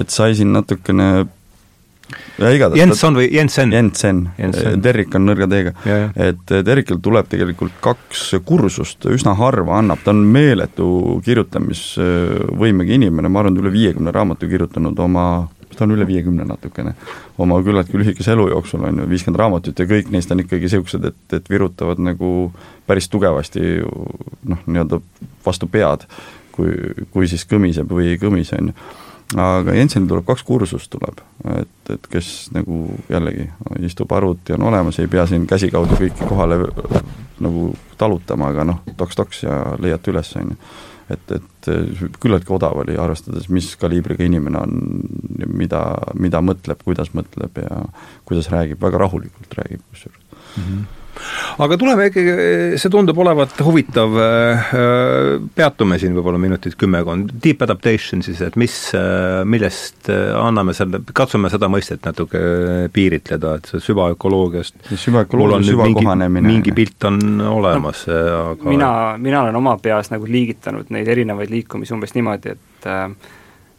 et 0.00 0.10
sai 0.10 0.34
siin 0.34 0.50
natukene 0.50 1.26
ja 2.38 2.52
igatahes. 2.54 2.80
Jenson 2.80 3.18
või 3.18 3.26
Jensen? 3.32 3.72
Jensen, 3.72 4.20
Derrik 4.82 5.14
on 5.16 5.26
nõrga 5.28 5.48
D-ga. 5.50 5.72
et 6.14 6.54
eh, 6.54 6.62
Derrikil 6.66 7.00
tuleb 7.02 7.28
tegelikult 7.32 7.76
kaks 7.84 8.28
kursust, 8.46 9.08
üsna 9.12 9.34
harva 9.38 9.80
annab, 9.80 10.02
ta 10.04 10.14
on 10.14 10.22
meeletu 10.32 10.88
kirjutamisvõimega 11.26 12.96
inimene, 12.98 13.30
ma 13.30 13.42
arvan, 13.42 13.56
et 13.56 13.64
üle 13.64 13.74
viiekümne 13.74 14.14
raamatu 14.14 14.50
kirjutanud 14.50 14.98
oma 15.06 15.26
ta 15.76 15.84
on 15.84 15.92
üle 15.92 16.06
viiekümne 16.08 16.46
natukene, 16.48 16.94
oma 17.42 17.58
küllaltki 17.64 17.98
lühikese 18.00 18.32
elu 18.32 18.48
jooksul 18.54 18.86
on 18.88 19.02
ju, 19.02 19.08
viiskümmend 19.10 19.40
raamatut 19.42 19.78
ja 19.78 19.88
kõik 19.90 20.08
neist 20.14 20.30
on 20.32 20.40
ikkagi 20.40 20.68
niisugused, 20.68 21.04
et, 21.10 21.36
et 21.36 21.50
virutavad 21.52 22.00
nagu 22.00 22.30
päris 22.88 23.10
tugevasti 23.12 23.82
noh, 23.82 24.62
nii-öelda 24.64 25.00
vastu 25.44 25.68
pead, 25.68 26.06
kui, 26.56 26.72
kui 27.12 27.28
siis 27.28 27.44
kõmiseb 27.48 27.92
või 27.92 28.14
ei 28.14 28.22
kõmise, 28.22 28.60
on 28.62 28.72
ju 28.72 28.78
aga 29.34 29.74
Jensenil 29.74 30.08
tuleb 30.10 30.26
kaks 30.28 30.44
kursust 30.46 30.90
tuleb, 30.92 31.20
et, 31.56 31.78
et 31.90 32.08
kes 32.10 32.32
nagu 32.54 32.82
jällegi 33.10 33.48
istub 33.86 34.12
arvuti 34.14 34.54
on 34.54 34.66
olemas, 34.70 35.00
ei 35.02 35.10
pea 35.10 35.26
siin 35.26 35.46
käsikaudu 35.50 35.98
kõiki 35.98 36.28
kohale 36.28 36.60
nagu 37.42 37.70
talutama, 37.98 38.52
aga 38.52 38.66
noh, 38.68 38.84
toks-toks 38.96 39.42
ja 39.44 39.56
leiate 39.82 40.12
üles, 40.12 40.30
on 40.38 40.52
ju. 40.54 40.58
et, 41.16 41.34
et 41.40 41.70
küllaltki 42.22 42.54
odav 42.54 42.78
oli, 42.84 42.94
arvestades, 43.00 43.48
mis 43.52 43.72
kaliibriga 43.80 44.24
inimene 44.26 44.62
on, 44.62 44.78
mida, 45.50 45.82
mida 46.14 46.42
mõtleb, 46.44 46.84
kuidas 46.86 47.10
mõtleb 47.16 47.58
ja 47.64 47.82
kuidas 48.28 48.52
räägib, 48.54 48.80
väga 48.82 49.02
rahulikult 49.06 49.58
räägib 49.58 49.82
kusjuures 49.90 50.22
mm. 50.22 50.62
-hmm 50.62 50.95
aga 51.62 51.78
tuleme 51.80 52.08
ikkagi, 52.10 52.34
see 52.80 52.92
tundub 52.92 53.18
olevat 53.22 53.54
huvitav, 53.64 54.16
äh, 54.20 54.72
peatume 55.56 55.98
siin 56.00 56.16
võib-olla 56.16 56.40
minutit 56.40 56.76
kümmekond, 56.80 57.36
deep 57.42 57.64
adaptation 57.66 58.24
siis, 58.26 58.42
et 58.44 58.58
mis, 58.60 58.74
äh, 58.96 59.42
millest 59.48 60.10
äh, 60.12 60.32
anname 60.38 60.74
selle, 60.76 61.02
katsume 61.16 61.50
seda 61.52 61.70
mõistet 61.72 62.04
natuke 62.06 62.42
piiritleda, 62.94 63.56
et 63.60 63.72
see 63.72 63.82
süvaökoloogiast 63.90 64.92
süvaökoloogia, 64.92 65.62
süvakohanemine. 65.70 66.46
mingi 66.46 66.74
pilt 66.76 67.08
on 67.08 67.20
olemas 67.46 68.06
no,, 68.10 68.20
aga 68.52 68.70
mina, 68.70 68.90
mina 69.20 69.42
olen 69.44 69.58
oma 69.62 69.76
peas 69.82 70.12
nagu 70.12 70.28
liigitanud 70.28 70.92
neid 70.94 71.08
erinevaid 71.08 71.52
liikumisi 71.52 71.94
umbes 71.96 72.14
niimoodi, 72.16 72.56
et 72.56 72.88
äh, 72.90 73.10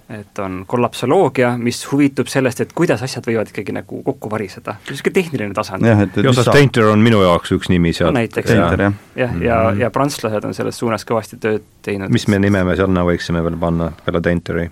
et 0.10 0.40
on 0.40 0.62
kollapsoloogia, 0.68 1.50
mis 1.60 1.82
huvitub 1.92 2.30
sellest, 2.32 2.62
et 2.64 2.74
kuidas 2.76 3.02
asjad 3.04 3.26
võivad 3.28 3.50
ikkagi 3.52 3.74
nagu 3.76 4.00
kokku 4.06 4.30
variseda, 4.32 4.78
niisugune 4.88 5.16
tehniline 5.18 5.56
tasand. 5.56 5.86
jah, 5.86 6.06
et 6.06 6.20
Joseph 6.24 6.52
Tainter 6.52 6.88
on 6.94 7.04
minu 7.04 7.20
jaoks 7.26 7.52
üks 7.58 7.72
nimi 7.74 7.92
sealt 7.96 8.14
no,. 8.14 8.22
näiteks 8.22 8.54
jah, 8.56 8.78
ja, 8.80 8.92
ja, 9.18 9.28
mhm. 9.32 9.82
ja 9.82 9.92
prantslased 9.92 10.48
on 10.48 10.56
selles 10.56 10.80
suunas 10.80 11.04
kõvasti 11.08 11.42
tööd 11.44 11.68
teinud. 11.84 12.14
mis 12.14 12.28
me 12.32 12.40
nime 12.40 12.64
me 12.64 12.78
sinna 12.80 13.04
võiksime 13.08 13.44
veel 13.44 13.60
panna 13.60 13.92
peale 14.06 14.24
Tainteri? 14.24 14.70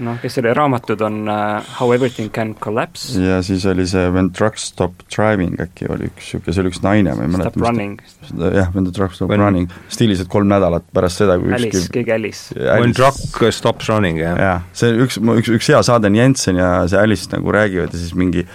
Noh, 0.00 0.16
kes 0.22 0.38
selle 0.38 0.52
raamatud 0.56 1.02
on 1.04 1.18
uh, 1.28 1.60
How 1.78 1.92
everything 1.92 2.30
can 2.32 2.54
collapse. 2.54 3.20
ja 3.20 3.42
siis 3.44 3.66
oli 3.68 3.84
see 3.88 4.08
When 4.14 4.30
trucks 4.32 4.64
stop 4.72 5.04
driving 5.12 5.60
äkki 5.60 5.88
oli 5.92 6.08
üks 6.08 6.32
niisugune, 6.32 6.54
see 6.54 6.64
oli 6.64 6.72
üks 6.72 6.82
naine, 6.84 7.14
ma 7.18 7.26
ei 7.26 7.32
mäleta. 7.32 7.52
Stop 7.52 7.66
running. 7.66 8.00
jah, 8.56 8.72
When 8.74 8.88
the 8.88 8.94
truck 8.96 9.14
stop 9.16 9.30
When... 9.32 9.44
running, 9.44 9.70
stiilis, 9.92 10.24
et 10.24 10.32
kolm 10.32 10.50
nädalat 10.52 10.86
pärast 10.96 11.22
seda, 11.22 11.38
kui 11.42 11.54
Alice, 11.54 11.86
keegi 11.92 12.14
Alice. 12.16 12.56
When 12.56 12.96
truck 12.96 13.46
stops 13.52 13.88
running, 13.92 14.20
jah. 14.22 14.36
jah, 14.40 14.66
see 14.76 14.92
üks, 15.04 15.20
üks, 15.20 15.52
üks 15.58 15.72
hea 15.72 15.82
saade 15.86 16.10
on 16.10 16.18
Jensen 16.18 16.60
ja 16.60 16.74
see 16.90 17.00
Alice 17.00 17.30
nagu 17.34 17.54
räägivad 17.54 17.92
ja 17.92 18.00
siis 18.00 18.16
mingi 18.18 18.46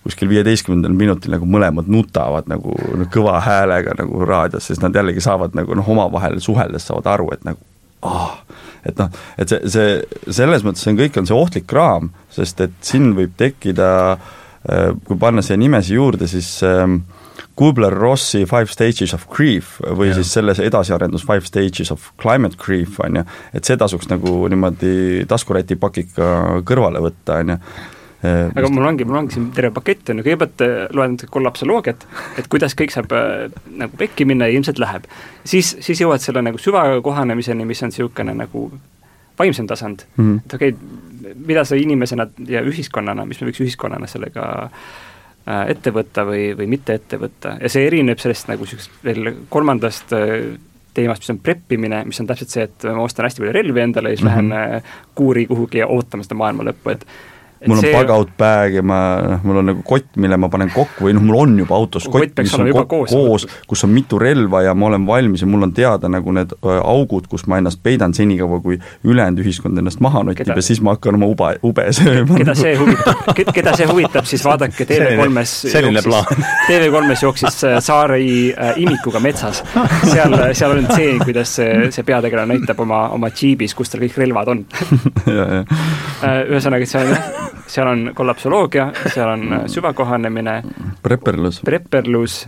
kuskil 0.00 0.30
viieteistkümnendal 0.30 0.94
minutil 0.96 1.34
nagu 1.34 1.44
mõlemad 1.44 1.90
nutavad 1.92 2.46
nagu 2.48 2.72
kõva 3.12 3.36
häälega 3.44 3.98
nagu 3.98 4.24
raadios, 4.24 4.70
sest 4.70 4.80
nad 4.80 4.96
jällegi 4.96 5.20
saavad 5.20 5.56
nagu 5.58 5.76
noh, 5.76 5.90
omavahel 5.92 6.40
suheldes 6.40 6.88
saavad 6.88 7.10
aru, 7.12 7.28
et 7.36 7.44
nagu 7.44 7.60
ah 8.00 8.30
oh, 8.30 8.59
et 8.86 8.98
noh, 9.00 9.22
et 9.40 9.52
see, 9.52 9.70
see, 9.70 10.34
selles 10.40 10.64
mõttes 10.66 10.86
on 10.90 10.98
kõik, 10.98 11.18
on 11.20 11.28
see 11.28 11.36
ohtlik 11.36 11.66
kraam, 11.70 12.10
sest 12.32 12.60
et 12.64 12.76
siin 12.84 13.12
võib 13.16 13.34
tekkida 13.40 13.90
äh, 14.16 14.90
kui 15.06 15.20
panna 15.20 15.44
siia 15.44 15.58
nimesi 15.60 15.96
juurde, 15.98 16.28
siis 16.30 16.58
ähm, 16.66 17.02
Kubler-Rossi 17.60 18.46
Five 18.48 18.72
Stages 18.72 19.12
of 19.16 19.26
Grief 19.32 19.78
või 19.84 20.10
ja. 20.10 20.16
siis 20.18 20.32
selles 20.32 20.60
edasiarendus 20.64 21.26
Five 21.28 21.48
Stages 21.48 21.92
of 21.92 22.10
Climate 22.20 22.56
Grief, 22.60 23.00
on 23.04 23.20
ju, 23.20 23.24
et 23.56 23.68
see 23.68 23.78
tasuks 23.80 24.08
nagu 24.12 24.36
niimoodi 24.48 25.24
taskurätipakika 25.28 26.60
kõrvale 26.68 27.02
võtta, 27.04 27.40
on 27.42 27.56
ju 27.56 27.62
aga 28.22 28.68
mul 28.68 28.84
ongi, 28.84 29.06
mul 29.08 29.16
ongi 29.22 29.36
siin 29.36 29.48
terve 29.56 29.72
pakett, 29.76 30.10
on 30.12 30.20
ju, 30.20 30.26
kõigepealt 30.26 30.64
äh, 30.64 30.78
loen 30.96 31.16
kollapsoloogiat, 31.32 32.06
et 32.40 32.48
kuidas 32.52 32.76
kõik 32.76 32.92
saab 32.92 33.12
äh, 33.16 33.46
nagu 33.80 33.96
pekki 34.00 34.26
minna 34.28 34.48
ja 34.48 34.58
ilmselt 34.58 34.80
läheb. 34.82 35.08
siis, 35.44 35.72
siis 35.80 36.02
jõuad 36.02 36.20
selle 36.20 36.42
nagu 36.44 36.60
süvakohanemiseni, 36.60 37.64
mis 37.64 37.82
on 37.82 37.92
niisugune 37.92 38.36
nagu 38.36 38.66
vaimsem 39.40 39.66
tasand 39.66 40.04
mm, 40.16 40.24
-hmm. 40.24 40.40
et 40.44 40.54
okei 40.54 40.74
okay,, 40.74 41.36
mida 41.46 41.64
sa 41.64 41.76
inimesena 41.76 42.26
ja 42.48 42.60
ühiskonnana, 42.60 43.24
mis 43.24 43.40
me 43.40 43.48
võiks 43.48 43.62
ühiskonnana 43.64 44.06
sellega 44.10 44.46
äh, 44.68 45.64
ette 45.72 45.92
võtta 45.96 46.26
või, 46.28 46.50
või 46.58 46.68
mitte 46.76 47.00
ette 47.00 47.16
võtta 47.20 47.56
ja 47.60 47.72
see 47.72 47.86
erineb 47.86 48.20
sellest 48.20 48.52
nagu 48.52 48.68
niisugusest 48.68 49.04
veel 49.04 49.32
kolmandast 49.48 50.12
äh, 50.12 50.36
teemast, 50.94 51.22
mis 51.22 51.30
on 51.30 51.38
preppimine, 51.38 52.04
mis 52.04 52.20
on 52.20 52.26
täpselt 52.26 52.52
see, 52.52 52.68
et 52.68 52.84
ma 52.84 53.00
ostan 53.00 53.24
hästi 53.24 53.40
palju 53.40 53.52
relvi 53.54 53.80
endale 53.80 54.10
ja 54.10 54.18
siis 54.18 54.28
mm 54.28 54.36
-hmm. 54.36 54.48
lähen 54.50 54.82
kuuri 55.14 55.46
kuhugi 55.46 55.78
ja 55.78 55.86
ootama 55.86 56.26
seda 56.26 56.34
maailma 56.34 56.66
lõppu, 56.66 56.92
et 56.92 57.06
mul 57.66 57.76
on 57.76 57.84
see... 57.84 57.92
bug-out 57.92 58.30
bag 58.38 58.74
ja 58.78 58.82
ma, 58.86 58.98
noh, 59.34 59.42
mul 59.44 59.60
on 59.60 59.68
nagu 59.72 59.82
kott, 59.86 60.14
mille 60.20 60.38
ma 60.40 60.48
panen 60.52 60.70
kokku 60.72 61.06
või 61.06 61.14
noh, 61.16 61.24
mul 61.24 61.42
on 61.42 61.58
juba 61.60 61.76
autos 61.76 62.06
kott, 62.10 62.32
mis 62.40 62.54
on 62.56 62.70
kokku 62.72 63.02
koos, 63.04 63.12
koos, 63.12 63.46
kus 63.68 63.84
on 63.84 63.92
mitu 63.92 64.18
relva 64.20 64.62
ja 64.64 64.74
ma 64.74 64.88
olen 64.88 65.06
valmis 65.08 65.44
ja 65.44 65.48
mul 65.50 65.68
on 65.68 65.74
teada 65.76 66.08
nagu 66.12 66.32
need 66.36 66.54
augud, 66.64 67.28
kus 67.30 67.44
ma 67.50 67.60
ennast 67.60 67.82
peidan 67.84 68.14
senikaua, 68.16 68.60
kui 68.64 68.78
ülejäänud 69.04 69.42
ühiskond 69.44 69.78
ennast 69.80 70.00
maha 70.04 70.24
notib 70.24 70.44
keda... 70.44 70.56
ja 70.56 70.64
siis 70.64 70.80
ma 70.84 70.94
hakkan 70.96 71.18
oma 71.18 71.28
ube, 71.30 71.50
ube 71.66 71.86
sööma. 71.98 72.40
keda 72.40 72.56
see 72.58 72.74
huvitab, 72.80 73.52
keda 73.54 73.76
see 73.76 73.90
huvitab, 73.90 74.28
siis 74.30 74.44
vaadake 74.46 74.88
TV3-s 74.88 75.56
selline 75.74 76.04
plaan. 76.06 76.46
TV3-s 76.70 77.26
jooksis 77.26 77.60
äh, 77.68 77.78
Saari 77.84 78.30
äh, 78.54 78.72
imikuga 78.80 79.20
metsas. 79.20 79.62
seal, 80.08 80.36
seal 80.56 80.76
on 80.78 80.88
tseen, 80.88 81.20
kuidas 81.24 81.54
see, 81.60 81.90
see 81.92 82.06
peategelane 82.06 82.56
näitab 82.56 82.80
oma, 82.86 83.06
oma 83.16 83.30
džiibis, 83.34 83.76
kus 83.76 83.92
tal 83.92 84.02
kõik 84.04 84.16
relvad 84.20 84.52
on 84.54 84.64
äh, 84.80 86.44
ühesõnaga, 86.48 86.86
et 86.86 86.90
see 86.90 87.04
on 87.04 87.14
jah, 87.14 87.49
seal 87.70 87.90
on 87.90 88.10
kollapsoloogia, 88.14 88.90
seal 89.06 89.28
on 89.28 89.52
äh, 89.52 89.66
süvakohanemine, 89.70 90.60
prepperlus, 91.02 91.60
prepperlus, 91.66 92.46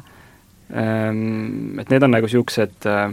ähm, 0.76 1.78
et 1.80 1.92
need 1.92 2.02
on 2.02 2.14
nagu 2.16 2.28
niisugused 2.28 2.88
äh, 2.90 3.12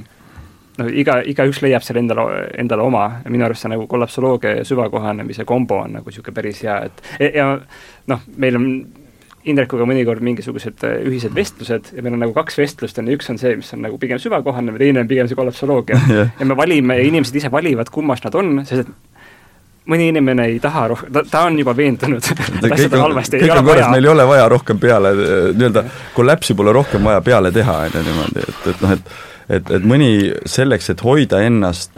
noh, 0.79 0.93
iga, 0.93 1.19
igaüks 1.27 1.61
leiab 1.65 1.85
selle 1.85 2.03
endale, 2.03 2.45
endale 2.59 2.85
oma, 2.85 3.05
minu 3.29 3.47
arust 3.47 3.65
see 3.65 3.73
nagu 3.73 3.87
kollapsoloogia 3.89 4.59
ja 4.59 4.65
süvakohanemise 4.67 5.45
kombo 5.49 5.83
on 5.83 5.99
nagu 5.99 6.11
niisugune 6.11 6.35
päris 6.35 6.63
hea, 6.65 6.79
et 6.89 7.35
ja 7.35 7.51
noh, 8.11 8.25
meil 8.37 8.59
on 8.59 8.71
Indrekuga 9.47 9.85
mõnikord 9.87 10.19
mingisugused 10.19 10.81
äh, 10.83 10.97
ühised 11.07 11.31
vestlused 11.31 11.93
ja 11.95 12.03
meil 12.03 12.17
on 12.17 12.19
nagu 12.25 12.33
kaks 12.35 12.57
vestlust, 12.59 12.97
on 12.99 13.07
ju, 13.07 13.15
üks 13.15 13.29
on 13.31 13.37
see, 13.39 13.53
mis 13.55 13.69
on 13.71 13.85
nagu 13.85 13.95
pigem 14.01 14.19
süvakohanemine, 14.19 14.81
teine 14.83 15.03
on 15.05 15.07
pigem 15.09 15.29
see 15.31 15.39
kollapsoloogia. 15.39 15.99
Yeah.. 16.09 16.31
ja 16.39 16.45
me 16.47 16.55
valime 16.57 16.97
ja 16.97 17.05
inimesed 17.05 17.35
ise 17.37 17.51
valivad, 17.53 17.87
kummast 17.93 18.25
nad 18.25 18.35
on, 18.35 18.63
sest 18.67 18.87
et 18.87 19.08
mõni 19.89 20.09
inimene 20.13 20.45
ei 20.51 20.59
taha 20.63 20.87
rohkem, 20.93 21.13
ta, 21.15 21.23
ta 21.31 21.45
on 21.49 21.57
juba 21.59 21.75
veendunud, 21.77 22.29
et 22.33 22.69
asjad 22.73 22.97
on 22.97 23.07
halvasti, 23.07 23.41
ei 23.41 23.51
ole 23.53 23.65
vaja. 23.65 23.89
meil 23.93 24.05
ei 24.05 24.13
ole 24.13 24.27
vaja 24.29 24.51
rohkem 24.51 24.79
peale, 24.81 25.15
nii-öelda 25.55 25.83
kollapsi 26.15 26.55
pole 26.57 26.75
rohkem 26.75 27.09
vaja 27.09 27.23
peale 27.25 27.51
teha, 27.55 27.81
on 27.87 27.99
ju 27.99 28.05
niimoodi, 28.07 28.45
et, 28.45 28.69
et 28.73 28.85
noh, 28.85 28.95
et 28.97 29.17
et, 29.49 29.69
et 29.73 29.85
mõni 29.85 30.29
selleks, 30.45 30.91
et 30.93 30.99
hoida 31.01 31.39
ennast 31.41 31.95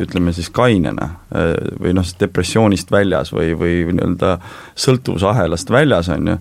ütleme 0.00 0.32
siis 0.32 0.48
kainena 0.48 1.10
või 1.28 1.92
noh, 1.96 2.06
depressioonist 2.20 2.92
väljas 2.92 3.32
või, 3.34 3.50
või 3.60 3.74
nii-öelda 3.90 4.38
sõltuvusahelast 4.86 5.72
väljas, 5.72 6.08
on 6.14 6.32
ju, 6.32 6.38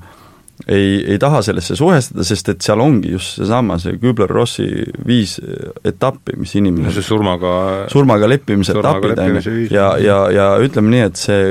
ei, 0.68 1.04
ei 1.12 1.20
taha 1.20 1.42
sellesse 1.46 1.76
suhestuda, 1.76 2.24
sest 2.26 2.50
et 2.54 2.66
seal 2.66 2.82
ongi 2.84 3.12
just 3.14 3.40
seesama, 3.40 3.78
see 3.82 3.98
Kübler-Rossi 4.02 4.68
viis 5.08 5.38
etappi, 5.86 6.38
mis 6.40 6.56
inimene 6.60 6.94
see 6.96 7.06
surmaga 7.06 7.56
surmaga 7.92 8.30
leppimise 8.30 8.76
etapid, 8.76 9.20
on 9.20 9.40
ju, 9.42 9.66
ja, 9.74 9.90
ja, 10.02 10.20
ja 10.34 10.52
ütleme 10.64 10.94
nii, 10.94 11.10
et 11.10 11.20
see 11.20 11.42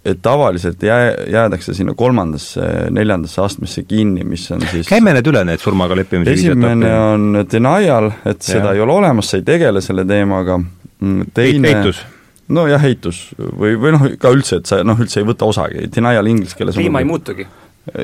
et 0.00 0.22
tavaliselt 0.24 0.80
jää, 0.82 1.10
jäädakse 1.28 1.74
sinna 1.76 1.92
kolmandasse, 1.94 2.62
neljandasse 2.90 3.42
astmesse 3.44 3.82
kinni, 3.84 4.24
mis 4.24 4.46
on 4.54 4.62
siis 4.70 4.88
käime 4.88 5.12
need 5.12 5.28
üle, 5.28 5.42
need 5.44 5.60
surmaga 5.60 5.98
leppimise 5.98 6.38
esimene 6.38 6.94
on 7.10 7.42
denial, 7.50 8.08
et 8.22 8.38
ja. 8.38 8.54
seda 8.54 8.72
ei 8.72 8.80
ole 8.80 8.96
olemas, 8.96 9.28
sa 9.28 9.42
ei 9.42 9.44
tegele 9.44 9.82
selle 9.84 10.06
teemaga, 10.08 10.56
mm, 10.62 11.34
teine 11.36 11.74
heitus. 11.74 12.02
Nojah, 12.50 12.80
heitus. 12.82 13.18
Või, 13.38 13.76
või 13.78 13.92
noh, 13.94 14.08
ka 14.18 14.32
üldse, 14.34 14.56
et 14.58 14.66
sa 14.66 14.80
noh, 14.82 14.98
üldse 14.98 15.20
ei 15.20 15.26
võta 15.28 15.46
osagi, 15.46 15.84
denial 15.94 16.26
inglise 16.26 16.56
keeles 16.58 16.74
kliima 16.80 16.98
ei 16.98 17.06
muutugi 17.06 17.44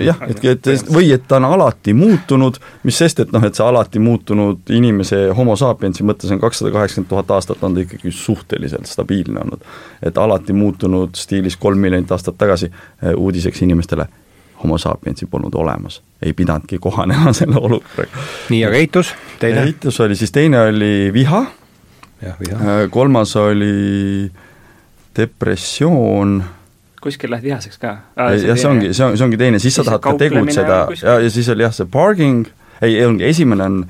jah, 0.05 0.21
et, 0.29 0.45
et 0.45 0.91
või 0.93 1.11
et 1.15 1.25
ta 1.29 1.37
on 1.37 1.47
alati 1.51 1.95
muutunud, 1.97 2.59
mis 2.87 2.99
sest, 2.99 3.21
et 3.23 3.33
noh, 3.35 3.45
et 3.45 3.55
see 3.55 3.65
alati 3.65 4.01
muutunud 4.03 4.73
inimese 4.73 5.27
homo 5.37 5.57
sapiensi 5.59 6.07
mõttes 6.07 6.33
on 6.33 6.41
kakssada 6.43 6.73
kaheksakümmend 6.75 7.11
tuhat 7.11 7.31
aastat 7.37 7.65
on 7.67 7.77
ta 7.77 7.85
ikkagi 7.85 8.13
suhteliselt 8.13 8.89
stabiilne 8.91 9.43
olnud. 9.45 9.67
et 10.03 10.19
alati 10.19 10.57
muutunud 10.57 11.15
stiilis 11.17 11.57
kolm 11.57 11.79
miljonit 11.79 12.13
aastat 12.13 12.39
tagasi 12.39 12.71
eh, 12.71 13.13
uudiseks 13.17 13.63
inimestele, 13.63 14.09
homo 14.63 14.79
sapiensi 14.79 15.27
polnud 15.27 15.55
olemas, 15.55 16.01
ei 16.23 16.33
pidanudki 16.33 16.79
kohanema 16.79 17.33
selle 17.39 17.61
olukorraga. 17.61 18.27
nii, 18.51 18.65
aga 18.65 18.83
eitus, 18.83 19.15
teine? 19.41 19.69
eitus 19.69 20.01
oli 20.01 20.17
siis, 20.17 20.33
teine 20.33 20.61
oli 20.71 21.11
viha, 21.13 21.45
viha., 22.41 22.79
kolmas 22.91 23.37
oli 23.37 24.31
depressioon 25.17 26.45
kuskil 27.07 27.33
lähed 27.33 27.47
vihaseks 27.47 27.79
ka. 27.83 27.99
Ah,? 28.17 28.35
jah, 28.35 28.59
see 28.59 28.71
ongi, 28.71 28.93
see 28.97 29.07
on, 29.07 29.17
see 29.19 29.27
ongi 29.27 29.41
teine, 29.41 29.63
siis 29.63 29.79
sa 29.79 29.87
tahad 29.87 30.05
ka 30.05 30.17
tegutseda. 30.21 30.81
ja, 31.03 31.21
ja 31.25 31.31
siis 31.33 31.49
oli 31.55 31.67
jah, 31.67 31.75
see 31.75 31.89
parking, 31.91 32.51
ei, 32.83 32.99
ongi, 33.07 33.25
esimene 33.31 33.71
on 33.71 33.85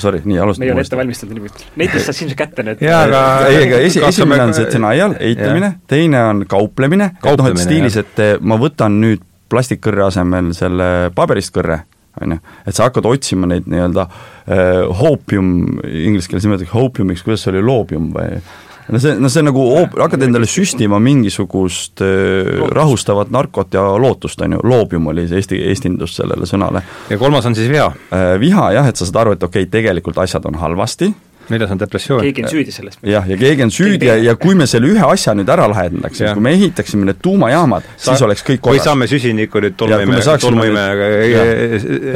sorry, 0.00 0.22
nii 0.24 0.38
alustame 0.38 0.64
me 0.64 0.70
ei 0.70 0.74
ole 0.74 0.84
ette 0.86 0.96
valmistatud 0.96 1.36
niimoodi. 1.36 1.66
Neitist 1.80 2.08
saad 2.08 2.22
ilmselt 2.22 2.38
kätte 2.38 2.64
need 2.66 2.82
jaa, 2.84 3.02
aga 3.06 3.22
ei, 3.50 3.58
aga 3.66 3.80
esi, 3.88 4.00
esimene 4.08 4.46
on 4.48 4.54
see 4.56 4.70
denial, 4.72 5.16
eitamine, 5.20 5.74
teine 5.90 6.22
on 6.30 6.44
kauplemine, 6.48 7.10
et 7.18 7.42
noh, 7.42 7.50
et 7.50 7.60
stiilis, 7.60 7.98
et 8.00 8.22
eh, 8.24 8.34
ma 8.40 8.56
võtan 8.60 8.96
nüüd 9.02 9.24
plastikkõrre 9.52 10.06
asemel 10.06 10.52
selle 10.56 10.88
paberist 11.16 11.52
kõrre, 11.54 11.82
on 12.22 12.36
ju, 12.36 12.40
et 12.68 12.76
sa 12.76 12.88
hakkad 12.88 13.08
otsima 13.08 13.48
neid 13.50 13.68
nii-öelda 13.68 14.06
äh, 14.08 14.82
hopium, 15.02 15.52
inglise 15.84 16.30
keeles 16.30 16.48
nimetatakse 16.48 16.76
hopiumiks, 16.76 17.24
kuidas 17.26 17.44
see 17.44 17.52
oli, 17.52 17.64
loobium 17.68 18.10
või 18.16 18.40
no 18.88 19.00
see, 19.02 19.16
no 19.20 19.30
see 19.32 19.44
nagu 19.46 19.64
hoop-, 19.76 19.98
hakkad 20.00 20.26
endale 20.26 20.48
süstima 20.50 21.00
mingisugust 21.02 22.02
äh, 22.04 22.62
rahustavat 22.74 23.32
narkot 23.34 23.74
ja 23.76 23.84
lootust, 24.02 24.40
on 24.42 24.58
ju, 24.58 24.62
loobium 24.66 25.10
oli 25.12 25.26
see 25.30 25.42
eesti, 25.42 25.60
eestindus 25.70 26.16
sellele 26.18 26.48
sõnale. 26.48 26.84
ja 27.10 27.18
kolmas 27.20 27.46
on 27.48 27.58
siis 27.58 27.70
viha 27.72 27.90
äh,? 28.10 28.30
Viha 28.42 28.70
jah, 28.74 28.88
et 28.88 28.98
sa 28.98 29.06
saad 29.06 29.20
aru, 29.24 29.36
et 29.36 29.44
okei 29.44 29.66
okay,, 29.66 29.70
tegelikult 29.70 30.18
asjad 30.22 30.46
on 30.48 30.56
halvasti, 30.58 31.12
neljas 31.52 31.74
on 31.74 31.80
depressioon. 31.80 32.22
keegi 32.24 32.44
on 32.46 32.50
süüdi 32.50 32.74
selles. 32.74 32.98
jah, 33.06 33.28
ja 33.28 33.38
keegi 33.38 33.66
on 33.66 33.74
süüdi 33.74 34.08
ja, 34.08 34.16
ja 34.22 34.34
kui 34.40 34.56
me 34.58 34.66
selle 34.70 34.90
ühe 34.92 35.04
asja 35.06 35.34
nüüd 35.38 35.50
ära 35.52 35.68
lahendaks, 35.70 36.22
kui 36.32 36.44
me 36.44 36.54
ehitaksime 36.56 37.06
need 37.10 37.20
tuumajaamad, 37.22 37.86
siis 37.96 38.24
oleks 38.26 38.44
kõik 38.46 38.64
korras. 38.64 38.80
või 38.80 38.86
saame 38.88 39.10
süsinikku 39.10 39.62
nüüd 39.62 39.78
tolmuime, 39.78 40.22
tolmuimejaga 40.46 41.12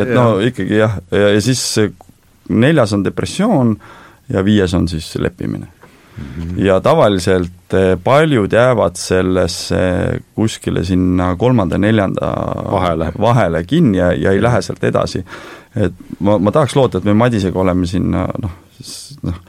et 0.03 0.13
no 0.17 0.27
ikkagi 0.47 0.83
jah, 0.83 0.99
ja, 1.13 1.31
ja 1.37 1.45
siis 1.45 1.63
neljas 2.49 2.95
on 2.97 3.05
depressioon 3.05 3.77
ja 4.33 4.43
viies 4.45 4.75
on 4.75 4.89
siis 4.91 5.15
leppimine. 5.23 5.71
Ja 6.57 6.81
tavaliselt 6.81 7.75
eh, 7.75 7.99
paljud 8.05 8.53
jäävad 8.53 8.97
sellesse 8.97 9.77
kuskile 10.35 10.85
sinna 10.85 11.35
kolmanda-neljanda 11.37 12.33
vahele, 12.71 13.13
vahele 13.21 13.65
kinni 13.65 13.99
ja, 13.99 14.13
ja 14.13 14.33
ei 14.33 14.43
lähe 14.43 14.63
sealt 14.63 14.85
edasi. 14.85 15.25
et 15.77 15.95
ma, 16.21 16.39
ma 16.39 16.53
tahaks 16.53 16.77
loota, 16.77 16.99
et 16.99 17.05
me 17.05 17.15
Madisega 17.15 17.61
oleme 17.61 17.87
sinna 17.87 18.27
noh, 18.43 18.59
noh, 19.23 19.41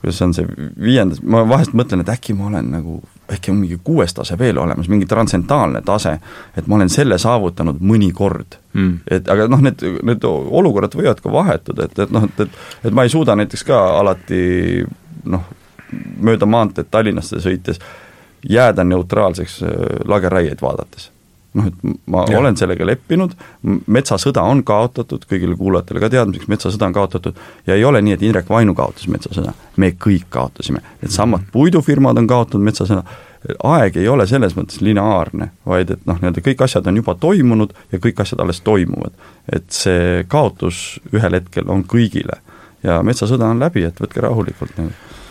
kuidas 0.00 0.22
on 0.22 0.34
see 0.34 0.46
viiendas, 0.82 1.18
ma 1.22 1.42
vahest 1.48 1.74
mõtlen, 1.74 2.04
et 2.04 2.10
äkki 2.12 2.34
ma 2.36 2.46
olen 2.50 2.68
nagu, 2.76 3.00
äkki 3.32 3.50
on 3.50 3.58
mingi 3.58 3.78
kuues 3.84 4.14
tase 4.14 4.38
veel 4.38 4.58
olemas, 4.62 4.86
mingi 4.92 5.08
transcendentaalne 5.10 5.82
tase, 5.86 6.16
et 6.56 6.68
ma 6.70 6.78
olen 6.78 6.92
selle 6.92 7.18
saavutanud 7.18 7.80
mõni 7.82 8.12
kord. 8.14 8.60
Mm.. 8.76 9.00
et 9.10 9.28
aga 9.32 9.48
noh, 9.48 9.62
need, 9.64 9.82
need 10.04 10.24
olukorrad 10.28 10.94
võivad 10.94 11.22
ka 11.24 11.32
vahetuda, 11.32 11.88
et, 11.88 11.98
et 12.04 12.10
noh, 12.12 12.26
et, 12.28 12.40
et 12.44 12.90
et 12.90 12.94
ma 12.94 13.06
ei 13.06 13.10
suuda 13.10 13.34
näiteks 13.40 13.64
ka 13.66 13.78
alati 14.02 14.84
noh, 15.24 15.46
mööda 16.20 16.46
maanteed 16.46 16.90
Tallinnasse 16.90 17.40
sõites 17.42 17.80
jääda 18.48 18.84
neutraalseks 18.84 19.62
äh, 19.62 19.68
lageraieid 20.04 20.62
vaadates. 20.62 21.10
noh, 21.56 21.66
et 21.66 21.74
ma 22.06 22.26
ja. 22.28 22.38
olen 22.38 22.56
sellega 22.56 22.86
leppinud, 22.86 23.32
metsasõda 23.86 24.42
on 24.44 24.60
kaotatud, 24.66 25.22
kõigile 25.24 25.56
kuulajatele 25.56 26.02
ka 26.02 26.10
teadmiseks, 26.12 26.50
metsasõda 26.52 26.90
on 26.90 26.92
kaotatud 26.92 27.38
ja 27.66 27.74
ei 27.74 27.84
ole 27.84 28.02
nii, 28.04 28.12
et 28.12 28.24
Indrek 28.28 28.50
Vainu 28.52 28.74
kaotas 28.76 29.08
metsasõda, 29.08 29.54
me 29.76 29.94
kõik 29.96 30.26
kaotasime. 30.30 30.82
Needsamad 31.00 31.46
mhm. 31.46 31.52
puidufirmad 31.54 32.20
on 32.20 32.28
kaotanud 32.28 32.68
metsasõda, 32.68 33.06
aeg 33.64 33.96
ei 33.96 34.08
ole 34.08 34.26
selles 34.26 34.56
mõttes 34.56 34.82
lineaarne, 34.84 35.48
vaid 35.66 35.94
et 35.94 36.04
noh, 36.08 36.18
nii-öelda 36.20 36.44
kõik 36.44 36.66
asjad 36.66 36.86
on 36.90 37.00
juba 37.00 37.14
toimunud 37.20 37.72
ja 37.92 38.00
kõik 38.02 38.20
asjad 38.20 38.42
alles 38.42 38.60
toimuvad. 38.60 39.16
et 39.52 39.70
see 39.70 40.24
kaotus 40.28 41.00
ühel 41.14 41.38
hetkel 41.38 41.70
on 41.70 41.84
kõigile 41.86 42.40
ja 42.82 43.02
metsasõda 43.06 43.48
on 43.50 43.60
läbi, 43.62 43.84
et 43.86 44.00
võtke 44.00 44.20
rahulikult. 44.20 44.76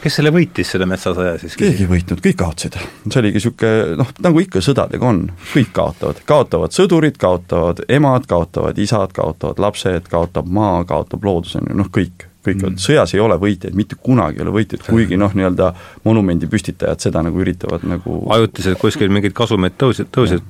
Kes 0.06 0.20
selle 0.20 0.32
võitis, 0.34 0.70
selle 0.70 0.86
metsasõja 0.90 1.40
siis? 1.42 1.56
keegi 1.58 1.86
ei 1.86 1.90
võitnud, 1.90 2.22
kõik 2.22 2.38
kaotasid. 2.38 2.78
see 3.08 3.22
oligi 3.24 3.40
niisugune 3.40 3.98
noh, 4.02 4.14
nagu 4.28 4.44
ikka 4.44 4.62
sõdadega 4.66 5.10
on, 5.10 5.24
kõik 5.50 5.74
kaotavad, 5.76 6.22
kaotavad 6.30 6.76
sõdurid, 6.76 7.18
kaotavad 7.22 7.82
emad, 7.90 8.28
kaotavad 8.30 8.78
isad, 8.82 9.16
kaotavad 9.16 9.62
lapsed, 9.66 10.10
kaotab 10.12 10.50
maa, 10.54 10.84
kaotab 10.88 11.26
loodus, 11.26 11.58
on 11.60 11.72
ju, 11.72 11.80
noh 11.82 11.92
kõik 11.94 12.30
kõik 12.46 12.62
mm., 12.62 12.78
sõjas 12.78 13.16
ei 13.16 13.22
ole 13.24 13.40
võitjaid, 13.42 13.74
mitte 13.74 13.98
kunagi 13.98 14.38
ei 14.38 14.46
ole 14.46 14.54
võitjaid, 14.60 14.86
kuigi 14.86 15.18
noh, 15.18 15.34
nii-öelda 15.34 15.72
monumendi 16.06 16.46
püstitajad 16.52 17.02
seda 17.02 17.24
nagu 17.26 17.42
üritavad 17.42 17.86
nagu 17.90 18.22
ajutiselt 18.36 18.78
kuskil 18.78 19.10
mingeid 19.10 19.34
kasumeid 19.34 19.80
tõusid, 19.82 20.12
tõusid 20.14 20.46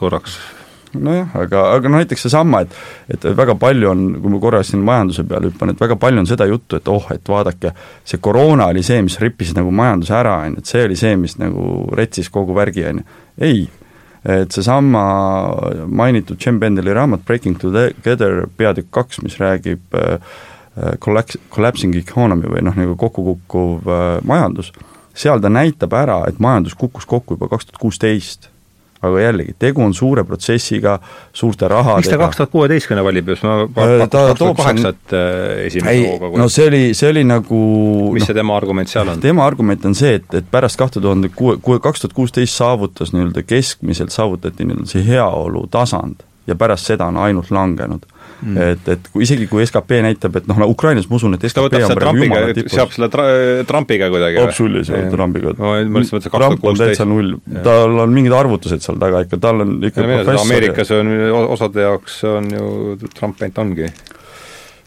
korraks 0.00 0.38
nojah, 1.00 1.34
aga, 1.44 1.62
aga 1.76 1.90
noh, 1.90 2.00
näiteks 2.02 2.26
seesama, 2.26 2.64
et 2.64 3.14
et 3.14 3.26
väga 3.36 3.56
palju 3.60 3.90
on, 3.90 4.04
kui 4.22 4.32
ma 4.32 4.40
korra 4.42 4.62
siin 4.66 4.82
majanduse 4.86 5.24
peale 5.28 5.50
hüppan, 5.50 5.74
et 5.74 5.80
väga 5.80 5.96
palju 6.00 6.22
on 6.22 6.28
seda 6.28 6.46
juttu, 6.50 6.78
et 6.80 6.88
oh, 6.92 7.06
et 7.14 7.28
vaadake, 7.28 7.74
see 8.08 8.20
koroona 8.22 8.70
oli 8.72 8.82
see, 8.86 9.00
mis 9.04 9.18
rippis 9.22 9.54
nagu 9.56 9.72
majanduse 9.74 10.14
ära, 10.16 10.38
on 10.44 10.56
ju, 10.56 10.64
et 10.64 10.72
see 10.72 10.84
oli 10.88 10.98
see, 10.98 11.16
mis 11.20 11.36
nagu 11.40 11.68
retsis 11.96 12.30
kogu 12.32 12.56
värgi, 12.56 12.86
on 12.90 13.02
ju. 13.02 13.06
ei, 13.44 13.66
et 14.24 14.56
seesama 14.56 15.04
mainitud 15.86 16.40
Jim 16.40 16.58
Bendeli 16.60 16.94
raamat 16.96 17.26
Breaking 17.28 17.60
Together 17.60 18.46
peatükk 18.56 18.90
kaks, 18.94 19.20
mis 19.22 19.36
räägib 19.40 19.98
äh, 20.00 20.16
kollaps-, 21.04 21.38
collapsing 21.52 21.96
economy 22.00 22.48
või 22.48 22.64
noh, 22.64 22.78
nagu 22.78 22.96
kokkukukkuv 23.00 23.92
äh, 23.92 24.08
majandus, 24.24 24.72
seal 25.14 25.42
ta 25.44 25.52
näitab 25.52 25.92
ära, 25.94 26.22
et 26.28 26.40
majandus 26.42 26.74
kukkus 26.78 27.06
kokku 27.06 27.36
juba 27.36 27.52
kaks 27.52 27.68
tuhat 27.68 27.82
kuusteist 27.82 28.53
aga 29.08 29.22
jällegi, 29.24 29.54
tegu 29.58 29.84
on 29.84 29.94
suure 29.96 30.24
protsessiga, 30.28 30.96
suurte 31.32 31.68
rahadega. 31.70 32.02
miks 32.02 32.12
ta 32.12 32.18
kaks 32.20 32.40
tuhat 32.40 32.52
kuueteistkümne 32.54 33.04
valib 33.06 33.32
just, 33.32 33.46
ma 33.46 33.64
pakkusin 33.66 34.10
kaks 34.10 34.40
tuhat 34.40 34.60
kaheksat 34.60 35.16
äh, 35.16 35.64
esimese 35.66 36.10
hooga. 36.10 36.32
no 36.42 36.48
see 36.52 36.68
oli, 36.70 36.82
see 36.98 37.10
oli 37.12 37.24
nagu 37.28 37.60
mis 38.14 38.24
no, 38.24 38.30
see 38.30 38.38
tema 38.40 38.56
argument 38.58 38.92
seal 38.92 39.12
on? 39.12 39.22
tema 39.24 39.46
argument 39.46 39.84
on 39.90 39.98
see, 39.98 40.16
et, 40.20 40.28
et 40.34 40.50
pärast 40.50 40.80
kahte 40.80 41.02
tuhande 41.04 41.30
kuue, 41.34 41.58
kuue, 41.62 41.80
kaks 41.84 42.04
tuhat 42.04 42.16
kuusteist 42.16 42.56
saavutas 42.60 43.14
nii-öelda 43.14 43.44
keskmiselt 43.46 44.14
saavutati 44.14 44.66
nii-öelda 44.66 44.90
see 44.90 45.06
heaolu 45.06 45.66
tasand 45.72 46.24
ja 46.46 46.56
pärast 46.58 46.92
seda 46.92 47.08
on 47.10 47.20
ainult 47.20 47.50
langenud 47.54 48.04
mm.. 48.44 48.70
et, 48.74 48.88
et 48.94 49.10
kui 49.12 49.24
isegi, 49.26 49.48
kui 49.50 49.64
skp 49.66 49.98
näitab, 50.04 50.38
et 50.40 50.48
noh, 50.50 50.60
no 50.62 50.68
Ukrainas 50.70 51.08
ma 51.10 51.18
usun, 51.18 51.36
et 51.38 51.46
skp 51.48 51.66
on 51.66 51.96
praegu 51.98 52.24
jumala 52.24 52.54
tipus. 52.56 52.76
seab 52.76 52.94
selle 52.94 53.10
tra-, 53.12 53.28
Trumpiga 53.68 54.10
kuidagi 54.12 54.40
või? 54.40 54.48
absoluutselt 54.48 54.90
seab 54.92 55.12
Trumpiga. 55.16 55.54
ma 55.58 55.76
mõtlesin, 55.82 56.20
et 56.20 56.26
see 56.26 56.34
kaks 56.34 56.46
tuhat 56.46 56.64
kuusteist. 56.64 56.94
täitsa 56.94 57.08
null, 57.08 57.36
tal 57.66 58.00
on 58.06 58.14
mingid 58.14 58.36
arvutused 58.36 58.84
seal 58.84 59.00
taga 59.02 59.24
ikka, 59.26 59.40
tal 59.42 59.64
on 59.66 59.76
ikka 59.80 60.04
professor 60.04 60.42
Ameerikas 60.44 60.92
on 60.98 61.14
osade 61.56 61.86
jaoks 61.86 62.20
on 62.30 62.50
ju 62.54 62.68
Trump 63.14 63.42
ainult 63.42 63.62
ongi 63.64 63.92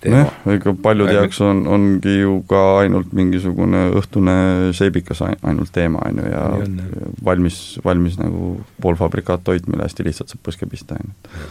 nojah, 0.06 0.34
ega 0.54 0.74
paljude 0.82 1.16
jaoks 1.16 1.40
on, 1.46 1.64
ongi 1.74 2.18
ju 2.22 2.40
ka 2.50 2.64
ainult 2.84 3.14
mingisugune 3.18 3.88
õhtune 3.98 4.36
seebikas 4.78 5.24
ainult 5.26 5.72
teema, 5.76 6.04
on 6.08 6.22
ju, 6.22 6.28
ja 6.32 6.44
on, 6.58 6.82
valmis, 7.26 7.62
valmis 7.86 8.20
nagu 8.22 8.58
poolfabrikaattoit, 8.84 9.68
mille 9.72 9.88
hästi 9.88 10.06
lihtsalt 10.08 10.34
saab 10.34 10.44
põske 10.48 10.70
pista, 10.70 11.00
on 11.00 11.10
ju 11.10 11.48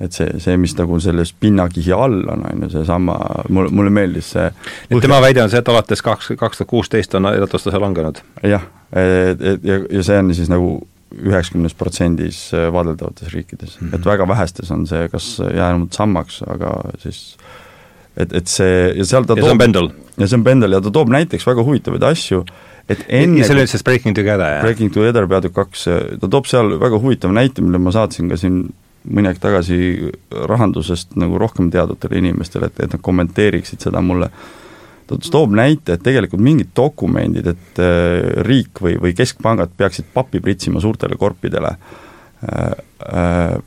et 0.00 0.16
see, 0.16 0.28
see, 0.40 0.56
mis 0.60 0.72
nagu 0.78 0.98
selles 1.02 1.32
pinnakihi 1.36 1.92
all 1.92 2.22
on, 2.32 2.44
on 2.48 2.64
ju, 2.64 2.70
seesama, 2.78 3.18
mulle, 3.52 3.72
mulle 3.76 3.92
meeldis 3.92 4.32
see 4.34 4.46
et 4.48 5.02
tema 5.02 5.20
väide 5.22 5.42
on 5.44 5.52
see, 5.52 5.60
et 5.60 5.72
alates 5.72 6.04
kaks, 6.04 6.32
kaks 6.40 6.62
tuhat 6.62 6.70
kuusteist 6.70 7.16
on 7.18 7.28
elatustase 7.32 7.80
langenud? 7.82 8.22
jah, 8.46 8.64
et, 8.96 9.44
et 9.54 9.68
ja, 9.68 9.80
ja 9.98 10.06
see 10.06 10.22
on 10.22 10.32
siis 10.36 10.52
nagu 10.52 10.78
üheksakümnes 11.10 11.74
protsendis 11.74 12.38
vaadeldavates 12.72 13.32
riikides 13.34 13.76
mm, 13.76 13.88
-hmm. 13.88 13.98
et 13.98 14.06
väga 14.06 14.28
vähestes 14.28 14.70
on 14.70 14.86
see 14.86 15.08
kas 15.12 15.40
jäänud 15.54 15.92
sammaks, 15.92 16.42
aga 16.46 16.72
siis 17.02 17.36
et, 18.16 18.32
et 18.32 18.48
see 18.48 18.92
ja 18.96 19.04
seal 19.04 19.26
ta 19.26 19.36
ja 19.36 19.42
toob, 19.42 19.48
see 19.48 19.56
on 19.56 19.62
Pendel? 19.64 19.90
ja 20.16 20.28
see 20.28 20.38
on 20.38 20.44
Pendel 20.46 20.76
ja 20.78 20.80
ta 20.80 20.92
toob 20.94 21.12
näiteks 21.12 21.46
väga 21.46 21.64
huvitavaid 21.66 22.06
asju, 22.08 22.44
et 22.88 23.04
enne 23.08 23.44
see 23.44 23.56
oli 23.56 23.66
siis 23.70 23.84
Breaking 23.86 24.16
Together, 24.16 24.56
jah? 24.56 24.62
Breaking 24.64 24.94
Together 24.94 25.26
peatükk 25.30 25.58
kaks, 25.60 25.88
ta 26.22 26.30
toob 26.30 26.48
seal 26.50 26.78
väga 26.80 27.02
huvitava 27.02 27.36
näite, 27.36 27.64
mille 27.64 27.82
ma 27.82 27.92
saatsin 27.94 28.30
ka 28.30 28.38
siin 28.40 28.62
mõni 29.08 29.30
aeg 29.30 29.40
tagasi 29.40 29.78
rahandusest 30.50 31.16
nagu 31.20 31.38
rohkem 31.40 31.70
teadvatele 31.72 32.20
inimestele, 32.20 32.68
et, 32.68 32.82
et 32.84 32.94
nad 32.94 33.02
kommenteeriksid 33.04 33.86
seda 33.86 34.02
mulle, 34.04 34.28
ta 35.08 35.18
toob 35.32 35.54
näite, 35.56 35.96
et 35.96 36.04
tegelikult 36.04 36.42
mingid 36.44 36.72
dokumendid, 36.76 37.50
et 37.54 37.82
äh, 37.82 38.44
riik 38.46 38.82
või, 38.84 38.96
või 39.00 39.14
keskpangad 39.16 39.72
peaksid 39.76 40.12
pappi 40.14 40.42
pritsima 40.44 40.82
suurtele 40.82 41.18
korpidele. 41.20 41.74
Äh,, 42.44 42.72
äh, 43.08 43.58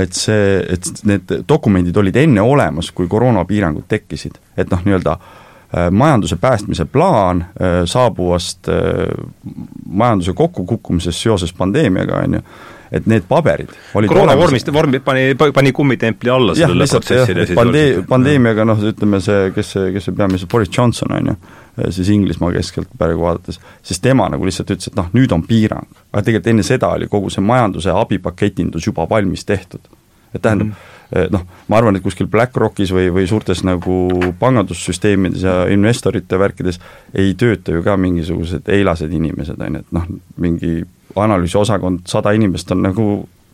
et 0.00 0.16
see, 0.16 0.44
et 0.72 0.86
need 1.04 1.32
dokumendid 1.44 1.96
olid 2.00 2.16
enne 2.16 2.40
olemas, 2.40 2.88
kui 2.96 3.04
koroonapiirangud 3.12 3.84
tekkisid, 3.90 4.38
et 4.56 4.70
noh, 4.72 4.80
nii-öelda 4.86 5.18
majanduse 5.92 6.38
päästmise 6.40 6.86
plaan 6.88 7.42
saabuvast 7.84 8.70
majanduse 9.84 10.32
kokkukukkumisest 10.38 11.26
seoses 11.26 11.52
pandeemiaga, 11.52 12.22
on 12.24 12.38
ju, 12.38 12.40
et 12.94 13.06
need 13.10 13.26
paberid 13.28 13.72
olid 13.98 14.12
koroona 14.12 14.36
vormist, 14.38 14.70
vormi, 14.72 15.00
pani, 15.04 15.34
pani 15.34 15.72
kummitempli 15.74 16.30
alla 16.30 16.54
sellele 16.54 16.86
protsessile 16.90 17.46
siis 17.48 17.58
pandee-, 17.58 18.04
pandeemiaga 18.08 18.66
noh, 18.68 18.80
ütleme 18.90 19.20
see, 19.24 19.50
kes 19.56 19.74
see, 19.76 19.90
kes 19.96 20.08
see 20.08 20.16
peaminister, 20.16 20.50
Boris 20.50 20.70
Johnson 20.76 21.14
on 21.16 21.32
ju, 21.32 21.36
siis 21.96 22.12
Inglismaa 22.14 22.52
keskelt 22.54 22.92
praegu 22.98 23.26
vaadates, 23.26 23.60
siis 23.82 24.00
tema 24.04 24.28
nagu 24.32 24.46
lihtsalt 24.46 24.70
ütles, 24.76 24.92
et 24.92 24.98
noh, 24.98 25.10
nüüd 25.16 25.34
on 25.34 25.42
piirang. 25.48 25.88
aga 26.12 26.22
tegelikult 26.22 26.52
enne 26.54 26.66
seda 26.66 26.92
oli 26.94 27.10
kogu 27.10 27.32
see 27.34 27.44
majanduse 27.44 27.94
abipaketindus 27.94 28.86
juba 28.86 29.08
valmis 29.10 29.44
tehtud. 29.44 29.80
et 30.34 30.42
tähendab 30.42 30.66
mm, 30.66 30.72
-hmm. 30.72 30.93
Noh, 31.30 31.44
ma 31.68 31.78
arvan, 31.78 31.96
et 31.96 32.04
kuskil 32.04 32.28
BlackRockis 32.30 32.92
või, 32.94 33.10
või 33.14 33.26
suurtes 33.30 33.62
nagu 33.66 33.98
pangandussüsteemides 34.40 35.44
ja 35.46 35.56
investorite 35.72 36.38
värkides 36.40 36.80
ei 37.14 37.34
tööta 37.38 37.76
ju 37.76 37.84
ka 37.84 37.96
mingisugused 38.00 38.68
eilased 38.72 39.12
inimesed, 39.12 39.60
on 39.60 39.78
ju, 39.78 39.84
et 39.84 39.94
noh, 39.94 40.08
mingi 40.40 40.80
analüüsiosakond, 41.14 42.06
sada 42.10 42.34
inimest 42.34 42.72
on 42.74 42.82
nagu 42.82 43.06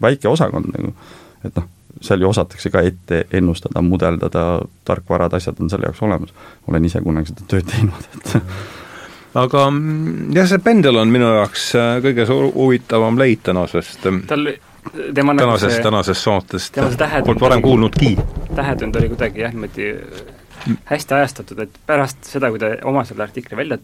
väike 0.03 0.29
osakond 0.31 0.71
nagu, 0.73 0.95
et 1.45 1.55
noh, 1.57 1.69
seal 2.01 2.23
ju 2.23 2.31
osatakse 2.31 2.71
ka 2.73 2.83
ette 2.87 3.25
ennustada, 3.37 3.83
mudeldada, 3.85 4.45
tarkvarad, 4.89 5.35
asjad 5.37 5.61
on 5.61 5.71
selle 5.71 5.91
jaoks 5.91 6.03
olemas. 6.07 6.33
olen 6.69 6.85
ise 6.85 7.03
kunagi 7.05 7.33
seda 7.33 7.49
tööd 7.51 7.69
teinud, 7.69 8.07
et 8.15 8.35
aga 9.43 9.67
mm, 9.71 10.31
jah, 10.37 10.49
see 10.49 10.63
pendel 10.65 11.03
on 11.03 11.13
minu 11.13 11.29
jaoks 11.37 11.71
äh, 11.79 11.93
kõige 12.05 12.27
huvitavam 12.31 13.19
leid 13.21 13.45
tänasest 13.47 14.07
äh, 14.09 14.23
tal 14.31 14.49
tema 15.15 15.35
nagu 15.35 15.47
tänasest 15.47 15.77
see, 15.77 15.86
tänasest 15.86 16.27
saatest, 16.27 16.81
polnud 17.24 17.40
varem 17.40 17.62
kuulnudki. 17.62 18.12
tähetund 18.57 18.97
oli 19.01 19.11
kuidagi 19.12 19.44
jah, 19.44 19.55
niimoodi 19.55 19.90
hästi 20.90 21.15
ajastatud, 21.16 21.62
et 21.65 21.81
pärast 21.86 22.24
seda, 22.28 22.51
kui 22.52 22.61
ta 22.61 22.73
oma 22.89 23.05
selle 23.09 23.24
artikli 23.24 23.57
välja 23.57 23.78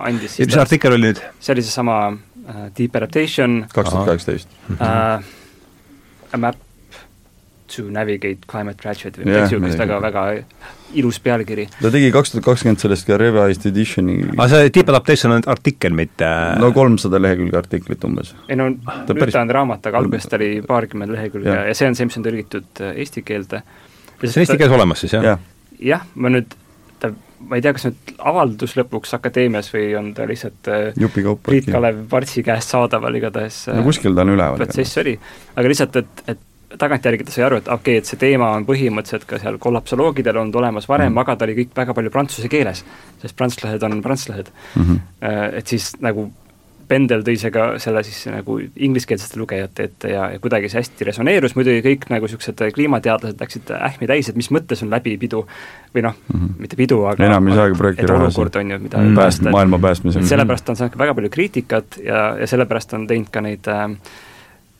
andis 0.00 0.38
ja 0.40 0.48
mis 0.48 0.60
artikkel 0.60 0.96
oli 0.96 1.10
nüüd? 1.10 1.22
see 1.40 1.56
oli 1.56 1.64
seesama 1.66 1.96
uh, 2.12 2.66
Deep 2.78 2.96
Adaptation 2.96 3.64
kaks 3.72 3.90
tuhat 3.90 4.12
kaheksateist. 4.12 4.60
A 4.80 6.38
map 6.40 6.56
to 7.76 7.84
navigate 7.92 8.48
climate 8.50 8.80
tragedy 8.80 9.20
või 9.20 9.30
midagi 9.30 9.58
niisugust, 9.58 9.80
väga, 9.80 10.00
väga 10.04 10.24
ilus 11.00 11.20
pealkiri. 11.24 11.66
ta 11.80 11.90
tegi 11.94 12.10
kaks 12.14 12.34
tuhat 12.34 12.46
kakskümmend 12.48 12.82
sellest 12.82 13.06
ka 13.08 13.18
revised 13.20 13.66
edition'i 13.70 14.18
aga 14.34 14.48
see 14.52 14.72
Deep 14.74 14.92
Adaptation 14.92 15.36
on 15.36 15.46
artikkel, 15.54 15.96
mitte 15.96 16.30
no 16.60 16.70
kolmsada 16.76 17.20
lehekülge 17.22 17.58
artiklit 17.60 18.04
umbes. 18.08 18.34
ei 18.48 18.58
no 18.60 18.70
ta 18.84 18.98
nüüd 19.10 19.24
päris... 19.24 19.36
ta 19.36 19.44
on 19.44 19.54
raamat, 19.58 19.90
aga 19.90 20.02
alguses 20.02 20.30
ta 20.30 20.38
oli 20.40 20.50
paarkümmend 20.66 21.14
lehekülge 21.16 21.50
ja. 21.50 21.64
ja 21.70 21.78
see 21.78 21.90
on 21.90 21.98
see, 21.98 22.10
mis 22.10 22.20
on 22.20 22.26
tõlgitud 22.28 22.84
äh, 22.84 22.98
eesti 23.04 23.24
keelde. 23.26 23.64
see 24.22 24.34
on 24.34 24.46
eesti 24.46 24.60
keeles 24.60 24.78
olemas 24.78 25.04
siis, 25.04 25.16
jah 25.16 25.32
ja.? 25.32 25.38
jah, 25.94 26.06
ma 26.14 26.32
nüüd 26.32 26.54
ta, 27.02 27.10
ma 27.44 27.58
ei 27.58 27.64
tea, 27.64 27.74
kas 27.76 27.88
nüüd 27.88 28.16
avaldus 28.30 28.76
lõpuks 28.78 29.14
akadeemias 29.18 29.70
või 29.74 29.90
on 29.98 30.10
ta 30.16 30.26
lihtsalt 30.28 30.72
äh, 30.72 31.36
Priit-Kalev 31.44 32.04
Partsi 32.10 32.44
käest 32.46 32.74
saadaval, 32.74 33.20
igatahes 33.20 33.64
no 33.74 33.84
kuskil 33.86 34.16
ta 34.16 34.26
on 34.26 34.34
üleval. 34.36 34.60
protsess 34.60 35.02
oli, 35.02 35.16
aga 35.54 35.72
lihtsalt, 35.72 36.02
et, 36.02 36.26
et 36.34 36.50
tagantjärgi 36.78 37.24
ta 37.24 37.34
sai 37.34 37.44
aru, 37.48 37.62
et 37.62 37.68
okei 37.68 37.98
okay,, 37.98 38.02
et 38.02 38.10
see 38.10 38.20
teema 38.20 38.52
on 38.58 38.66
põhimõtteliselt 38.68 39.26
ka 39.28 39.40
seal 39.42 39.58
kollapsoloogidel 39.62 40.40
olnud 40.42 40.60
olemas 40.62 40.88
varem 40.88 41.12
mm, 41.12 41.16
-hmm. 41.16 41.20
aga 41.20 41.36
ta 41.36 41.48
oli 41.48 41.58
kõik 41.62 41.76
väga 41.76 41.94
palju 41.94 42.10
prantsuse 42.10 42.48
keeles, 42.48 42.84
sest 43.22 43.36
prantslased 43.36 43.82
on 43.82 44.02
prantslased 44.02 44.50
mm. 44.76 44.82
-hmm. 44.82 45.00
Et 45.54 45.66
siis 45.66 45.92
nagu 46.00 46.30
Pendel 46.88 47.22
tõi 47.24 47.36
see 47.40 47.52
ka 47.54 47.64
selle 47.82 48.02
siis 48.04 48.26
nagu 48.28 48.58
ingliskeelsete 48.60 49.38
lugejate 49.40 49.86
ette 49.88 50.10
ja, 50.12 50.26
ja 50.34 50.40
kuidagi 50.42 50.68
see 50.68 50.82
hästi 50.82 51.08
resoneerus, 51.08 51.54
muidugi 51.56 51.80
kõik 51.84 52.04
nagu 52.12 52.28
niisugused 52.28 52.60
kliimateadlased 52.76 53.40
läksid 53.40 53.72
ähmi 53.78 54.08
täis, 54.10 54.28
et 54.28 54.36
mis 54.36 54.50
mõttes 54.54 54.84
on 54.84 54.92
läbi 54.92 55.16
pidu 55.20 55.44
või 55.94 56.04
noh 56.04 56.16
mm, 56.16 56.40
-hmm. 56.40 56.60
mitte 56.60 56.76
pidu, 56.76 57.00
aga 57.08 57.24
enam 57.24 57.48
ei 57.48 57.56
saagi 57.56 57.80
projekti 57.80 58.10
raha 58.10 58.28
olukord 58.28 58.60
on 58.60 58.70
ju, 58.70 58.78
mida 58.84 58.98
mm 58.98 59.08
-hmm. 59.08 59.22
pääst, 59.22 59.48
maailma 59.56 59.78
päästmiseks. 59.78 60.28
sellepärast 60.28 60.68
on 60.68 60.76
saanud 60.76 60.92
ka 60.92 60.98
väga 60.98 61.14
palju 61.14 61.30
kriitikat 61.30 61.98
ja, 62.04 62.36
ja 62.40 62.46
sellepärast 62.46 62.94
on 62.94 63.06
teinud 63.06 63.32
ka 63.32 63.40
neid 63.40 63.68
äh, 63.68 63.88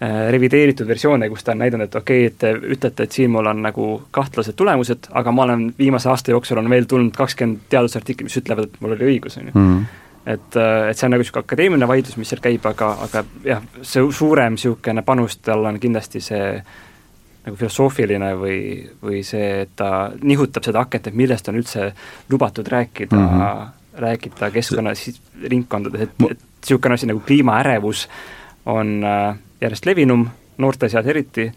revideeritud 0.01 0.89
versioone, 0.89 1.29
kus 1.31 1.45
ta 1.45 1.53
on 1.53 1.61
näidanud, 1.63 1.87
et 1.87 1.95
okei 1.95 2.27
okay,, 2.27 2.33
et 2.33 2.39
te 2.39 2.73
ütlete, 2.75 3.07
et 3.07 3.13
siin 3.15 3.31
mul 3.31 3.47
on 3.47 3.63
nagu 3.63 3.85
kahtlased 4.11 4.57
tulemused, 4.59 5.07
aga 5.17 5.33
ma 5.33 5.47
olen 5.47 5.69
viimase 5.79 6.11
aasta 6.11 6.35
jooksul 6.35 6.59
on 6.61 6.71
veel 6.71 6.89
tulnud 6.91 7.15
kakskümmend 7.17 7.69
teadusartiklit, 7.71 8.27
mis 8.27 8.41
ütlevad, 8.43 8.69
et 8.69 8.81
mul 8.83 8.97
oli 8.97 9.13
õigus, 9.15 9.39
on 9.41 9.53
ju 9.53 9.55
mhm 9.55 9.85
et, 10.27 10.57
äh, 10.57 10.89
et 10.91 10.97
see 10.97 11.07
on 11.07 11.15
nagu 11.15 11.23
niisugune 11.23 11.45
akadeemiline 11.45 11.89
vaidlus, 11.89 12.17
mis 12.17 12.31
seal 12.33 12.43
käib, 12.45 12.65
aga, 12.69 12.91
aga 13.05 13.23
jah, 13.45 13.63
see 13.85 14.05
suurem 14.17 14.57
niisugune 14.57 15.05
panus 15.05 15.39
tal 15.45 15.67
on 15.69 15.79
kindlasti 15.81 16.23
see 16.25 16.47
nagu 17.45 17.59
filosoofiline 17.61 18.31
või, 18.41 18.59
või 19.05 19.21
see, 19.27 19.65
et 19.67 19.75
ta 19.77 20.11
nihutab 20.23 20.65
seda 20.65 20.85
akent, 20.87 21.11
et 21.11 21.19
millest 21.19 21.51
on 21.53 21.61
üldse 21.61 21.91
lubatud 22.33 22.69
rääkida 22.73 23.17
mm 23.17 23.41
-hmm. 23.41 23.99
rääkida 24.01 24.51
keskkonna 24.51 24.95
siis 24.95 25.21
ringkondades, 25.43 26.09
et, 26.09 26.15
et 26.31 26.41
niisugune 26.65 26.95
asi 26.95 27.07
nagu 27.07 27.21
kliimaärevus 27.21 28.09
on 28.65 29.05
äh, 29.05 29.37
järjest 29.61 29.87
levinum, 29.87 30.27
noorte 30.59 30.89
seas 30.89 31.07
eriti, 31.07 31.49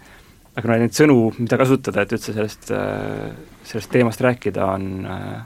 aga 0.57 0.69
no 0.69 0.78
neid 0.82 0.95
sõnu, 0.98 1.18
mida 1.38 1.57
kasutada, 1.57 2.03
et 2.03 2.14
üldse 2.18 2.34
sellest, 2.34 2.72
äh, 2.72 3.32
sellest 3.68 3.91
teemast 3.94 4.22
rääkida, 4.22 4.65
on, 4.65 5.06
äh, 5.06 5.44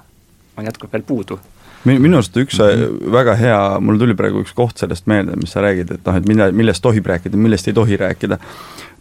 on 0.58 0.70
jätkuvalt 0.70 0.94
veel 0.94 1.08
puudu 1.08 1.40
minu 1.86 2.18
arust 2.20 2.38
üks 2.38 2.60
mm 2.60 2.66
-hmm. 2.66 3.12
väga 3.12 3.36
hea, 3.36 3.80
mul 3.80 3.98
tuli 3.98 4.14
praegu 4.14 4.42
üks 4.42 4.54
koht 4.54 4.78
sellest 4.78 5.08
meelde, 5.08 5.36
mis 5.36 5.52
sa 5.52 5.62
räägid, 5.62 5.92
et 5.92 6.06
noh, 6.06 6.16
et 6.16 6.28
mille, 6.28 6.52
millest 6.52 6.84
tohib 6.84 7.06
rääkida, 7.06 7.38
millest 7.38 7.68
ei 7.68 7.74
tohi 7.74 7.98
rääkida. 7.98 8.38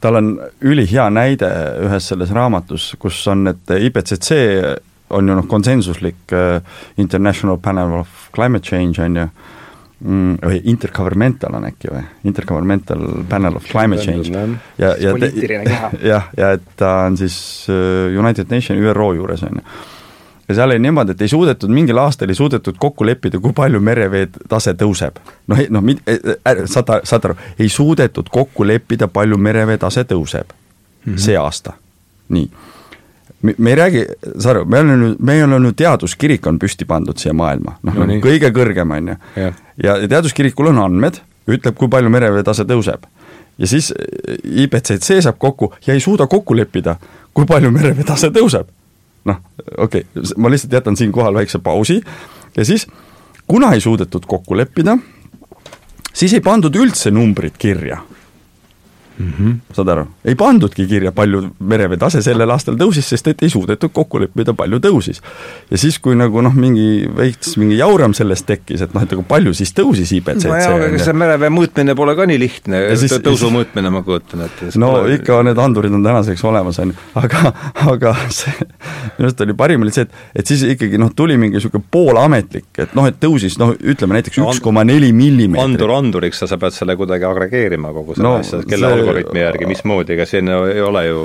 tal 0.00 0.14
on 0.14 0.40
ülihea 0.60 1.10
näide 1.10 1.48
ühes 1.84 2.08
selles 2.08 2.30
raamatus, 2.30 2.96
kus 2.98 3.26
on, 3.28 3.48
et 3.48 3.70
IPCC 3.70 4.32
on 5.10 5.28
ju 5.28 5.34
noh, 5.34 5.46
konsensuslik 5.46 6.32
uh, 6.32 6.62
International 6.96 7.58
Panel 7.58 7.92
of 7.92 8.08
Climate 8.34 8.64
Change 8.64 9.04
on 9.04 9.16
ju 9.16 9.26
mm,, 10.00 10.40
või 10.42 10.60
Intergovernmental 10.72 11.54
on 11.54 11.68
äkki 11.68 11.92
või, 11.92 12.02
Intergovernmental 12.24 13.06
Panel 13.28 13.56
of 13.56 13.70
Climate 13.70 14.02
Change. 14.02 14.32
ja, 14.78 14.96
ja 14.98 15.14
poliitiline 15.16 15.64
keha. 15.64 15.90
jah, 16.12 16.28
ja 16.36 16.52
et 16.58 16.68
ta 16.76 16.96
on 17.06 17.16
siis 17.20 17.40
uh, 17.68 18.10
United 18.24 18.52
Nation 18.52 18.78
ÜRO 18.78 19.14
juures 19.16 19.42
on 19.48 19.62
ju 19.62 19.66
ja 20.50 20.54
seal 20.54 20.70
oli 20.70 20.78
niimoodi, 20.78 21.14
et 21.14 21.22
ei 21.22 21.28
suudetud, 21.28 21.70
mingil 21.70 21.98
aastal 22.02 22.28
ei 22.28 22.34
suudetud 22.34 22.78
kokku 22.78 23.06
leppida, 23.06 23.38
kui 23.38 23.54
palju 23.54 23.80
merevee 23.80 24.26
tase 24.48 24.74
tõuseb. 24.78 25.20
noh, 25.46 25.62
noh, 25.70 25.92
saad, 26.66 26.90
saad 27.06 27.28
aru, 27.28 27.36
ei 27.58 27.68
suudetud 27.70 28.32
kokku 28.32 28.66
leppida, 28.66 29.08
palju 29.08 29.38
merevee 29.38 29.78
tase 29.78 30.02
tõuseb 30.02 30.50
mm 30.50 31.12
-hmm. 31.12 31.18
see 31.18 31.36
aasta, 31.38 31.72
nii. 32.28 32.50
me 33.56 33.70
ei 33.70 33.76
räägi, 33.76 34.04
saad 34.38 34.56
aru, 34.56 34.64
me 34.64 34.80
oleme, 34.80 35.14
me 35.18 35.44
oleme, 35.44 35.72
teaduskirik 35.72 36.46
on 36.46 36.58
püsti 36.58 36.84
pandud 36.84 37.18
siia 37.18 37.32
maailma, 37.32 37.78
noh 37.82 37.94
no, 37.94 38.06
no, 38.06 38.20
kõige 38.20 38.50
kõrgem, 38.50 38.96
on 38.96 39.08
ju. 39.08 39.16
Ja, 39.82 39.96
teaduskirikul 40.08 40.70
on 40.72 40.82
andmed, 40.84 41.20
ütleb, 41.50 41.76
kui 41.78 41.90
palju 41.92 42.12
merevee 42.12 42.44
tase 42.46 42.66
tõuseb. 42.68 43.06
ja 43.58 43.66
siis 43.68 43.92
IPCC 44.44 45.20
saab 45.22 45.38
kokku 45.38 45.72
ja 45.86 45.94
ei 45.94 46.00
suuda 46.00 46.26
kokku 46.26 46.56
leppida, 46.56 46.96
kui 47.34 47.46
palju 47.46 47.70
merevee 47.70 48.04
tase 48.04 48.30
tõuseb. 48.34 48.68
Noh, 49.28 49.40
okei 49.78 50.06
okay,, 50.06 50.32
ma 50.36 50.50
lihtsalt 50.50 50.72
jätan 50.72 50.96
siinkohal 50.96 51.34
väikse 51.34 51.58
pausi. 51.58 52.00
Ja 52.56 52.64
siis, 52.64 52.86
kuna 53.46 53.72
ei 53.76 53.80
suudetud 53.80 54.24
kokku 54.26 54.56
leppida, 54.56 54.96
siis 56.12 56.32
ei 56.32 56.40
pandud 56.40 56.76
üldse 56.76 57.12
numbrit 57.12 57.58
kirja 57.58 58.00
mm. 59.20 59.32
-hmm. 59.38 59.54
saad 59.76 59.88
aru, 59.88 60.04
ei 60.24 60.34
pandudki 60.34 60.86
kirja, 60.86 61.12
palju 61.12 61.42
merevee 61.58 61.98
tase 62.00 62.22
sellel 62.24 62.50
aastal 62.50 62.78
tõusis, 62.80 63.06
sest 63.12 63.28
et 63.32 63.42
ei 63.42 63.50
suudetud 63.52 63.92
kokku 63.92 64.20
leppida, 64.22 64.54
palju 64.56 64.80
tõusis. 64.86 65.20
ja 65.70 65.78
siis, 65.78 65.98
kui 65.98 66.16
nagu 66.16 66.42
noh, 66.42 66.54
mingi 66.54 67.08
veits 67.16 67.56
mingi 67.60 67.78
jauram 67.78 68.14
sellest 68.16 68.46
tekkis, 68.46 68.84
et 68.86 68.94
noh, 68.94 69.04
et 69.04 69.12
aga 69.12 69.22
palju 69.28 69.54
siis 69.54 69.72
tõusis 69.76 70.12
IPCC 70.16 70.48
no 70.48 70.56
jaa, 70.56 70.76
aga 70.88 71.02
see 71.04 71.16
merevee 71.24 71.52
mõõtmine 71.52 71.96
pole 71.98 72.16
ka 72.16 72.26
nii 72.30 72.40
lihtne, 72.40 72.82
tõusu 73.24 73.52
mõõtmine, 73.54 73.92
ma 73.92 74.02
kujutan 74.06 74.46
ette. 74.46 74.72
no 74.80 74.92
pole... 74.96 75.18
ikka 75.18 75.42
need 75.48 75.62
andurid 75.66 75.94
on 75.94 76.04
tänaseks 76.06 76.44
olemas, 76.44 76.80
on 76.82 76.94
ju, 76.94 76.98
aga, 77.20 77.54
aga 77.94 78.14
see, 78.28 78.54
minu 79.18 79.28
arust 79.28 79.44
oli 79.46 79.56
parim 79.58 79.86
oli 79.86 79.94
see, 79.94 80.08
et, 80.08 80.26
et 80.42 80.46
siis 80.46 80.64
ikkagi 80.76 81.00
noh, 81.00 81.12
tuli 81.16 81.36
mingi 81.40 81.58
niisugune 81.60 81.84
poolametlik, 81.90 82.70
et 82.78 82.94
noh, 82.98 83.08
et 83.10 83.20
tõusis 83.20 83.58
noh, 83.60 83.74
ütleme 83.74 84.18
näiteks 84.18 84.40
üks 84.40 84.62
koma 84.64 84.84
neli 84.86 85.12
millimeetrit. 85.16 85.64
andur 85.64 85.94
anduriks, 85.96 86.42
sa 86.46 86.58
pead 86.60 86.74
selle 86.76 86.96
kuidagi 86.98 87.26
agregeerima, 87.28 87.92
kogu 87.94 88.16
selle 88.16 88.28
no, 88.28 88.36
asja, 88.40 88.62
kelle 88.68 88.94
see 88.94 89.09
algoritmi 89.10 89.42
järgi, 89.42 89.68
mismoodi, 89.70 90.14
ega 90.16 90.26
siin 90.28 90.50
ei 90.50 90.82
ole 90.82 91.04
ju 91.06 91.22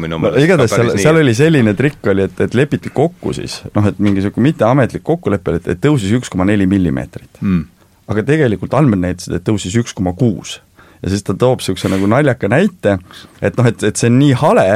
minu 0.00 0.20
meelest 0.22 0.40
no, 0.40 0.44
igatahes 0.44 0.74
seal, 0.74 0.92
seal 1.00 1.20
oli 1.22 1.34
selline 1.36 1.74
trikk 1.78 2.10
oli, 2.12 2.26
et, 2.28 2.40
et 2.44 2.56
lepiti 2.58 2.92
kokku 2.94 3.34
siis, 3.36 3.60
noh 3.76 3.88
et 3.90 4.00
mingi 4.02 4.22
niisugune 4.22 4.48
mitteametlik 4.50 5.04
kokkulepe, 5.06 5.58
et, 5.60 5.68
et 5.74 5.82
tõusis 5.84 6.14
üks 6.18 6.32
koma 6.32 6.46
neli 6.48 6.66
millimeetrit. 6.70 7.42
Mm.. 7.44 7.66
aga 8.08 8.24
tegelikult 8.32 8.74
andmed 8.78 9.04
näitasid, 9.04 9.38
et 9.38 9.46
tõusis 9.46 9.76
üks 9.80 9.96
koma 9.96 10.14
kuus. 10.18 10.58
ja 11.02 11.12
siis 11.12 11.22
ta 11.26 11.36
toob 11.38 11.62
niisuguse 11.62 11.92
nagu 11.92 12.10
naljaka 12.10 12.50
näite, 12.50 12.98
et 13.42 13.60
noh, 13.60 13.70
et, 13.70 13.84
et 13.86 13.96
see 13.96 14.10
on 14.10 14.18
nii 14.18 14.34
hale 14.42 14.68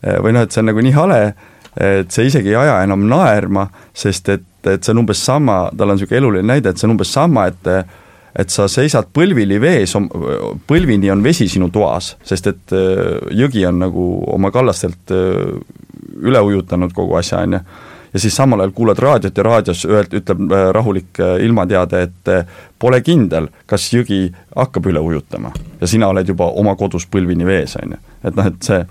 või 0.00 0.34
noh, 0.34 0.44
et 0.44 0.52
see 0.52 0.62
on 0.62 0.70
nagu 0.70 0.82
nii 0.84 0.96
hale, 0.96 1.22
et 1.76 2.12
see 2.12 2.28
isegi 2.30 2.54
ei 2.54 2.58
aja 2.58 2.80
enam 2.84 3.04
naerma, 3.08 3.68
sest 3.94 4.28
et, 4.32 4.46
et 4.66 4.82
see 4.82 4.94
on 4.94 5.04
umbes 5.04 5.20
sama, 5.24 5.62
tal 5.76 5.92
on 5.92 5.98
niisugune 5.98 6.22
eluline 6.22 6.48
näide, 6.54 6.72
et 6.72 6.80
see 6.80 6.88
on 6.88 6.96
umbes 6.96 7.12
sama, 7.12 7.46
et 7.52 7.74
et 8.38 8.50
sa 8.52 8.66
seisad 8.70 9.10
põlvili 9.14 9.58
vees, 9.62 9.94
põlvini 10.70 11.10
on 11.12 11.22
vesi 11.24 11.48
sinu 11.50 11.70
toas, 11.74 12.14
sest 12.26 12.50
et 12.50 12.74
äh, 12.76 13.20
jõgi 13.42 13.64
on 13.68 13.80
nagu 13.82 14.08
oma 14.34 14.52
kallastelt 14.54 15.14
äh, 15.14 15.54
üle 16.20 16.42
ujutanud 16.46 16.94
kogu 16.96 17.16
asja, 17.18 17.42
on 17.46 17.58
ju. 17.58 17.62
ja 18.12 18.22
siis 18.22 18.36
samal 18.36 18.60
ajal 18.60 18.74
kuulad 18.74 18.98
raadiot 18.98 19.36
ja 19.36 19.46
raadios 19.46 19.84
öeld-, 19.86 20.16
ütleb 20.20 20.44
äh, 20.52 20.66
rahulik 20.76 21.22
ilmateade, 21.46 22.02
et 22.08 22.34
pole 22.78 23.00
kindel, 23.06 23.48
kas 23.66 23.90
jõgi 23.92 24.26
hakkab 24.56 24.90
üle 24.92 25.02
ujutama. 25.02 25.52
ja 25.80 25.86
sina 25.90 26.10
oled 26.10 26.28
juba 26.28 26.50
oma 26.50 26.76
kodus 26.76 27.08
põlvini 27.10 27.46
vees, 27.46 27.76
on 27.82 27.96
ju. 27.96 28.04
et 28.24 28.36
noh, 28.36 28.52
et 28.52 28.62
see 28.70 28.84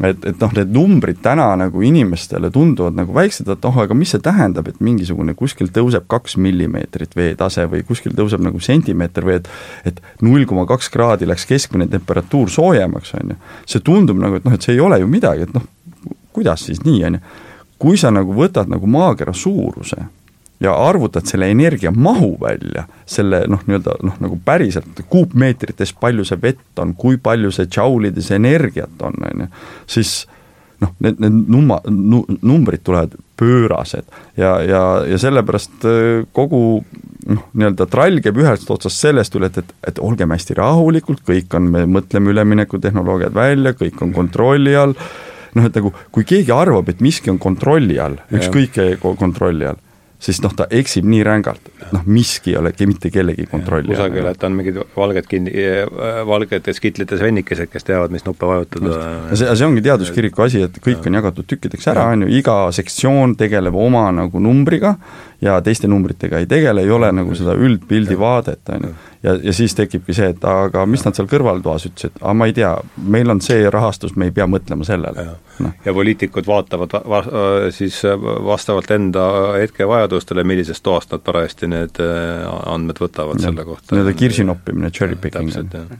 et, 0.00 0.24
et 0.24 0.38
noh, 0.40 0.52
need 0.56 0.72
numbrid 0.72 1.20
täna 1.24 1.50
nagu 1.60 1.82
inimestele 1.84 2.50
tunduvad 2.52 2.96
nagu 2.96 3.14
väiksed, 3.16 3.48
et 3.52 3.66
oh, 3.68 3.78
aga 3.82 3.96
mis 3.96 4.14
see 4.14 4.22
tähendab, 4.24 4.70
et 4.70 4.80
mingisugune 4.84 5.34
kuskil 5.38 5.68
tõuseb 5.74 6.06
kaks 6.10 6.38
millimeetrit 6.40 7.16
veetase 7.18 7.66
või 7.70 7.84
kuskil 7.88 8.16
tõuseb 8.16 8.44
nagu 8.44 8.62
sentimeeter 8.62 9.28
või 9.28 9.38
et 9.40 9.50
et 9.88 10.00
null 10.24 10.46
koma 10.48 10.64
kaks 10.68 10.88
kraadi 10.92 11.28
läks 11.28 11.44
keskmine 11.50 11.88
temperatuur 11.92 12.50
soojemaks, 12.50 13.14
on 13.20 13.34
ju. 13.34 13.38
see 13.66 13.84
tundub 13.84 14.20
nagu, 14.20 14.40
et 14.40 14.48
noh, 14.48 14.56
et 14.56 14.64
see 14.64 14.76
ei 14.76 14.80
ole 14.80 15.02
ju 15.02 15.10
midagi, 15.10 15.48
et 15.48 15.54
noh, 15.54 15.66
kuidas 16.32 16.66
siis 16.68 16.80
nii, 16.86 17.04
on 17.08 17.18
ju. 17.18 17.22
kui 17.82 18.00
sa 18.00 18.12
nagu 18.14 18.34
võtad 18.36 18.70
nagu 18.70 18.88
maakera 18.88 19.34
suuruse 19.36 20.06
ja 20.62 20.74
arvutad 20.78 21.26
selle 21.26 21.50
energia 21.50 21.90
mahu 21.90 22.36
välja, 22.40 22.84
selle 23.08 23.42
noh, 23.50 23.62
nii-öelda 23.66 23.96
noh, 24.06 24.18
nagu 24.22 24.38
päriselt 24.44 25.02
kuupmeetrites, 25.10 25.94
palju 26.00 26.26
see 26.28 26.38
vett 26.42 26.82
on, 26.82 26.94
kui 26.98 27.18
palju 27.22 27.50
see 27.54 27.66
džaulides 27.70 28.30
energiat 28.36 29.02
on, 29.02 29.18
on 29.26 29.44
ju, 29.44 29.48
siis 29.96 30.14
noh, 30.82 30.94
need, 31.02 31.18
need 31.22 31.50
numma- 31.50 31.82
nu,, 31.90 32.22
numbrid 32.42 32.84
tulevad 32.86 33.16
pöörased 33.38 34.06
ja, 34.38 34.54
ja, 34.62 34.82
ja 35.08 35.18
sellepärast 35.18 35.86
äh, 35.88 36.22
kogu 36.36 36.62
noh, 37.26 37.44
nii-öelda 37.52 37.88
trall 37.90 38.22
käib 38.22 38.38
ühest 38.42 38.70
otsast 38.70 39.02
sellest 39.02 39.34
üle, 39.38 39.50
et, 39.50 39.62
et, 39.64 39.76
et 39.92 40.02
olgem 40.02 40.30
hästi 40.34 40.58
rahulikult, 40.58 41.24
kõik 41.26 41.58
on, 41.58 41.70
me 41.74 41.86
mõtleme 41.98 42.30
üleminekutehnoloogiad 42.34 43.34
välja, 43.34 43.74
kõik 43.78 44.02
on 44.04 44.14
kontrolli 44.14 44.78
all, 44.78 44.94
noh, 45.58 45.66
et 45.66 45.78
nagu 45.78 45.94
kui 46.14 46.26
keegi 46.28 46.54
arvab, 46.54 46.90
et 46.90 47.02
miski 47.02 47.34
on 47.34 47.42
kontrolli 47.42 47.98
all, 48.02 48.20
ükskõik 48.30 48.78
kontrolli 49.18 49.70
all 49.70 49.88
siis 50.22 50.38
noh, 50.44 50.52
ta 50.54 50.68
eksib 50.70 51.06
nii 51.08 51.22
rängalt, 51.26 51.70
noh, 51.94 52.04
miski 52.06 52.52
ei 52.52 52.58
ole 52.60 52.72
mitte 52.86 53.10
kellegi 53.12 53.46
kontrolli 53.50 53.90
all. 53.90 53.96
kusagil, 53.96 54.28
et 54.30 54.46
on 54.46 54.54
mingid 54.58 54.78
valged 54.94 55.28
kinni, 55.30 55.52
valgetes 56.28 56.78
kitlites 56.82 57.22
vennikesed, 57.24 57.70
kes 57.72 57.88
teavad, 57.88 58.14
mis 58.14 58.24
nuppe 58.26 58.46
vajutada. 58.48 58.94
see, 59.32 59.48
see 59.48 59.66
ongi 59.66 59.82
teaduskiriku 59.84 60.46
asi, 60.46 60.62
et 60.68 60.78
kõik 60.84 61.08
on 61.10 61.18
jagatud 61.18 61.48
tükkideks 61.50 61.90
ära, 61.92 62.06
on 62.14 62.26
ju, 62.26 62.32
iga 62.38 62.56
sektsioon 62.74 63.36
tegeleb 63.40 63.76
oma 63.78 64.08
nagu 64.14 64.42
numbriga 64.42 64.96
ja 65.42 65.60
teiste 65.62 65.88
numbritega 65.90 66.38
ei 66.38 66.46
tegele, 66.46 66.84
ei 66.84 66.90
ole 66.90 67.10
nagu 67.12 67.34
seda 67.34 67.54
üldpildi 67.58 68.18
vaadet, 68.18 68.68
on 68.74 68.86
ju. 68.86 68.90
ja, 69.22 69.34
ja 69.48 69.54
siis 69.56 69.74
tekibki 69.74 70.14
see, 70.14 70.28
et 70.34 70.44
aga 70.46 70.84
mis 70.86 71.02
nad 71.04 71.18
seal 71.18 71.28
kõrvaltoas 71.30 71.88
ütlesid, 71.88 72.14
aga 72.20 72.34
ma 72.38 72.48
ei 72.48 72.54
tea, 72.56 72.70
meil 73.16 73.32
on 73.34 73.42
see 73.44 73.64
rahastus, 73.70 74.14
me 74.16 74.30
ei 74.30 74.34
pea 74.34 74.46
mõtlema 74.50 74.86
sellele. 74.86 75.26
No. 75.62 75.72
ja 75.84 75.94
poliitikud 75.94 76.46
vaatavad 76.48 76.94
va 77.08 77.22
siis 77.74 78.00
vastavalt 78.46 78.90
enda 78.94 79.26
hetkevajadustele, 79.60 80.44
millisest 80.48 80.82
toast 80.86 81.12
nad 81.12 81.22
parajasti 81.26 81.68
need 81.70 82.00
äh, 82.02 82.46
andmed 82.72 83.02
võtavad 83.02 83.42
ja. 83.42 83.50
selle 83.50 83.66
kohta. 83.68 83.92
nii-öelda 83.96 84.14
kirsi 84.18 84.46
noppimine, 84.46 84.90
cherry 84.94 85.18
picking. 85.18 85.52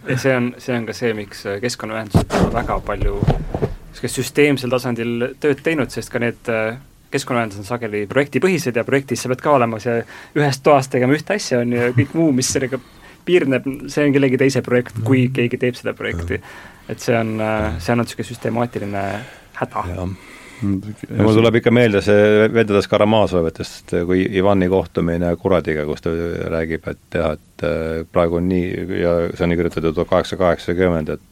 ja 0.08 0.16
see 0.16 0.36
on, 0.36 0.52
see 0.62 0.78
on 0.78 0.88
ka 0.88 0.96
see, 0.96 1.12
miks 1.18 1.44
keskkonnaühendused 1.62 2.38
on 2.40 2.50
väga 2.54 2.78
palju 2.86 3.18
niisugust 3.92 4.18
süsteemsel 4.22 4.72
tasandil 4.72 5.28
tööd 5.40 5.60
teinud, 5.62 5.92
sest 5.92 6.10
ka 6.10 6.22
need 6.22 6.48
äh, 6.50 6.78
keskkonnaühendused 7.12 7.62
on 7.62 7.68
sageli 7.68 8.04
projektipõhised 8.10 8.76
ja 8.76 8.84
projektis 8.88 9.24
sa 9.24 9.30
pead 9.32 9.44
ka 9.44 9.54
olema 9.58 9.80
see 9.82 10.00
ühest 10.38 10.64
toast 10.66 10.92
tegema 10.94 11.16
ühte 11.16 11.36
asja, 11.36 11.62
on 11.62 11.72
ju, 11.72 11.80
ja 11.86 11.94
kõik 11.96 12.16
muu, 12.18 12.32
mis 12.36 12.50
sellega 12.52 12.80
piirneb, 13.26 13.68
see 13.92 14.08
on 14.08 14.14
kellegi 14.16 14.40
teise 14.40 14.64
projekt, 14.66 14.98
kui 15.06 15.28
keegi 15.34 15.60
teeb 15.60 15.78
seda 15.78 15.94
projekti. 15.94 16.40
et 16.90 17.00
see 17.00 17.14
on, 17.14 17.36
see 17.78 17.92
on 17.94 18.02
niisugune 18.02 18.26
süstemaatiline 18.26 19.02
häda. 19.60 19.84
Ja 19.92 20.06
mul 20.62 21.34
tuleb 21.36 21.58
ikka 21.58 21.72
meelde 21.74 22.02
see 22.04 22.48
Vedades 22.52 22.88
Karamazovitest, 22.90 23.94
kui 24.06 24.24
Ivani 24.38 24.68
kohtumine 24.70 25.34
Kuradiga, 25.40 25.84
kus 25.88 26.04
ta 26.04 26.12
räägib, 26.52 26.86
et 26.90 27.18
jah, 27.18 27.34
et 27.36 27.66
äh, 27.66 28.04
praegu 28.12 28.38
on 28.38 28.48
nii 28.50 28.98
ja 29.00 29.14
see 29.32 29.46
on 29.46 29.56
kirjutatud 29.56 29.96
tuhat 29.96 30.10
kaheksasada 30.10 30.42
kaheksakümmend, 30.44 31.14
et 31.16 31.31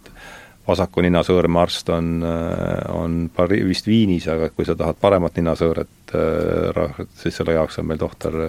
vasaku 0.70 1.05
ninasõõrme 1.05 1.60
arst 1.60 1.92
on, 1.94 2.16
äh, 2.24 2.86
on 2.94 3.20
Pari-, 3.34 3.62
vist 3.68 3.90
Viinis, 3.90 4.28
aga 4.30 4.51
kui 4.55 4.68
sa 4.68 4.76
tahad 4.78 4.98
paremat 5.01 5.36
ninasõõret, 5.40 6.14
äh, 6.16 7.05
siis 7.22 7.36
selle 7.36 7.59
jaoks 7.59 7.80
on 7.82 7.90
meil 7.90 8.01
tohter, 8.01 8.40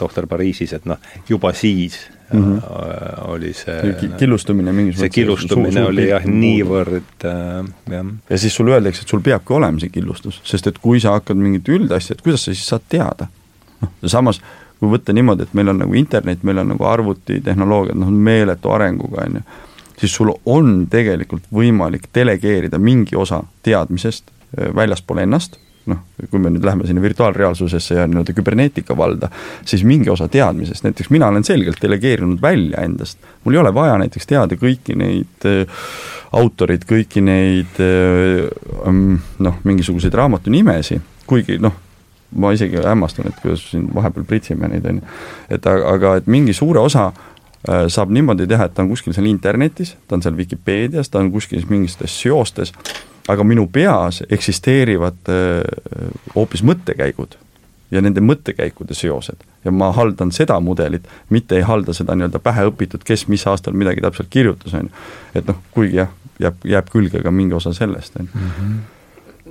tohter 0.00 0.28
Pariisis, 0.30 0.76
et 0.76 0.88
noh, 0.88 1.00
juba 1.28 1.52
siis 1.56 1.98
mm 2.32 2.42
-hmm. 2.42 3.28
oli 3.28 3.52
see 3.52 3.94
killustumine 4.18 4.72
mingis 4.72 4.98
see 4.98 5.08
killustumine 5.08 5.72
suur, 5.72 5.82
suur 5.82 5.92
oli 5.92 6.08
jah, 6.08 6.24
niivõrd 6.24 7.24
äh, 7.24 7.64
jah. 7.90 8.06
ja 8.30 8.38
siis 8.38 8.54
sulle 8.54 8.74
öeldakse, 8.74 9.02
et 9.02 9.08
sul 9.08 9.20
peabki 9.20 9.52
olema 9.52 9.80
see 9.80 9.88
killustus, 9.88 10.40
sest 10.44 10.66
et 10.66 10.78
kui 10.78 11.00
sa 11.00 11.16
hakkad 11.18 11.36
mingit 11.36 11.68
üldasja, 11.68 12.16
et 12.16 12.22
kuidas 12.22 12.44
sa 12.44 12.54
siis 12.54 12.68
saad 12.68 12.88
teada? 12.88 13.28
noh, 13.80 13.90
samas 14.06 14.40
kui 14.80 14.90
võtta 14.92 15.14
niimoodi, 15.16 15.46
et 15.46 15.54
meil 15.56 15.72
on 15.72 15.78
nagu 15.84 15.94
internet, 15.96 16.42
meil 16.44 16.58
on 16.58 16.74
nagu 16.74 16.84
arvutitehnoloogiad, 16.84 17.96
noh, 17.96 18.10
meeletu 18.10 18.72
arenguga, 18.74 19.24
on 19.24 19.38
ju, 19.38 19.42
siis 20.00 20.14
sul 20.14 20.32
on 20.46 20.86
tegelikult 20.90 21.46
võimalik 21.52 22.10
delegeerida 22.14 22.78
mingi 22.78 23.16
osa 23.16 23.42
teadmisest 23.66 24.30
äh, 24.30 24.74
väljaspool 24.74 25.22
ennast, 25.24 25.58
noh, 25.86 26.02
kui 26.30 26.40
me 26.42 26.50
nüüd 26.50 26.64
läheme 26.66 26.86
sinna 26.88 27.02
virtuaalreaalsusesse 27.02 27.94
ja 27.94 28.06
nii-öelda 28.10 28.34
küberneetika 28.34 28.96
valda, 28.98 29.30
siis 29.64 29.84
mingi 29.86 30.10
osa 30.10 30.28
teadmisest, 30.28 30.84
näiteks 30.86 31.10
mina 31.14 31.28
olen 31.30 31.44
selgelt 31.46 31.78
delegeerinud 31.82 32.42
välja 32.42 32.82
endast, 32.82 33.18
mul 33.44 33.54
ei 33.54 33.62
ole 33.62 33.74
vaja 33.74 33.98
näiteks 34.02 34.26
teada 34.26 34.58
kõiki 34.58 34.98
neid 34.98 35.46
äh, 35.46 35.86
autorid, 36.36 36.84
kõiki 36.88 37.22
neid 37.24 37.80
äh, 37.82 38.46
mm, 38.90 39.18
noh, 39.46 39.60
mingisuguseid 39.64 40.14
raamatu 40.14 40.50
nimesid, 40.50 41.04
kuigi 41.26 41.60
noh, 41.62 41.74
ma 42.36 42.50
isegi 42.54 42.82
hämmastan, 42.82 43.30
et 43.30 43.38
kuidas 43.42 43.62
siin 43.70 43.86
vahepeal 43.94 44.26
pritsime 44.26 44.68
neid, 44.70 44.86
on 44.90 45.00
ju. 45.00 45.16
et 45.56 45.66
aga, 45.70 46.16
et 46.20 46.26
mingi 46.30 46.54
suure 46.56 46.82
osa 46.82 47.12
saab 47.88 48.12
niimoodi 48.14 48.46
teha, 48.46 48.68
et 48.68 48.74
ta 48.74 48.84
on 48.84 48.90
kuskil 48.92 49.14
seal 49.16 49.26
internetis, 49.30 49.96
ta 50.08 50.16
on 50.16 50.22
seal 50.22 50.36
Vikipeedias, 50.36 51.10
ta 51.10 51.18
on 51.22 51.32
kuskil 51.34 51.64
mingites 51.70 52.20
seostes, 52.20 52.72
aga 53.28 53.44
minu 53.44 53.66
peas 53.72 54.22
eksisteerivad 54.30 55.32
äh, 55.32 55.64
hoopis 56.34 56.62
mõttekäigud 56.66 57.36
ja 57.90 58.02
nende 58.02 58.22
mõttekäikude 58.22 58.94
seosed. 58.94 59.46
ja 59.64 59.70
ma 59.70 59.92
haldan 59.92 60.32
seda 60.32 60.60
mudelit, 60.60 61.06
mitte 61.30 61.56
ei 61.56 61.62
halda 61.66 61.94
seda 61.94 62.14
nii-öelda 62.14 62.38
pähe 62.42 62.66
õpitud, 62.70 63.02
kes 63.04 63.28
mis 63.28 63.46
aastal 63.46 63.74
midagi 63.74 64.02
täpselt 64.02 64.28
kirjutas, 64.30 64.74
on 64.74 64.90
ju. 64.90 65.06
et 65.34 65.46
noh, 65.46 65.58
kuigi 65.70 66.02
jah, 66.02 66.10
jääb, 66.42 66.58
jääb 66.64 66.90
külge 66.90 67.22
ka 67.22 67.30
mingi 67.30 67.54
osa 67.54 67.72
sellest, 67.74 68.20
on 68.20 68.28
ju 68.32 68.42
mhm 68.42 68.84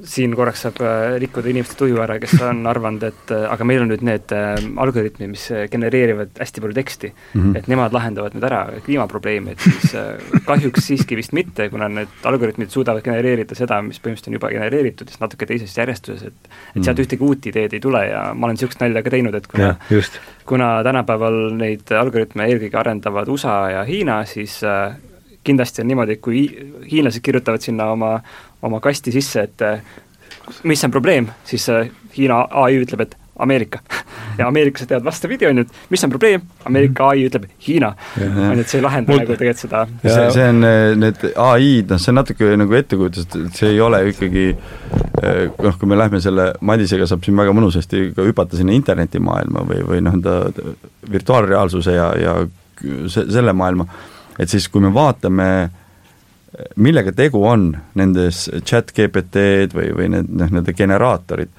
siin 0.09 0.35
korraks 0.37 0.65
saab 0.65 0.79
äh, 0.83 1.15
rikkuda 1.21 1.49
inimeste 1.51 1.77
tuju 1.79 1.99
ära, 2.03 2.17
kes 2.21 2.35
on 2.45 2.63
arvanud, 2.71 3.03
et 3.07 3.33
äh, 3.33 3.45
aga 3.51 3.67
meil 3.67 3.83
on 3.83 3.91
nüüd 3.91 4.03
need 4.05 4.33
äh, 4.35 4.53
algoritmid, 4.81 5.31
mis 5.33 5.47
genereerivad 5.71 6.35
hästi 6.41 6.63
palju 6.63 6.77
teksti 6.77 7.11
mm, 7.11 7.41
-hmm. 7.41 7.57
et 7.59 7.69
nemad 7.71 7.95
lahendavad 7.95 8.35
nüüd 8.37 8.47
ära 8.47 8.61
kliimaprobleemi, 8.85 9.55
et 9.55 9.65
siis 9.65 9.95
kahjuks 10.45 10.89
siiski 10.89 11.17
vist 11.19 11.33
mitte, 11.37 11.69
kuna 11.73 11.89
need 11.91 12.11
algoritmid 12.23 12.73
suudavad 12.73 13.03
genereerida 13.05 13.57
seda, 13.57 13.81
mis 13.81 13.99
põhimõtteliselt 13.99 14.33
on 14.33 14.39
juba 14.39 14.53
genereeritud, 14.53 15.09
siis 15.09 15.21
natuke 15.21 15.49
teises 15.49 15.77
järjestuses, 15.77 16.23
et 16.23 16.33
et 16.35 16.49
mm 16.49 16.81
-hmm. 16.81 16.85
sealt 16.85 16.99
ühtegi 16.99 17.23
uut 17.23 17.45
ideed 17.45 17.73
ei 17.73 17.79
tule 17.79 18.05
ja 18.07 18.33
ma 18.33 18.47
olen 18.47 18.55
niisugust 18.55 18.81
nalja 18.81 19.03
ka 19.03 19.09
teinud, 19.09 19.35
et 19.35 19.47
kuna 19.47 19.63
ja, 19.63 20.01
kuna 20.45 20.83
tänapäeval 20.83 21.37
neid 21.57 21.91
algoritme 21.91 22.47
eelkõige 22.47 22.77
arendavad 22.77 23.27
USA 23.27 23.69
ja 23.69 23.83
Hiina, 23.83 24.25
siis 24.25 24.61
kindlasti 25.45 25.83
on 25.83 25.87
niimoodi, 25.91 26.17
et 26.17 26.23
kui 26.23 26.45
hiinlased 26.91 27.23
kirjutavad 27.23 27.63
sinna 27.63 27.91
oma 27.93 28.15
oma 28.65 28.81
kasti 28.83 29.13
sisse, 29.13 29.45
et 29.45 29.65
eh, 29.65 29.93
mis 30.63 30.83
on 30.85 30.93
probleem, 30.93 31.29
siis 31.47 31.69
eh, 31.73 31.93
Hiina 32.15 32.45
ai 32.63 32.79
ütleb, 32.79 33.05
et 33.05 33.15
Ameerika. 33.43 33.81
ja 34.39 34.47
ameeriklased 34.47 34.87
teevad 34.87 35.03
vastupidi, 35.09 35.47
on 35.47 35.59
ju, 35.59 35.65
et 35.65 35.91
mis 35.91 36.03
on 36.07 36.11
probleem, 36.13 36.43
Ameerika 36.67 37.09
ai 37.11 37.25
ütleb 37.27 37.49
Hiina. 37.67 37.91
on 38.21 38.55
ju, 38.55 38.63
et 38.63 38.71
see 38.71 38.79
ei 38.79 38.85
lahenda 38.85 39.11
Mul... 39.11 39.21
nagu 39.23 39.35
tegelikult 39.35 39.63
seda 39.65 39.81
see, 40.03 40.29
see 40.37 40.47
on, 40.53 40.63
eh, 40.69 40.95
need 40.99 41.25
ai-d, 41.33 41.91
noh, 41.91 42.01
see 42.01 42.13
on 42.13 42.19
natuke 42.21 42.51
nagu 42.61 42.79
ettekujutus, 42.79 43.27
et 43.27 43.59
see 43.59 43.73
ei 43.75 43.83
ole 43.83 44.01
ikkagi 44.13 44.47
noh, 44.55 45.77
kui 45.79 45.89
me 45.89 45.99
lähme 45.99 46.21
selle, 46.23 46.49
Madisega 46.65 47.07
saab 47.09 47.27
siin 47.27 47.37
väga 47.39 47.55
mõnusasti 47.55 48.09
ka 48.15 48.25
hüpata 48.27 48.59
sinna 48.59 48.75
internetimaailma 48.77 49.67
või, 49.67 49.83
või 49.91 50.03
noh, 50.05 50.15
enda 50.15 50.39
virtuaalreaalsuse 51.11 51.95
ja, 51.95 52.09
ja 52.19 52.35
se-, 53.11 53.27
selle 53.31 53.55
maailma, 53.55 53.87
et 54.39 54.49
siis 54.49 54.67
kui 54.69 54.81
me 54.83 54.93
vaatame 54.93 55.47
äh, 55.63 55.81
millega 56.75 57.13
tegu 57.15 57.43
on 57.47 57.69
nendes 57.99 58.45
chat 58.65 58.93
GPT-d 58.95 59.75
või, 59.75 59.89
või 59.95 60.11
need 60.13 60.31
noh, 60.31 60.53
nende 60.59 60.75
generaatorid, 60.75 61.51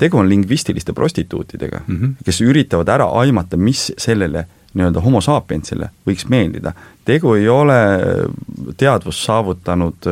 tegu 0.00 0.20
on 0.20 0.28
lingvistiliste 0.28 0.92
prostituutidega 0.96 1.82
mm, 1.86 2.00
-hmm. 2.00 2.16
kes 2.24 2.40
üritavad 2.44 2.88
ära 2.92 3.08
aimata, 3.20 3.56
mis 3.56 3.90
sellele 3.98 4.46
nii-öelda 4.74 5.02
homo 5.02 5.20
sapiensile 5.20 5.90
võiks 6.06 6.28
meeldida. 6.28 6.72
tegu 7.04 7.34
ei 7.34 7.48
ole 7.48 7.78
teadvust 8.76 9.24
saavutanud 9.26 10.10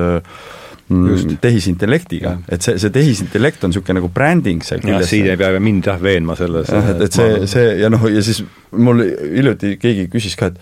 mm, 0.89 1.07
Just. 1.09 1.37
tehisintellektiga, 1.41 2.39
et 2.49 2.63
see, 2.63 2.79
see 2.79 2.91
tehisintellekt 2.91 3.65
on 3.65 3.71
niisugune 3.71 4.01
nagu 4.01 4.09
bränding 4.09 4.65
seal 4.65 4.81
küljes. 4.81 5.11
siin 5.11 5.29
ei 5.31 5.37
pea 5.37 5.61
mind 5.61 5.87
jah 5.87 6.03
veenma 6.03 6.37
selles. 6.37 6.73
et, 6.73 7.05
et 7.07 7.13
see, 7.13 7.47
see 7.47 7.69
ja 7.83 7.93
noh, 7.93 8.09
ja 8.11 8.25
siis 8.25 8.43
mul 8.73 9.05
hiljuti 9.05 9.77
keegi 9.77 10.09
küsis 10.13 10.37
ka, 10.37 10.51
et 10.51 10.59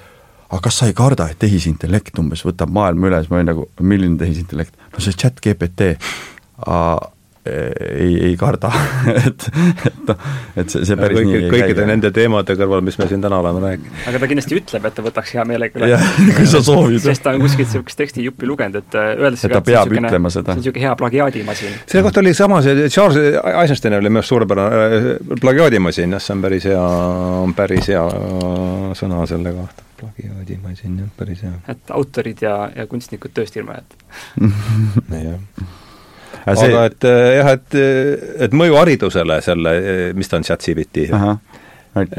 aga 0.51 0.63
kas 0.69 0.81
sa 0.81 0.91
ei 0.91 0.97
karda, 0.97 1.29
et 1.31 1.41
tehisintellekt 1.43 2.19
umbes 2.23 2.45
võtab 2.47 2.73
maailma 2.75 3.11
üle, 3.11 3.21
siis 3.23 3.33
ma 3.33 3.41
olin 3.41 3.53
nagu, 3.55 3.69
milline 3.81 4.19
tehisintellekt? 4.21 4.79
no 4.93 5.05
see 5.05 5.17
chat 5.19 5.43
GPT 5.45 5.95
ei, 7.47 8.25
ei 8.27 8.37
karda 8.39 8.71
et, 9.29 9.47
et 9.87 10.01
noh, 10.09 10.25
et 10.59 10.73
see, 10.73 10.83
see 10.89 10.99
päris 10.99 11.21
kõik, 11.21 11.29
nii 11.29 11.39
ei 11.39 11.53
kõikide 11.53 11.79
käi. 11.79 11.89
nende 11.93 12.11
teemade 12.15 12.57
kõrval, 12.59 12.83
mis 12.87 12.99
me 12.99 13.09
siin 13.11 13.23
täna 13.23 13.39
oleme 13.43 13.63
rääkinud. 13.63 14.03
aga 14.11 14.21
ta 14.23 14.31
kindlasti 14.33 14.59
ütleb, 14.59 14.89
et 14.91 14.97
ta 14.97 15.05
võtaks 15.07 15.33
hea 15.37 15.47
meelega 15.49 15.81
üle. 15.83 16.01
kui 16.39 16.49
sa 16.51 16.63
soovid. 16.67 16.99
sest 17.05 17.23
ta 17.23 17.37
on 17.37 17.45
kuskilt 17.45 17.71
niisugust 17.71 18.01
tekstijuppi 18.03 18.51
lugenud, 18.51 18.81
et 18.83 18.99
äh, 18.99 19.13
öeldakse 19.15 19.53
ka, 19.53 19.63
et 19.63 19.71
peab 19.71 19.95
see 19.95 20.03
ütlema 20.03 20.35
seda. 20.35 20.49
see 20.49 20.59
on 20.59 20.63
niisugune 20.65 20.87
hea 20.89 20.99
plagiaadimasin. 21.03 21.81
selle 21.87 22.07
kohta 22.09 22.25
oli 22.25 22.35
sama, 22.39 22.63
see 22.67 22.91
Charles 22.91 23.21
Eisenstein 23.55 23.99
oli 24.01 24.11
minu 24.11 24.25
arust 24.25 24.35
suurepärane 24.35 24.85
äh, 24.85 25.11
plagiaadimasin, 25.41 26.19
jah, 26.19 26.27
see 26.27 26.39
on 26.39 26.47
päris 26.47 26.71
hea, 26.73 26.87
on 27.47 27.55
päris 27.59 27.93
hea 27.95 28.07
sõna 28.99 29.27
selle 29.31 29.55
kohta 29.55 29.86
plagiaadimasin, 30.01 31.01
jah, 31.03 31.11
päris 31.19 31.43
hea. 31.47 31.57
et 31.73 31.91
autorid 31.97 32.43
ja, 32.45 32.55
ja 32.77 32.87
kunstnikud 32.91 33.35
tööst 33.37 33.57
ilma 33.57 33.81
jätta 33.81 34.51
jah 35.29 35.41
aga, 36.45 36.57
see... 36.61 36.71
aga 36.71 36.83
et 36.91 37.09
eh, 37.11 37.29
jah, 37.39 37.53
et, 37.57 37.79
et 38.49 38.57
mõju 38.57 38.81
haridusele 38.81 39.39
selle, 39.45 39.77
mis 40.17 40.31
ta 40.31 40.41
on, 40.41 40.47
ChatGPT, 40.47 41.07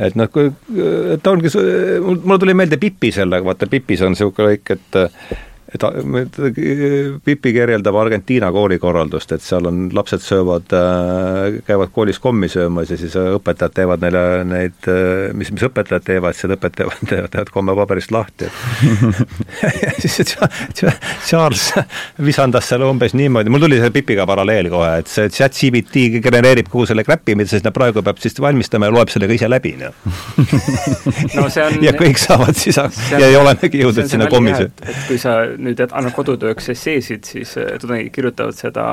et 0.08 0.18
noh, 0.18 0.32
kui 0.34 0.50
ta 1.22 1.34
ongi, 1.34 1.52
mulle 2.02 2.40
tuli 2.42 2.56
meelde 2.58 2.80
Pipi 2.82 3.12
sellega, 3.16 3.46
vaata 3.46 3.70
Pipis 3.72 4.02
on 4.06 4.16
niisugune 4.16 4.52
lõik, 4.52 4.74
et 4.74 5.02
et 5.68 6.40
Pipi 7.26 7.52
kirjeldab 7.52 7.96
Argentiina 8.00 8.50
koolikorraldust, 8.56 9.34
et 9.36 9.44
seal 9.44 9.68
on, 9.68 9.88
lapsed 9.96 10.24
söövad, 10.24 10.72
äh, 10.76 11.58
käivad 11.68 11.92
koolis 11.96 12.22
kommi 12.24 12.48
söömas 12.52 12.92
ja 12.94 12.98
siis 13.00 13.16
õpetajad 13.20 13.76
teevad 13.76 14.04
neile 14.06 14.22
neid, 14.48 14.78
äh, 14.88 15.34
mis, 15.36 15.52
mis 15.52 15.66
õpetajad 15.68 16.06
teevad, 16.08 16.38
siis 16.38 16.54
õpetajad 16.56 16.78
teevad, 16.78 17.02
teevad, 17.10 17.32
teevad 17.34 17.52
kommepaberist 17.52 18.14
lahti, 18.16 18.48
et 19.90 20.06
siis 20.06 20.38
Charles 21.28 21.66
visandas 22.24 22.72
selle 22.72 22.88
umbes 22.88 23.16
niimoodi, 23.18 23.52
mul 23.52 23.66
tuli 23.68 23.82
see 23.82 23.92
Pipiga 23.98 24.28
paralleel 24.30 24.72
kohe, 24.72 24.94
et 25.02 25.12
see 25.12 25.28
chat-CBT 25.34 26.22
genereerib 26.24 26.72
kogu 26.72 26.88
selle 26.88 27.04
crap'i, 27.08 27.36
mida 27.36 27.52
siis 27.52 27.66
praegu 27.76 28.04
peab 28.06 28.24
siis 28.24 28.40
valmistama 28.40 28.88
ja 28.88 28.96
loeb 28.96 29.12
selle 29.12 29.28
ka 29.28 29.36
ise 29.36 29.52
läbi, 29.52 29.76
noh. 29.82 29.92
No 31.38 31.48
see 31.52 31.64
on 31.64 31.78
ja 31.84 31.92
kõik 31.98 32.20
saavad 32.22 32.56
siis, 32.58 32.80
ja 33.12 33.26
ei 33.28 33.36
olenegi 33.38 33.84
jõudnud 33.84 34.08
sinna 34.10 34.30
kommi 34.32 34.56
sööta. 34.56 34.88
et 34.88 35.04
kui 35.10 35.20
sa 35.22 35.36
nüüd 35.58 35.82
annad 35.88 36.14
kodutööks 36.16 36.70
esseesid, 36.74 37.26
siis 37.28 37.56
äh, 37.58 37.76
tudengid 37.82 38.14
kirjutavad 38.16 38.58
seda 38.58 38.88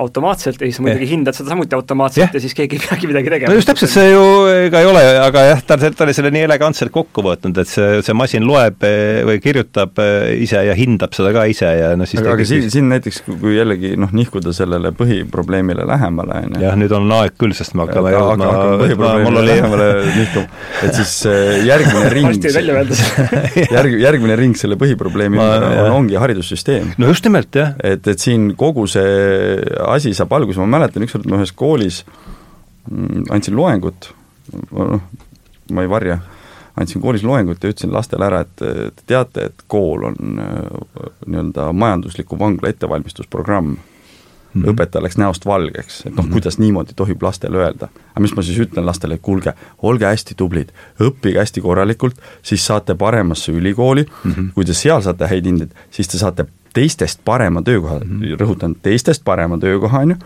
automaatselt 0.00 0.60
ja 0.60 0.68
siis 0.70 0.80
muidugi 0.80 1.06
hindad 1.10 1.36
seda 1.36 1.52
samuti 1.52 1.76
automaatselt 1.76 2.24
yeah. 2.24 2.34
ja 2.34 2.40
siis 2.40 2.54
keegi 2.56 2.78
ei 2.78 2.80
peagi 2.80 3.08
midagi 3.10 3.28
tegema. 3.28 3.52
no 3.52 3.58
just 3.58 3.68
täpselt, 3.68 3.90
see 3.92 4.06
ju 4.08 4.22
ega 4.64 4.80
ei 4.80 4.86
ole, 4.88 5.02
aga 5.20 5.42
jah, 5.50 5.60
ta, 5.68 5.76
ta 5.82 6.06
oli 6.06 6.14
selle 6.16 6.30
nii 6.32 6.46
elegantselt 6.46 6.92
kokku 6.94 7.24
võtnud, 7.26 7.60
et 7.60 7.68
see, 7.68 7.98
see 8.06 8.16
masin 8.16 8.46
loeb 8.48 8.86
eh, 8.88 9.20
või 9.28 9.42
kirjutab 9.44 10.00
eh, 10.00 10.30
ise 10.46 10.62
ja 10.64 10.76
hindab 10.78 11.12
seda 11.16 11.34
ka 11.36 11.44
ise 11.50 11.68
ja 11.76 11.90
noh, 11.98 12.08
siis 12.08 12.22
aga, 12.22 12.38
aga 12.38 12.46
siin, 12.48 12.70
siin 12.72 12.88
näiteks, 12.88 13.20
kui 13.28 13.58
jällegi 13.58 13.92
noh, 14.00 14.14
nihkuda 14.16 14.54
sellele 14.56 14.94
põhiprobleemile 14.96 15.84
lähemale, 15.88 16.40
on 16.46 16.56
ju. 16.56 16.64
jah, 16.64 16.78
nüüd 16.80 16.96
on 16.96 17.12
aeg 17.18 17.36
küll, 17.36 17.52
sest 17.56 17.76
me 17.76 17.84
hakkame 17.84 18.14
jõudma 18.16 18.50
põhiprobleemile 18.86 19.44
lähemale 19.50 19.90
nihkuma, 20.08 20.62
et 20.88 20.96
siis 21.02 21.14
eh, 21.28 21.66
järgmine 21.68 22.08
ring 22.16 22.48
järg, 23.76 24.00
järgmine 24.06 24.40
ring 24.40 24.56
selle 24.56 24.80
põhiprobleemi 24.80 25.36
ümber 25.36 25.68
on, 25.68 25.98
ongi 26.00 26.16
haridussüsteem. 26.16 26.94
no 26.96 27.12
just 27.12 27.28
nimelt, 27.28 27.52
jah. 27.60 27.76
et, 27.84 28.08
et 28.08 28.24
siin 28.24 28.54
kogu 28.56 28.88
see 28.88 29.60
asi 29.88 30.14
saab 30.14 30.32
alguse, 30.32 30.60
ma 30.60 30.78
mäletan, 30.78 31.06
ükskord 31.06 31.28
ma 31.30 31.40
ühes 31.40 31.52
koolis 31.56 32.02
mm, 32.90 33.28
andsin 33.30 33.56
loengut, 33.56 34.12
noh, 34.70 35.00
ma 35.72 35.84
ei 35.84 35.90
varja, 35.90 36.18
andsin 36.80 37.02
koolis 37.02 37.24
loengut 37.26 37.62
ja 37.62 37.72
ütlesin 37.72 37.92
lastele 37.94 38.26
ära, 38.26 38.42
et 38.46 38.56
te 38.56 39.06
teate, 39.06 39.48
et 39.50 39.64
kool 39.66 40.08
on 40.10 40.42
äh, 40.42 41.08
nii-öelda 41.26 41.72
majandusliku 41.72 42.38
vangla 42.38 42.72
ettevalmistusprogramm 42.72 43.76
Mm 44.52 44.62
-hmm. 44.62 44.68
õpetaja 44.68 45.02
läks 45.02 45.16
näost 45.16 45.46
valgeks, 45.46 46.06
et 46.06 46.16
noh 46.16 46.24
-hmm., 46.24 46.32
kuidas 46.32 46.58
niimoodi 46.58 46.92
tohib 46.96 47.22
lastele 47.22 47.56
öelda. 47.56 47.88
aga 48.10 48.20
mis 48.20 48.34
ma 48.36 48.42
siis 48.42 48.58
ütlen 48.58 48.86
lastele, 48.86 49.18
kuulge, 49.18 49.54
olge 49.82 50.04
hästi 50.04 50.34
tublid, 50.36 50.68
õppige 51.00 51.38
hästi 51.38 51.60
korralikult, 51.60 52.14
siis 52.42 52.66
saate 52.66 52.94
paremasse 52.94 53.52
ülikooli 53.52 54.04
mm, 54.24 54.32
-hmm. 54.32 54.52
kui 54.54 54.64
te 54.64 54.74
seal 54.74 55.00
saate 55.00 55.26
häid 55.26 55.44
hindeid, 55.44 55.70
siis 55.90 56.08
te 56.08 56.18
saate 56.18 56.46
teistest 56.72 57.20
parema 57.24 57.62
töökoha 57.62 57.98
mm, 57.98 58.20
-hmm. 58.20 58.36
rõhutan, 58.40 58.76
teistest 58.82 59.24
parema 59.24 59.58
töökoha, 59.58 59.98
on 59.98 60.10
ju, 60.10 60.16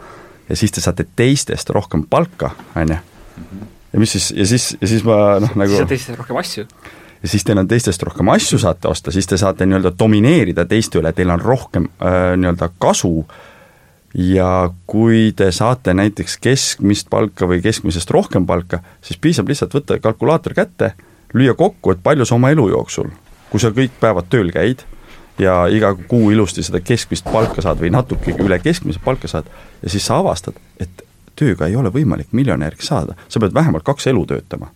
ja 0.49 0.57
siis 0.57 0.73
te 0.73 0.81
saate 0.81 1.07
teistest 1.17 1.71
rohkem 1.71 2.05
palka, 2.11 2.51
on 2.77 2.89
ju. 2.89 2.97
ja 3.93 3.99
mis 3.99 4.13
siis, 4.13 4.31
ja 4.37 4.47
siis, 4.47 4.77
ja 4.81 4.89
siis 4.89 5.05
ma 5.05 5.41
noh, 5.41 5.51
nagu 5.55 5.71
siis 5.71 5.83
on 5.83 5.89
teistest 5.89 6.19
rohkem 6.19 6.37
asju 6.37 6.67
ja 7.23 7.29
siis 7.29 7.45
teil 7.45 7.59
on 7.59 7.69
teistest 7.69 8.03
rohkem 8.03 8.29
asju 8.29 8.59
saate 8.59 8.89
osta, 8.89 9.11
siis 9.11 9.27
te 9.27 9.37
saate 9.37 9.67
nii-öelda 9.67 9.93
domineerida 9.99 10.65
teiste 10.65 11.01
üle, 11.01 11.13
teil 11.13 11.31
on 11.31 11.41
rohkem 11.41 11.89
äh, 11.99 12.37
nii-öelda 12.37 12.69
kasu 12.79 13.27
ja 14.15 14.71
kui 14.87 15.33
te 15.37 15.51
saate 15.53 15.95
näiteks 15.95 16.39
keskmist 16.41 17.11
palka 17.11 17.49
või 17.49 17.61
keskmisest 17.65 18.11
rohkem 18.11 18.47
palka, 18.47 18.81
siis 19.05 19.21
piisab 19.21 19.49
lihtsalt 19.49 19.75
võtta 19.75 19.99
kalkulaator 20.01 20.55
kätte, 20.57 20.93
lüüa 21.35 21.55
kokku, 21.55 21.93
et 21.93 22.03
palju 22.03 22.25
sa 22.25 22.37
oma 22.37 22.51
elu 22.55 22.69
jooksul, 22.73 23.11
kui 23.51 23.61
sa 23.61 23.73
kõik 23.75 23.99
päevad 24.01 24.31
tööl 24.33 24.53
käid 24.55 24.87
ja 25.39 25.67
iga 25.67 25.95
kuu 26.09 26.31
ilusti 26.31 26.63
seda 26.63 26.81
keskmist 26.81 27.27
palka 27.33 27.63
saad 27.63 27.81
või 27.81 27.91
natukegi 27.93 28.45
üle 28.45 28.59
keskmise 28.63 29.01
palka 29.05 29.29
saad 29.29 29.49
ja 29.83 29.93
siis 29.93 30.07
sa 30.07 30.21
avastad, 30.23 30.57
et 30.81 31.05
tööga 31.37 31.69
ei 31.69 31.77
ole 31.77 31.93
võimalik 31.93 32.33
miljonäriks 32.33 32.89
saada, 32.89 33.17
sa 33.29 33.41
pead 33.41 33.55
vähemalt 33.55 33.85
kaks 33.85 34.07
elu 34.07 34.27
töötama. 34.27 34.71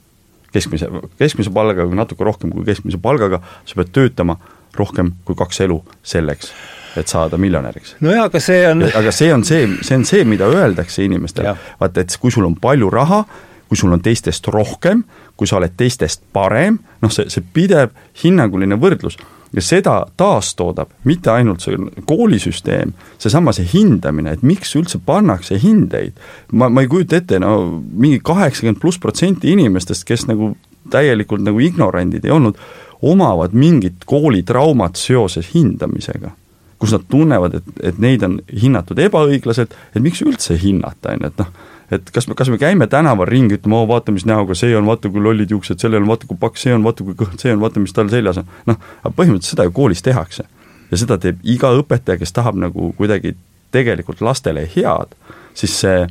keskmise, 0.52 0.88
keskmise 1.18 1.50
palgaga 1.50 1.86
või 1.86 1.96
natuke 1.96 2.24
rohkem 2.24 2.50
kui 2.50 2.64
keskmise 2.64 2.98
palgaga, 2.98 3.40
sa 3.64 3.74
pead 3.74 3.92
töötama 3.92 4.36
rohkem 4.76 5.12
kui 5.24 5.34
kaks 5.34 5.60
elu 5.60 5.80
selleks, 6.02 6.52
et 6.96 7.08
saada 7.08 7.38
miljonäriks. 7.38 7.96
nojah, 8.00 8.24
aga 8.24 8.40
see 8.40 8.66
on 8.68 8.82
aga 8.82 9.12
see 9.12 9.32
on 9.34 9.44
see, 9.44 9.68
see 9.82 9.96
on 9.96 10.04
see, 10.04 10.24
mida 10.24 10.44
öeldakse 10.44 11.04
inimestele, 11.04 11.56
vaata, 11.80 12.00
et 12.00 12.16
kui 12.20 12.30
sul 12.30 12.44
on 12.44 12.56
palju 12.56 12.90
raha, 12.90 13.24
kui 13.68 13.76
sul 13.76 13.92
on 13.92 14.02
teistest 14.02 14.46
rohkem, 14.48 15.04
kui 15.36 15.46
sa 15.46 15.56
oled 15.56 15.72
teistest 15.76 16.22
parem, 16.32 16.80
noh, 17.00 17.12
see, 17.14 17.30
see 17.30 17.44
pidev 17.54 17.94
hinnanguline 18.24 18.76
võrdlus 18.76 19.16
ja 19.52 19.62
seda 19.62 19.94
taastoodab 20.16 20.92
mitte 21.04 21.30
ainult 21.32 21.64
see 21.64 21.78
koolisüsteem, 22.06 22.92
seesama 23.18 23.54
see 23.56 23.66
hindamine, 23.72 24.34
et 24.36 24.44
miks 24.46 24.74
üldse 24.78 25.00
pannakse 25.06 25.58
hindeid. 25.62 26.18
ma, 26.52 26.68
ma 26.68 26.84
ei 26.84 26.90
kujuta 26.90 27.18
ette, 27.18 27.40
no 27.42 27.82
mingi 27.90 28.20
kaheksakümmend 28.24 28.80
pluss 28.82 29.00
protsenti 29.02 29.52
inimestest, 29.52 30.06
kes 30.08 30.26
nagu 30.30 30.54
täielikult 30.90 31.42
nagu 31.44 31.60
ignorandid 31.60 32.24
ei 32.24 32.34
olnud, 32.34 32.58
omavad 33.02 33.56
mingit 33.56 34.04
koolitraumat 34.06 34.96
seoses 35.00 35.54
hindamisega 35.54 36.36
kus 36.80 36.94
nad 36.94 37.02
tunnevad, 37.12 37.58
et, 37.58 37.66
et 37.90 37.98
neid 38.00 38.22
on 38.24 38.38
hinnatud 38.62 38.98
ebaõiglaselt, 39.04 39.74
et 39.92 40.00
miks 40.00 40.22
üldse 40.24 40.56
hinnata, 40.56 41.12
on 41.12 41.26
ju, 41.26 41.28
et 41.28 41.42
noh, 41.42 41.50
et 41.90 42.10
kas 42.14 42.28
me, 42.30 42.36
kas 42.38 42.50
me 42.52 42.58
käime 42.60 42.86
tänaval 42.90 43.28
ringi, 43.28 43.58
ütleme, 43.58 43.76
oo 43.80 43.88
vaata, 43.90 44.14
mis 44.14 44.26
näoga 44.28 44.54
see 44.58 44.72
on, 44.76 44.86
vaata 44.86 45.10
kui 45.10 45.22
lollid 45.22 45.50
juuksed, 45.50 45.80
sellel 45.82 46.04
on, 46.04 46.08
vaata 46.12 46.28
kui 46.30 46.38
paks 46.40 46.66
see 46.66 46.74
on, 46.74 46.84
vaata 46.86 47.06
kui 47.06 47.18
kõht 47.18 47.42
see 47.42 47.52
on, 47.54 47.60
vaata, 47.62 47.82
mis 47.82 47.94
tal 47.96 48.10
seljas 48.12 48.40
on. 48.42 48.48
noh, 48.70 48.80
aga 49.02 49.14
põhimõtteliselt 49.16 49.56
seda 49.56 49.66
ju 49.68 49.74
koolis 49.76 50.02
tehakse. 50.06 50.46
ja 50.90 50.98
seda 50.98 51.18
teeb 51.22 51.38
iga 51.46 51.72
õpetaja, 51.78 52.18
kes 52.18 52.32
tahab 52.34 52.58
nagu 52.58 52.92
kuidagi 52.98 53.36
tegelikult 53.70 54.20
lastele 54.26 54.66
head, 54.74 55.14
siis 55.54 55.76
see 55.82 56.06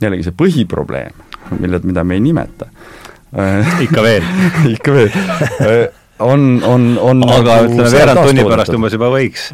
jällegi 0.00 0.24
see 0.26 0.36
põhiprobleem, 0.36 1.24
mille, 1.58 1.80
mida 1.84 2.04
me 2.04 2.16
ei 2.16 2.24
nimeta 2.24 2.68
ikka 3.82 4.02
veel 4.02 4.26
ikka 4.76 4.94
veel 4.94 5.10
on, 6.24 6.46
on, 6.64 6.86
on 7.02 7.24
aga 7.28 7.42
nagu 7.44 7.68
ütleme, 7.68 7.90
veerand 7.92 8.22
tunni 8.28 8.46
pärast 8.48 8.76
umbes 8.76 8.96
juba 8.96 9.10
võiks. 9.12 9.50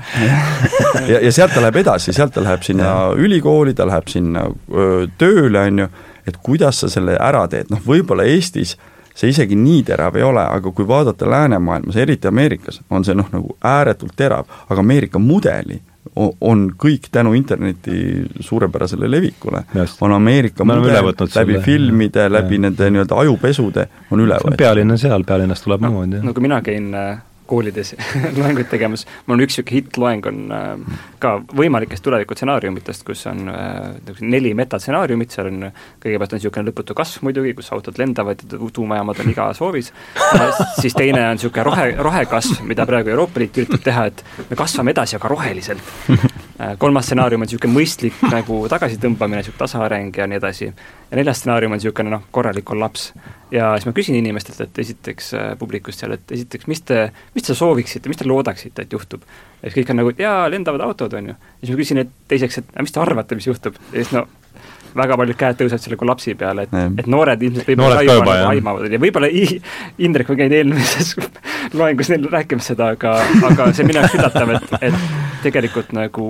Ja, 1.10 1.18
ja 1.18 1.32
sealt 1.34 1.54
ta 1.56 1.64
läheb 1.64 1.80
edasi, 1.82 2.14
sealt 2.16 2.34
ta 2.36 2.44
läheb 2.44 2.62
sinna 2.66 2.86
ja. 2.86 3.02
ülikooli, 3.18 3.74
ta 3.74 3.86
läheb 3.88 4.08
sinna 4.10 4.46
öö, 4.46 5.04
tööle, 5.18 5.66
on 5.66 5.84
ju, 5.84 5.90
et 6.28 6.40
kuidas 6.44 6.82
sa 6.82 6.90
selle 6.92 7.16
ära 7.20 7.46
teed, 7.50 7.70
noh 7.72 7.82
võib-olla 7.86 8.26
Eestis 8.28 8.76
see 9.16 9.32
isegi 9.32 9.56
nii 9.58 9.82
terav 9.88 10.16
ei 10.16 10.24
ole, 10.24 10.42
aga 10.42 10.72
kui 10.72 10.86
vaadata 10.88 11.28
läänemaailmas, 11.28 11.96
eriti 12.00 12.28
Ameerikas, 12.30 12.80
on 12.90 13.04
see 13.04 13.16
noh, 13.18 13.28
nagu 13.32 13.56
ääretult 13.66 14.14
terav, 14.16 14.48
aga 14.68 14.80
Ameerika 14.80 15.20
mudeli 15.20 15.80
on 16.16 16.62
kõik 16.80 17.08
tänu 17.12 17.32
interneti 17.36 18.24
suurepärasele 18.40 19.10
levikule, 19.10 19.62
on 20.00 20.12
Ameerika 20.16 20.64
mudel 20.64 20.94
läbi 20.96 21.28
selle, 21.28 21.60
filmide, 21.64 22.28
läbi 22.32 22.58
ja. 22.58 22.66
nende 22.66 22.90
nii-öelda 22.90 23.18
ajupesude 23.24 23.86
on 24.10 24.24
üle 24.24 24.38
võetud. 24.40 24.58
pealinn 24.58 24.96
on 24.96 25.00
seal, 25.00 25.24
pealinnas 25.28 25.62
tuleb 25.64 25.84
no, 25.84 25.92
muud, 25.94 26.16
jah. 26.16 26.24
no 26.24 26.34
kui 26.34 26.46
mina 26.46 26.62
käin 26.66 26.88
äh, 26.96 27.20
koolides 27.50 27.94
loenguid 28.38 28.70
tegemas, 28.70 29.06
mul 29.26 29.38
on 29.38 29.44
üks 29.44 29.58
niisugune 29.58 29.76
hittloeng, 29.76 30.28
on 30.30 30.54
äh, 30.54 31.00
ka 31.22 31.34
võimalikest 31.56 32.04
tulevikustsenaariumitest, 32.06 33.04
kus 33.06 33.26
on 33.30 33.50
äh, 33.50 34.18
neli 34.22 34.52
metastsenaariumit, 34.58 35.34
seal 35.34 35.50
on 35.50 35.66
kõigepealt 36.02 36.36
on 36.36 36.40
niisugune 36.40 36.70
lõputu 36.70 36.96
kasv 36.98 37.26
muidugi, 37.26 37.54
kus 37.58 37.72
autod 37.74 37.98
lendavad 38.00 38.44
ja 38.46 38.60
tuumajaamad 38.72 39.22
on 39.24 39.32
igas 39.32 39.62
hoovis, 39.62 39.92
siis 40.80 40.96
teine 40.96 41.24
on 41.26 41.38
niisugune 41.38 41.66
rohe, 41.66 41.88
rohekasv, 41.98 42.62
mida 42.70 42.86
praegu 42.88 43.14
Euroopa 43.14 43.42
Liit 43.42 43.58
üritab 43.62 43.82
teha, 43.84 44.06
et 44.10 44.24
me 44.50 44.58
kasvame 44.58 44.94
edasi, 44.94 45.18
aga 45.18 45.32
roheliselt. 45.32 45.92
Äh, 46.60 46.74
kolmas 46.76 47.06
stsenaarium 47.08 47.40
on 47.40 47.48
niisugune 47.48 47.72
mõistlik 47.72 48.18
nagu 48.28 48.62
tagasitõmbamine, 48.68 49.40
niisugune 49.40 49.62
tasaareng 49.62 50.18
ja 50.20 50.26
nii 50.28 50.36
edasi, 50.36 50.66
ja 50.68 51.16
neljas 51.16 51.40
stsenaarium 51.40 51.72
on 51.72 51.80
niisugune 51.80 52.12
noh, 52.12 52.26
korralik 52.36 52.66
kollaps 52.68 53.06
ja 53.54 53.70
siis 53.76 53.88
ma 53.88 53.94
küsin 53.96 54.18
inimestelt, 54.18 54.60
et 54.64 54.82
esiteks 54.84 55.32
äh, 55.38 55.46
publikust 55.58 56.02
seal, 56.02 56.16
et 56.16 56.34
esiteks, 56.36 56.68
mis 56.70 56.82
te, 56.86 57.06
mis 57.34 57.46
te 57.46 57.56
sooviksite, 57.56 58.10
mis 58.12 58.20
te 58.20 58.28
loodaksite, 58.28 58.86
et 58.86 58.98
juhtub? 58.98 59.24
ja 59.60 59.68
siis 59.68 59.80
kõik 59.80 59.92
on 59.92 60.00
nagu, 60.00 60.12
et 60.14 60.22
jaa, 60.22 60.44
lendavad 60.52 60.84
autod, 60.86 61.16
on 61.18 61.32
ju. 61.32 61.36
ja 61.36 61.64
siis 61.64 61.74
ma 61.74 61.80
küsin, 61.82 62.04
et 62.04 62.12
teiseks, 62.30 62.62
et 62.62 62.76
mis 62.80 62.94
te 62.94 63.02
arvate, 63.02 63.38
mis 63.38 63.50
juhtub? 63.50 63.78
ja 63.90 63.98
siis 63.98 64.14
no 64.16 64.26
väga 64.96 65.16
paljud 65.20 65.38
käed 65.38 65.58
tõusevad 65.60 65.82
selle 65.84 65.98
kollapsi 66.00 66.34
peale, 66.38 66.64
et, 66.66 66.72
et 67.02 67.08
noored 67.10 67.42
ilmselt 67.46 67.68
võib-olla 67.70 68.00
aimavad, 68.00 68.26
nagu 68.26 68.50
aimavad 68.50 68.94
ja 68.94 69.00
võib-olla 69.02 69.30
Indrek 70.06 70.32
on 70.32 70.40
käinud 70.40 70.56
eelmises 70.56 71.14
loengus 71.78 72.10
neil 72.10 72.26
rääkimas 72.32 72.72
seda, 72.72 72.92
aga, 72.96 73.14
aga 73.50 73.68
see 73.70 73.84
on 73.84 73.90
minu 73.90 74.02
jaoks 74.02 74.18
üllatav, 74.18 74.54
et, 74.56 74.74
et 74.90 75.44
tegelikult 75.44 75.94
nagu 75.96 76.26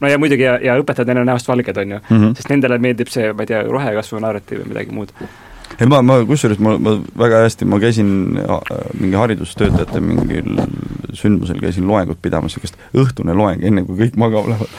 no 0.00 0.10
ja 0.10 0.20
muidugi 0.20 0.46
ja, 0.46 0.58
ja 0.62 0.76
õpetajad, 0.80 1.10
neil 1.10 1.22
on 1.22 1.32
näost 1.32 1.48
valged, 1.48 1.80
on 1.80 1.96
ju 1.96 2.02
mm, 2.02 2.16
-hmm. 2.16 2.36
sest 2.38 2.52
nendele 2.52 2.78
meeldib 2.78 3.10
see, 3.12 3.32
ma 3.32 3.46
ei 3.46 3.52
tea, 3.52 3.64
rohekasvu 3.68 4.20
narratiiv 4.22 4.62
või 4.62 4.74
midagi 4.74 4.94
muud 5.00 5.16
ei 5.80 5.88
ma, 5.90 6.00
ma 6.06 6.20
kusjuures 6.28 6.60
ma, 6.62 6.76
ma 6.78 6.94
väga 7.18 7.42
hästi, 7.44 7.66
ma 7.68 7.80
käisin 7.82 8.10
mingi 9.00 9.18
haridustöötajate 9.18 10.02
mingil 10.04 10.58
sündmusel 11.14 11.60
käisin 11.62 11.86
loengut 11.88 12.20
pidamas, 12.22 12.54
niisugust 12.54 12.78
õhtune 12.98 13.34
loeng, 13.36 13.62
enne 13.66 13.84
kui 13.86 13.98
kõik 14.02 14.18
magama 14.20 14.54
lähevad. 14.54 14.74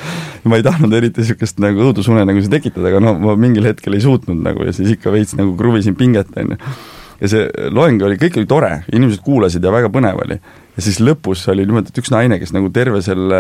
ma 0.46 0.60
ei 0.60 0.66
tahtnud 0.66 0.94
eriti 0.94 1.24
niisugust 1.24 1.60
nagu 1.64 1.88
õudusunenägusid 1.90 2.54
tekitada, 2.54 2.92
aga 2.92 3.02
no 3.04 3.16
ma 3.22 3.36
mingil 3.40 3.68
hetkel 3.68 3.98
ei 3.98 4.04
suutnud 4.04 4.44
nagu 4.46 4.68
ja 4.68 4.76
siis 4.76 4.96
ikka 4.96 5.14
veits 5.16 5.36
nagu 5.40 5.56
kruvisin 5.58 5.98
pinget, 6.00 6.32
on 6.38 6.56
ju. 6.56 6.76
Ja 7.22 7.32
see 7.32 7.70
loeng 7.72 8.04
oli, 8.04 8.20
kõik 8.22 8.42
oli 8.42 8.50
tore, 8.50 8.72
inimesed 8.94 9.24
kuulasid 9.26 9.64
ja 9.64 9.74
väga 9.74 9.92
põnev 9.94 10.22
oli 10.26 10.40
ja 10.76 10.84
siis 10.84 11.00
lõpus 11.00 11.46
oli 11.52 11.66
niimoodi, 11.66 11.92
et 11.92 12.00
üks 12.02 12.12
naine, 12.12 12.38
kes 12.42 12.52
nagu 12.56 12.70
terve 12.76 13.02
selle 13.06 13.40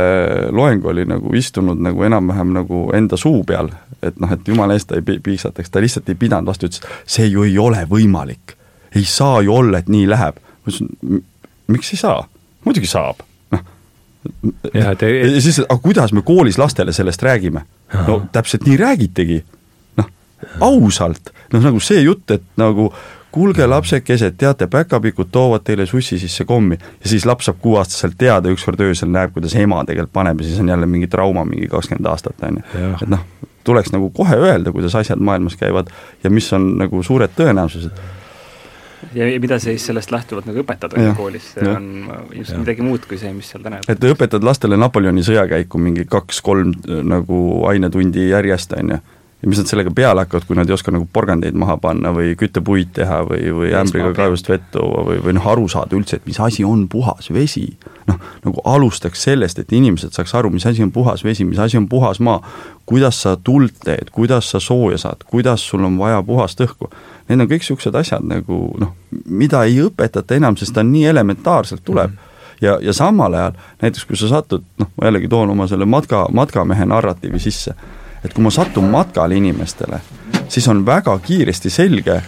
loengu 0.56 0.92
oli 0.92 1.06
nagu 1.10 1.34
istunud 1.36 1.82
nagu 1.84 2.06
enam-vähem 2.08 2.54
nagu 2.56 2.86
enda 2.96 3.20
suu 3.20 3.44
peal, 3.48 3.72
et 4.06 4.20
noh, 4.22 4.32
et 4.32 4.48
jumala 4.48 4.78
eest 4.78 4.90
ta 4.92 5.00
ei 5.00 5.20
piiksataks, 5.24 5.72
ta 5.72 5.84
lihtsalt 5.84 6.10
ei 6.12 6.20
pidanud 6.20 6.52
vastu, 6.52 6.70
ütles, 6.70 6.84
see 7.10 7.28
ju 7.28 7.44
ei 7.48 7.58
ole 7.60 7.84
võimalik. 7.90 8.56
ei 8.96 9.04
saa 9.04 9.42
ju 9.44 9.52
olla, 9.52 9.84
et 9.84 9.92
nii 9.92 10.08
läheb. 10.08 10.40
ma 10.40 10.72
ütlesin, 10.72 11.24
miks 11.68 11.94
ei 11.94 12.00
saa? 12.00 12.28
muidugi 12.66 12.88
saab, 12.90 13.20
noh. 13.52 13.66
ja 14.74 14.96
te... 14.96 15.12
siis, 15.42 15.60
aga 15.66 15.82
kuidas 15.84 16.16
me 16.16 16.24
koolis 16.26 16.58
lastele 16.62 16.94
sellest 16.96 17.24
räägime? 17.24 17.66
no 18.08 18.22
täpselt 18.32 18.64
nii 18.70 18.80
räägitegi, 18.80 19.42
noh, 20.00 20.10
ausalt, 20.64 21.34
noh 21.52 21.68
nagu 21.68 21.84
see 21.84 22.00
jutt, 22.08 22.32
et 22.32 22.48
nagu 22.56 22.94
kuulge, 23.36 23.68
lapsekesed, 23.68 24.38
teate, 24.40 24.68
päkapikud 24.72 25.28
toovad 25.32 25.66
teile 25.68 25.86
sussi 25.86 26.20
sisse 26.20 26.46
kommi. 26.48 26.78
Ja 27.04 27.10
siis 27.12 27.26
laps 27.28 27.50
saab 27.50 27.60
kuueaastaselt 27.64 28.16
teada, 28.18 28.52
ükskord 28.54 28.80
öösel 28.86 29.12
näeb, 29.12 29.34
kuidas 29.36 29.56
ema 29.60 29.82
tegelikult 29.84 30.14
paneb 30.16 30.40
ja 30.40 30.48
siis 30.48 30.62
on 30.64 30.72
jälle 30.72 30.88
mingi 30.88 31.10
trauma 31.12 31.44
mingi 31.46 31.68
kakskümmend 31.72 32.08
aastat, 32.12 32.44
on 32.48 32.62
ju. 32.62 32.92
et 33.02 33.10
noh, 33.12 33.26
tuleks 33.68 33.92
nagu 33.92 34.10
kohe 34.16 34.38
öelda, 34.40 34.72
kuidas 34.72 34.96
asjad 34.96 35.20
maailmas 35.20 35.58
käivad 35.60 35.92
ja 36.24 36.32
mis 36.32 36.48
on 36.56 36.76
nagu 36.80 37.04
suured 37.04 37.36
tõenäosused. 37.36 38.06
Ja 39.16 39.28
mida 39.40 39.60
siis 39.60 39.84
sellest 39.86 40.12
lähtuvalt 40.12 40.48
nagu 40.48 40.64
õpetada 40.64 41.12
koolis, 41.18 41.52
see 41.54 41.68
ja. 41.68 41.76
on 41.76 42.08
ilmselt 42.34 42.64
midagi 42.64 42.88
muud 42.88 43.04
kui 43.10 43.20
see, 43.22 43.34
mis 43.36 43.52
seal 43.52 43.64
täna 43.64 43.82
et 43.92 44.08
õpetad 44.08 44.48
lastele 44.48 44.80
Napoleoni 44.80 45.24
sõjakäiku 45.28 45.80
mingi 45.80 46.08
kaks-kolm 46.10 46.72
nagu 47.04 47.42
ainetundi 47.70 48.30
järjest, 48.32 48.74
on 48.80 48.96
ju 48.96 49.04
ja 49.42 49.50
mis 49.50 49.60
nad 49.60 49.68
sellega 49.70 49.92
peale 49.96 50.24
hakkavad, 50.24 50.46
kui 50.48 50.58
nad 50.58 50.70
ei 50.70 50.74
oska 50.74 50.92
nagu 50.96 51.08
porgandeid 51.14 51.58
maha 51.60 51.76
panna 51.82 52.12
või 52.16 52.34
küttepuid 52.40 52.94
teha 52.96 53.20
või, 53.28 53.42
või 53.54 53.72
ämbriga 53.78 54.14
kaevust 54.16 54.48
vett 54.50 54.68
tuua 54.74 55.04
või, 55.06 55.20
või 55.24 55.36
noh, 55.38 55.48
aru 55.52 55.68
saada 55.72 55.98
üldse, 55.98 56.20
et 56.20 56.30
mis 56.30 56.40
asi 56.42 56.64
on 56.66 56.88
puhas 56.90 57.30
vesi. 57.34 57.68
noh, 58.08 58.20
nagu 58.46 58.62
alustaks 58.70 59.24
sellest, 59.28 59.60
et 59.60 59.74
inimesed 59.74 60.14
saaks 60.14 60.36
aru, 60.38 60.50
mis 60.54 60.66
asi 60.66 60.84
on 60.84 60.92
puhas 60.92 61.24
vesi, 61.24 61.46
mis 61.46 61.60
asi 61.60 61.78
on 61.78 61.88
puhas 61.90 62.20
maa, 62.20 62.42
kuidas 62.86 63.22
sa 63.22 63.36
tuld 63.36 63.74
teed, 63.84 64.12
kuidas 64.14 64.52
sa 64.52 64.60
sooja 64.60 64.98
saad, 64.98 65.26
kuidas 65.26 65.66
sul 65.70 65.84
on 65.84 65.98
vaja 65.98 66.22
puhast 66.24 66.62
õhku. 66.62 66.90
Need 67.30 67.42
on 67.42 67.50
kõik 67.50 67.66
niisugused 67.66 67.96
asjad 67.98 68.24
nagu 68.26 68.70
noh, 68.80 68.96
mida 69.26 69.64
ei 69.66 69.82
õpetata 69.82 70.38
enam, 70.38 70.58
sest 70.58 70.74
ta 70.74 70.84
nii 70.86 71.06
elementaarselt 71.12 71.84
tuleb 71.86 72.12
mm. 72.12 72.16
-hmm 72.16 72.32
ja, 72.62 72.78
ja 72.82 72.94
samal 72.94 73.34
ajal 73.34 73.52
näiteks 73.82 74.06
kui 74.06 74.18
sa 74.18 74.30
satud, 74.32 74.64
noh, 74.80 74.88
ma 74.96 75.10
jällegi 75.10 75.28
toon 75.28 75.50
oma 75.50 75.68
selle 75.68 75.86
matka, 75.86 76.26
matkamehe 76.32 76.86
narratiivi 76.86 77.40
sisse 77.40 77.76
et 78.26 78.34
kui 78.34 78.44
ma 78.44 78.52
satun 78.54 78.90
matkale 78.92 79.38
inimestele, 79.38 80.02
siis 80.50 80.68
on 80.72 80.86
väga 80.86 81.18
kiiresti 81.24 81.70
selge, 81.70 82.22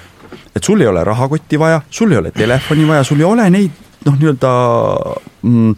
et 0.55 0.63
sul 0.63 0.81
ei 0.81 0.87
ole 0.87 1.03
rahakotti 1.03 1.59
vaja, 1.59 1.81
sul 1.89 2.11
ei 2.11 2.21
ole 2.21 2.31
telefoni 2.31 2.87
vaja, 2.87 3.03
sul 3.03 3.19
ei 3.21 3.29
ole 3.29 3.49
neid 3.49 3.83
noh, 4.05 4.15
nii-öelda 4.17 4.51
mm, 5.41 5.73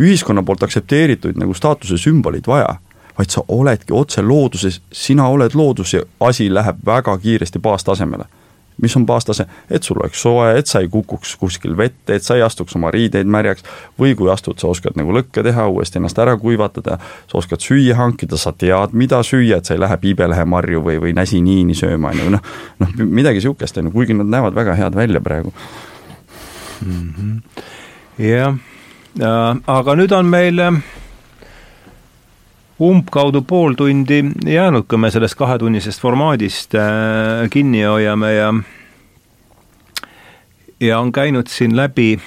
ühiskonna 0.00 0.42
poolt 0.42 0.62
aktsepteeritud 0.66 1.38
nagu 1.40 1.54
staatuse 1.54 1.98
sümboleid 2.00 2.46
vaja, 2.46 2.76
vaid 3.18 3.30
sa 3.30 3.44
oledki 3.48 3.94
otse 3.94 4.22
looduses, 4.22 4.80
sina 4.92 5.28
oled 5.30 5.54
loodus 5.54 5.94
ja 5.94 6.02
asi 6.20 6.48
läheb 6.54 6.80
väga 6.86 7.18
kiiresti 7.18 7.58
baastasemele. 7.62 8.24
Mis 8.82 8.96
on 8.96 9.06
baastase, 9.06 9.46
et 9.70 9.82
sul 9.82 9.98
oleks 10.00 10.22
soe, 10.22 10.48
et 10.58 10.66
sa 10.66 10.80
ei 10.82 10.88
kukuks 10.90 11.36
kuskil 11.38 11.76
vette, 11.78 12.16
et 12.16 12.22
sa 12.22 12.36
ei 12.38 12.42
astuks 12.42 12.76
oma 12.76 12.90
riideid 12.94 13.28
märjaks 13.30 13.64
või 14.00 14.14
kui 14.18 14.30
astud, 14.32 14.58
sa 14.58 14.70
oskad 14.72 14.98
nagu 14.98 15.14
lõkke 15.14 15.44
teha, 15.46 15.68
uuesti 15.70 16.00
ennast 16.00 16.18
ära 16.18 16.36
kuivatada, 16.40 16.98
sa 17.30 17.38
oskad 17.38 17.62
süüa 17.62 17.96
hankida, 17.98 18.38
sa 18.40 18.52
tead, 18.52 18.96
mida 18.98 19.22
süüa, 19.26 19.60
et 19.60 19.70
sa 19.70 19.76
ei 19.76 19.82
lähe 19.82 19.98
piibelehemarju 20.02 20.82
või, 20.84 20.98
või 21.06 21.14
näsiniini 21.16 21.76
sööma, 21.78 22.10
on 22.10 22.24
ju, 22.24 22.34
noh, 22.34 22.52
noh 22.82 22.94
midagi 23.04 23.42
niisugust, 23.42 23.78
on 23.78 23.90
ju, 23.90 23.94
kuigi 23.94 24.18
nad 24.18 24.30
näevad 24.30 24.58
väga 24.58 24.76
head 24.80 24.98
välja 24.98 25.22
praegu. 25.22 25.54
-hmm. 26.84 27.40
jah 28.18 28.54
äh,, 29.20 29.56
aga 29.66 29.94
nüüd 29.94 30.12
on 30.12 30.26
meil 30.26 30.58
äh, 30.58 30.82
umbkaudu 32.84 33.42
pool 33.42 33.74
tundi 33.78 34.24
jäänud, 34.46 34.86
kui 34.88 34.98
me 34.98 35.10
sellest 35.10 35.38
kahetunnisest 35.38 36.02
formaadist 36.02 36.74
äh, 36.78 37.48
kinni 37.50 37.82
hoiame 37.82 38.32
ja 38.34 38.52
ja 40.80 40.98
on 40.98 41.12
käinud 41.12 41.48
siin 41.48 41.76
läbi 41.76 42.18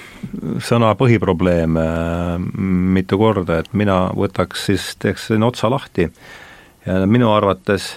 sõna 0.64 0.94
põhiprobleem 0.98 1.78
äh, 1.78 2.34
mitu 2.98 3.18
korda, 3.20 3.62
et 3.62 3.72
mina 3.72 4.08
võtaks 4.16 4.68
siis, 4.70 4.90
teeks 4.98 5.28
siin 5.30 5.46
otsa 5.46 5.70
lahti. 5.70 6.08
Ja 6.86 7.00
minu 7.06 7.30
arvates 7.34 7.90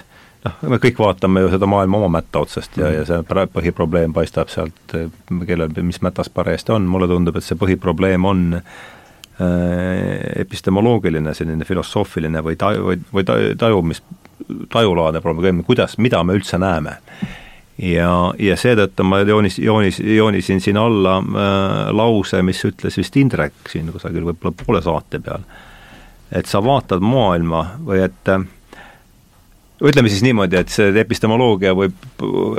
noh, 0.46 0.58
me 0.70 0.82
kõik 0.84 1.00
vaatame 1.00 1.46
ju 1.46 1.52
seda 1.54 1.70
maailma 1.70 2.02
oma 2.02 2.10
mätta 2.20 2.42
otsast 2.44 2.78
ja, 2.78 2.90
ja 2.92 3.06
see 3.08 3.22
põhiprobleem 3.56 4.14
paistab 4.14 4.52
sealt, 4.52 4.98
kellel, 5.48 5.72
mis 5.82 6.02
mätas 6.04 6.30
parajasti 6.30 6.76
on, 6.76 6.90
mulle 6.90 7.08
tundub, 7.10 7.38
et 7.38 7.48
see 7.48 7.60
põhiprobleem 7.60 8.28
on 8.28 8.48
äh, 8.60 8.66
Äh, 8.66 9.01
epistemoloogiline, 10.42 11.34
selline 11.38 11.66
filosoofiline 11.66 12.42
või 12.46 12.58
taju, 12.60 12.88
või, 12.90 13.00
või 13.14 13.26
tajumis, 13.58 14.02
tajulaadne 14.72 15.22
probleem, 15.22 15.64
kuidas, 15.64 15.98
mida 15.98 16.24
me 16.24 16.36
üldse 16.38 16.60
näeme. 16.62 16.98
ja, 17.78 18.12
ja 18.40 18.56
seetõttu 18.58 19.04
ma 19.08 19.22
joonis, 19.26 19.58
joonis, 19.60 20.00
joonisin 20.00 20.62
siin 20.62 20.78
alla 20.78 21.18
äh, 21.18 21.92
lause, 21.96 22.42
mis 22.42 22.64
ütles 22.66 22.98
vist 22.98 23.18
Indrek 23.18 23.70
siin 23.72 23.92
kusagil 23.92 24.26
võib-olla 24.28 24.56
poole 24.66 24.82
saate 24.82 25.20
peal, 25.20 25.46
et 26.32 26.46
sa 26.46 26.64
vaatad 26.64 27.02
maailma 27.02 27.64
või 27.86 28.04
et 28.06 28.34
äh, 28.34 28.44
ütleme 29.82 30.10
siis 30.10 30.24
niimoodi, 30.26 30.60
et 30.60 30.70
see 30.70 30.92
epistemoloogia 31.02 31.74
võib, 31.78 31.96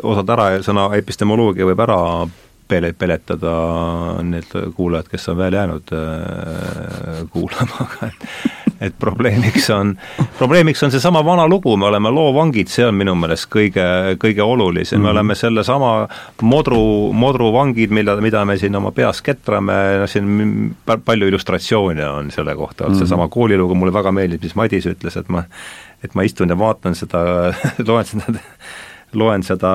osad 0.02 0.30
ära, 0.34 0.48
sõna 0.64 0.88
epistemoloogia 0.98 1.68
võib 1.68 1.84
ära 1.84 2.00
pele-, 2.72 2.94
peletada 2.98 3.52
need 4.24 4.56
kuulajad, 4.76 5.12
kes 5.12 5.28
on 5.32 5.38
veel 5.40 5.60
jäänud 5.60 5.94
äh, 5.96 7.22
kuulama, 7.32 7.86
aga 7.86 8.10
et 8.82 8.94
probleemiks 8.98 9.68
on, 9.70 9.94
probleemiks 10.38 10.82
on 10.82 10.90
seesama 10.90 11.22
vana 11.24 11.44
lugu, 11.48 11.76
me 11.76 11.86
oleme 11.86 12.10
loovangid, 12.10 12.70
see 12.72 12.86
on 12.86 12.96
minu 12.98 13.14
meelest 13.18 13.46
kõige, 13.52 13.84
kõige 14.22 14.42
olulisem 14.42 14.98
mm, 14.98 15.02
-hmm. 15.02 15.06
me 15.06 15.08
mhm. 15.08 15.16
oleme 15.16 15.34
sellesama 15.38 15.92
modru, 16.42 17.12
modruvangid, 17.12 17.94
mille, 17.94 18.16
mida 18.20 18.44
me 18.44 18.58
siin 18.58 18.76
oma 18.76 18.90
peas 18.90 19.22
ketrame, 19.22 19.78
noh 20.02 20.10
siin 20.10 20.74
palju 21.04 21.30
illustratsioone 21.30 22.08
on 22.08 22.30
selle 22.30 22.56
kohta 22.56 22.84
mm, 22.84 22.94
-hmm. 22.94 22.98
seesama 22.98 23.28
koolilugu 23.28 23.74
mulle 23.74 23.92
väga 23.92 24.12
meeldib, 24.12 24.42
mis 24.42 24.54
Madis 24.54 24.86
ütles, 24.86 25.18
et 25.18 25.28
ma 25.28 25.44
et 26.02 26.14
ma 26.14 26.22
istun 26.26 26.50
ja 26.50 26.58
vaatan 26.58 26.94
seda 26.98 27.20
loen 27.88 28.04
seda 28.04 28.32
loen 29.18 29.44
seda, 29.46 29.72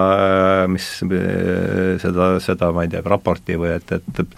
mis, 0.72 0.88
seda, 2.04 2.30
seda 2.44 2.72
ma 2.76 2.86
ei 2.86 2.94
tea, 2.94 3.04
raporti 3.06 3.58
või 3.60 3.76
et, 3.78 3.98
et 3.98 4.34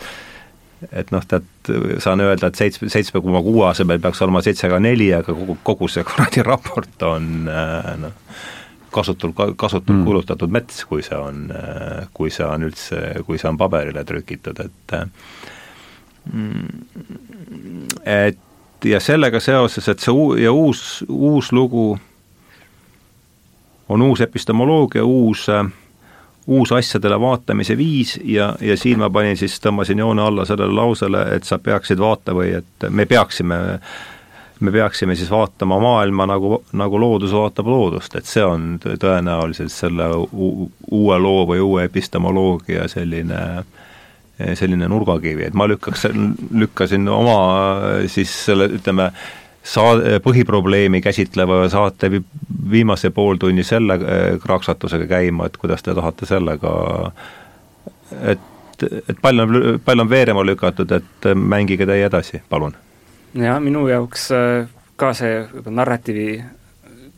et 0.96 1.10
noh, 1.12 1.24
tead, 1.28 1.44
saan 2.00 2.22
öelda, 2.24 2.48
et 2.48 2.56
seitsme, 2.56 2.88
seitsme 2.92 3.20
koma 3.20 3.42
kuue 3.44 3.66
asemel 3.68 4.00
peaks 4.00 4.22
olema 4.24 4.40
seitse 4.46 4.70
koma 4.70 4.80
neli, 4.80 5.10
aga 5.12 5.36
kogu, 5.36 5.58
kogu 5.68 5.90
see 5.92 6.06
kuradi 6.08 6.44
raport 6.48 7.04
on 7.04 7.26
noh, 7.50 8.14
kasutul, 8.96 9.34
kasutult 9.60 9.98
mm. 9.98 10.06
kulutatud 10.08 10.54
mets, 10.54 10.84
kui 10.90 11.04
see 11.06 11.18
on, 11.20 11.50
kui 12.16 12.32
see 12.34 12.48
on 12.48 12.68
üldse, 12.70 13.02
kui 13.28 13.42
see 13.42 13.50
on 13.52 13.60
paberile 13.60 14.06
trükitud, 14.08 14.64
et 14.64 14.96
et 18.06 18.88
ja 18.90 19.00
sellega 19.04 19.42
seoses, 19.44 19.88
et 19.92 20.04
see 20.04 20.14
uu-, 20.14 20.38
ja 20.40 20.52
uus, 20.56 21.04
uus 21.10 21.52
lugu 21.56 21.92
on 23.90 24.02
uus 24.02 24.22
epistemoloogia, 24.22 25.06
uus 25.06 25.48
uus 26.50 26.72
asjadele 26.72 27.20
vaatamise 27.22 27.78
viis 27.78 28.20
ja, 28.24 28.56
ja 28.62 28.78
siin 28.78 29.00
ma 29.00 29.10
panin 29.14 29.38
siis, 29.38 29.60
tõmbasin 29.62 30.02
joone 30.02 30.24
alla 30.26 30.46
sellele 30.50 30.74
lausele, 30.74 31.22
et 31.36 31.46
sa 31.46 31.60
peaksid 31.62 32.00
vaata 32.02 32.34
või 32.34 32.56
et 32.58 32.88
me 32.90 33.06
peaksime, 33.06 33.60
me 34.60 34.72
peaksime 34.74 35.16
siis 35.16 35.30
vaatama 35.32 35.78
maailma 35.84 36.26
nagu, 36.30 36.64
nagu 36.74 37.02
loodus 37.02 37.36
vaatab 37.38 37.70
loodust, 37.70 38.16
et 38.18 38.26
see 38.26 38.46
on 38.46 38.80
tõenäoliselt 38.82 39.74
selle 39.74 40.10
uue 40.32 41.20
loo 41.22 41.46
või 41.52 41.62
uue 41.66 41.86
epistemoloogia 41.90 42.88
selline 42.90 43.44
selline 44.56 44.88
nurgakivi, 44.88 45.50
et 45.50 45.56
ma 45.58 45.66
lükkaks, 45.68 46.06
lükkasin 46.56 47.10
oma 47.12 47.40
siis 48.08 48.32
selle, 48.46 48.70
ütleme, 48.78 49.10
saa-, 49.64 50.20
põhiprobleemi 50.24 51.02
käsitleva 51.02 51.70
saate 51.70 52.12
viimase 52.72 53.10
pooltunni 53.10 53.64
selle 53.64 53.94
äh, 53.94 54.40
kraksatusega 54.42 55.08
käima, 55.08 55.46
et 55.46 55.58
kuidas 55.58 55.84
te 55.84 55.96
tahate 55.96 56.26
sellega, 56.30 56.74
et, 58.22 58.86
et 59.10 59.18
pall 59.22 59.46
on, 59.46 59.58
pall 59.86 60.06
on 60.06 60.10
veerema 60.10 60.46
lükatud, 60.46 60.92
et 60.92 61.32
mängige 61.36 61.86
teie 61.90 62.06
edasi, 62.06 62.42
palun. 62.50 62.78
jaa, 63.34 63.60
minu 63.60 63.88
jaoks 63.88 64.32
äh, 64.36 64.70
ka 65.00 65.14
see 65.14 65.44
narratiivi 65.70 66.44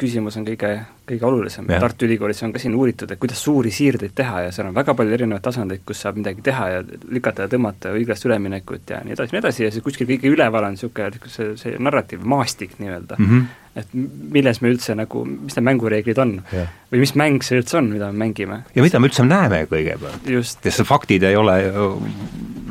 küsimus 0.01 0.37
on 0.37 0.45
kõige, 0.47 0.79
kõige 1.11 1.27
olulisem. 1.27 1.69
Tartu 1.83 2.07
Ülikoolis 2.07 2.43
on 2.45 2.53
ka 2.55 2.61
siin 2.61 2.75
uuritud, 2.75 3.11
et 3.11 3.19
kuidas 3.21 3.41
suuri 3.43 3.71
siirdeid 3.75 4.15
teha 4.17 4.45
ja 4.47 4.51
seal 4.55 4.69
on 4.69 4.77
väga 4.77 4.95
palju 4.97 5.17
erinevaid 5.17 5.45
tasandeid, 5.45 5.85
kus 5.87 6.03
saab 6.05 6.19
midagi 6.21 6.43
teha 6.45 6.69
ja 6.75 6.83
lükata 7.11 7.47
ja 7.47 7.51
tõmmata 7.51 7.95
õiglast 7.97 8.27
üleminekut 8.29 8.95
ja 8.95 9.01
nii 9.05 9.17
edasi, 9.17 9.35
nii 9.35 9.43
edasi 9.43 9.65
ja 9.67 9.73
siis 9.73 9.85
kuskil 9.85 10.09
kõige 10.09 10.31
üleval 10.31 10.69
on 10.69 10.77
niisugune 10.77 11.31
see, 11.31 11.55
see 11.59 11.75
narratiiv, 11.79 12.23
maastik 12.23 12.79
nii-öelda 12.79 13.19
mm. 13.19 13.27
-hmm 13.27 13.60
et 13.75 13.93
milles 13.95 14.59
me 14.59 14.71
üldse 14.73 14.95
nagu, 14.99 15.23
mis 15.23 15.55
need 15.55 15.65
mängureeglid 15.69 16.19
on 16.19 16.33
yeah. 16.51 16.71
või 16.91 17.05
mis 17.05 17.13
mäng 17.19 17.45
see 17.45 17.61
üldse 17.61 17.77
on, 17.79 17.87
mida 17.93 18.09
me 18.11 18.25
mängime. 18.25 18.61
ja 18.75 18.83
mida 18.83 18.99
me 18.99 19.07
üldse 19.07 19.23
näeme 19.23 19.63
kõigepealt. 19.71 20.27
sest 20.65 20.83
faktid 20.87 21.23
ei 21.27 21.37
ole 21.39 21.55
ju 21.63 21.87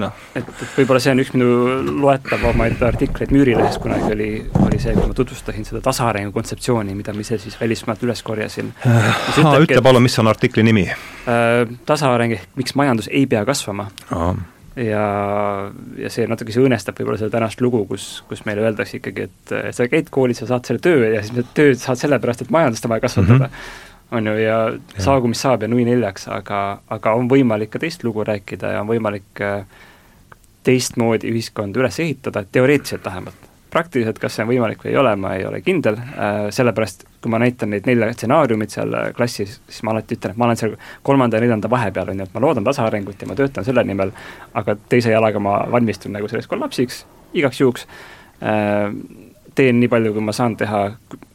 noh. 0.00 0.20
et, 0.34 0.44
et 0.44 0.76
võib-olla 0.76 1.00
see 1.02 1.14
on 1.14 1.22
üks 1.24 1.32
minu 1.36 1.48
loetavamaid 2.04 2.84
artikleid 2.84 3.32
Müürilehes 3.34 3.80
kunagi 3.80 4.12
oli, 4.12 4.30
oli 4.60 4.82
see, 4.82 4.94
kui 4.98 5.08
ma 5.08 5.16
tutvustasin 5.16 5.66
seda 5.68 5.82
tasaarengu 5.88 6.34
kontseptsiooni, 6.36 6.96
mida 6.98 7.16
ma 7.16 7.24
ise 7.24 7.40
siis 7.40 7.56
välismaalt 7.60 8.04
üles 8.06 8.24
korjasin 8.26 8.72
äh,. 8.84 9.26
ütle 9.40 9.82
palun, 9.84 10.04
mis 10.04 10.20
on 10.20 10.28
artikli 10.28 10.64
nimi 10.66 10.86
äh,? 10.90 11.64
tasaareng 11.88 12.36
ehk 12.36 12.48
miks 12.60 12.76
majandus 12.76 13.08
ei 13.08 13.24
pea 13.30 13.46
kasvama 13.48 13.88
ja, 14.76 15.04
ja 15.98 16.10
see 16.12 16.26
natuke 16.30 16.54
see 16.54 16.62
õõnestab 16.62 16.98
võib-olla 16.98 17.18
seda 17.18 17.34
tänast 17.38 17.60
lugu, 17.64 17.84
kus, 17.90 18.08
kus 18.28 18.44
meile 18.46 18.64
öeldakse 18.66 19.00
ikkagi, 19.00 19.28
et, 19.30 19.54
et 19.60 19.76
sa 19.76 19.88
käid 19.90 20.10
koolis, 20.14 20.42
sa 20.42 20.50
saad 20.52 20.68
selle 20.68 20.82
töö 20.84 21.12
ja 21.14 21.22
siis 21.26 21.52
tööd 21.56 21.80
saad 21.80 22.00
sellepärast, 22.00 22.46
et 22.46 22.52
majandust 22.54 22.86
on 22.86 22.94
vaja 22.94 23.08
kasvatada 23.08 23.46
mm. 23.46 23.54
-hmm 23.54 23.88
on 24.10 24.26
ju, 24.26 24.32
ja, 24.42 24.56
ja 24.96 25.02
saagu 25.02 25.28
mis 25.30 25.40
saab 25.40 25.62
ja 25.62 25.68
nui 25.70 25.84
neljaks, 25.86 26.28
aga, 26.34 26.80
aga 26.90 27.12
on 27.14 27.28
võimalik 27.30 27.70
ka 27.70 27.78
teist 27.78 28.02
lugu 28.02 28.24
rääkida 28.26 28.72
ja 28.74 28.80
on 28.82 28.88
võimalik 28.88 29.42
äh, 29.46 29.62
teistmoodi 30.66 31.30
ühiskonda 31.30 31.80
üles 31.80 32.00
ehitada, 32.02 32.44
teoreetiliselt 32.52 33.04
vähemalt. 33.04 33.49
Praktiliselt, 33.70 34.18
kas 34.18 34.36
see 34.36 34.44
on 34.44 34.50
võimalik 34.50 34.84
või 34.84 34.92
ei 34.92 34.98
ole, 35.00 35.14
ma 35.20 35.34
ei 35.38 35.46
ole 35.48 35.60
kindel 35.64 35.98
äh,, 36.00 36.48
sellepärast 36.54 37.06
kui 37.20 37.32
ma 37.32 37.40
näitan 37.42 37.70
neid 37.74 37.88
nelja 37.88 38.10
stsenaariumit 38.14 38.74
seal 38.74 38.94
äh, 38.96 39.08
klassis, 39.16 39.58
siis 39.68 39.82
ma 39.86 39.94
alati 39.94 40.16
ütlen, 40.16 40.34
et 40.34 40.40
ma 40.40 40.48
olen 40.48 40.60
seal 40.60 40.76
kolmanda 41.06 41.38
ja 41.38 41.44
neljanda 41.44 41.70
vahepeal, 41.70 42.12
on 42.12 42.22
ju, 42.22 42.28
et 42.28 42.36
ma 42.36 42.44
loodan 42.46 42.66
tasaarengut 42.66 43.22
ja 43.22 43.28
ma 43.30 43.38
töötan 43.38 43.66
selle 43.66 43.84
nimel, 43.86 44.14
aga 44.56 44.76
teise 44.92 45.12
jalaga 45.12 45.42
ma 45.42 45.60
valmistun 45.72 46.16
nagu 46.16 46.30
selleks 46.30 46.50
kollapsiks, 46.50 47.04
igaks 47.36 47.60
juhuks 47.60 47.86
äh,, 48.42 48.88
teen 49.54 49.80
nii 49.80 49.90
palju, 49.90 50.12
kui 50.14 50.24
ma 50.24 50.32
saan 50.32 50.54
teha, 50.56 50.82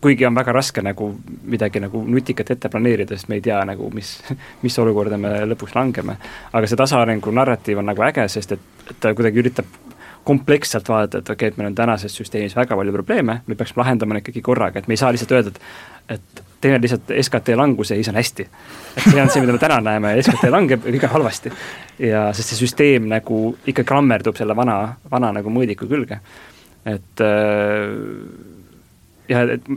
kuigi 0.02 0.26
on 0.26 0.36
väga 0.38 0.53
raske 0.56 0.82
nagu 0.86 1.12
midagi 1.52 1.82
nagu 1.84 2.02
nutikat 2.07 2.53
ette 2.56 2.72
planeerida, 2.72 3.18
sest 3.18 3.30
me 3.30 3.40
ei 3.40 3.44
tea 3.45 3.60
nagu, 3.68 3.90
mis, 3.94 4.16
mis 4.66 4.80
olukorda 4.82 5.20
me 5.22 5.38
lõpuks 5.52 5.76
langeme. 5.78 6.18
aga 6.52 6.68
see 6.68 6.80
tasaarengu 6.80 7.34
narratiiv 7.36 7.84
on 7.84 7.91
nagu 7.91 8.07
äge, 8.07 8.28
sest 8.32 8.56
et, 8.57 8.72
et 8.90 8.98
ta 9.03 9.14
kuidagi 9.14 9.44
üritab 9.44 9.85
kompleksselt 10.26 10.89
vaadata, 10.89 11.22
et 11.22 11.30
okei 11.30 11.35
okay,, 11.35 11.53
et 11.53 11.60
meil 11.60 11.69
on 11.72 11.77
tänases 11.77 12.15
süsteemis 12.18 12.56
väga 12.57 12.77
palju 12.77 12.93
probleeme, 12.95 13.39
me 13.45 13.57
peaksime 13.57 13.84
lahendama 13.84 14.18
neid 14.18 14.26
kõiki 14.26 14.43
korraga, 14.45 14.81
et 14.81 14.89
me 14.89 14.97
ei 14.97 15.02
saa 15.02 15.14
lihtsalt 15.15 15.38
öelda, 15.38 15.53
et 15.53 16.15
et 16.15 16.41
teeme 16.61 16.77
lihtsalt 16.81 17.10
SKT 17.22 17.56
languse 17.57 17.95
ja 17.95 17.99
siis 17.99 18.10
on 18.10 18.18
hästi. 18.19 18.47
et 18.97 19.03
see 19.03 19.22
on 19.22 19.30
see, 19.30 19.41
mida 19.41 19.53
me 19.53 19.61
täna 19.61 19.80
näeme, 19.81 20.15
SKT 20.22 20.49
langeb 20.53 20.85
ja 20.85 20.93
kõik 20.97 21.07
on 21.07 21.15
halvasti. 21.19 21.53
ja 21.99 22.27
sest 22.34 22.53
see 22.53 22.65
süsteem 22.65 23.07
nagu 23.10 23.56
ikka 23.68 23.84
klammerdub 23.84 24.38
selle 24.38 24.56
vana, 24.57 24.97
vana 25.11 25.31
nagu 25.39 25.53
mõõdiku 25.53 25.89
külge 25.89 26.19
et 26.85 27.22
äh, 27.22 27.89
jah, 29.30 29.49
et 29.49 29.69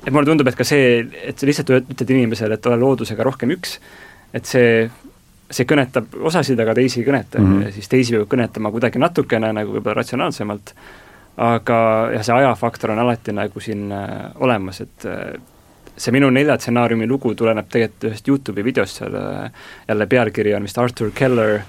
et 0.00 0.14
mulle 0.14 0.24
tundub, 0.24 0.48
et 0.48 0.56
ka 0.56 0.64
see, 0.64 1.02
et 1.28 1.36
sa 1.36 1.46
lihtsalt 1.46 1.70
ütled 1.76 2.12
inimesele, 2.14 2.56
et 2.56 2.66
ole 2.70 2.78
loodusega 2.80 3.24
rohkem 3.26 3.52
üks, 3.52 3.76
et 4.32 4.48
see, 4.48 4.86
see 5.50 5.66
kõnetab 5.66 6.16
osasid, 6.30 6.60
aga 6.62 6.74
teisi 6.78 7.00
ei 7.00 7.06
kõneta 7.06 7.40
mm, 7.40 7.52
-hmm. 7.52 7.76
siis 7.76 7.88
teisi 7.88 8.16
peab 8.16 8.28
kõnetama 8.30 8.70
kuidagi 8.70 9.02
natukene 9.02 9.52
nagu 9.52 9.72
võib-olla 9.74 10.00
ratsionaalsemalt, 10.00 10.74
aga 11.36 11.78
jah, 12.14 12.24
see 12.26 12.36
ajafaktor 12.36 12.94
on 12.94 13.02
alati 13.04 13.34
nagu 13.34 13.60
siin 13.60 13.90
äh, 13.92 14.30
olemas, 14.40 14.80
et 14.80 15.06
äh, 15.06 15.34
see 15.96 16.12
minu 16.12 16.30
nelja 16.30 16.56
stsenaariumi 16.58 17.08
lugu 17.08 17.34
tuleneb 17.34 17.68
tegelikult 17.68 18.10
ühest 18.10 18.28
Youtube'i 18.28 18.64
videost 18.64 19.02
seal, 19.02 19.16
jälle 19.88 20.06
pealkiri 20.06 20.54
on 20.54 20.68
vist 20.68 20.78
Arthur 20.78 21.10
Keller 21.14 21.60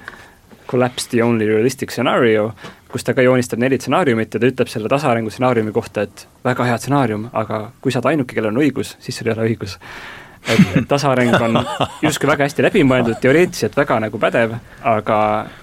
Collapse 0.72 1.10
the 1.10 1.24
only 1.24 1.45
realistic 1.45 1.91
scenario, 1.91 2.53
kus 2.91 3.03
ta 3.03 3.14
ka 3.14 3.24
joonistab 3.26 3.60
neli 3.60 3.80
stsenaariumit 3.80 4.34
ja 4.34 4.40
ta 4.40 4.48
ütleb 4.48 4.70
selle 4.72 4.88
tasaarengu 4.91 5.32
stsenaariumi 5.34 5.74
kohta, 5.76 6.06
et 6.08 6.26
väga 6.48 6.68
hea 6.70 6.78
stsenaarium, 6.80 7.26
aga 7.34 7.60
kui 7.84 7.91
sa 7.91 7.99
oled 7.99 8.14
ainuke, 8.14 8.38
kellel 8.38 8.53
on 8.53 8.62
õigus, 8.64 8.95
siis 9.03 9.20
sul 9.20 9.28
ei 9.28 9.36
ole 9.36 9.49
õigus. 9.49 9.76
Et, 10.48 10.64
et 10.82 10.88
tasaareng 10.90 11.36
on 11.42 11.62
justkui 12.06 12.30
väga 12.32 12.48
hästi 12.48 12.66
läbimõeldud, 12.68 13.20
teoreetiliselt 13.22 13.78
väga 13.78 14.00
nagu 14.08 14.22
pädev, 14.22 14.58
aga 14.94 15.20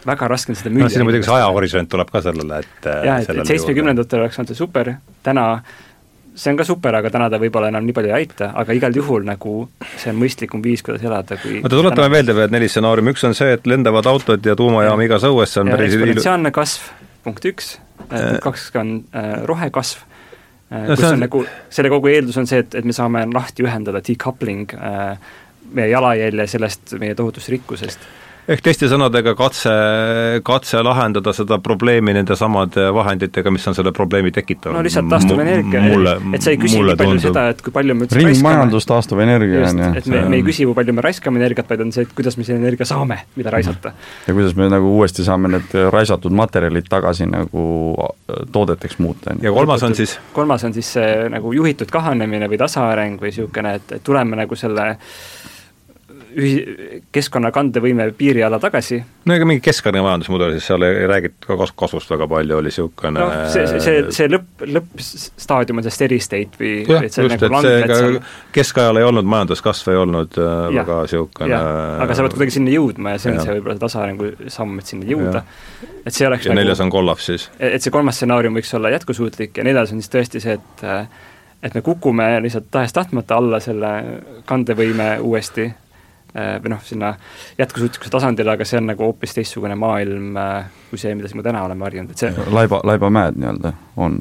väga 0.07 0.31
raske 0.35 0.55
on 0.55 0.61
seda 0.61 0.73
müüa. 0.75 0.87
no 0.87 0.93
siin 0.93 1.07
muidugi 1.09 1.29
see 1.29 1.37
ajahorisont 1.39 1.93
tuleb 1.97 2.15
ka 2.15 2.25
sellele, 2.25 2.63
et 2.65 2.89
jah, 2.89 3.21
et, 3.23 3.37
et 3.37 3.53
seitsmekümnendatel 3.53 4.25
oleks 4.25 4.41
olnud 4.41 4.55
see 4.55 4.63
super, 4.63 4.95
täna 5.27 5.51
see 6.39 6.53
on 6.53 6.59
ka 6.59 6.67
super, 6.67 6.95
aga 7.01 7.11
täna 7.13 7.29
ta 7.33 7.41
võib-olla 7.43 7.71
enam 7.73 7.87
nii 7.87 7.95
palju 7.97 8.13
ei 8.13 8.17
aita, 8.21 8.53
aga 8.61 8.77
igal 8.77 8.95
juhul 8.95 9.27
nagu 9.27 9.55
see 9.97 10.13
on 10.13 10.21
mõistlikum 10.21 10.63
viis, 10.65 10.85
kuidas 10.87 11.03
elada, 11.07 11.39
kui 11.43 11.59
oota, 11.59 11.75
tuletame 11.75 12.13
meelde 12.15 12.37
veel 12.37 12.53
neli 12.55 12.71
stsenaariumi, 12.71 13.15
üks 13.17 13.27
on 13.27 13.35
see, 13.39 13.57
et 13.59 13.67
lendavad 13.71 14.07
autod 14.11 14.47
ja 14.47 14.55
tuumajaam 14.59 15.03
igas 15.07 15.27
õues, 15.29 15.55
see 15.55 15.65
on 15.65 15.73
ja 15.73 15.79
päris 15.79 15.97
eksponentsiaalne 15.99 16.55
kasv, 16.55 16.93
punkt 17.27 17.49
üks, 17.51 17.73
punkt 18.05 18.45
kaks 18.45 18.69
on 18.79 18.95
äh, 19.11 19.33
rohekasv. 19.51 20.05
äh,, 20.05 20.07
no, 20.70 20.95
kus 20.95 21.05
on, 21.05 21.16
on 21.16 21.27
nagu, 21.27 21.43
selle 21.73 21.93
kogu 21.93 22.11
eeldus 22.12 22.39
on 22.40 22.49
see, 22.51 22.62
et, 22.65 22.78
et 22.81 22.89
me 22.89 22.97
saame 22.97 23.27
lahti 23.32 23.66
ühendada 23.66 24.03
decoupling 24.05 24.74
äh, 24.77 25.19
meie 25.73 25.90
jalajälje 25.93 26.47
sellest 26.55 26.97
meie 27.01 27.15
tohutust 27.19 27.53
rikkusest 27.53 28.09
ehk 28.49 28.62
teiste 28.65 28.89
sõnadega 28.89 29.35
katse, 29.37 29.73
katse 30.47 30.81
lahendada 30.85 31.35
seda 31.37 31.59
probleemi 31.62 32.15
nende 32.16 32.37
samade 32.39 32.87
vahenditega, 32.97 33.53
mis 33.53 33.66
on 33.69 33.77
selle 33.77 33.93
probleemi 33.97 34.33
tekitanud. 34.35 34.77
no 34.79 34.85
lihtsalt 34.85 35.11
taastuvenergia, 35.12 35.83
et 36.37 36.45
sa 36.45 36.55
ei 36.55 36.61
küsi 36.61 36.81
nii 36.81 36.97
palju 36.99 37.23
seda, 37.27 37.49
et 37.53 37.61
kui 37.65 37.75
palju 37.75 37.97
me 37.99 38.09
ringmajandus, 38.19 38.89
taastuvenergia 38.89 39.65
on 39.69 39.83
ju. 39.83 39.91
et 40.01 40.09
me, 40.12 40.23
me 40.33 40.41
ei 40.41 40.47
küsi, 40.47 40.65
kui 40.69 40.77
palju 40.79 40.97
me 40.97 41.05
raiskame 41.05 41.43
energiat, 41.43 41.69
vaid 41.69 41.85
on 41.85 41.93
see, 41.95 42.07
et 42.09 42.15
kuidas 42.16 42.39
me 42.41 42.47
selle 42.49 42.62
energia 42.62 42.89
saame, 42.89 43.20
mida 43.37 43.53
raisata. 43.53 43.93
ja 44.27 44.37
kuidas 44.37 44.57
me 44.59 44.70
nagu 44.73 44.95
uuesti 44.97 45.27
saame 45.27 45.53
need 45.53 45.77
raisatud 45.93 46.35
materjalid 46.41 46.89
tagasi 46.89 47.29
nagu 47.29 47.66
äh, 48.01 48.43
toodeteks 48.53 48.99
muuta. 49.05 49.37
ja 49.43 49.53
kolmas 49.53 49.85
on 49.85 49.99
siis? 49.99 50.16
kolmas 50.33 50.65
on 50.65 50.77
siis 50.77 50.95
see 50.97 51.29
nagu 51.33 51.53
juhitud 51.53 51.93
kahanemine 51.93 52.49
või 52.49 52.61
tasaareng 52.65 53.20
või 53.20 53.29
niisugune, 53.29 53.77
et, 53.77 53.97
et 53.99 54.05
tuleme 54.05 54.41
nagu 54.41 54.57
selle 54.57 54.95
ühi-, 56.37 57.01
keskkonna 57.15 57.51
kandevõime 57.55 58.09
piiri 58.17 58.43
alla 58.45 58.59
tagasi. 58.61 58.99
no 59.29 59.35
ega 59.35 59.47
mingi 59.49 59.63
keskkonnamajandusmudelis, 59.65 60.67
seal 60.67 60.85
ei 60.87 61.07
räägitud 61.09 61.47
ka 61.49 61.57
kas-, 61.63 61.73
kasvust 61.79 62.11
väga 62.13 62.29
palju, 62.31 62.57
oli 62.59 62.73
niisugune 62.73 63.13
no 63.21 63.29
see, 63.53 63.67
see, 63.71 63.81
see, 63.85 64.03
see 64.15 64.29
lõpp, 64.31 64.65
lõppstaadium 64.77 65.81
on 65.81 65.87
see 65.87 65.97
steady 65.97 66.19
state 66.25 66.61
või 66.61 66.73
jah, 66.83 67.07
just, 67.07 67.21
nagu 67.23 67.63
et 67.63 67.69
see 67.69 68.03
seal... 68.03 68.19
keskajal 68.57 69.01
ei 69.01 69.09
olnud 69.09 69.31
majanduskasv, 69.35 69.93
ei 69.95 70.03
olnud 70.03 70.41
äh, 70.43 70.53
ja, 70.75 70.83
väga 70.83 71.01
niisugune 71.07 71.63
aga 72.05 72.19
sa 72.19 72.27
pead 72.27 72.37
kuidagi 72.37 72.57
sinna 72.59 72.75
jõudma 72.75 73.17
ja 73.17 73.23
see 73.23 73.33
on 73.33 73.41
ja. 73.41 73.47
see 73.47 73.57
võib-olla 73.57 73.79
see 73.79 73.87
tasaarengu 73.87 74.31
samm, 74.59 74.77
et 74.83 74.93
sinna 74.93 75.09
jõuda. 75.09 75.45
et 76.05 76.13
see 76.13 76.29
oleks 76.29 76.47
ja 76.49 76.53
nagu, 76.53 76.63
neljas 76.63 76.85
on 76.85 76.93
kollaps 76.95 77.33
siis? 77.33 77.49
et 77.59 77.83
see 77.85 77.95
kolmas 77.95 78.21
stsenaarium 78.21 78.59
võiks 78.59 78.75
olla 78.79 78.93
jätkusuutlik 78.97 79.59
ja 79.59 79.67
neljas 79.69 79.95
on 79.95 80.05
siis 80.05 80.15
tõesti 80.15 80.45
see, 80.45 80.61
et 80.61 80.87
et 81.59 81.75
me 81.75 81.81
kukume 81.83 82.25
lihtsalt 82.45 82.69
tahes-tahtmata 82.71 83.35
alla 83.41 83.59
selle 83.59 83.91
kandevõime 84.47 85.17
uuesti 85.27 85.67
Äh, 85.67 85.88
või 86.35 86.71
noh, 86.71 86.83
sinna 86.85 87.15
jätkusuutlikkuse 87.59 88.13
tasandile, 88.13 88.53
aga 88.53 88.67
see 88.69 88.79
on 88.79 88.91
nagu 88.91 89.07
hoopis 89.07 89.33
teistsugune 89.35 89.75
maailm 89.81 90.37
äh, 90.37 90.67
kui 90.91 91.01
see, 91.01 91.15
mida 91.17 91.31
me 91.35 91.45
täna 91.45 91.63
oleme 91.67 91.87
harjunud, 91.87 92.13
et 92.13 92.23
see 92.23 92.47
laiba, 92.55 92.81
laibamäed 92.89 93.39
nii-öelda 93.41 93.73
on 93.97 94.19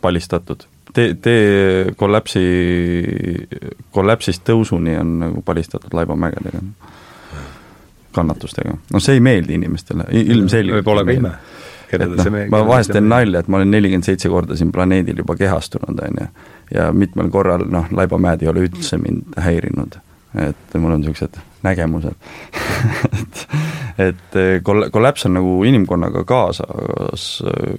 palistatud. 0.00 0.66
tee, 0.94 1.14
tee 1.22 1.92
kollapsi, 1.96 2.44
kollapsist 3.92 4.44
tõusuni 4.48 4.96
on 5.00 5.18
nagu 5.20 5.42
palistatud 5.44 5.94
laibamägedega, 5.96 6.62
kannatustega. 8.16 8.76
no 8.92 9.02
see 9.02 9.18
ei 9.18 9.24
meeldi 9.24 9.60
inimestele, 9.60 10.08
ilmselgelt 10.24 10.80
võib-olla 10.80 11.06
ka 11.06 11.20
ime. 11.20 11.36
No, 11.86 12.08
ma 12.50 12.64
vahest 12.66 12.90
teen 12.90 13.06
nalja, 13.06 13.44
et 13.44 13.48
ma 13.48 13.60
olen 13.60 13.70
nelikümmend 13.70 14.08
seitse 14.08 14.26
korda 14.26 14.56
siin 14.58 14.72
planeedil 14.74 15.20
juba 15.22 15.36
kehastunud, 15.38 16.00
on 16.02 16.18
ju, 16.18 16.24
ja 16.74 16.88
mitmel 16.90 17.28
korral 17.30 17.62
noh, 17.70 17.86
laibamäed 17.94 18.42
ei 18.42 18.50
ole 18.50 18.64
üldse 18.66 18.98
mind 18.98 19.36
häirinud 19.38 20.00
et 20.36 20.74
mul 20.80 20.92
on 20.92 21.00
niisugused 21.00 21.38
nägemused 21.66 22.14
et, 23.20 23.42
et 24.08 24.36
kol-, 24.62 24.88
kollaps 24.92 25.26
on 25.26 25.36
nagu 25.38 25.54
inimkonnaga 25.66 26.24
kaasas 26.28 27.26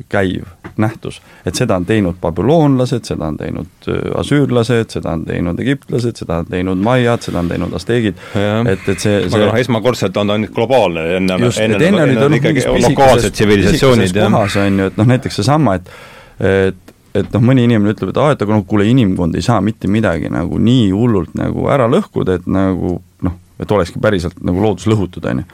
käiv 0.09 0.47
nähtus. 0.77 1.21
et 1.45 1.55
seda 1.55 1.77
on 1.77 1.85
teinud 1.85 2.17
babüloonlased, 2.21 3.05
seda 3.07 3.29
on 3.31 3.38
teinud 3.38 3.89
äh, 3.89 4.01
asüürlased, 4.19 4.91
seda 4.97 5.13
on 5.17 5.25
teinud 5.27 5.59
egiptlased, 5.63 6.21
seda 6.23 6.41
on 6.43 6.51
teinud 6.51 6.81
maiad, 6.84 7.23
seda 7.25 7.41
on 7.43 7.51
teinud 7.51 7.73
asteegid, 7.77 8.19
et, 8.34 8.89
et 8.89 8.99
see, 8.99 9.21
see 9.27 9.38
aga 9.38 9.51
noh, 9.51 9.61
esmakordselt 9.61 10.17
on 10.17 10.34
ta 10.34 10.38
nüüd 10.41 10.53
globaalne, 10.55 11.05
enne 11.19 11.38
enne, 11.38 11.79
enne, 11.79 12.03
olid 12.03 12.21
olnud 12.27 12.49
mingis 12.49 13.31
tsivilisatsioonid, 13.31 14.13
jah. 14.13 14.31
kohas 14.34 14.59
on 14.61 14.84
ju, 14.84 14.91
et 14.91 15.01
noh, 15.01 15.09
näiteks 15.15 15.41
seesama, 15.41 15.79
et 15.81 15.97
et 16.38 16.86
et 17.22 17.34
noh, 17.34 17.44
mõni 17.44 17.65
inimene 17.68 17.94
ütleb, 17.95 18.11
et 18.14 18.19
aa, 18.22 18.35
et 18.35 18.44
aga 18.44 18.56
noh, 18.56 18.65
kuule, 18.68 18.88
inimkond 18.89 19.38
ei 19.38 19.45
saa 19.45 19.60
mitte 19.64 19.89
midagi 19.91 20.31
nagu 20.34 20.60
nii 20.61 20.91
hullult 20.94 21.34
nagu 21.38 21.68
ära 21.73 21.88
lõhkuda, 21.91 22.39
et 22.39 22.48
nagu 22.52 22.98
noh, 23.26 23.39
et 23.60 23.73
olekski 23.73 24.02
päriselt 24.03 24.39
nagu 24.45 24.64
loodus 24.64 24.88
lõhutud, 24.89 25.26
on 25.31 25.44
ju 25.44 25.48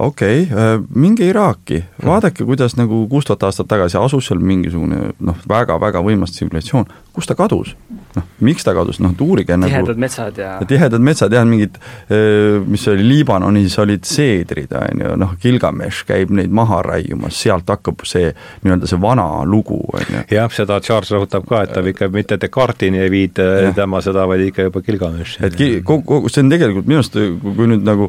okei 0.00 0.42
okay,, 0.42 0.74
äh, 0.74 0.80
minge 0.94 1.26
Iraaki, 1.28 1.84
vaadake, 2.04 2.44
kuidas 2.44 2.76
nagu 2.78 3.02
kuus 3.08 3.26
tuhat 3.28 3.42
aastat 3.48 3.68
tagasi 3.68 3.98
asus 4.00 4.30
seal 4.30 4.40
mingisugune 4.40 5.12
noh, 5.20 5.40
väga-väga 5.48 6.00
võimas 6.04 6.32
tsivilisatsioon, 6.34 6.88
kus 7.12 7.28
ta 7.28 7.36
kadus? 7.36 7.74
noh, 8.16 8.24
miks 8.42 8.64
ta 8.66 8.72
kadus, 8.74 8.98
noh, 9.04 9.12
uurige 9.22 9.54
nagu 9.60 9.70
tihedad 9.70 10.00
metsad 10.00 10.40
ja 10.40 10.54
tihedad 10.66 11.04
metsad 11.04 11.36
jah, 11.36 11.44
mingid, 11.46 11.76
äh, 12.08 12.56
mis 12.66 12.88
oli 12.90 13.06
Liibanonis 13.06 13.76
olid 13.82 14.08
seedrid, 14.08 14.72
on 14.80 15.04
ju, 15.04 15.12
noh, 15.20 15.36
Gilgamesh 15.42 16.08
käib 16.08 16.32
neid 16.34 16.52
maha 16.54 16.80
raiumas, 16.86 17.36
sealt 17.36 17.68
hakkab 17.70 18.06
see 18.08 18.32
nii-öelda 18.64 18.88
see 18.90 19.00
vana 19.04 19.28
lugu, 19.44 19.82
on 19.92 20.06
ju. 20.08 20.26
jah, 20.32 20.50
seda 20.54 20.80
Charles 20.84 21.12
rõhutab 21.14 21.46
ka, 21.48 21.64
et 21.66 21.76
ta 21.76 21.84
ikka 21.84 22.08
mitte 22.14 22.40
Descartesini 22.40 23.04
ei 23.04 23.12
viita 23.12 23.50
tema 23.76 24.00
seda, 24.04 24.24
vaid 24.30 24.48
ikka 24.48 24.70
juba 24.70 24.84
Gilgameshi. 24.86 25.42
et 25.44 25.58
kogu, 25.84 26.04
kogu, 26.08 26.32
see 26.32 26.46
on 26.46 26.54
tegelikult 26.56 26.88
minu 26.88 27.04
arust, 27.04 27.20
kui 27.44 27.68
nüüd 27.68 27.84
nagu 27.84 28.08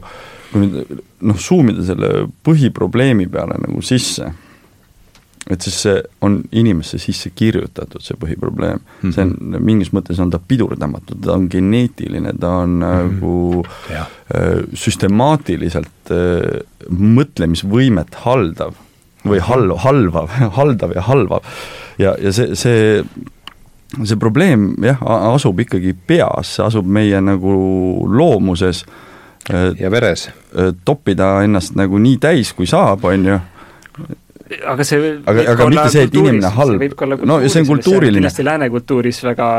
kui 0.52 0.68
nüüd 0.68 1.02
noh, 1.28 1.40
zoom 1.40 1.72
ida 1.74 1.86
selle 1.86 2.12
põhiprobleemi 2.46 3.28
peale 3.32 3.58
nagu 3.62 3.82
sisse, 3.86 4.30
et 5.52 5.66
siis 5.66 5.78
see 5.86 5.96
on 6.26 6.38
inimesse 6.56 7.00
sisse 7.02 7.32
kirjutatud, 7.36 8.04
see 8.06 8.20
põhiprobleem 8.20 8.78
mm. 8.78 8.94
-hmm. 9.02 9.16
see 9.16 9.26
on, 9.26 9.64
mingis 9.66 9.92
mõttes 9.96 10.22
on 10.22 10.32
ta 10.32 10.40
pidurdamatud, 10.40 11.24
ta 11.26 11.34
on 11.34 11.50
geneetiline, 11.52 12.34
ta 12.40 12.54
on 12.62 12.70
mm 12.70 12.84
-hmm. 12.84 13.18
nagu 13.18 13.66
ja. 13.90 14.06
Äh, 14.36 14.64
süstemaatiliselt 14.74 16.12
äh, 16.12 16.62
mõtlemisvõimet 16.90 18.16
haldav 18.26 18.74
või 19.26 19.40
hal-, 19.40 19.78
halvav, 19.78 20.30
haldav 20.60 20.96
ja 20.96 21.02
halvav. 21.02 21.44
ja, 21.98 22.16
ja 22.22 22.32
see, 22.34 22.56
see 22.56 23.04
see 24.06 24.20
probleem 24.20 24.72
jah, 24.84 25.02
asub 25.34 25.60
ikkagi 25.60 25.94
peas, 26.08 26.56
see 26.56 26.66
asub 26.66 26.88
meie 26.88 27.20
nagu 27.24 27.56
loomuses 28.08 28.86
äh, 29.52 29.72
ja 29.80 29.92
veres. 29.92 30.30
Toppida 30.86 31.38
ennast 31.46 31.78
nagu 31.80 32.00
nii 32.02 32.18
täis, 32.22 32.54
kui 32.56 32.68
saab, 32.70 33.06
on 33.08 33.26
ju, 33.30 33.40
aga 34.68 34.86
see 34.88 35.00
aga, 35.30 35.46
aga 35.54 35.68
mitte 35.72 35.88
see, 35.94 36.06
et 36.10 36.16
inimene 36.20 36.52
halb, 36.52 36.86
no 37.28 37.40
ja 37.40 37.52
see 37.52 37.64
on 37.64 37.70
kultuuriline. 37.70 38.20
kindlasti 38.20 38.46
lääne 38.46 38.70
kultuuris 38.74 39.22
väga 39.24 39.50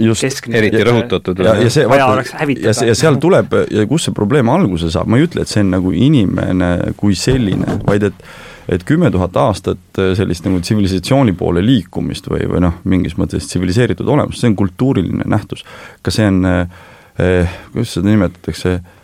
just, 0.00 0.24
keskne. 0.24 0.58
eriti 0.62 0.84
rõhutatud. 0.88 1.44
ja, 1.44 1.54
ja 1.60 1.72
see, 1.72 1.86
vaata, 1.90 2.24
ja, 2.56 2.74
ja 2.88 2.98
seal 2.98 3.20
tuleb, 3.20 3.56
ja 3.74 3.86
kus 3.90 4.08
see 4.08 4.16
probleem 4.16 4.48
alguse 4.52 4.92
saab, 4.94 5.10
ma 5.12 5.20
ei 5.20 5.28
ütle, 5.28 5.44
et 5.44 5.52
see 5.52 5.64
on 5.66 5.74
nagu 5.76 5.94
inimene 5.94 6.74
kui 7.00 7.18
selline, 7.18 7.80
vaid 7.88 8.10
et 8.12 8.28
et 8.68 8.82
kümme 8.84 9.08
tuhat 9.08 9.32
aastat 9.40 9.96
sellist 9.96 10.44
nagu 10.44 10.58
tsivilisatsiooni 10.60 11.32
poole 11.40 11.62
liikumist 11.64 12.26
või, 12.28 12.42
või 12.50 12.60
noh, 12.60 12.82
mingis 12.84 13.14
mõttes 13.16 13.46
tsiviliseeritud 13.48 14.04
olemust, 14.04 14.42
see 14.42 14.50
on 14.50 14.58
kultuuriline 14.60 15.24
nähtus. 15.24 15.64
ka 16.04 16.12
see 16.12 16.26
on 16.28 16.44
äh, 16.44 16.82
Eh, 17.18 17.48
kuidas 17.72 17.96
seda 17.96 18.12
nimetatakse, 18.12 18.72
eh, 18.78 18.97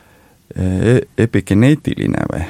epigeneetiline 0.54 2.26
või, 2.30 2.42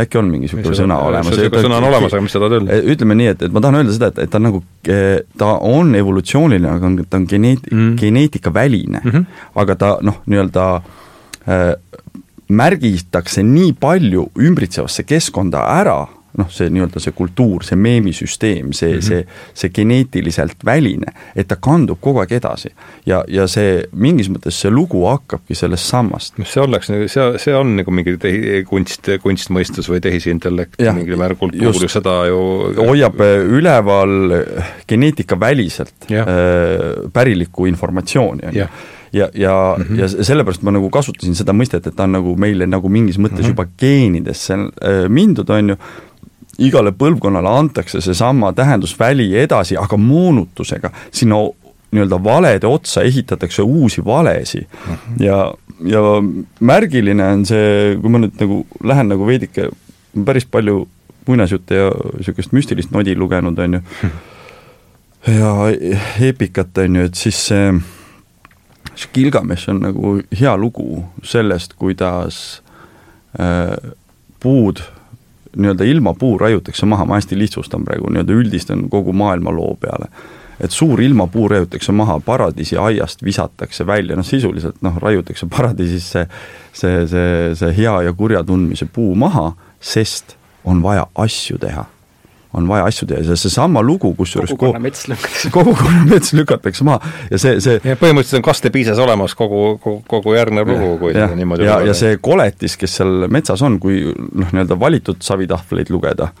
äkki 0.00 0.18
on 0.20 0.30
mingi 0.32 0.48
niisugune 0.48 0.76
sõna 0.78 0.96
olemas? 1.04 1.34
niisugune 1.34 1.64
sõna 1.66 1.80
on 1.80 1.88
olemas, 1.90 2.14
aga 2.14 2.24
mis 2.24 2.36
tahad 2.36 2.54
öelda? 2.56 2.78
Ütleme 2.94 3.16
nii, 3.20 3.26
et, 3.34 3.42
et 3.44 3.52
ma 3.52 3.60
tahan 3.64 3.80
öelda 3.82 3.96
seda, 3.96 4.08
et, 4.14 4.22
et 4.24 4.32
ta 4.32 4.40
on 4.40 4.46
nagu, 4.48 4.62
ta 5.42 5.50
on 5.68 5.92
evolutsiooniline, 5.98 6.70
aga 6.72 6.92
ta 7.04 7.20
on 7.20 7.26
geneet- 7.28 7.68
mm., 7.68 7.90
geneetikaväline 8.00 9.02
mm, 9.04 9.10
-hmm. 9.10 9.44
aga 9.60 9.76
ta 9.76 9.90
noh, 10.06 10.22
nii-öelda 10.24 10.64
äh, 10.80 11.74
märgitakse 12.48 13.44
nii 13.46 13.74
palju 13.80 14.30
ümbritsevasse 14.40 15.04
keskkonda 15.04 15.66
ära 15.76 16.00
noh, 16.38 16.50
see 16.52 16.70
nii-öelda 16.70 17.00
see 17.02 17.14
kultuur, 17.16 17.64
see 17.66 17.78
meemisüsteem, 17.80 18.72
see 18.76 18.92
mm, 18.92 18.98
-hmm. 18.98 19.06
see, 19.06 19.24
see 19.54 19.72
geneetiliselt 19.74 20.64
väline, 20.64 21.12
et 21.34 21.48
ta 21.48 21.56
kandub 21.56 22.00
kogu 22.00 22.22
aeg 22.22 22.32
edasi. 22.38 22.70
ja, 23.06 23.24
ja 23.28 23.46
see, 23.50 23.82
mingis 23.92 24.30
mõttes 24.30 24.60
see 24.62 24.70
lugu 24.70 25.04
hakkabki 25.06 25.54
sellest 25.54 25.90
sammast. 25.90 26.38
noh, 26.38 26.46
see 26.46 26.62
oleks 26.62 26.92
nagu, 26.92 27.08
see, 27.08 27.26
see 27.38 27.56
on 27.56 27.74
nagu 27.80 27.90
mingi 27.90 28.16
tehi-, 28.20 28.62
kunst, 28.68 29.10
kunstmõistus 29.22 29.90
või 29.90 30.00
tehisintellekt 30.00 30.80
mingil 30.80 31.18
määral 31.18 31.36
kultuur 31.40 31.82
ju 31.82 31.90
seda 31.90 32.24
ju 32.30 32.40
hoiab 32.78 33.20
äh, 33.20 33.36
üleval 33.58 34.16
geneetikaväliselt 34.88 36.10
äh, 36.12 36.26
pärilikku 37.12 37.66
informatsiooni, 37.66 38.48
on 38.50 38.62
ju 38.62 38.70
ja, 39.12 39.28
ja 39.34 39.76
mm, 39.78 39.84
-hmm. 39.84 40.00
ja 40.00 40.24
sellepärast 40.24 40.62
ma 40.62 40.70
nagu 40.70 40.90
kasutasin 40.90 41.34
seda 41.34 41.52
mõistet, 41.52 41.86
et 41.86 41.96
ta 41.96 42.06
on 42.06 42.12
nagu 42.12 42.36
meile 42.36 42.66
nagu 42.66 42.88
mingis 42.88 43.18
mõttes 43.18 43.40
mm 43.40 43.44
-hmm. 43.44 43.48
juba 43.48 43.66
geenidesse 43.78 44.54
äh, 44.54 45.08
mindud, 45.08 45.50
on 45.50 45.68
ju, 45.68 45.76
igale 46.60 46.92
põlvkonnale 46.92 47.48
antakse 47.48 48.00
seesama 48.04 48.52
tähendusväli 48.52 49.30
edasi, 49.42 49.76
aga 49.80 49.96
moonutusega, 49.96 50.90
sinna 51.10 51.40
nii-öelda 51.90 52.18
valede 52.24 52.66
otsa 52.66 53.02
ehitatakse 53.02 53.62
uusi 53.62 54.04
valesid. 54.04 54.66
Mm 54.88 54.94
-hmm. 54.94 55.24
ja, 55.24 55.54
ja 55.84 56.00
märgiline 56.60 57.24
on 57.24 57.46
see, 57.46 57.96
kui 58.00 58.10
ma 58.10 58.18
nüüd 58.18 58.36
nagu 58.40 58.66
lähen 58.84 59.08
nagu 59.08 59.26
veidike, 59.26 59.70
päris 60.24 60.46
palju 60.46 60.88
muinasjutte 61.26 61.74
ja 61.74 61.90
niisugust 62.16 62.52
müstilist 62.52 62.90
nodi 62.90 63.16
lugenud, 63.16 63.58
on 63.58 63.74
ju, 63.74 63.80
ja 65.26 65.54
eepikat, 66.20 66.78
on 66.78 66.96
ju, 66.96 67.04
et 67.04 67.14
siis 67.14 67.46
see 67.46 67.72
Gilgamesh 69.14 69.70
on 69.70 69.80
nagu 69.80 70.20
hea 70.40 70.56
lugu 70.56 71.04
sellest, 71.22 71.74
kuidas 71.78 72.62
äh, 73.40 73.92
puud, 74.40 74.82
nii-öelda 75.56 75.84
ilmapuu 75.84 76.38
raiutakse 76.38 76.86
maha, 76.86 77.04
ma 77.04 77.18
hästi 77.18 77.38
lihtsustan 77.38 77.84
praegu, 77.84 78.10
nii-öelda 78.10 78.32
üldistan 78.32 78.88
kogu 78.90 79.12
maailma 79.12 79.52
loo 79.54 79.74
peale. 79.80 80.10
et 80.60 80.70
suur 80.70 81.00
ilmapuu 81.00 81.48
raiutakse 81.48 81.92
maha, 81.92 82.18
paradiisi 82.20 82.76
aiast 82.76 83.24
visatakse 83.24 83.86
välja, 83.86 84.16
noh 84.16 84.26
sisuliselt 84.26 84.82
noh, 84.84 84.98
raiutakse 85.00 85.46
paradiisis 85.46 86.10
see, 86.12 86.26
see, 86.72 87.06
see, 87.06 87.54
see 87.54 87.76
hea 87.76 87.94
ja 88.02 88.12
kurja 88.12 88.44
tundmise 88.44 88.86
puu 88.86 89.14
maha, 89.14 89.54
sest 89.80 90.36
on 90.64 90.82
vaja 90.82 91.06
asju 91.14 91.58
teha 91.58 91.86
on 92.52 92.68
vaja 92.68 92.86
asju 92.90 93.06
teha, 93.10 93.22
see 93.28 93.38
seesama 93.44 93.82
lugu, 93.84 94.10
kusjuures 94.18 94.50
kogukonna 94.50 94.82
mets 94.82 95.06
lükatakse. 95.08 95.50
Kogukonna 95.54 96.04
mets 96.10 96.32
lükatakse 96.34 96.86
maha. 96.86 97.12
Ja 97.30 97.38
see, 97.38 97.60
see 97.62 97.76
ja 97.78 97.94
põhimõtteliselt 98.00 98.40
on 98.40 98.46
kastepiisas 98.48 98.98
olemas 99.02 99.36
kogu, 99.38 99.76
kogu, 99.82 100.00
kogu 100.10 100.34
järgnev 100.34 100.72
lugu, 100.72 100.96
kui 101.04 101.14
ja, 101.14 101.28
niimoodi 101.36 101.68
ja, 101.68 101.78
ja 101.86 101.94
see 101.96 102.18
koletis, 102.22 102.74
kes 102.80 102.98
seal 103.00 103.28
metsas 103.30 103.62
on, 103.66 103.78
kui 103.82 104.02
noh, 104.10 104.50
nii-öelda 104.50 104.78
valitud 104.80 105.22
savitahvleid 105.22 105.92
lugeda, 105.94 106.32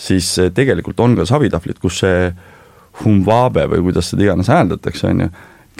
siis 0.00 0.32
tegelikult 0.56 1.00
on 1.04 1.18
ka 1.20 1.28
savitahvlid, 1.28 1.80
kus 1.82 2.00
see 2.06 2.30
humvabe 3.04 3.66
või 3.70 3.84
kuidas 3.90 4.12
seda 4.12 4.30
iganes 4.30 4.48
hääldatakse, 4.50 5.12
on 5.12 5.26
ju, 5.26 5.30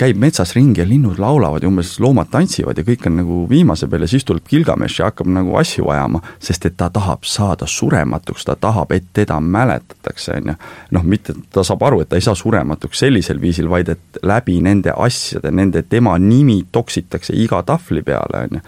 käib 0.01 0.19
metsas 0.21 0.55
ringi 0.57 0.81
ja 0.81 0.87
linnud 0.89 1.19
laulavad 1.21 1.63
ja 1.63 1.69
umbes 1.69 1.93
loomad 2.01 2.31
tantsivad 2.33 2.79
ja 2.79 2.85
kõik 2.87 3.05
on 3.09 3.19
nagu 3.21 3.41
viimase 3.51 3.89
peal 3.91 4.07
ja 4.07 4.11
siis 4.11 4.25
tuleb 4.29 4.47
Gilgamesh 4.49 5.01
ja 5.01 5.11
hakkab 5.11 5.29
nagu 5.33 5.57
asju 5.61 5.91
ajama, 5.93 6.23
sest 6.41 6.65
et 6.69 6.77
ta 6.81 6.89
tahab 6.93 7.27
saada 7.29 7.69
surematuks, 7.69 8.47
ta 8.49 8.57
tahab, 8.57 8.95
et 8.97 9.11
teda 9.17 9.41
mäletatakse, 9.41 10.39
on 10.39 10.53
ju. 10.53 10.55
noh, 10.97 11.05
mitte, 11.05 11.35
ta 11.53 11.65
saab 11.67 11.85
aru, 11.89 12.01
et 12.05 12.13
ta 12.13 12.21
ei 12.21 12.25
saa 12.25 12.39
surematuks 12.39 13.05
sellisel 13.05 13.43
viisil, 13.43 13.69
vaid 13.71 13.93
et 13.93 14.23
läbi 14.23 14.61
nende 14.65 14.95
asjade, 14.97 15.53
nende, 15.53 15.83
tema 15.83 16.17
nimi 16.19 16.63
toksitakse 16.73 17.37
iga 17.37 17.63
tahvli 17.67 18.03
peale, 18.07 18.47
on 18.47 18.59
ju. 18.61 18.65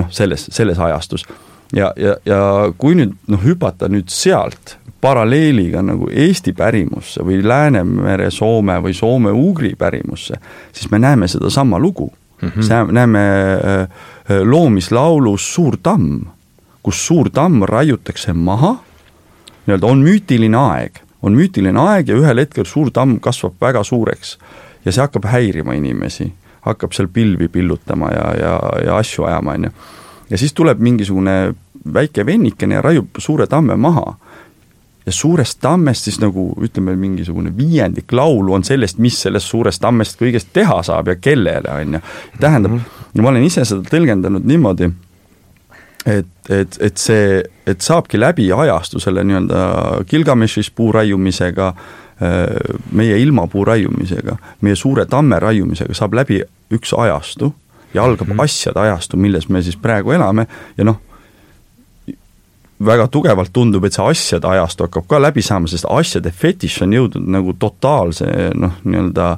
noh, 0.00 0.10
selles, 0.14 0.48
selles 0.54 0.78
ajastus 0.78 1.26
ja, 1.76 1.92
ja, 1.96 2.16
ja 2.26 2.42
kui 2.78 2.96
nüüd 2.98 3.14
noh, 3.30 3.42
hüpata 3.44 3.88
nüüd 3.90 4.10
sealt 4.12 4.76
paralleeliga 5.00 5.82
nagu 5.82 6.08
Eesti 6.12 6.52
pärimusse 6.52 7.24
või 7.24 7.40
Läänemere 7.42 8.30
Soome 8.30 8.78
või 8.84 8.94
Soome-Ugri 8.96 9.74
pärimusse, 9.78 10.34
siis 10.72 10.90
me 10.90 10.98
näeme 10.98 11.28
sedasama 11.28 11.78
lugu 11.78 12.12
mm. 12.42 12.48
-hmm. 12.48 12.92
näeme 12.92 13.20
äh, 13.28 13.80
äh, 13.80 13.88
loomislaulus 14.44 15.54
Suur 15.54 15.76
tamm, 15.82 16.20
kus 16.82 17.06
suur 17.06 17.30
tamm 17.30 17.62
raiutakse 17.62 18.32
maha, 18.32 18.76
nii-öelda 19.66 19.86
on 19.86 19.98
müütiline 19.98 20.56
aeg, 20.56 20.92
on 21.22 21.32
müütiline 21.32 21.80
aeg 21.80 22.08
ja 22.08 22.16
ühel 22.16 22.38
hetkel 22.38 22.64
suur 22.64 22.90
tamm 22.90 23.20
kasvab 23.20 23.54
väga 23.60 23.84
suureks 23.84 24.38
ja 24.84 24.92
see 24.92 25.00
hakkab 25.00 25.24
häirima 25.24 25.74
inimesi, 25.76 26.32
hakkab 26.60 26.92
seal 26.92 27.08
pilvi 27.08 27.48
pillutama 27.48 28.08
ja, 28.10 28.34
ja, 28.40 28.60
ja 28.84 28.96
asju 28.96 29.24
ajama, 29.24 29.52
on 29.52 29.64
ju. 29.64 29.70
ja 30.30 30.38
siis 30.38 30.52
tuleb 30.52 30.80
mingisugune 30.80 31.54
väike 31.94 32.26
vennikene 32.26 32.74
ja 32.74 32.82
raiub 32.82 33.18
suure 33.18 33.46
tamme 33.46 33.76
maha 33.76 34.16
ja 35.10 35.14
suurest 35.14 35.58
tammest 35.60 36.06
siis 36.06 36.20
nagu 36.22 36.52
ütleme, 36.62 36.94
mingisugune 36.96 37.50
viiendik 37.56 38.12
laulu 38.14 38.54
on 38.54 38.64
sellest, 38.64 39.00
mis 39.02 39.16
sellest 39.24 39.50
suurest 39.50 39.82
tammest 39.82 40.20
kõigest 40.20 40.52
teha 40.54 40.76
saab 40.86 41.10
ja 41.10 41.16
kellele, 41.18 41.72
on 41.74 41.96
ju. 41.98 42.00
tähendab 42.40 42.76
mm, 42.76 42.80
-hmm. 42.80 43.22
ma 43.22 43.32
olen 43.32 43.46
ise 43.46 43.64
seda 43.66 43.82
tõlgendanud 43.90 44.46
niimoodi, 44.46 44.90
et, 46.06 46.30
et, 46.48 46.78
et 46.80 47.02
see, 47.02 47.42
et 47.66 47.80
saabki 47.80 48.20
läbi 48.20 48.52
ajastu 48.52 49.02
selle 49.02 49.24
nii-öelda 49.26 50.04
Gilgameshis 50.10 50.70
puu 50.70 50.92
raiumisega, 50.92 51.74
äh, 52.22 52.46
meie 52.92 53.18
ilmapuu 53.18 53.64
raiumisega, 53.64 54.36
meie 54.60 54.76
suure 54.76 55.06
tamme 55.06 55.38
raiumisega 55.42 55.94
saab 55.94 56.14
läbi 56.14 56.42
üks 56.70 56.94
ajastu 56.94 57.54
ja 57.94 58.04
algab 58.04 58.28
mm 58.28 58.36
-hmm. 58.36 58.44
asjade 58.44 58.80
ajastu, 58.80 59.16
milles 59.16 59.48
me 59.48 59.62
siis 59.62 59.76
praegu 59.76 60.12
elame 60.12 60.46
ja 60.78 60.84
noh, 60.84 61.02
väga 62.84 63.08
tugevalt 63.12 63.52
tundub, 63.52 63.84
et 63.84 63.96
see 63.96 64.04
asjade 64.08 64.48
ajastu 64.48 64.86
hakkab 64.86 65.08
ka 65.08 65.20
läbi 65.20 65.42
saama, 65.44 65.68
sest 65.68 65.88
asjade 65.90 66.32
fetiš 66.32 66.80
on 66.86 66.94
jõudnud 66.96 67.26
nagu 67.36 67.54
totaalse 67.60 68.28
noh, 68.56 68.78
nii-öelda 68.84 69.34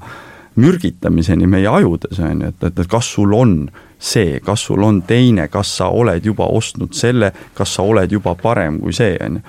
mürgitamiseni 0.62 1.48
meie 1.48 1.69
ajudes, 1.69 2.20
on 2.20 2.44
ju, 2.44 2.52
et, 2.52 2.64
et, 2.69 2.78
et 2.85 2.90
kas 2.90 3.09
sul 3.16 3.32
on 3.35 3.56
see, 4.02 4.39
kas 4.44 4.66
sul 4.69 4.82
on 4.85 5.01
teine, 5.06 5.47
kas 5.51 5.77
sa 5.78 5.89
oled 5.90 6.24
juba 6.27 6.47
ostnud 6.52 6.94
selle, 6.94 7.32
kas 7.56 7.77
sa 7.78 7.86
oled 7.86 8.12
juba 8.12 8.35
parem 8.39 8.81
kui 8.82 8.94
see, 8.94 9.16
on 9.24 9.40
ju. 9.40 9.44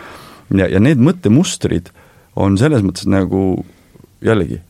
ja, 0.62 0.70
ja 0.76 0.82
need 0.84 1.02
mõttemustrid 1.04 1.92
on 2.40 2.58
selles 2.58 2.86
mõttes 2.86 3.06
nagu 3.10 3.64
jällegi, 4.24 4.62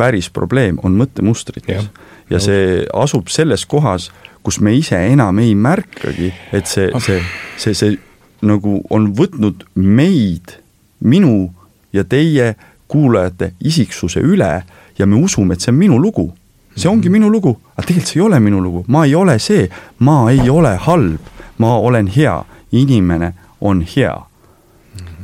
päris 0.00 0.30
probleem 0.34 0.80
on 0.82 0.96
mõttemustrites. 0.98 1.90
ja 2.30 2.40
see 2.42 2.82
asub 2.94 3.28
selles 3.30 3.66
kohas, 3.66 4.08
kus 4.42 4.58
me 4.60 4.74
ise 4.74 4.98
enam 5.12 5.38
ei 5.38 5.54
märkagi, 5.54 6.32
et 6.52 6.66
see, 6.66 6.90
see, 7.04 7.20
see, 7.60 7.78
see 7.78 7.98
nagu 8.44 8.78
on 8.90 9.10
võtnud 9.16 9.64
meid, 9.74 10.58
minu 11.00 11.50
ja 11.92 12.04
teie 12.04 12.54
kuulajate 12.88 13.52
isiksuse 13.64 14.22
üle 14.22 14.50
ja 14.98 15.06
me 15.06 15.16
usume, 15.16 15.54
et 15.54 15.64
see 15.64 15.72
on 15.72 15.78
minu 15.78 15.98
lugu. 15.98 16.32
see 16.76 16.90
ongi 16.90 17.08
minu 17.08 17.28
lugu, 17.30 17.52
aga 17.76 17.86
tegelikult 17.86 18.10
see 18.10 18.18
ei 18.18 18.26
ole 18.26 18.40
minu 18.42 18.60
lugu, 18.60 18.84
ma 18.88 19.04
ei 19.06 19.14
ole 19.14 19.38
see, 19.38 19.68
ma 19.98 20.30
ei 20.32 20.50
ole 20.50 20.74
halb, 20.74 21.20
ma 21.58 21.76
olen 21.78 22.08
hea, 22.10 22.40
inimene 22.72 23.32
on 23.60 23.84
hea 23.86 24.16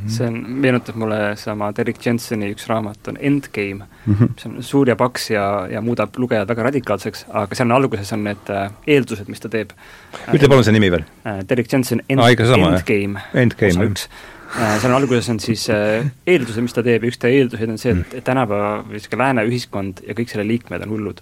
see 0.09 0.27
on, 0.27 0.39
meenutab 0.63 0.97
mulle 0.99 1.19
sama 1.39 1.71
Derek 1.77 1.99
Jenseni 2.05 2.51
üks 2.55 2.67
raamat 2.69 3.07
on 3.11 3.17
Endgame 3.19 3.85
mm, 3.85 4.13
-hmm. 4.13 4.33
mis 4.35 4.45
on 4.45 4.63
suur 4.63 4.89
ja 4.89 4.95
paks 4.95 5.29
ja, 5.31 5.67
ja 5.71 5.81
muudab 5.81 6.17
lugejad 6.17 6.47
väga 6.47 6.63
radikaalseks, 6.69 7.25
aga 7.29 7.55
seal 7.55 7.69
on 7.69 7.77
alguses 7.77 8.13
on 8.13 8.23
need 8.23 8.49
äh, 8.49 8.71
eeldused, 8.87 9.27
mis 9.27 9.39
ta 9.39 9.49
teeb. 9.49 9.73
ütle 10.33 10.49
palun 10.49 10.63
see 10.63 10.73
nimi 10.73 10.91
veel 10.91 11.05
äh,. 11.25 11.41
Derek 11.49 11.71
Jensen 11.73 12.03
End, 12.09 12.19
ah, 12.19 12.45
sama, 12.45 12.75
Endgame, 12.75 13.25
Endgame, 13.33 13.71
osa 13.71 13.89
üks 13.89 14.07
äh,. 14.59 14.79
seal 14.79 14.91
on 14.91 14.97
alguses 15.01 15.29
on 15.29 15.39
siis 15.39 15.67
eeldused, 15.69 16.61
mis 16.61 16.73
ta 16.73 16.83
teeb 16.83 17.03
ja 17.03 17.11
üks 17.13 17.19
ta 17.19 17.27
eelduseid 17.27 17.69
on 17.69 17.81
see, 17.81 17.97
et, 17.97 18.13
et 18.21 18.23
tänapäeva 18.23 18.79
või 18.85 18.99
niisugune 18.99 19.23
lääne 19.23 19.45
ühiskond 19.49 20.05
ja 20.07 20.17
kõik 20.17 20.33
selle 20.33 20.47
liikmed 20.47 20.87
on 20.87 20.97
hullud 20.97 21.21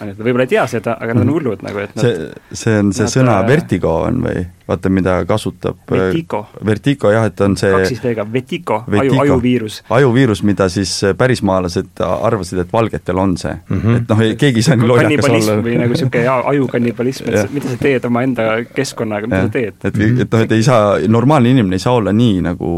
on 0.00 0.10
ju, 0.10 0.16
ta 0.18 0.26
võib-olla 0.26 0.48
ei 0.48 0.52
tea 0.54 0.66
seda, 0.70 0.98
aga 1.00 1.14
nad 1.14 1.24
on 1.24 1.30
mhm. 1.30 1.38
hullud 1.38 1.64
nagu, 1.66 1.84
et 1.84 1.96
nad 1.96 2.04
see, 2.04 2.28
see 2.64 2.76
on 2.80 2.92
see 2.96 3.06
nad, 3.06 3.14
sõna 3.18 3.38
äh, 3.42 3.48
vertigo 3.48 3.96
on 4.08 4.22
või? 4.24 4.44
vaata, 4.68 4.88
mida 4.88 5.24
kasutab 5.28 5.76
äh, 5.92 5.98
Vertigo. 5.98 6.46
Vertigo 6.66 7.10
jah, 7.12 7.26
et 7.28 7.40
on 7.44 7.56
see 7.60 7.70
kaks 7.72 7.90
siis 7.92 8.00
V-ga, 8.04 8.24
Vertigo, 8.32 8.78
aju, 9.00 9.18
ajuviirus. 9.20 9.82
ajuviirus, 9.92 10.42
mida 10.42 10.68
siis 10.72 10.92
äh, 11.04 11.12
pärismaalased 11.18 12.00
arvasid, 12.00 12.62
et 12.64 12.72
valgetel 12.72 13.20
on 13.20 13.36
see 13.36 13.52
mm. 13.52 13.80
-hmm. 13.80 13.96
et 13.96 14.08
noh, 14.08 14.22
keegi 14.40 14.62
ei 14.62 14.66
saa 14.68 14.76
nii 14.80 14.88
lollakas 14.88 15.28
olla. 15.30 15.58
või 15.66 15.76
nagu 15.82 15.92
niisugune 15.92 16.28
ajukannibalism, 16.54 17.28
et 17.28 17.52
mida 17.52 17.68
sa 17.68 17.76
teed 17.80 18.08
omaenda 18.08 18.48
keskkonnaga, 18.74 19.26
mida 19.26 19.42
ja. 19.42 19.50
sa 19.50 19.52
teed? 19.58 19.74
et, 19.84 20.00
et 20.24 20.32
noh, 20.32 20.46
et 20.46 20.52
ei 20.52 20.62
saa, 20.62 20.98
normaalne 21.08 21.52
inimene 21.52 21.76
ei 21.76 21.84
saa 21.84 21.92
olla 22.00 22.12
nii 22.12 22.40
nagu 22.48 22.72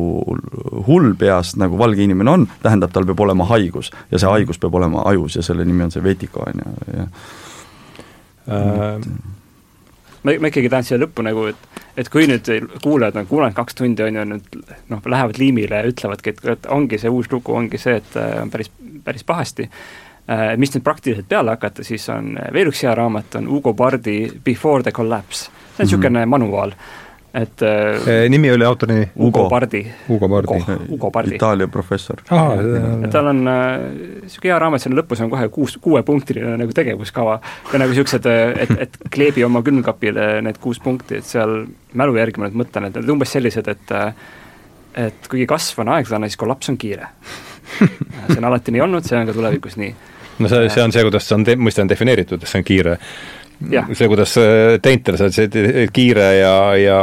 hull 0.87 1.15
peast, 1.19 1.57
nagu 1.57 1.79
valge 1.79 2.03
inimene 2.03 2.31
on, 2.31 2.49
tähendab, 2.63 2.91
tal 2.93 3.07
peab 3.07 3.21
olema 3.21 3.47
haigus 3.47 3.93
ja 4.11 4.19
see 4.19 4.31
haigus 4.31 4.59
peab 4.59 4.75
olema 4.75 5.07
ajus 5.07 5.39
ja 5.39 5.43
selle 5.43 5.65
nimi 5.65 5.87
on 5.87 5.95
see 5.95 6.03
Vertigo, 6.03 6.43
on 6.47 6.65
ju, 6.65 6.75
ja 6.97 7.07
äh, 7.07 7.16
ma, 10.23 10.31
ma 10.41 10.51
ikkagi 10.53 10.71
tahan 10.71 10.87
siia 10.87 11.01
lõppu 11.03 11.25
nagu, 11.27 11.49
et 11.51 11.77
et 11.97 12.09
kui 12.13 12.27
nüüd 12.29 12.49
kuulajad 12.85 13.17
on 13.17 13.29
kuulanud 13.29 13.57
kaks 13.57 13.79
tundi, 13.79 14.05
on 14.05 14.19
ju, 14.19 14.25
nüüd 14.33 14.59
noh, 14.93 15.01
lähevad 15.09 15.39
liimile 15.41 15.81
ja 15.81 15.89
ütlevadki, 15.89 16.35
et, 16.53 16.69
ongi 16.73 16.99
see 17.01 17.13
uus 17.13 17.31
lugu, 17.33 17.55
ongi 17.57 17.81
see, 17.81 17.97
et 18.03 18.19
äh, 18.21 18.35
on 18.43 18.53
päris, 18.53 18.69
päris 19.05 19.25
pahasti, 19.25 19.69
äh, 20.29 20.51
mis 20.61 20.75
nüüd 20.75 20.85
praktiliselt 20.85 21.29
peale 21.31 21.57
hakata, 21.57 21.85
siis 21.87 22.05
on 22.13 22.35
veel 22.53 22.73
üks 22.73 22.85
hea 22.85 22.95
raamat, 22.99 23.39
on 23.41 23.49
Ugo 23.49 23.73
Bardi 23.75 24.19
Before 24.45 24.85
the 24.85 24.93
Collapse. 24.93 25.49
see 25.77 25.83
on 25.83 25.87
niisugune 25.87 26.19
mm 26.19 26.23
-hmm. 26.23 26.29
manuaal 26.29 26.73
et 27.37 27.63
äh, 27.63 28.29
nimi 28.33 28.51
oli 28.53 28.65
autori 28.65 28.95
nimi? 28.95 29.09
Ugo 29.29 29.49
Bardi. 29.51 29.83
Ugo 30.09 30.29
Bardi. 30.29 30.61
Ugo 30.89 31.11
Bardi. 31.11 31.35
Itaalia 31.37 31.69
professor. 31.69 32.23
et 32.25 33.11
tal 33.13 33.31
on 33.33 33.43
niisugune 33.45 34.25
äh, 34.25 34.49
hea 34.49 34.59
raamat, 34.63 34.85
seal 34.85 34.97
lõpus 34.97 35.23
on 35.25 35.33
kohe 35.33 35.49
kuus, 35.53 35.77
kuuepunktiline 35.85 36.57
nagu 36.63 36.77
tegevuskava 36.77 37.37
ja 37.73 37.83
nagu 37.83 37.93
niisugused, 37.93 38.31
et, 38.65 38.75
et 38.87 38.99
kleebi 39.13 39.45
oma 39.45 39.63
külmkapile 39.67 40.41
need 40.47 40.61
kuus 40.63 40.81
punkti, 40.83 41.21
et 41.21 41.29
seal 41.29 41.63
mälu 41.97 42.17
järgi 42.17 42.41
ma 42.41 42.49
nüüd 42.49 42.65
mõtlen, 42.65 42.89
et 42.89 43.01
need 43.01 43.15
umbes 43.17 43.37
sellised, 43.37 43.71
et 43.73 43.97
et 44.97 45.27
kuigi 45.29 45.45
kasv 45.45 45.83
on 45.85 45.93
aeglane, 45.93 46.31
siis 46.31 46.41
kollaps 46.41 46.71
on 46.73 46.79
kiire 46.81 47.11
see 48.31 48.39
on 48.39 48.47
alati 48.49 48.73
nii 48.73 48.81
olnud, 48.81 49.05
see 49.05 49.19
on 49.19 49.29
ka 49.29 49.35
tulevikus 49.37 49.77
nii 49.77 49.93
no 50.39 50.49
see, 50.49 50.69
see 50.73 50.85
on 50.85 50.95
see, 50.95 51.05
kuidas 51.05 51.29
see 51.29 51.37
on, 51.37 51.45
mõiste 51.61 51.85
on 51.85 51.91
defineeritud, 51.91 52.41
et 52.41 52.51
see 52.51 52.63
on 52.63 52.67
kiire 52.67 52.97
Jah. 53.70 53.87
see, 53.97 54.09
kuidas 54.11 54.35
Tainter, 54.85 55.16
see, 55.16 55.47
see 55.49 55.85
kiire 55.95 56.27
ja, 56.37 56.57
ja, 56.77 56.97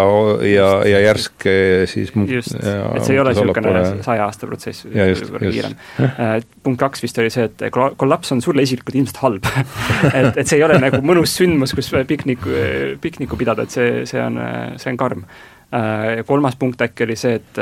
ja, 0.45 0.67
ja 0.85 0.99
järsk 1.01 1.47
siis 1.89 2.11
just, 2.29 2.53
et 2.53 2.99
see 3.07 3.15
ei 3.15 3.21
ole 3.23 3.33
niisugune 3.33 3.81
saja 4.05 4.27
aasta 4.27 4.49
protsess, 4.49 4.85
võib-olla 4.85 5.41
kiirem. 5.47 5.73
Äh, 6.05 6.35
punkt 6.65 6.81
kaks 6.83 7.01
vist 7.05 7.17
oli 7.23 7.31
see, 7.33 7.47
et 7.49 7.65
kollaps 7.73 8.35
on 8.35 8.43
sulle 8.45 8.65
isiklikult 8.67 8.99
ilmselt 9.01 9.23
halb 9.23 9.49
et, 10.19 10.37
et 10.37 10.45
see 10.45 10.59
ei 10.59 10.67
ole 10.67 10.77
nagu 10.83 11.01
mõnus 11.05 11.33
sündmus, 11.39 11.73
kus 11.73 11.89
pikniku, 12.09 12.53
pikniku 13.01 13.39
pidada, 13.39 13.65
et 13.65 13.73
see, 13.73 14.05
see 14.09 14.21
on, 14.21 14.37
see 14.77 14.93
on 14.93 15.01
karm. 15.01 15.25
Äh, 15.73 16.21
kolmas 16.29 16.59
punkt 16.59 16.85
äkki 16.85 17.07
oli 17.07 17.17
see, 17.17 17.41
et 17.41 17.61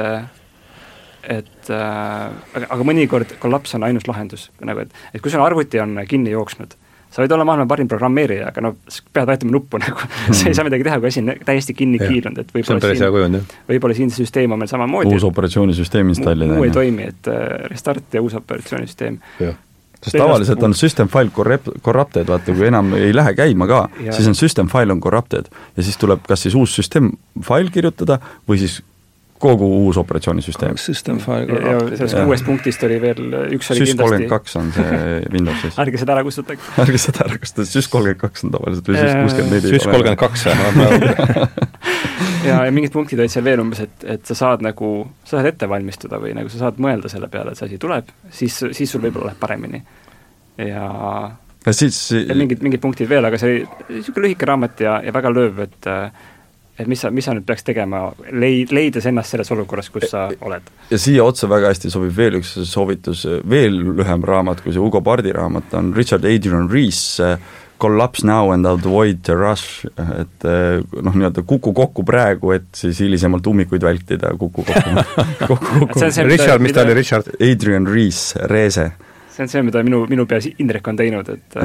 et 1.21 1.69
äh, 1.69 2.27
aga, 2.57 2.67
aga 2.75 2.85
mõnikord 2.85 3.35
kollaps 3.39 3.77
on 3.77 3.87
ainus 3.87 4.07
lahendus, 4.09 4.49
nagu 4.65 4.83
et, 4.83 4.95
et 5.13 5.23
kui 5.23 5.31
sul 5.31 5.43
arvuti 5.45 5.79
on 5.79 5.99
kinni 6.09 6.33
jooksnud 6.33 6.75
sa 7.11 7.23
võid 7.23 7.33
olla 7.35 7.45
maailma 7.47 7.67
parim 7.69 7.89
programmeerija, 7.91 8.51
aga 8.51 8.63
no 8.63 8.73
pead 9.13 9.27
vajutama 9.29 9.55
nuppu 9.55 9.79
nagu 9.83 10.03
mm. 10.03 10.37
sa 10.37 10.51
ei 10.51 10.57
saa 10.57 10.67
midagi 10.67 10.87
teha, 10.87 10.99
kui 11.01 11.11
asi 11.11 11.23
on 11.23 11.33
täiesti 11.47 11.75
kinni 11.77 11.99
ja. 12.01 12.11
kiilunud, 12.11 12.43
et 12.43 12.53
võib-olla 12.55 12.93
siin, 12.93 13.41
võib-olla 13.71 13.97
siin 13.97 14.13
see 14.13 14.25
süsteem 14.25 14.55
on 14.55 14.61
meil 14.61 14.71
samamoodi. 14.71 15.11
uus 15.11 15.25
operatsioonisüsteem 15.27 16.13
installida. 16.15 16.55
muu 16.55 16.69
ei 16.69 16.75
toimi, 16.75 17.09
et 17.11 17.31
uh, 17.31 17.43
restart 17.71 18.17
ja 18.17 18.23
uus 18.23 18.37
operatsioonisüsteem. 18.39 19.19
sest 20.01 20.17
tavaliselt 20.17 20.63
on 20.65 20.73
system 20.77 21.09
file 21.11 21.33
corrupt, 21.35 21.67
corrupted, 21.83 22.29
vaata, 22.29 22.55
kui 22.55 22.69
enam 22.71 22.95
ei 22.97 23.11
lähe 23.15 23.35
käima 23.37 23.67
ka, 23.69 23.83
siis 24.09 24.31
on 24.31 24.37
system 24.37 24.71
file 24.71 24.95
on 24.95 25.03
corrupted 25.03 25.51
ja 25.75 25.83
siis 25.83 25.99
tuleb 26.01 26.23
kas 26.27 26.47
siis 26.47 26.55
uus 26.57 26.75
system 26.75 27.11
file 27.45 27.73
kirjutada 27.73 28.21
või 28.49 28.63
siis 28.63 28.79
kogu 29.41 29.67
uus 29.81 29.97
operatsioonisüsteem. 30.01 30.77
System 30.81 31.19
file 31.23 31.57
ja, 31.57 31.73
ja 31.73 31.97
sellest 31.99 32.19
kuuest 32.27 32.45
punktist 32.47 32.83
oli 32.87 32.99
veel, 33.01 33.21
üks 33.57 33.71
oli 33.73 33.81
Sys 33.81 33.91
kindlasti 33.91 34.01
kolmkümmend 34.01 34.31
kaks 34.31 34.57
on 34.61 34.71
see 34.75 35.01
Windowsis 35.33 35.79
ärge 35.81 36.01
seda 36.01 36.15
ära 36.15 36.23
kustutage. 36.27 36.71
ärge 36.83 37.01
seda 37.01 37.25
ära 37.25 37.39
kustutage, 37.41 37.69
Sys 37.71 37.89
kolmkümmend 37.91 38.21
kaks 38.21 38.45
on 38.47 38.55
tavaliselt 38.55 38.91
või 38.91 39.01
Sys 39.01 39.17
kuuskümmend 39.19 39.55
neli. 39.57 39.73
Sys 39.75 39.87
kolmkümmend 39.89 40.21
kaks, 40.21 40.45
ja, 42.45 42.57
ja 42.65 42.73
mingid 42.73 42.93
punktid 42.95 43.21
olid 43.21 43.33
seal 43.33 43.45
veel 43.45 43.63
umbes, 43.63 43.83
et, 43.85 44.07
et 44.15 44.31
sa 44.31 44.37
saad 44.37 44.65
nagu, 44.65 44.91
sa 45.25 45.37
saad 45.37 45.51
ette 45.53 45.69
valmistuda 45.69 46.21
või 46.21 46.33
nagu 46.37 46.51
sa 46.53 46.65
saad 46.65 46.81
mõelda 46.83 47.11
selle 47.11 47.29
peale, 47.31 47.53
et 47.53 47.61
see 47.61 47.69
asi 47.69 47.79
tuleb, 47.81 48.11
siis, 48.29 48.57
siis 48.77 48.91
sul 48.93 49.03
võib-olla 49.03 49.31
läheb 49.31 49.41
paremini. 49.41 49.81
ja 50.61 50.89
ja 51.65 51.73
siis 51.73 51.97
ja 52.11 52.35
mingid, 52.35 52.61
mingid 52.65 52.81
punktid 52.81 53.09
veel, 53.09 53.25
aga 53.27 53.37
see 53.41 53.51
oli 53.51 53.97
niisugune 53.97 54.27
lühike 54.27 54.47
raamat 54.49 54.81
ja, 54.81 54.97
ja 55.05 55.13
väga 55.13 55.33
lööv, 55.33 55.61
et 55.67 55.89
äh, 55.89 56.29
et 56.81 56.89
mis 56.89 56.99
sa, 57.01 57.11
mis 57.13 57.25
sa 57.25 57.35
nüüd 57.37 57.45
peaks 57.47 57.65
tegema, 57.67 58.07
leid-, 58.33 58.73
leides 58.75 59.07
ennast 59.09 59.35
selles 59.35 59.51
olukorras, 59.53 59.91
kus 59.93 60.09
sa 60.11 60.27
oled. 60.41 60.69
ja 60.91 60.99
siia 60.99 61.25
otsa 61.25 61.49
väga 61.51 61.71
hästi 61.71 61.93
sobib 61.93 62.13
veel 62.17 62.39
üks 62.41 62.55
soovitus, 62.69 63.25
veel 63.49 63.81
lühem 64.01 64.25
raamat 64.27 64.63
kui 64.65 64.73
see 64.73 64.83
Ugo 64.83 65.03
Pardi 65.05 65.33
raamat, 65.35 65.73
on 65.79 65.93
Richard 65.97 66.25
Adrian 66.25 66.69
Rees 66.71 67.19
Collapse 67.81 68.21
now 68.27 68.51
and 68.53 68.67
avoid 68.69 69.23
the 69.25 69.33
rush, 69.33 69.87
et 69.97 70.43
noh, 70.45 71.15
nii-öelda 71.15 71.41
kuku 71.49 71.71
kokku 71.73 72.03
praegu, 72.05 72.51
et 72.53 72.67
siis 72.77 72.99
hilisemalt 73.01 73.47
ummikuid 73.49 73.81
vältida, 73.81 74.35
kuku 74.37 74.65
kokku 74.67 75.05
kokku, 75.49 75.87
kokku. 75.87 76.11
Richard, 76.29 76.61
mis 76.61 76.75
ta 76.77 76.85
oli, 76.85 76.93
Richard? 76.99 77.31
Adrian 77.41 77.89
Rees, 77.89 78.35
Reese 78.51 78.91
see 79.31 79.43
on 79.43 79.49
see, 79.49 79.63
mida 79.65 79.81
minu, 79.83 80.03
minu 80.11 80.27
peas 80.29 80.45
Indrek 80.59 80.87
on 80.91 80.97
teinud, 80.99 81.29
et 81.33 81.57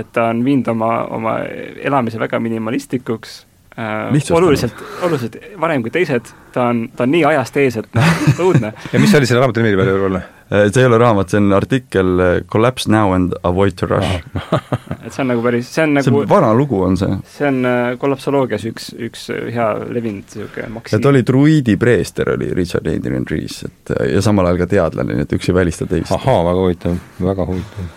et 0.00 0.12
ta 0.12 0.30
on 0.32 0.42
viinud 0.44 0.68
oma, 0.72 0.92
oma 1.14 1.38
elamise 1.44 2.18
väga 2.18 2.40
minimalistlikuks 2.42 3.42
äh, 3.78 4.32
oluliselt, 4.36 4.74
oluliselt 5.02 5.36
varem 5.60 5.82
kui 5.84 5.92
teised, 5.94 6.28
ta 6.52 6.68
on, 6.72 6.86
ta 6.96 7.06
on 7.06 7.12
nii 7.14 7.24
ajast 7.32 7.56
ees, 7.62 7.78
et 7.80 7.96
noh, 7.96 8.12
õudne. 8.44 8.72
ja 8.92 9.00
mis 9.02 9.14
oli 9.16 9.28
selle 9.28 9.42
raamatu 9.42 9.64
nimi 9.64 9.78
veel 9.78 9.92
võib-olla? 9.94 10.22
Äh, 10.52 10.66
see 10.68 10.82
ei 10.82 10.88
ole 10.90 10.98
raamat, 11.00 11.32
see 11.32 11.40
on 11.40 11.56
artikkel 11.56 12.24
äh, 12.24 12.32
Collapse 12.52 12.90
now 12.92 13.14
and 13.16 13.32
avoid 13.48 13.78
to 13.80 13.88
rush 13.88 14.20
et 15.06 15.08
see 15.08 15.22
on 15.24 15.32
nagu 15.32 15.44
päris, 15.44 15.70
see 15.72 15.86
on 15.86 15.96
nagu 15.96 16.10
see 16.10 16.28
vana 16.34 16.52
lugu 16.56 16.82
on 16.84 16.98
see. 17.00 17.16
see 17.38 17.48
on 17.48 17.70
kollapsoloogias 18.02 18.68
üks, 18.68 18.90
üks 19.08 19.24
hea 19.32 19.70
levinud 19.88 20.28
niisugune 20.28 20.68
maksi-. 20.76 21.00
ta 21.00 21.12
oli 21.12 21.24
druiidi 21.26 21.78
preester, 21.80 22.34
oli 22.36 22.52
Richard 22.58 22.92
Adrian 22.92 23.24
Rees, 23.30 23.62
et 23.68 23.96
ja 24.12 24.22
samal 24.24 24.50
ajal 24.50 24.62
ka 24.64 24.70
teadlane, 24.76 25.16
nii 25.16 25.28
et 25.28 25.34
üks 25.38 25.48
ei 25.48 25.58
välista 25.62 25.88
teist. 25.88 26.12
ahaa, 26.12 26.44
väga 26.50 26.66
huvitav, 26.66 27.02
väga 27.24 27.48
huvitav. 27.48 27.90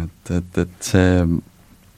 et, 0.00 0.36
et, 0.40 0.64
et 0.64 0.92
see 0.92 1.14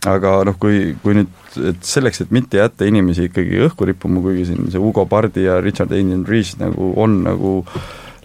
aga 0.08 0.38
noh, 0.48 0.56
kui, 0.60 0.94
kui 1.02 1.14
nüüd, 1.16 1.30
et 1.68 1.84
selleks, 1.86 2.24
et 2.24 2.32
mitte 2.34 2.58
jätta 2.58 2.86
inimesi 2.88 3.28
ikkagi 3.28 3.60
õhku 3.68 3.86
rippuma, 3.86 4.22
kuigi 4.24 4.48
siin 4.50 4.70
see 4.72 4.80
Ugo 4.82 5.04
Pardi 5.10 5.46
ja 5.46 5.60
Richard 5.62 5.92
Aiden 5.94 6.24
Rees 6.28 6.56
nagu 6.60 6.92
on 6.98 7.20
nagu 7.26 7.60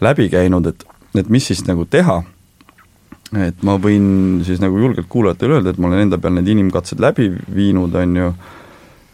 läbi 0.01 0.27
käinud, 0.33 0.71
et, 0.71 0.87
et 1.17 1.29
mis 1.33 1.45
siis 1.45 1.63
nagu 1.67 1.85
teha, 1.89 2.21
et 3.37 3.63
ma 3.67 3.77
võin 3.81 4.41
siis 4.47 4.61
nagu 4.63 4.79
julgelt 4.81 5.09
kuulajatele 5.11 5.59
öelda, 5.59 5.73
et 5.73 5.81
ma 5.81 5.91
olen 5.91 6.07
enda 6.07 6.21
peal 6.21 6.37
need 6.37 6.49
inimkatsed 6.55 7.01
läbi 7.03 7.29
viinud, 7.53 7.95
on 8.01 8.19
ju, 8.23 8.33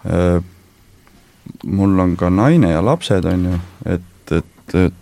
äh, 0.07 0.39
mul 1.67 1.99
on 1.99 2.17
ka 2.19 2.31
naine 2.31 2.71
ja 2.71 2.83
lapsed, 2.85 3.27
on 3.27 3.47
ju, 3.51 3.61
et, 3.97 4.35
et, 4.39 4.75
et 4.87 4.99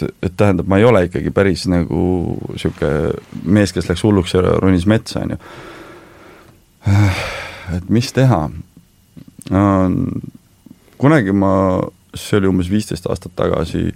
et 0.00 0.32
tähendab, 0.38 0.68
ma 0.70 0.78
ei 0.78 0.84
ole 0.86 1.02
ikkagi 1.08 1.28
päris 1.34 1.66
nagu 1.68 1.98
niisugune 2.46 3.10
mees, 3.52 3.72
kes 3.74 3.88
läks 3.90 4.04
hulluks 4.06 4.32
ja 4.32 4.40
ronis 4.62 4.86
metsa, 4.88 5.24
on 5.26 5.34
ju 5.34 5.38
et 7.76 7.88
mis 7.88 8.12
teha? 8.12 8.48
kunagi 11.00 11.32
ma, 11.32 11.52
see 12.14 12.38
oli 12.38 12.50
umbes 12.50 12.68
viisteist 12.70 13.08
aastat 13.10 13.32
tagasi, 13.38 13.88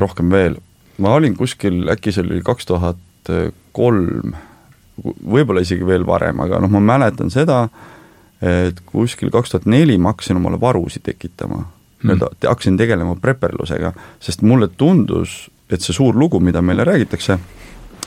rohkem 0.00 0.32
veel, 0.32 0.56
ma 0.98 1.12
olin 1.18 1.36
kuskil, 1.38 1.84
äkki 1.92 2.14
see 2.14 2.24
oli 2.24 2.40
kaks 2.46 2.66
tuhat 2.66 3.32
kolm, 3.76 4.34
võib-olla 5.04 5.62
isegi 5.62 5.86
veel 5.86 6.06
varem, 6.08 6.40
aga 6.42 6.62
noh, 6.64 6.72
ma 6.72 6.82
mäletan 6.94 7.30
seda, 7.30 7.66
et 8.42 8.80
kuskil 8.88 9.30
kaks 9.34 9.54
tuhat 9.54 9.68
neli 9.70 9.98
ma 9.98 10.14
hakkasin 10.14 10.40
omale 10.40 10.58
varusid 10.60 11.04
tekitama 11.06 11.60
mm., 11.60 12.08
nii-öelda 12.08 12.48
hakkasin 12.48 12.78
tegelema 12.80 13.16
preperlusega, 13.20 13.92
sest 14.22 14.42
mulle 14.46 14.70
tundus, 14.80 15.44
et 15.70 15.84
see 15.84 15.94
suur 15.94 16.16
lugu, 16.16 16.40
mida 16.40 16.62
meile 16.64 16.86
räägitakse, 16.88 17.38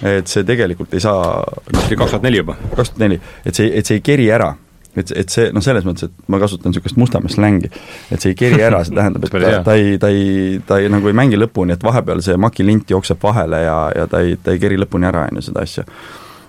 et 0.01 0.27
see 0.27 0.43
tegelikult 0.47 0.93
ei 0.97 1.03
saa 1.03 1.43
see 1.45 1.87
oli 1.87 1.97
kaks 1.99 2.15
tuhat 2.15 2.25
neli 2.25 2.41
juba? 2.41 2.57
kaks 2.75 2.93
tuhat 2.93 3.03
neli, 3.05 3.21
et 3.45 3.57
see, 3.57 3.71
et 3.77 3.87
see 3.87 3.99
ei 3.99 4.05
keri 4.05 4.27
ära. 4.33 4.53
Et, 4.91 5.07
et 5.15 5.31
see 5.31 5.53
noh, 5.55 5.63
selles 5.63 5.85
mõttes, 5.87 6.09
et 6.09 6.25
ma 6.27 6.35
kasutan 6.41 6.73
niisugust 6.73 6.97
Mustamäe 6.99 7.31
slängi, 7.31 7.69
et 8.11 8.19
see 8.19 8.33
ei 8.33 8.35
keri 8.35 8.59
ära, 8.59 8.81
see 8.83 8.97
tähendab, 8.97 9.23
et 9.29 9.31
ta, 9.31 9.51
ta 9.63 9.75
ei, 9.79 9.93
ta 10.01 10.09
ei, 10.11 10.57
ta 10.67 10.81
ei 10.83 10.89
nagu 10.91 11.07
ei 11.07 11.15
mängi 11.15 11.39
lõpuni, 11.39 11.77
et 11.77 11.85
vahepeal 11.85 12.19
see 12.25 12.35
makilint 12.35 12.91
jookseb 12.91 13.21
vahele 13.23 13.61
ja, 13.63 13.77
ja 13.95 14.03
ta 14.11 14.19
ei, 14.25 14.35
ta 14.35 14.51
ei 14.51 14.59
keri 14.59 14.81
lõpuni 14.81 15.07
ära, 15.07 15.29
on 15.31 15.39
ju, 15.39 15.45
seda 15.47 15.63
asja. 15.63 15.85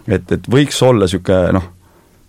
et, 0.08 0.26
et 0.34 0.50
võiks 0.50 0.82
olla 0.82 1.06
niisugune 1.06 1.54
noh, 1.54 1.70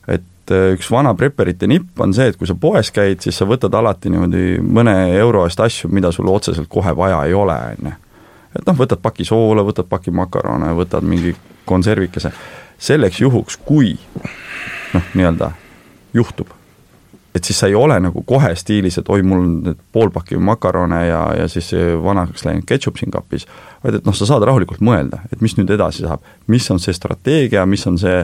et 0.06 0.54
äh, 0.54 0.70
üks 0.76 0.92
vana 0.94 1.16
preperite 1.18 1.66
nipp 1.72 2.06
on 2.06 2.14
see, 2.14 2.30
et 2.30 2.38
kui 2.38 2.46
sa 2.46 2.54
poes 2.62 2.94
käid, 2.94 3.26
siis 3.26 3.42
sa 3.42 3.50
võtad 3.50 3.74
alati 3.74 4.14
niimoodi 4.14 4.62
mõne 4.62 4.94
euro 5.18 5.48
eest 5.50 5.66
asju, 5.66 5.90
mida 5.90 6.14
sul 6.14 6.30
otseselt 6.30 6.70
kohe 6.70 6.94
vaja 6.94 7.24
ei 7.26 7.34
ole, 7.34 7.58
on 7.74 7.90
ju 7.90 7.98
et 8.56 8.66
noh, 8.68 8.78
võtad 8.78 9.02
paki 9.02 9.26
soola, 9.28 9.66
võtad 9.66 9.90
paki 9.90 10.14
makarone, 10.14 10.74
võtad 10.78 11.06
mingi 11.08 11.34
konservikese, 11.66 12.34
selleks 12.78 13.22
juhuks, 13.24 13.58
kui 13.66 13.96
noh, 14.94 15.08
nii-öelda 15.18 15.52
juhtub, 16.14 16.52
et 17.34 17.44
siis 17.44 17.58
sa 17.60 17.68
ei 17.70 17.76
ole 17.76 17.98
nagu 18.04 18.22
kohe 18.28 18.52
stiilis, 18.56 19.00
et 19.02 19.10
oi, 19.10 19.24
mul 19.26 19.42
on 19.42 19.54
nüüd 19.66 19.80
pool 19.96 20.12
pakki 20.14 20.38
makarone 20.38 21.00
ja, 21.08 21.22
ja 21.40 21.48
siis 21.50 21.72
vanaks 22.04 22.46
läinud 22.46 22.68
ketšup 22.70 23.02
siin 23.02 23.14
kapis, 23.14 23.48
vaid 23.84 23.98
et 24.00 24.06
noh, 24.06 24.16
sa 24.16 24.30
saad 24.30 24.46
rahulikult 24.46 24.84
mõelda, 24.86 25.24
et 25.34 25.42
mis 25.42 25.58
nüüd 25.58 25.74
edasi 25.74 26.06
saab, 26.06 26.26
mis 26.52 26.70
on 26.74 26.82
see 26.84 26.94
strateegia, 26.94 27.66
mis 27.70 27.88
on 27.90 27.98
see 28.02 28.22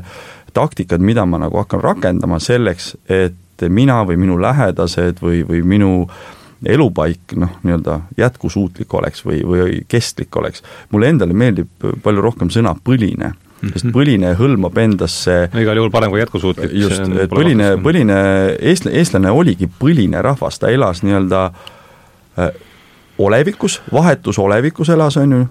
taktikad, 0.53 1.01
mida 1.01 1.25
ma 1.29 1.41
nagu 1.41 1.57
hakkan 1.61 1.81
rakendama 1.81 2.41
selleks, 2.41 2.93
et 3.09 3.65
mina 3.69 4.03
või 4.07 4.19
minu 4.21 4.37
lähedased 4.39 5.19
või, 5.23 5.41
või 5.47 5.63
minu 5.67 5.93
äh, 6.05 6.38
elupaik 6.65 7.35
noh, 7.39 7.51
nii-öelda 7.63 7.99
jätkusuutlik 8.17 8.93
oleks 8.93 9.23
või, 9.25 9.43
või 9.47 9.83
kestlik 9.87 10.35
oleks. 10.35 10.63
mulle 10.91 11.13
endale 11.13 11.33
meeldib 11.33 11.91
palju 12.03 12.21
rohkem 12.21 12.51
sõna 12.53 12.75
põline 12.75 13.33
sest 13.59 13.85
mhm. 13.85 13.93
põline 13.95 14.31
hõlmab 14.39 14.77
endasse 14.79 15.35
no 15.53 15.61
igal 15.63 15.79
juhul 15.79 15.91
parem 15.91 16.13
kui 16.13 16.21
jätkusuutlik. 16.21 16.73
just, 16.79 17.03
et 17.19 17.31
põline, 17.31 17.73
põline, 17.83 18.19
eestlane, 18.71 18.95
eestlane 19.01 19.33
oligi 19.35 19.67
põline 19.79 20.21
rahvas, 20.23 20.59
ta 20.61 20.71
elas 20.71 21.03
nii-öelda 21.03 21.43
äh, 22.39 22.53
olevikus, 23.19 23.81
vahetus 23.93 24.39
olevikus 24.39 24.91
elas, 24.95 25.17
on 25.19 25.35
ju, 25.35 25.41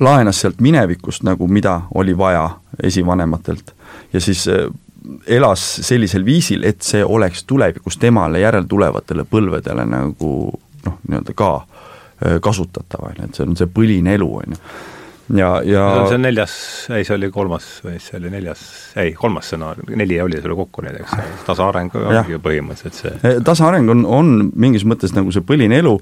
laenas 0.00 0.40
sealt 0.40 0.62
minevikust 0.64 1.26
nagu, 1.28 1.48
mida 1.48 1.82
oli 1.94 2.16
vaja 2.16 2.46
esivanematelt 2.82 3.74
ja 4.14 4.20
siis 4.20 4.46
äh, 4.48 4.70
elas 5.26 5.64
sellisel 5.86 6.24
viisil, 6.24 6.64
et 6.68 6.82
see 6.84 7.02
oleks 7.04 7.44
tulevikus 7.48 7.98
temale 8.00 8.42
järeltulevatele 8.42 9.24
põlvedele 9.28 9.86
nagu 9.88 10.30
noh, 10.86 10.96
nii-öelda 11.08 11.34
ka 11.36 11.50
äh, 11.60 12.38
kasutatav, 12.42 13.06
on 13.08 13.20
ju, 13.20 13.28
et 13.28 13.38
see 13.38 13.46
on 13.48 13.58
see 13.58 13.70
põline 13.74 14.16
elu, 14.18 14.30
on 14.42 14.56
ju. 14.56 14.60
ja, 15.40 15.50
ja 15.66 15.84
see 16.08 16.18
on 16.18 16.26
neljas, 16.26 16.54
ei 16.96 17.06
see 17.08 17.16
oli 17.16 17.30
kolmas 17.32 17.68
või 17.84 18.00
see 18.02 18.18
oli 18.20 18.32
neljas, 18.32 18.64
ei, 19.00 19.14
kolmas 19.16 19.50
stsenaarium, 19.50 19.92
neli 20.00 20.20
oli 20.22 20.40
sul 20.42 20.56
kokku 20.58 20.84
neid, 20.86 21.00
eks, 21.02 21.44
tasaareng 21.48 21.96
ongi 22.00 22.36
ju 22.36 22.42
põhimõtteliselt 22.44 23.00
see. 23.00 23.36
tasaareng 23.46 23.92
on, 23.96 24.04
on 24.08 24.34
mingis 24.54 24.84
mõttes 24.88 25.16
nagu 25.16 25.32
see 25.34 25.46
põline 25.46 25.80
elu 25.80 25.96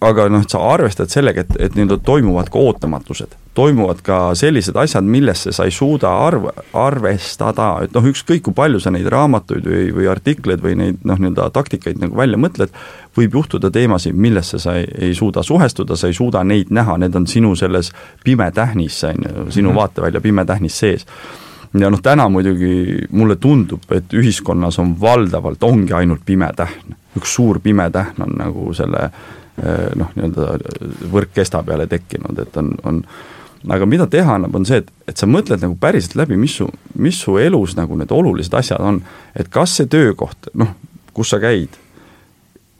aga 0.00 0.28
noh, 0.30 0.42
sa 0.46 0.60
arvestad 0.70 1.10
sellega, 1.10 1.42
et, 1.42 1.54
et 1.66 1.74
nii-öelda 1.74 1.98
toimuvad 2.06 2.50
ka 2.52 2.60
ootamatused. 2.60 3.34
toimuvad 3.54 3.98
ka 4.00 4.34
sellised 4.38 4.76
asjad, 4.80 5.04
millesse 5.04 5.52
sa 5.52 5.66
ei 5.68 5.70
suuda 5.74 6.08
arv, 6.26 6.46
arvestada, 6.72 7.82
et 7.84 7.92
noh, 7.92 8.06
ükskõik 8.08 8.46
kui 8.46 8.54
palju 8.56 8.80
sa 8.80 8.92
neid 8.94 9.08
raamatuid 9.12 9.66
või, 9.66 9.90
või 9.92 10.08
artikleid 10.08 10.62
või 10.62 10.76
neid 10.78 11.02
noh, 11.04 11.18
nii-öelda 11.18 11.50
taktikaid 11.52 12.00
nagu 12.00 12.16
välja 12.16 12.38
mõtled, 12.40 12.72
võib 13.18 13.36
juhtuda 13.40 13.70
teemasid, 13.74 14.14
millesse 14.14 14.60
sa 14.62 14.78
ei, 14.78 14.86
ei 15.10 15.14
suuda 15.18 15.42
suhestuda, 15.42 15.98
sa 15.98 16.08
ei 16.08 16.16
suuda 16.16 16.44
neid 16.44 16.70
näha, 16.70 16.96
need 17.02 17.16
on 17.18 17.26
sinu 17.26 17.56
selles 17.58 17.92
pime 18.24 18.50
tähnis, 18.54 19.02
on 19.10 19.26
ju, 19.26 19.50
sinu 19.50 19.68
mm 19.68 19.72
-hmm. 19.72 19.80
vaatevälja 19.80 20.20
pime 20.20 20.44
tähnis 20.44 20.78
sees 20.78 21.06
ja 21.80 21.90
noh, 21.90 22.00
täna 22.02 22.28
muidugi 22.28 23.06
mulle 23.10 23.36
tundub, 23.36 23.84
et 23.90 24.12
ühiskonnas 24.12 24.78
on 24.78 25.00
valdavalt, 25.00 25.62
ongi 25.62 25.92
ainult 25.92 26.20
pime 26.24 26.50
tähn. 26.56 26.96
Üks 27.18 27.36
suur 27.36 27.60
pime 27.60 27.88
tähn 27.92 28.24
on 28.24 28.34
nagu 28.38 28.72
selle 28.76 29.04
eh, 29.08 29.92
noh, 29.98 30.10
nii-öelda 30.16 31.08
võrkkesta 31.12 31.62
peale 31.66 31.86
tekkinud, 31.90 32.38
et 32.44 32.56
on, 32.60 32.72
on 32.88 33.02
aga 33.70 33.86
mida 33.86 34.06
teha 34.10 34.36
annab, 34.36 34.54
on 34.58 34.66
see, 34.66 34.82
et, 34.82 34.90
et 35.08 35.18
sa 35.18 35.28
mõtled 35.30 35.62
nagu 35.62 35.76
päriselt 35.80 36.16
läbi, 36.18 36.38
mis 36.40 36.56
su, 36.58 36.68
mis 36.98 37.18
su 37.22 37.36
elus 37.38 37.76
nagu 37.78 37.96
need 37.98 38.12
olulised 38.12 38.54
asjad 38.58 38.82
on. 38.82 39.02
et 39.34 39.50
kas 39.52 39.78
see 39.78 39.90
töökoht, 39.90 40.50
noh, 40.58 40.74
kus 41.14 41.34
sa 41.34 41.40
käid, 41.42 41.76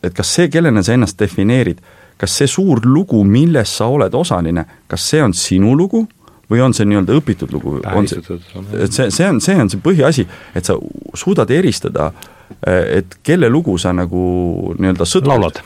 et 0.03 0.15
kas 0.17 0.35
see, 0.37 0.49
kellena 0.51 0.83
sa 0.83 0.97
ennast 0.97 1.21
defineerid, 1.21 1.83
kas 2.19 2.35
see 2.39 2.51
suur 2.51 2.83
lugu, 2.87 3.23
milles 3.25 3.77
sa 3.79 3.89
oled 3.91 4.15
osaline, 4.15 4.65
kas 4.91 5.07
see 5.13 5.23
on 5.23 5.35
sinu 5.37 5.77
lugu 5.79 6.07
või 6.53 6.63
on 6.65 6.75
see 6.77 6.89
nii-öelda 6.89 7.17
õpitud 7.19 7.53
lugu, 7.55 7.79
on 7.81 8.09
see, 8.09 8.23
et 8.85 8.93
see, 8.93 9.09
see 9.15 9.29
on, 9.29 9.41
see 9.43 9.59
on 9.59 9.71
see 9.73 9.83
põhiasi, 9.83 10.27
et 10.57 10.69
sa 10.69 10.77
suudad 11.19 11.51
eristada, 11.55 12.13
et 12.63 13.21
kelle 13.25 13.49
lugu 13.53 13.79
sa 13.81 13.95
nagu 13.97 14.75
nii-öelda 14.79 15.09
sõdud. 15.09 15.63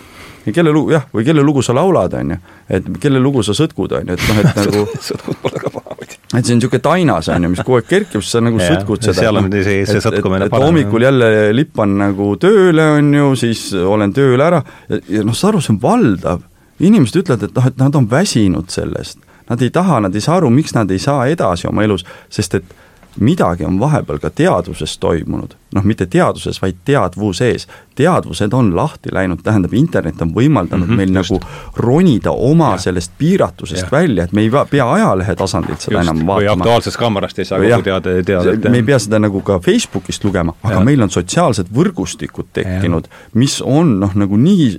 ja 0.47 0.53
kelle 0.55 0.71
lugu, 0.71 0.93
jah, 0.95 1.09
või 1.11 1.25
kelle 1.27 1.43
lugu 1.43 1.63
sa 1.67 1.75
laulad, 1.75 2.13
on 2.15 2.37
ju, 2.37 2.39
et 2.79 2.91
kelle 3.03 3.19
lugu 3.19 3.43
sa 3.43 3.55
sõtkud, 3.59 3.97
on 3.99 4.13
ju, 4.13 4.15
et 4.15 4.29
noh, 4.29 4.43
et 4.43 4.59
nagu 4.63 4.85
sõtkud 5.09 5.41
pole 5.43 5.63
ka 5.65 5.73
paha 5.75 5.97
muidugi. 5.99 6.21
et 6.23 6.47
see 6.47 6.55
on 6.55 6.61
niisugune 6.61 6.85
tainas, 6.87 7.31
on 7.35 7.49
ju, 7.49 7.53
mis 7.57 7.65
kogu 7.67 7.81
aeg 7.81 7.91
kerkib, 7.91 8.23
siis 8.23 8.37
sa 8.37 8.45
nagu 8.47 8.63
ja, 8.63 8.71
sõtkud 8.71 9.03
seda. 9.09 9.19
seal 9.19 9.43
on 9.43 9.51
see, 9.57 9.83
see 9.91 10.05
sõtkumine 10.05 10.51
parem. 10.53 10.69
hommikul 10.71 11.09
jälle 11.09 11.31
lippan 11.57 11.99
nagu 11.99 12.33
tööle, 12.39 12.91
on 13.01 13.11
ju, 13.19 13.33
siis 13.43 13.69
olen 13.75 14.15
tööl 14.15 14.47
ära 14.47 14.63
ja, 14.87 15.03
ja 15.19 15.27
noh, 15.27 15.35
saad 15.35 15.57
aru, 15.57 15.67
see 15.67 15.75
on 15.75 15.83
valdav. 15.83 16.47
inimesed 16.79 17.25
ütlevad, 17.25 17.49
et 17.51 17.59
noh, 17.59 17.71
et 17.73 17.83
nad 17.83 17.99
on 17.99 18.07
väsinud 18.11 18.71
sellest 18.71 19.26
nad 19.51 19.63
ei 19.63 19.71
taha, 19.71 20.01
nad 20.01 20.15
ei 20.15 20.21
saa 20.21 20.37
aru, 20.37 20.51
miks 20.51 20.75
nad 20.75 20.91
ei 20.91 20.99
saa 20.99 21.27
edasi 21.27 21.69
oma 21.69 21.83
elus, 21.83 22.05
sest 22.31 22.55
et 22.55 22.75
midagi 23.21 23.65
on 23.65 23.81
vahepeal 23.81 24.19
ka 24.19 24.31
teaduses 24.31 24.99
toimunud, 24.99 25.55
noh, 25.75 25.85
mitte 25.85 26.07
teaduses, 26.07 26.61
vaid 26.63 26.77
teadvuses. 26.85 27.67
teadvused 27.97 28.53
on 28.53 28.77
lahti 28.77 29.09
läinud, 29.13 29.41
tähendab, 29.43 29.73
internet 29.73 30.23
on 30.23 30.35
võimaldanud 30.35 30.87
mm 30.87 30.93
-hmm, 30.93 30.97
meil 30.97 31.15
just. 31.17 31.31
nagu 31.31 31.41
ronida 31.77 32.31
oma 32.31 32.71
ja. 32.71 32.79
sellest 32.79 33.13
piiratusest 33.19 33.83
ja. 33.83 33.89
välja, 33.93 34.25
et 34.25 34.33
me 34.33 34.41
ei 34.41 34.51
pea 34.71 34.93
ajalehe 34.93 35.35
tasandilt 35.37 35.81
seda 35.81 35.99
just. 35.99 36.11
enam 36.11 36.27
vaatama. 36.27 36.41
või 36.41 36.53
Aktuaalsest 36.53 36.97
Kaamerast 36.97 37.39
ei 37.39 37.45
saa 37.45 37.59
kogu 37.59 37.83
teade, 37.83 38.23
teadet. 38.23 38.69
me 38.71 38.77
ei 38.77 38.83
pea 38.83 38.99
seda 38.99 39.19
nagu 39.19 39.41
ka 39.41 39.59
Facebookist 39.59 40.25
lugema, 40.25 40.53
aga 40.63 40.75
ja. 40.75 40.81
meil 40.81 41.03
on 41.03 41.11
sotsiaalsed 41.11 41.67
võrgustikud 41.75 42.53
tekkinud, 42.53 43.09
mis 43.35 43.63
on 43.63 44.01
noh, 44.01 44.15
nagu 44.15 44.37
nii, 44.37 44.79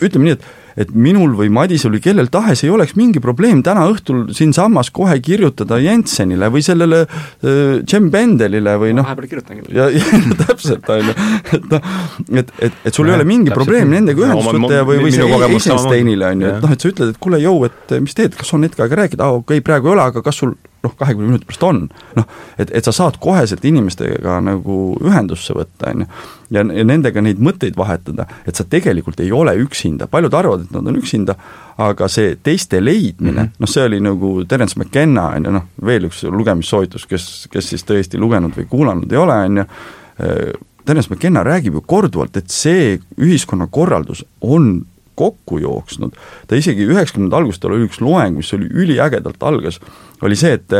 ütleme 0.00 0.24
nii, 0.24 0.32
et 0.32 0.44
et 0.80 0.90
minul 0.94 1.34
või 1.38 1.50
Madisel 1.54 1.94
või 1.94 2.02
kellel 2.04 2.30
tahes 2.32 2.64
ei 2.64 2.72
oleks 2.74 2.94
mingi 2.98 3.22
probleem 3.22 3.62
täna 3.66 3.86
õhtul 3.90 4.26
siinsamas 4.34 4.90
kohe 4.94 5.16
kirjutada 5.24 5.78
Jensenile 5.82 6.50
või 6.52 6.64
sellele 6.66 7.04
äh, 7.04 7.80
Jem 7.86 8.10
Bendelile 8.14 8.76
või 8.80 8.94
noh, 8.98 9.06
vahepeal 9.06 9.30
kirjutan 9.30 9.62
küll. 9.62 9.78
ja, 9.78 9.88
ja 9.94 10.20
no, 10.24 10.38
täpselt, 10.42 10.90
on 10.90 11.10
ju, 11.10 11.16
et 11.58 11.70
noh, 11.70 11.88
et, 12.42 12.52
et, 12.58 12.78
et 12.84 12.92
sul 12.94 13.08
ja, 13.08 13.14
ei 13.14 13.20
ole 13.20 13.28
mingi 13.28 13.54
probleem 13.54 13.90
nendega 13.94 14.26
ühendust 14.26 14.58
võtta 14.58 14.80
ja 14.80 14.88
või, 14.88 15.00
või 15.06 15.14
see 15.14 15.30
Eisensteinile 15.54 16.30
on 16.34 16.46
ju, 16.46 16.52
et 16.52 16.66
noh, 16.66 16.76
et 16.76 16.86
sa 16.86 16.92
ütled, 16.92 17.14
et 17.14 17.22
kuule, 17.22 17.42
jõu, 17.42 17.64
et 17.68 17.98
mis 18.04 18.16
teed, 18.16 18.36
kas 18.38 18.54
on 18.56 18.66
hetk 18.66 18.82
aega 18.84 19.04
rääkida, 19.04 19.26
aa 19.26 19.40
okei 19.40 19.60
okay,, 19.60 19.66
praegu 19.66 19.90
ei 19.90 19.96
ole, 19.96 20.08
aga 20.10 20.24
kas 20.24 20.42
sul 20.42 20.56
noh, 20.84 20.94
kahekümne 20.98 21.32
minuti 21.32 21.48
pärast 21.48 21.66
on. 21.66 21.82
noh, 22.18 22.28
et, 22.58 22.70
et 22.70 22.86
sa 22.86 22.92
saad 22.94 23.18
koheselt 23.22 23.64
inimestega 23.64 24.38
nagu 24.44 24.78
ühendusse 25.02 25.56
võtta, 25.56 25.92
on 25.92 26.04
ju, 26.04 26.08
ja, 26.54 26.64
nendega 26.64 27.22
neid 27.24 27.40
mõtteid 27.42 27.78
vahetada, 27.78 28.28
et 28.46 28.56
sa 28.56 28.66
tegelikult 28.68 29.20
ei 29.24 29.32
ole 29.32 29.56
üksinda, 29.64 30.08
paljud 30.10 30.34
arvavad, 30.34 30.66
et 30.66 30.74
nad 30.76 30.92
on 30.92 31.00
üksinda, 31.00 31.36
aga 31.84 32.08
see 32.12 32.36
teiste 32.42 32.80
leidmine 32.84 33.32
mm, 33.32 33.48
-hmm. 33.48 33.64
noh, 33.64 33.70
see 33.70 33.88
oli 33.88 34.00
nagu 34.04 34.34
Terence 34.48 34.78
McKenna, 34.78 35.30
on 35.38 35.50
ju, 35.50 35.56
noh, 35.58 35.66
veel 35.84 36.10
üks 36.10 36.22
lugemissoovitus, 36.28 37.08
kes, 37.10 37.48
kes 37.50 37.74
siis 37.74 37.84
tõesti 37.88 38.20
lugenud 38.20 38.54
või 38.56 38.68
kuulanud 38.70 39.12
ei 39.12 39.18
ole, 39.18 39.40
on 39.48 39.62
ju, 39.64 39.66
Terence 40.84 41.08
McKenna 41.08 41.42
räägib 41.44 41.78
ju 41.78 41.80
korduvalt, 41.80 42.36
et 42.36 42.50
see 42.52 42.98
ühiskonnakorraldus 43.16 44.24
on 44.40 44.84
kokku 45.14 45.58
jooksnud. 45.62 46.14
ta 46.48 46.56
isegi 46.56 46.86
üheksakümnendate 46.90 47.42
alguses, 47.42 47.60
tal 47.62 47.76
oli 47.76 47.88
üks 47.88 48.00
loeng, 48.04 48.38
mis 48.38 48.52
oli 48.56 48.70
üliägedalt 48.70 49.42
algas, 49.42 49.80
oli 50.22 50.36
see, 50.38 50.54
et 50.58 50.72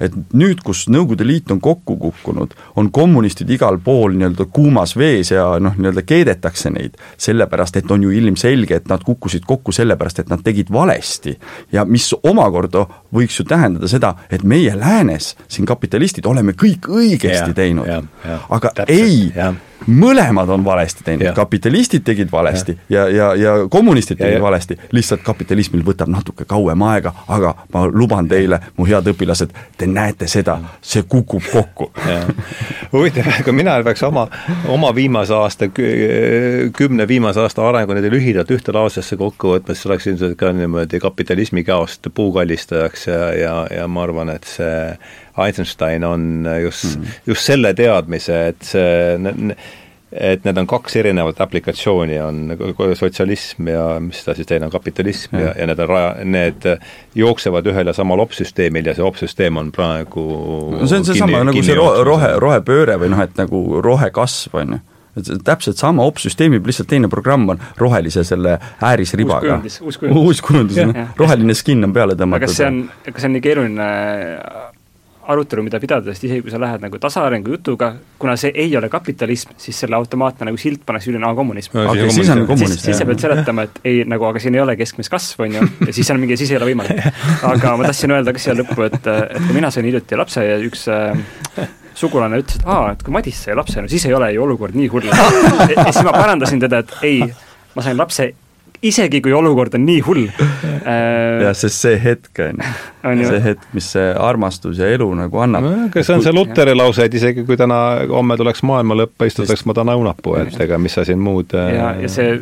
et 0.00 0.14
nüüd, 0.32 0.62
kus 0.64 0.86
Nõukogude 0.90 1.26
Liit 1.28 1.50
on 1.52 1.60
kokku 1.62 1.96
kukkunud, 2.00 2.54
on 2.80 2.88
kommunistid 2.94 3.50
igal 3.52 3.78
pool 3.84 4.16
nii-öelda 4.16 4.46
kuumas 4.52 4.96
vees 4.96 5.32
ja 5.34 5.44
noh, 5.62 5.76
nii-öelda 5.76 6.04
keedetakse 6.08 6.72
neid, 6.72 6.96
sellepärast 7.20 7.76
et 7.80 7.92
on 7.92 8.06
ju 8.06 8.14
ilmselge, 8.16 8.80
et 8.80 8.88
nad 8.90 9.04
kukkusid 9.04 9.44
kokku 9.48 9.74
sellepärast, 9.76 10.22
et 10.24 10.32
nad 10.32 10.42
tegid 10.44 10.72
valesti. 10.72 11.36
ja 11.72 11.84
mis 11.84 12.08
omakorda 12.22 12.86
võiks 13.14 13.40
ju 13.40 13.46
tähendada 13.48 13.88
seda, 13.90 14.14
et 14.30 14.44
meie 14.46 14.76
läänes, 14.78 15.34
siin 15.48 15.66
kapitalistid, 15.68 16.26
oleme 16.26 16.54
kõik 16.58 16.90
õigesti 16.90 17.50
ja, 17.50 17.56
teinud. 17.56 17.90
aga 18.48 18.72
täpselt, 18.74 18.94
ei, 18.94 19.32
mõlemad 19.86 20.48
on 20.48 20.64
valesti 20.64 21.04
teinud, 21.04 21.30
kapitalistid 21.34 22.04
tegid 22.04 22.28
valesti 22.32 22.76
ja, 22.88 23.08
ja, 23.08 23.30
ja, 23.34 23.34
ja 23.34 23.68
kommunistid 23.70 24.18
tegid 24.18 24.36
ja, 24.36 24.42
valesti, 24.42 24.76
lihtsalt 24.92 25.22
kapitalismil 25.24 25.82
võtab 25.86 26.10
natuke 26.12 26.44
kauem 26.48 26.82
aega, 26.82 27.12
aga 27.28 27.54
ma 27.72 27.86
luban 27.88 28.28
teile, 28.28 28.60
mu 28.76 28.86
head 28.88 29.08
õpilased, 29.12 29.54
te 29.78 29.88
näete 29.88 30.28
seda, 30.28 30.58
see 30.82 31.02
kukub 31.08 31.44
kokku. 31.52 31.90
huvitav, 32.92 33.30
aga 33.40 33.52
mina 33.56 33.78
peaks 33.86 34.02
oma, 34.06 34.26
oma 34.68 34.92
viimase 34.94 35.34
aasta, 35.34 35.70
kümne 36.76 37.08
viimase 37.08 37.40
aasta 37.40 37.66
arengu 37.68 37.96
niimoodi 37.96 38.12
lühidalt 38.16 38.50
ühte 38.54 38.74
lausesse 38.76 39.16
kokku 39.16 39.54
võtma, 39.54 39.74
siis 39.74 39.88
oleks 39.88 40.10
ilmselt 40.12 40.38
ka 40.40 40.52
niimoodi 40.56 41.00
kapitalismi 41.00 41.64
käost 41.64 42.10
puukallistajaks 42.14 42.99
ja, 43.08 43.32
ja, 43.36 43.54
ja 43.70 43.88
ma 43.88 44.04
arvan, 44.06 44.32
et 44.34 44.48
see 44.48 44.96
Eisenstein 45.40 46.04
on 46.04 46.48
just 46.62 46.96
mm., 46.98 47.20
just 47.30 47.48
selle 47.48 47.74
teadmise, 47.76 48.40
et 48.52 48.66
see 48.66 49.54
et 50.10 50.42
need 50.42 50.58
on 50.58 50.66
kaks 50.66 50.96
erinevat 50.98 51.38
aplikatsiooni, 51.40 52.16
on 52.18 52.54
sotsialism 52.98 53.68
ja 53.70 53.84
mis 54.02 54.24
ta 54.26 54.34
siis 54.34 54.48
teine 54.48 54.66
on, 54.66 54.72
kapitalism 54.74 55.36
ja, 55.38 55.50
ja, 55.50 55.52
ja 55.62 55.68
need 55.70 55.82
on 55.84 55.90
raja, 55.90 56.08
need 56.26 56.66
jooksevad 57.14 57.70
ühel 57.70 57.92
ja 57.92 57.94
samal 57.94 58.22
opsüsteemil 58.26 58.90
ja 58.90 58.96
see 58.98 59.06
opsüsteem 59.06 59.60
on 59.60 59.70
praegu 59.74 60.24
no 60.74 60.88
see 60.90 60.98
on 60.98 61.06
seesama 61.06 61.44
nagu 61.46 61.62
see 61.62 61.78
ro-, 61.78 62.02
rohe, 62.06 62.32
rohepööre 62.42 62.98
või 62.98 63.12
noh, 63.14 63.22
et 63.22 63.38
nagu 63.38 63.62
rohekasv, 63.86 64.58
on 64.58 64.74
ju 64.74 64.80
täpselt 65.44 65.80
sama 65.80 66.04
opsüsteemi, 66.06 66.60
lihtsalt 66.66 66.90
teine 66.90 67.08
programm 67.12 67.48
on 67.54 67.62
rohelise 67.78 68.24
selle 68.24 68.58
äärisribaga. 68.82 69.60
uus 69.82 69.98
kujundis, 69.98 70.20
uus 70.24 70.42
kujundis, 70.44 70.82
noh, 70.86 71.14
roheline 71.18 71.54
skin 71.54 71.84
on 71.84 71.94
peale 71.96 72.14
tõmmatud. 72.18 72.44
aga 72.44 72.50
kas 72.50 72.60
see 72.60 72.68
on, 72.68 72.84
kas 73.06 73.24
see 73.24 73.30
on 73.30 73.34
nii 73.38 73.46
keeruline 73.48 73.88
arutelu, 75.30 75.62
mida 75.64 75.80
pidada, 75.82 76.12
sest 76.14 76.26
isegi 76.26 76.44
kui 76.44 76.52
sa 76.52 76.60
lähed 76.60 76.82
nagu 76.82 76.98
tasaarengu 77.00 77.52
jutuga, 77.54 77.90
kuna 78.20 78.36
see 78.40 78.52
ei 78.64 78.72
ole 78.78 78.88
kapitalism, 78.92 79.52
siis 79.60 79.78
selle 79.84 79.98
automaatne 79.98 80.48
nagu 80.48 80.60
silt 80.60 80.82
pannakse 80.86 81.12
üle, 81.12 81.20
aa 81.26 81.36
kommunism 81.38 81.76
no,. 81.76 81.86
Okay, 81.92 82.10
siis 82.14 82.30
on 82.32 82.44
kommunism. 82.48 82.84
siis 82.86 82.98
sa 82.98 83.06
pead 83.08 83.22
seletama, 83.22 83.66
et 83.68 83.82
ei, 83.86 84.02
nagu 84.08 84.26
aga 84.30 84.42
siin 84.42 84.56
ei 84.56 84.64
ole 84.64 84.76
keskmist 84.80 85.12
kasvu, 85.12 85.46
on 85.46 85.58
ju, 85.58 85.66
ja 85.86 85.96
siis 85.96 86.10
on 86.14 86.22
mingi, 86.22 86.38
siis 86.40 86.54
ei 86.54 86.60
ole 86.60 86.70
võimalik. 86.72 87.04
aga 87.52 87.76
ma 87.78 87.90
tahtsin 87.90 88.16
öelda 88.16 88.34
ka 88.34 88.42
siia 88.42 88.56
lõppu, 88.58 88.86
et, 88.88 88.98
et 89.00 89.44
kui 89.46 89.58
mina 89.58 89.70
sain 89.74 89.86
hiljuti 89.86 90.18
lapse 90.18 90.44
ja 90.46 90.56
üks 90.66 90.86
äh, 90.90 91.68
sugulane 92.00 92.40
ütles, 92.42 92.60
et 92.60 92.68
aa, 92.68 92.92
et 92.94 93.02
kui 93.06 93.14
Madis 93.14 93.40
sai 93.46 93.56
lapse, 93.58 93.80
no 93.80 93.90
siis 93.90 94.06
ei 94.08 94.16
ole 94.16 94.32
ju 94.34 94.44
olukord 94.46 94.76
nii 94.78 94.92
hull. 94.92 95.08
ja 95.74 95.90
siis 95.90 96.04
ma 96.06 96.14
parandasin 96.16 96.62
teda, 96.62 96.84
et 96.84 96.96
ei, 97.06 97.26
ma 97.76 97.84
sain 97.86 97.98
lapse 98.00 98.32
isegi 98.82 99.20
kui 99.20 99.32
olukord 99.36 99.74
on 99.76 99.84
nii 99.84 100.00
hull. 100.04 100.28
Äh,. 100.30 101.42
jah, 101.44 101.56
sest 101.56 101.84
see 101.84 101.98
hetk 102.00 102.40
on 103.08 103.20
ju, 103.20 103.28
see 103.28 103.42
hetk, 103.44 103.66
mis 103.76 103.90
see 103.94 104.06
armastus 104.16 104.80
ja 104.80 104.88
elu 104.94 105.08
nagu 105.18 105.42
annab. 105.44 105.68
See 105.98 106.14
on 106.14 106.24
see 106.24 106.34
Luteri 106.34 106.74
lause, 106.76 107.04
et 107.04 107.16
isegi 107.16 107.44
kui 107.48 107.58
täna, 107.60 107.80
homme 108.10 108.38
tuleks 108.40 108.64
maailma 108.66 108.96
lõpp, 109.02 109.28
istutaks 109.28 109.66
ma 109.68 109.76
täna 109.76 109.98
õunapuu, 110.00 110.38
et 110.40 110.56
ega 110.64 110.80
mis 110.80 110.96
sa 110.96 111.04
siin 111.08 111.20
muud 111.22 111.54
äh, 111.58 111.74
ja, 111.76 111.92
ja 112.00 112.10
see 112.12 112.40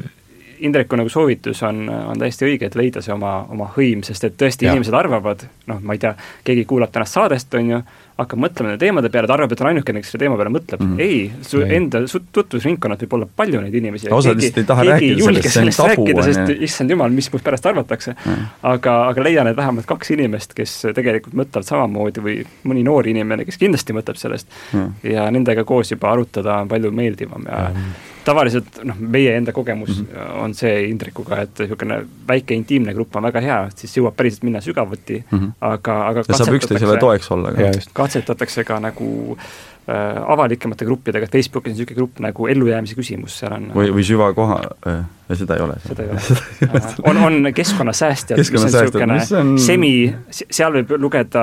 Indreku 0.58 0.96
nagu 0.98 1.06
soovitus 1.06 1.60
on, 1.62 1.84
on 1.86 2.18
täiesti 2.18 2.42
õige, 2.48 2.66
et 2.66 2.74
leida 2.74 2.98
see 2.98 3.12
oma, 3.14 3.44
oma 3.54 3.68
hõim, 3.76 4.00
sest 4.02 4.24
et 4.26 4.34
tõesti, 4.40 4.66
inimesed 4.66 4.94
arvavad, 4.98 5.44
noh, 5.70 5.78
ma 5.86 5.94
ei 5.94 6.02
tea, 6.02 6.10
keegi 6.46 6.64
kuulab 6.66 6.90
tänast 6.90 7.14
saadest, 7.14 7.54
on 7.54 7.70
ju, 7.70 7.78
hakkab 8.18 8.40
mõtlema 8.42 8.72
nende 8.72 8.82
teemade 8.82 9.10
peale, 9.14 9.28
ta 9.30 9.36
arvab, 9.36 9.52
et 9.54 9.60
on 9.62 9.70
ainukene, 9.70 10.02
kes 10.02 10.12
selle 10.12 10.24
teema 10.24 10.38
peale 10.40 10.50
mõtleb 10.50 10.82
mm. 10.82 10.94
-hmm. 10.94 11.02
ei, 11.04 11.46
su 11.46 11.60
ei. 11.62 11.76
enda 11.76 12.00
tutvusringkonnad 12.34 13.04
võib 13.04 13.14
olla 13.18 13.28
palju 13.42 13.62
neid 13.62 13.78
inimesi. 13.78 14.10
osad 14.14 14.40
lihtsalt 14.40 14.62
ei 14.62 14.68
taha 14.72 14.86
rääkida 14.88 15.28
sellest, 15.28 15.50
see 15.54 15.64
on 15.64 15.94
tabu, 15.94 16.08
ju. 16.10 16.26
sest 16.26 16.64
issand 16.68 16.94
jumal, 16.94 17.14
mis 17.14 17.30
must 17.32 17.46
pärast 17.46 17.70
arvatakse 17.70 18.16
mm.. 18.16 18.50
aga, 18.72 18.96
aga 19.12 19.26
leian, 19.28 19.52
et 19.52 19.56
vähemalt 19.56 19.86
kaks 19.86 20.10
inimest, 20.16 20.54
kes 20.58 20.76
tegelikult 20.98 21.38
mõtlevad 21.38 21.70
samamoodi 21.70 22.24
või 22.26 22.36
mõni 22.66 22.84
noor 22.86 23.06
inimene, 23.06 23.46
kes 23.46 23.60
kindlasti 23.62 23.96
mõtleb 23.96 24.18
sellest 24.18 24.50
mm. 24.72 25.10
ja 25.14 25.30
nendega 25.30 25.64
koos 25.68 25.94
juba 25.94 26.10
arutada 26.12 26.58
on 26.64 26.74
palju 26.74 26.94
meeldivam 26.94 27.46
ja 27.46 27.66
mm 27.70 28.14
tavaliselt 28.28 28.80
noh, 28.88 28.98
meie 29.16 29.34
enda 29.38 29.52
kogemus 29.56 29.94
mm 29.94 30.06
-hmm. 30.06 30.42
on 30.44 30.54
see 30.54 30.74
Indrekuga, 30.88 31.40
et 31.46 31.64
niisugune 31.64 32.00
väike 32.28 32.56
intiimne 32.56 32.94
grupp 32.96 33.16
on 33.16 33.28
väga 33.28 33.42
hea, 33.44 33.58
siis 33.76 33.96
jõuab 33.98 34.16
päriselt 34.18 34.44
minna 34.48 34.60
sügavuti 34.64 35.22
mm, 35.22 35.38
-hmm. 35.38 35.52
aga, 35.72 35.98
aga 36.12 36.24
ja 36.28 36.40
saab 36.42 36.60
üksteisele 36.60 36.98
toeks 37.00 37.30
olla 37.36 37.52
ka. 37.52 37.70
katsetatakse 38.02 38.64
ka 38.64 38.80
nagu 38.80 39.08
äh, 39.36 40.22
avalikemate 40.36 40.84
gruppidega, 40.84 41.26
Facebookis 41.32 41.72
on 41.72 41.78
niisugune 41.78 42.00
grupp 42.02 42.20
nagu 42.20 42.46
ellujäämise 42.46 42.98
küsimus, 42.98 43.38
seal 43.38 43.56
on 43.60 43.70
või, 43.74 43.92
või 43.94 44.04
süvakoha 44.12 44.60
äh,, 44.86 45.04
seda 45.36 45.58
ei 45.58 45.64
ole. 45.64 45.76
seda 45.84 46.06
ei 46.06 46.10
ole. 46.14 46.22
On, 47.08 47.20
on 47.26 47.52
keskkonnasäästjad, 47.54 48.38
mis 48.40 48.50
on 48.54 48.64
niisugune 48.64 49.18
on... 49.40 49.52
semi, 49.60 49.92
seal 50.32 50.72
võib 50.80 50.96
lugeda 51.00 51.42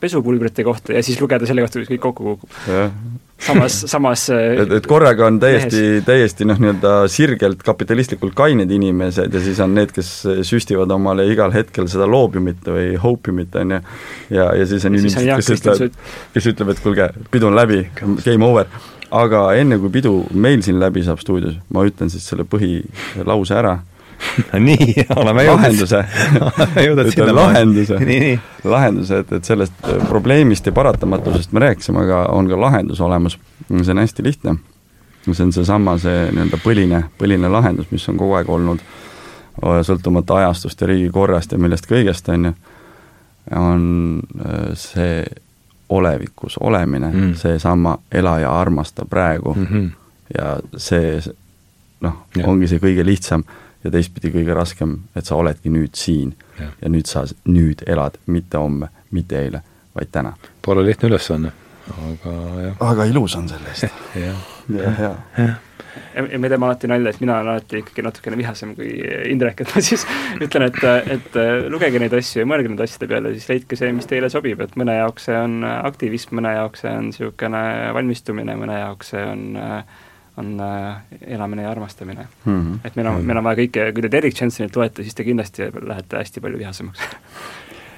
pesupulbrite 0.00 0.64
kohta 0.66 0.96
ja 0.96 1.04
siis 1.04 1.20
lugeda 1.20 1.48
selle 1.48 1.64
kohta, 1.64 1.82
kus 1.82 1.92
kõik 1.92 2.04
kokku 2.08 2.32
kukub. 2.32 2.50
Samas, 3.46 3.74
samas 3.92 4.24
äh, 4.32 4.62
et, 4.62 4.72
et 4.78 4.86
korraga 4.88 5.26
on 5.28 5.36
täiesti, 5.40 6.00
täiesti 6.06 6.46
noh, 6.48 6.56
nii-öelda 6.62 6.94
sirgelt 7.12 7.60
kapitalistlikult 7.66 8.32
kained 8.38 8.72
inimesed 8.72 9.34
ja 9.36 9.42
siis 9.44 9.60
on 9.60 9.76
need, 9.76 9.92
kes 9.94 10.12
süstivad 10.48 10.92
omale 10.96 11.28
igal 11.28 11.52
hetkel 11.54 11.90
seda 11.92 12.08
loobiumit 12.08 12.64
või 12.64 12.94
hopiumit, 13.00 13.56
on 13.60 13.76
ju, 13.76 13.82
ja, 14.38 14.50
ja 14.56 14.68
siis 14.68 14.88
on 14.88 14.96
inimesed, 14.96 15.28
kes 15.36 15.52
ütlevad, 15.58 16.02
kes 16.32 16.52
ütleb, 16.52 16.72
et 16.72 16.84
kuulge, 16.84 17.10
pidu 17.32 17.50
on 17.50 17.58
läbi, 17.58 17.84
game 18.24 18.48
over. 18.48 18.70
Aga 19.10 19.42
enne, 19.58 19.78
kui 19.78 19.90
pidu 19.94 20.14
meil 20.34 20.62
siin 20.66 20.80
läbi 20.80 21.04
saab 21.06 21.20
stuudios, 21.22 21.58
ma 21.72 21.84
ütlen 21.86 22.10
siis 22.10 22.26
selle 22.28 22.46
põhilause 22.48 23.54
ära 23.56 23.78
nii, 24.68 24.94
oleme 25.16 25.44
jõudnud. 25.44 25.62
lahenduse 25.62 26.00
lahenduse, 27.36 27.98
lahenduse, 28.64 29.20
et, 29.22 29.34
et 29.38 29.48
sellest 29.48 29.74
äh, 29.84 29.98
probleemist 30.08 30.66
ja 30.66 30.72
paratamatusest 30.76 31.52
me 31.52 31.62
rääkisime, 31.66 32.04
aga 32.06 32.22
on 32.32 32.48
ka 32.48 32.60
lahendus 32.60 33.00
olemas. 33.00 33.38
see 33.68 33.92
on 33.92 33.98
hästi 33.98 34.24
lihtne. 34.24 34.56
see 35.32 35.44
on 35.44 35.52
seesama, 35.52 35.98
see 35.98 36.30
nii-öelda 36.32 36.60
põline, 36.64 37.02
põline 37.18 37.50
lahendus, 37.52 37.90
mis 37.90 38.08
on 38.08 38.16
kogu 38.16 38.38
aeg 38.38 38.50
olnud, 38.50 38.82
sõltumata 39.82 40.40
ajastust 40.42 40.80
ja 40.80 40.90
riigikorrast 40.90 41.52
ja 41.52 41.58
millest 41.58 41.88
kõigest, 41.90 42.28
on 42.32 42.50
ju, 42.50 42.54
on 43.56 43.82
äh, 44.40 44.70
see 44.74 45.24
olevikus 45.88 46.58
olemine 46.60 47.10
mm., 47.12 47.34
seesama 47.34 47.98
ela 48.12 48.38
ja 48.40 48.60
armasta 48.60 49.04
praegu 49.04 49.54
mm. 49.54 49.66
-hmm. 49.66 49.90
ja 50.38 50.56
see 50.76 51.20
noh, 52.00 52.26
ongi 52.44 52.68
see 52.68 52.82
kõige 52.82 53.04
lihtsam 53.06 53.44
ja 53.84 53.90
teistpidi 53.90 54.32
kõige 54.34 54.54
raskem, 54.54 54.96
et 55.16 55.26
sa 55.26 55.36
oledki 55.36 55.70
nüüd 55.70 55.94
siin 55.94 56.34
ja, 56.58 56.70
ja 56.82 56.88
nüüd 56.88 57.06
sa 57.06 57.24
nüüd 57.44 57.84
elad, 57.86 58.18
mitte 58.26 58.58
homme, 58.58 58.88
mitte 59.10 59.38
eile, 59.38 59.62
vaid 59.94 60.10
täna. 60.12 60.32
Pole 60.62 60.84
lihtne 60.86 61.08
ülesanne, 61.08 61.52
aga 62.08 62.34
jah. 62.62 62.76
aga 62.80 63.04
ilus 63.04 63.36
on 63.36 63.48
selle 63.48 63.70
eest. 63.70 64.02
jah, 64.14 64.42
jah, 64.68 65.00
jah 65.38 65.54
ja. 66.14 66.24
me 66.38 66.50
teeme 66.52 66.68
alati 66.68 66.90
nalja, 66.90 67.12
et 67.12 67.20
mina 67.22 67.38
olen 67.40 67.52
alati 67.54 67.82
ikkagi 67.82 68.04
natukene 68.06 68.40
vihasem 68.40 68.74
kui 68.78 68.90
Indrek, 69.32 69.62
et 69.64 69.74
ma 69.74 69.84
siis 69.84 70.06
ütlen, 70.44 70.66
et, 70.70 70.82
et 71.16 71.38
lugege 71.72 72.02
neid 72.02 72.16
asju 72.16 72.42
ja 72.42 72.48
mõelge 72.48 72.72
nende 72.72 72.86
asjade 72.86 73.10
peale, 73.12 73.34
siis 73.36 73.48
leidke 73.52 73.78
see, 73.78 73.92
mis 73.96 74.10
teile 74.10 74.30
sobib, 74.32 74.60
et 74.64 74.76
mõne 74.80 74.98
jaoks 74.98 75.30
see 75.30 75.38
on 75.38 75.62
aktivism, 75.66 76.36
mõne 76.40 76.56
jaoks 76.58 76.84
see 76.84 76.92
on 76.92 77.08
niisugune 77.10 77.64
valmistumine, 77.96 78.58
mõne 78.60 78.82
jaoks 78.82 79.14
see 79.14 79.24
on 79.26 79.48
on 80.36 80.60
äh, 80.60 80.96
elamine 81.26 81.62
ja 81.62 81.70
armastamine 81.70 82.26
mm. 82.44 82.62
-hmm. 82.62 82.78
et 82.84 82.96
meil 82.96 83.06
on, 83.06 83.24
meil 83.24 83.38
on 83.38 83.44
vaja 83.44 83.56
kõike, 83.62 83.92
kui 83.92 84.02
te 84.04 84.10
Derek 84.12 84.40
Johnsonit 84.40 84.76
loete, 84.76 85.02
siis 85.02 85.14
te 85.14 85.24
kindlasti 85.24 85.70
lähete 85.80 86.18
hästi 86.18 86.40
palju 86.40 86.58
vihasemaks 86.58 87.00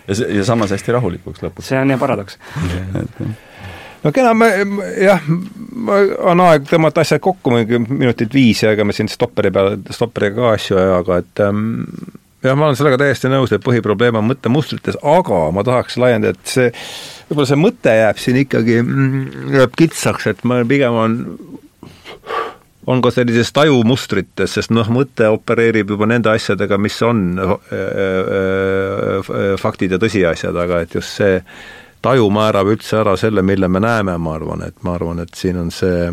ja 0.09 0.15
see, 0.15 0.37
ja 0.37 0.45
samas 0.45 0.71
hästi 0.71 0.93
rahulikuks 0.93 1.43
lõpuks. 1.43 1.73
see 1.73 1.81
on 1.81 1.91
jah 1.91 2.01
paradoks 2.01 2.39
no 4.05 4.13
kena, 4.15 4.35
me 4.37 4.49
jah, 5.01 5.27
on 6.31 6.45
aeg 6.47 6.69
tõmmata 6.71 7.05
asjad 7.05 7.23
kokku, 7.25 7.55
minutit 7.89 8.35
viis 8.35 8.63
ja 8.65 8.73
ega 8.75 8.87
me 8.87 8.97
siin 8.97 9.11
stopperi 9.11 9.53
peale, 9.55 9.79
stopperiga 9.95 10.41
ka 10.41 10.55
asju 10.57 10.79
ei 10.79 10.85
aja, 10.85 11.03
aga 11.03 11.21
et 11.23 11.45
ähm, 11.45 11.63
jah, 12.45 12.57
ma 12.59 12.69
olen 12.69 12.79
sellega 12.79 13.01
täiesti 13.03 13.31
nõus, 13.33 13.53
et 13.55 13.65
põhiprobleem 13.65 14.21
on 14.21 14.29
mõttemustrites, 14.31 15.01
aga 15.03 15.49
ma 15.55 15.65
tahaks 15.67 15.99
laiendada, 16.01 16.37
et 16.37 16.55
see, 16.55 16.73
võib-olla 17.29 17.51
see 17.51 17.61
mõte 17.61 17.95
jääb 18.01 18.23
siin 18.23 18.43
ikkagi, 18.45 18.81
mm, 18.85 19.55
jääb 19.59 19.79
kitsaks, 19.79 20.31
et 20.33 20.45
ma 20.49 20.63
pigem 20.69 20.99
on 21.07 21.21
on 22.89 23.03
ka 23.05 23.11
sellises 23.13 23.51
tajumustrites, 23.53 24.55
sest 24.57 24.73
noh, 24.73 24.89
mõte 24.93 25.29
opereerib 25.29 25.91
juba 25.93 26.07
nende 26.09 26.31
asjadega, 26.33 26.79
mis 26.81 26.97
on 27.05 27.19
äh, 27.37 27.51
äh, 27.77 29.35
faktid 29.61 29.93
ja 29.93 29.99
tõsiasjad, 30.01 30.57
aga 30.57 30.81
et 30.87 30.97
just 30.97 31.19
see 31.19 31.43
taju 32.03 32.31
määrab 32.31 32.73
üldse 32.75 33.01
ära 33.01 33.17
selle, 33.17 33.43
mille 33.43 33.69
me 33.69 33.81
näeme, 33.81 34.17
ma 34.19 34.35
arvan, 34.39 34.63
et 34.69 34.83
ma 34.83 34.95
arvan, 34.95 35.21
et 35.25 35.35
siin 35.35 35.59
on 35.59 35.71
see 35.75 36.11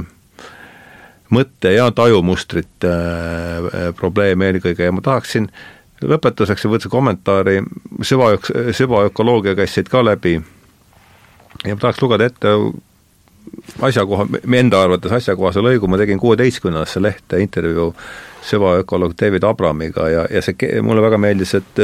mõtte- 1.34 1.74
ja 1.76 1.90
tajumustrite 1.91 2.91
äh, 2.91 3.94
probleem 3.98 4.41
eelkõige 4.41 4.90
ja 4.90 4.91
ma 4.91 5.02
tahaksin 5.02 5.49
lõpetuseks 6.06 6.68
võtta 6.70 6.90
kommentaari, 6.91 7.62
süva, 8.03 8.36
süvaökoloogia 8.76 9.56
käis 9.56 9.74
siit 9.74 9.90
ka 9.90 10.03
läbi. 10.06 10.41
Ja 11.66 11.76
ma 11.76 11.82
tahaks 11.82 12.02
lugeda 12.03 12.28
ette 12.28 12.52
asjakoha, 13.82 14.28
enda 14.58 14.82
arvates 14.84 15.12
asjakohase 15.12 15.64
lõigu 15.64 15.90
ma 15.90 16.00
tegin 16.02 16.20
kuueteistkümnendasse 16.20 17.02
lehte 17.02 17.40
intervjuu 17.44 17.92
süvaökoloog 18.46 19.16
David 19.22 19.44
Abramiga 19.44 20.10
ja, 20.10 20.26
ja 20.32 20.42
see, 20.46 20.70
mulle 20.86 21.02
väga 21.02 21.18
meeldis, 21.22 21.56
et 21.58 21.82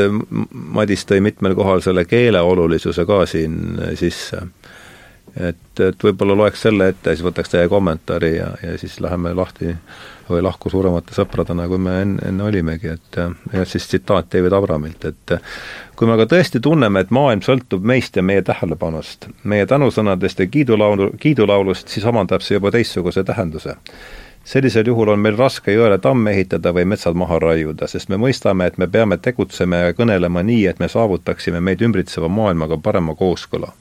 Madis 0.52 1.06
tõi 1.10 1.22
mitmel 1.26 1.56
kohal 1.58 1.82
selle 1.82 2.06
keele 2.06 2.42
olulisuse 2.42 3.06
ka 3.10 3.24
siin 3.30 3.82
sisse. 4.00 4.44
Et, 5.36 5.80
et 5.80 6.04
võib-olla 6.04 6.36
loeks 6.36 6.66
selle 6.68 6.90
ette 6.92 7.12
ja 7.12 7.18
siis 7.18 7.26
võtaks 7.26 7.54
teie 7.54 7.70
kommentaari 7.72 8.36
ja, 8.36 8.50
ja 8.64 8.78
siis 8.82 9.00
läheme 9.04 9.34
lahti 9.38 9.76
või 10.32 10.42
lahku 10.44 10.70
suuremate 10.72 11.16
sõpradena, 11.16 11.68
kui 11.68 11.80
me 11.82 11.98
enne, 12.02 12.24
enne 12.28 12.44
olimegi, 12.44 12.94
et 12.96 13.20
ja 13.54 13.66
siis 13.68 13.88
tsitaat 13.88 14.32
David 14.34 14.56
Abramilt, 14.56 15.06
et 15.06 15.36
kui 15.96 16.08
me 16.08 16.16
aga 16.16 16.28
tõesti 16.32 16.62
tunneme, 16.64 17.04
et 17.04 17.12
maailm 17.12 17.44
sõltub 17.46 17.84
meist 17.88 18.16
ja 18.16 18.24
meie 18.24 18.44
tähelepanust, 18.48 19.28
meie 19.44 19.68
tänusõnadest 19.68 20.44
ja 20.44 20.48
kiidulaulu, 20.48 21.12
kiidulaulust, 21.20 21.92
siis 21.92 22.08
omandab 22.08 22.46
see 22.46 22.60
juba 22.60 22.72
teistsuguse 22.72 23.24
tähenduse. 23.24 23.76
sellisel 24.44 24.88
juhul 24.88 25.10
on 25.14 25.20
meil 25.20 25.38
raske 25.38 25.72
jõele 25.72 26.00
tamme 26.02 26.32
ehitada 26.32 26.72
või 26.74 26.86
metsad 26.86 27.14
maha 27.14 27.40
raiuda, 27.40 27.88
sest 27.88 28.10
me 28.10 28.18
mõistame, 28.18 28.66
et 28.66 28.78
me 28.78 28.88
peame 28.88 29.18
tegutsema 29.18 29.76
ja 29.76 29.94
kõnelema 29.94 30.44
nii, 30.44 30.66
et 30.68 30.80
me 30.80 30.88
saavutaksime 30.88 31.60
meid 31.60 31.82
ümbritseva 31.82 32.28
maailmaga 32.28 32.78
parema 32.78 33.16
kooskõla 33.16 33.74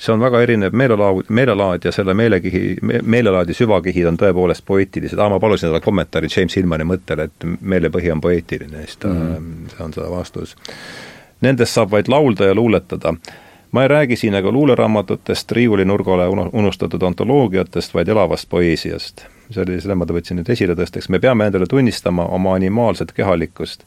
see 0.00 0.12
on 0.14 0.20
väga 0.20 0.40
erinev 0.42 0.72
meelelaad, 0.72 1.28
meelelaad 1.28 1.84
ja 1.84 1.92
selle 1.92 2.14
meelekihi 2.14 2.76
me,, 2.82 3.00
meelelaadi 3.02 3.54
süvakihid 3.54 4.08
on 4.08 4.16
tõepoolest 4.20 4.64
poeetilised, 4.66 5.18
aa, 5.20 5.28
ma 5.28 5.40
palusin 5.40 5.68
talle 5.68 5.82
kommentaari 5.84 6.30
James 6.36 6.56
Hillmani 6.56 6.86
mõttele, 6.88 7.28
et 7.28 7.48
meelepõhi 7.60 8.12
on 8.14 8.20
poeetiline, 8.24 8.84
siis 8.86 8.96
ta 9.02 9.08
mm, 9.08 9.34
-hmm. 9.36 9.74
see 9.74 9.84
on 9.84 9.92
see 9.96 10.10
vastus. 10.10 10.56
Nendest 11.40 11.76
saab 11.76 11.90
vaid 11.90 12.08
laulda 12.08 12.48
ja 12.48 12.54
luuletada. 12.54 13.14
ma 13.72 13.82
ei 13.82 13.88
räägi 13.88 14.16
siin 14.16 14.34
aga 14.34 14.52
luuleraamatutest, 14.52 15.52
riiulinurgale 15.52 16.26
unustatud 16.52 17.02
antoloogiatest, 17.02 17.94
vaid 17.94 18.08
elavast 18.08 18.48
poeesiast. 18.48 19.26
see 19.50 19.62
oli, 19.62 19.80
selle 19.80 19.94
ma 19.94 20.04
võtsin 20.04 20.36
nüüd 20.40 20.50
esile 20.50 20.74
tõsteks, 20.74 21.08
me 21.08 21.18
peame 21.18 21.46
endale 21.46 21.66
tunnistama 21.66 22.24
oma 22.24 22.54
animaalset 22.54 23.12
kehalikkust 23.12 23.84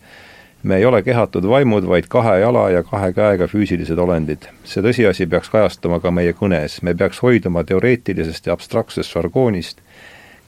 me 0.63 0.77
ei 0.77 0.85
ole 0.85 1.01
kehatud 1.03 1.47
vaimud, 1.47 1.87
vaid 1.87 2.07
kahe 2.09 2.39
jala 2.39 2.69
ja 2.69 2.83
kahe 2.83 3.13
käega 3.13 3.47
füüsilised 3.47 3.99
olendid. 3.99 4.47
see 4.63 4.83
tõsiasi 4.83 5.27
peaks 5.29 5.49
kajastuma 5.49 5.99
ka 5.99 6.11
meie 6.11 6.33
kõnes, 6.33 6.79
me 6.81 6.95
peaks 6.95 7.21
hoiduma 7.21 7.63
teoreetilisest 7.63 8.47
ja 8.47 8.53
abstraktsest 8.53 9.11
žargoonist, 9.11 9.81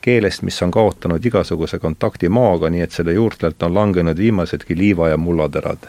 keelest, 0.02 0.42
mis 0.42 0.62
on 0.62 0.72
kaotanud 0.72 1.26
igasuguse 1.26 1.80
kontakti 1.80 2.30
maaga, 2.30 2.70
nii 2.70 2.82
et 2.82 2.92
selle 2.92 3.14
juurtelt 3.14 3.64
on 3.64 3.74
langenud 3.74 4.18
viimasedki 4.18 4.78
liiva- 4.78 5.10
ja 5.10 5.18
mullaterad. 5.18 5.88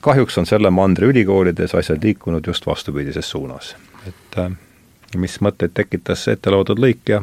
kahjuks 0.00 0.38
on 0.38 0.46
selle 0.46 0.70
mandri 0.70 1.06
ülikoolides 1.06 1.74
asjad 1.74 2.04
liikunud 2.04 2.46
just 2.46 2.66
vastupidises 2.66 3.30
suunas. 3.30 3.76
et 4.08 4.38
äh, 4.38 4.50
mis 5.16 5.40
mõtteid 5.40 5.70
tekitas 5.74 6.28
ette 6.28 6.50
loodud 6.50 6.78
lõik 6.78 7.08
ja 7.08 7.22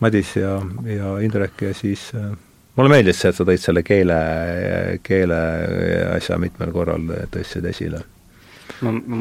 Madis 0.00 0.36
ja, 0.36 0.60
ja 0.84 1.18
Indrek 1.18 1.62
ja 1.62 1.74
siis 1.74 2.10
äh, 2.14 2.36
mulle 2.78 2.90
meeldis 2.90 3.20
see, 3.22 3.30
et 3.30 3.38
sa 3.38 3.46
tõid 3.46 3.62
selle 3.62 3.84
keele, 3.86 4.18
keele 5.06 5.38
asja 6.16 6.38
mitmel 6.42 6.74
korral 6.74 7.06
tõstsid 7.32 7.66
esile. 7.70 8.02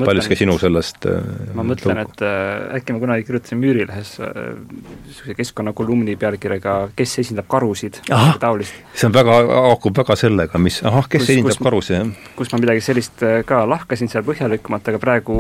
paljuski 0.06 0.38
sinu 0.40 0.56
sellest 0.58 1.06
äh, 1.10 1.20
ma 1.54 1.66
mõtlen, 1.68 2.00
et 2.02 2.24
äh, 2.26 2.78
äkki 2.80 2.96
ma 2.96 3.02
kunagi 3.04 3.28
kirjutasin 3.28 3.60
Müürilehes 3.62 4.16
niisuguse 4.18 5.36
äh, 5.36 5.38
keskkonnakolumni 5.38 6.16
pealkirjaga 6.20 6.78
Kes 6.96 7.20
esindab 7.22 7.50
karusid, 7.52 8.00
taolist. 8.42 8.80
see 8.96 9.10
on 9.10 9.16
väga, 9.16 9.38
haakub 9.68 10.02
väga 10.02 10.18
sellega, 10.18 10.62
mis, 10.64 10.80
ahah, 10.88 11.06
kes 11.06 11.26
kus, 11.26 11.34
esindab 11.36 11.54
kus, 11.54 11.62
karusid, 11.70 12.00
jah. 12.00 12.34
kus 12.40 12.54
ma 12.56 12.64
midagi 12.64 12.86
sellist 12.88 13.26
ka 13.46 13.64
lahkasin 13.70 14.10
seal 14.10 14.26
põhjalikumalt, 14.26 14.90
aga 14.90 15.04
praegu 15.04 15.38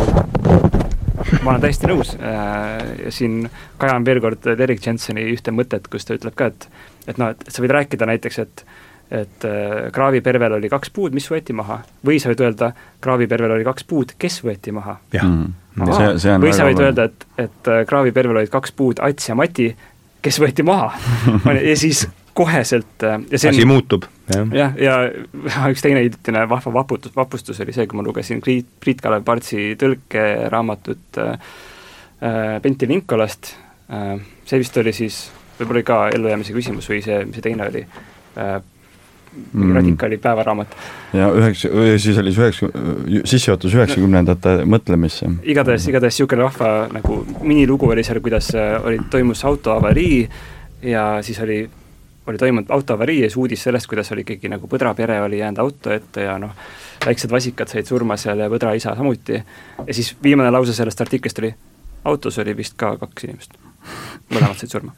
ma 1.41 1.53
olen 1.53 1.61
täiesti 1.63 1.89
nõus 1.89 2.13
ja 2.19 3.11
siin 3.13 3.47
kajan 3.81 4.05
veel 4.05 4.19
kord 4.21 4.51
Derek 4.59 4.83
Jensoni 4.83 5.25
ühte 5.31 5.53
mõtet, 5.55 5.87
kus 5.89 6.05
ta 6.05 6.17
ütleb 6.19 6.35
ka, 6.37 6.51
et 6.51 6.67
et 7.07 7.19
noh, 7.21 7.33
et 7.33 7.45
sa 7.49 7.63
võid 7.63 7.75
rääkida 7.79 8.09
näiteks, 8.09 8.41
et 8.45 8.65
et 9.13 9.45
kraavipervel 9.93 10.55
oli 10.55 10.69
kaks 10.71 10.89
puud, 10.89 11.13
mis 11.13 11.27
võeti 11.29 11.53
maha, 11.53 11.75
või 12.07 12.15
sa 12.23 12.31
võid 12.31 12.39
öelda, 12.41 12.71
kraavipervel 13.03 13.51
oli 13.59 13.65
kaks 13.67 13.85
puud, 13.85 14.15
kes 14.17 14.39
võeti 14.41 14.71
maha. 14.73 14.95
Mm. 15.19 15.51
või 16.41 16.53
sa 16.55 16.65
võid 16.65 16.81
öelda, 16.81 17.05
et, 17.11 17.27
et 17.43 17.69
kraavipervel 17.85 18.39
olid 18.41 18.49
kaks 18.49 18.73
puud, 18.73 19.03
Ats 19.03 19.29
ja 19.29 19.35
Mati, 19.37 19.67
kes 20.23 20.39
võeti 20.41 20.65
maha 20.65 20.95
ja 21.69 21.75
siis 21.77 22.07
koheselt 22.33 23.03
äh, 23.03 23.19
ja 23.31 23.39
see 23.39 23.51
asi 23.51 23.65
muutub, 23.69 24.07
jah. 24.31 24.47
ja, 24.55 24.69
ja 24.79 24.95
üks 25.73 25.83
teine 25.85 26.01
hiljutine 26.03 26.45
vahva 26.49 26.73
vaputus, 26.79 27.13
vapustus 27.15 27.61
oli 27.63 27.75
see, 27.75 27.85
kui 27.89 27.99
ma 27.99 28.05
lugesin 28.05 28.41
Priit, 28.43 28.69
Priit-Kalev 28.81 29.25
Partsi 29.27 29.73
tõlkeraamatut 29.79 31.21
äh, 31.21 31.53
äh, 32.25 32.57
Pentti 32.63 32.89
Vinkolast 32.89 33.53
äh,, 33.89 34.17
see 34.49 34.61
vist 34.63 34.77
oli 34.81 34.95
siis, 34.95 35.27
võib-olla 35.63 35.81
oli 35.81 35.89
ka 35.89 35.99
ellujäämise 36.19 36.55
küsimus 36.55 36.89
või 36.91 37.01
see, 37.05 37.23
mis 37.25 37.39
see 37.39 37.47
teine 37.49 37.67
oli 37.71 37.83
äh,, 38.37 38.55
mm. 39.53 39.75
radikaali 39.75 40.17
päevaraamat. 40.17 40.67
ja 41.13 41.29
üheksa, 41.31 41.69
siis 41.97 42.17
oli 42.17 42.33
see 42.33 42.47
üheksa, 42.47 42.69
sissejuhatus 43.25 43.75
üheksakümnendate 43.77 44.55
mõtlemisse. 44.69 45.29
igatahes, 45.43 45.87
igatahes 45.89 46.19
niisugune 46.19 46.47
vahva 46.47 46.73
nagu 46.93 47.21
minilugu 47.41 47.89
oli 47.95 48.03
seal, 48.03 48.21
kuidas 48.23 48.51
äh, 48.55 48.75
oli, 48.85 48.99
toimus 49.09 49.45
autoavarii 49.45 50.27
ja 50.93 51.07
siis 51.21 51.39
oli 51.39 51.63
oli 52.27 52.37
toimunud 52.37 52.69
autoavarii 52.71 53.19
ja 53.21 53.29
siis 53.29 53.37
uudis 53.37 53.63
sellest, 53.63 53.87
kuidas 53.87 54.11
oli 54.11 54.23
ikkagi 54.23 54.49
nagu 54.49 54.67
Põdra 54.71 54.93
pere 54.95 55.21
oli 55.21 55.41
jäänud 55.41 55.59
auto 55.59 55.91
ette 55.91 56.23
ja 56.23 56.37
noh, 56.39 56.55
väiksed 57.05 57.31
vasikad 57.31 57.67
said 57.67 57.89
surma 57.89 58.17
seal 58.17 58.39
ja 58.39 58.49
Põdra 58.51 58.71
isa 58.79 58.95
samuti. 58.95 59.43
ja 59.87 59.93
siis 59.93 60.15
viimane 60.23 60.51
lause 60.51 60.73
sellest 60.73 61.01
artiklist 61.01 61.43
oli, 61.43 61.53
autos 62.05 62.39
oli 62.39 62.57
vist 62.57 62.79
ka 62.79 62.95
kaks 62.97 63.27
inimest 63.27 63.62
mõlemad 64.33 64.59
said 64.59 64.71
surma. 64.71 64.93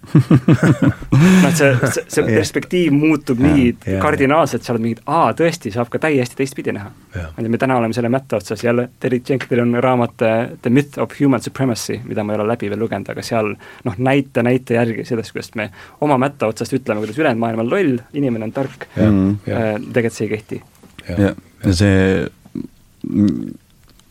Noh, 1.44 1.50
et 1.50 1.58
see, 1.58 1.72
see, 1.82 2.04
see 2.14 2.26
perspektiiv 2.28 2.94
muutub 2.96 3.42
ja, 3.42 3.52
nii 3.52 3.66
ja, 3.74 4.00
kardinaalselt, 4.04 4.66
sa 4.66 4.74
oled 4.74 4.86
mingid, 4.86 5.02
aa, 5.12 5.32
tõesti, 5.38 5.72
saab 5.74 5.90
ka 5.94 6.02
täiesti 6.06 6.40
teistpidi 6.40 6.76
näha. 6.76 6.92
tea, 7.14 7.50
me 7.52 7.60
täna 7.62 7.80
oleme 7.80 7.98
selle 7.98 8.12
mätta 8.14 8.40
otsas, 8.40 8.64
jälle 8.64 8.88
Terry 9.00 9.22
Jenkinil 9.30 9.64
on 9.66 9.76
raamat 9.84 10.16
The 10.62 10.70
Myth 10.70 11.02
of 11.02 11.18
Human 11.20 11.44
Supremacy, 11.44 12.00
mida 12.06 12.24
ma 12.24 12.36
ei 12.36 12.40
ole 12.40 12.48
läbi 12.54 12.70
veel 12.72 12.82
lugenud, 12.86 13.12
aga 13.12 13.26
seal 13.26 13.52
noh, 13.56 14.00
näite 14.10 14.44
näite 14.46 14.80
järgi 14.80 15.06
sellest, 15.08 15.34
kuidas 15.36 15.52
me 15.60 15.70
oma 16.06 16.20
mätta 16.22 16.50
otsast 16.52 16.76
ütleme, 16.78 17.04
kuidas 17.04 17.20
ülejäänud 17.20 17.44
maailm 17.44 17.66
on 17.66 17.74
loll, 17.74 18.00
inimene 18.14 18.50
on 18.50 18.56
tark, 18.56 18.88
äh, 18.96 19.76
tegelikult 19.92 20.16
see 20.16 20.28
ei 20.28 20.34
kehti. 20.36 20.64
ja, 21.10 21.36
ja 21.66 21.76
see 21.76 22.26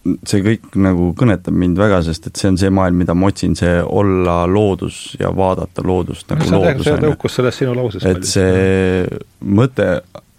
see 0.04 0.42
kõik 0.44 0.74
nagu 0.80 1.10
kõnetab 1.16 1.56
mind 1.56 1.78
väga, 1.80 2.02
sest 2.04 2.28
et 2.28 2.40
see 2.40 2.50
on 2.52 2.58
see 2.60 2.70
maailm, 2.74 2.98
mida 3.00 3.14
ma 3.16 3.30
otsin, 3.30 3.54
see 3.56 3.78
olla 3.82 4.42
loodus 4.50 5.14
ja 5.20 5.30
vaadata 5.34 5.84
loodust 5.86 6.28
nagu 6.32 6.48
no, 6.52 6.60
loodus, 6.60 6.90
on 6.92 7.06
ju. 7.08 7.30
sellest 7.32 7.62
sinu 7.62 7.76
lausest. 7.78 8.06
et 8.10 8.28
see 8.28 9.06
mõte 9.48 9.88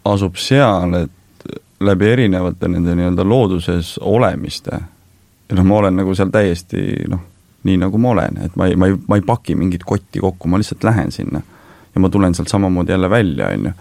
asub 0.05 0.37
seal, 0.37 0.99
et 0.99 1.55
läbi 1.85 2.11
erinevate 2.11 2.69
nende 2.71 2.93
nii-öelda 2.97 3.25
looduses 3.25 3.95
olemiste, 4.01 4.77
noh, 5.57 5.65
ma 5.65 5.81
olen 5.81 5.97
nagu 6.01 6.13
seal 6.17 6.29
täiesti 6.33 6.85
noh, 7.09 7.23
nii 7.65 7.79
nagu 7.81 7.97
ma 8.01 8.13
olen, 8.13 8.37
et 8.45 8.59
ma 8.59 8.69
ei, 8.69 8.77
ma 8.77 8.91
ei, 8.91 8.99
ma 9.09 9.17
ei 9.17 9.25
paki 9.25 9.57
mingit 9.57 9.85
kotti 9.87 10.21
kokku, 10.21 10.49
ma 10.51 10.61
lihtsalt 10.61 10.85
lähen 10.85 11.11
sinna. 11.11 11.41
ja 11.95 12.01
ma 12.03 12.09
tulen 12.11 12.35
sealt 12.35 12.51
samamoodi 12.51 12.91
jälle 12.91 13.09
välja, 13.09 13.49
on 13.49 13.65
ju. 13.65 13.73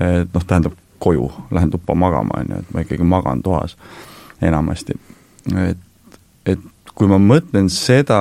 et 0.00 0.34
noh, 0.34 0.44
tähendab 0.44 0.76
koju, 0.98 1.32
lähen 1.50 1.70
tuppa 1.70 1.94
magama, 1.94 2.42
on 2.42 2.52
ju, 2.52 2.60
et 2.60 2.74
ma 2.74 2.84
ikkagi 2.84 3.08
magan 3.08 3.42
toas 3.42 3.78
enamasti 4.42 4.98
et, 5.50 6.18
et 6.46 6.68
kui 6.94 7.08
ma 7.10 7.18
mõtlen 7.22 7.70
seda, 7.72 8.20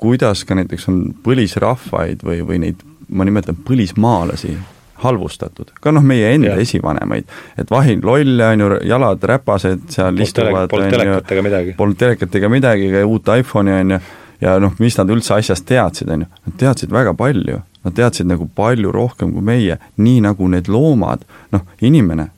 kuidas 0.00 0.44
ka 0.48 0.56
näiteks 0.58 0.88
on 0.90 1.00
põlisrahvaid 1.24 2.24
või, 2.26 2.40
või 2.46 2.60
neid, 2.64 2.82
ma 3.08 3.26
nimetan 3.28 3.58
põlismaalasi, 3.66 4.56
halvustatud, 4.98 5.70
ka 5.78 5.92
noh, 5.94 6.02
meie 6.02 6.32
enda 6.34 6.56
ja. 6.56 6.62
esivanemaid, 6.62 7.28
et 7.60 7.68
vahin 7.70 8.00
lolle, 8.04 8.48
on 8.54 8.64
ju, 8.64 8.70
jalad 8.90 9.26
räpased 9.30 9.84
seal 9.94 10.10
polnud 10.10 10.24
istuvad, 10.24 10.70
polnud 10.72 10.96
telekat 10.96 11.34
ega 11.36 11.44
midagi. 11.46 11.74
Polnud 11.78 12.00
telekat 12.00 12.38
ega 12.40 12.50
midagi, 12.50 12.88
ega 12.90 13.04
uut 13.06 13.30
iPhone'i, 13.36 13.76
on 13.84 13.94
ju, 13.94 14.00
ja 14.42 14.56
noh, 14.62 14.74
mis 14.82 14.98
nad 14.98 15.14
üldse 15.14 15.36
asjast 15.36 15.68
teadsid, 15.68 16.10
on 16.10 16.26
ju, 16.26 16.30
nad 16.48 16.58
teadsid 16.64 16.94
väga 16.94 17.14
palju, 17.18 17.60
nad 17.86 17.94
teadsid 17.94 18.26
nagu 18.26 18.48
palju 18.58 18.90
rohkem 18.94 19.32
kui 19.36 19.44
meie, 19.46 19.78
nii 20.02 20.24
nagu 20.26 20.50
need 20.50 20.70
loomad, 20.72 21.22
noh, 21.54 21.66
inimene, 21.84 22.30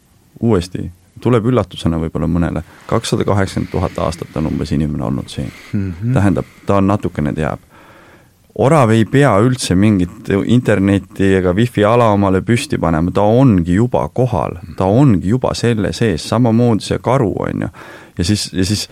uuesti, 0.45 0.91
tuleb 1.21 1.47
üllatusena 1.51 1.99
võib-olla 2.01 2.29
mõnele, 2.31 2.63
kakssada 2.91 3.25
kaheksakümmend 3.29 3.73
tuhat 3.73 3.99
aastat 3.99 4.37
on 4.41 4.51
umbes 4.51 4.73
inimene 4.73 5.05
olnud 5.05 5.29
siin 5.29 5.51
mm. 5.73 5.93
-hmm. 5.93 6.15
tähendab, 6.15 6.55
ta 6.67 6.77
on 6.77 6.87
natukene 6.87 7.33
teab. 7.33 7.61
orav 8.55 8.91
ei 8.91 9.05
pea 9.05 9.37
üldse 9.41 9.75
mingit 9.75 10.29
internetti 10.45 11.35
ega 11.35 11.55
wifi 11.55 11.85
ala 11.85 12.11
omale 12.11 12.41
püsti 12.43 12.79
panema, 12.79 13.11
ta 13.11 13.23
ongi 13.23 13.75
juba 13.75 14.09
kohal, 14.09 14.59
ta 14.77 14.85
ongi 14.85 15.29
juba 15.29 15.55
selle 15.55 15.93
sees, 15.93 16.29
samamoodi 16.29 16.83
see 16.85 16.99
karu, 16.99 17.35
on 17.39 17.61
ju. 17.61 17.69
ja 18.19 18.25
siis, 18.25 18.53
ja 18.53 18.65
siis 18.65 18.89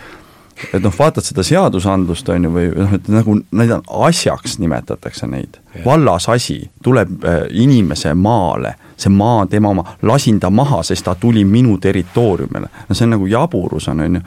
et 0.74 0.82
noh, 0.82 0.94
vaatad 0.98 1.26
seda 1.26 1.44
seadusandlust, 1.46 2.28
on 2.28 2.48
ju, 2.48 2.52
või 2.54 2.68
noh, 2.74 2.94
et 2.94 3.08
nagu 3.12 3.36
neid 3.60 3.72
on 3.74 3.84
asjaks, 4.08 4.58
nimetatakse 4.62 5.26
neid. 5.30 5.58
vallasasi 5.84 6.58
tuleb 6.82 7.24
äh, 7.24 7.40
inimese 7.50 8.14
maale, 8.14 8.74
see 8.98 9.12
maa 9.14 9.46
tema 9.46 9.72
oma, 9.74 9.84
lasin 10.02 10.40
ta 10.40 10.50
maha, 10.50 10.82
sest 10.82 11.04
ta 11.04 11.14
tuli 11.14 11.44
minu 11.44 11.78
territooriumile. 11.78 12.68
no 12.88 12.94
see 12.94 13.06
on 13.06 13.16
nagu 13.16 13.26
jaburus 13.26 13.88
on, 13.88 14.00
on 14.00 14.14
ju. 14.14 14.20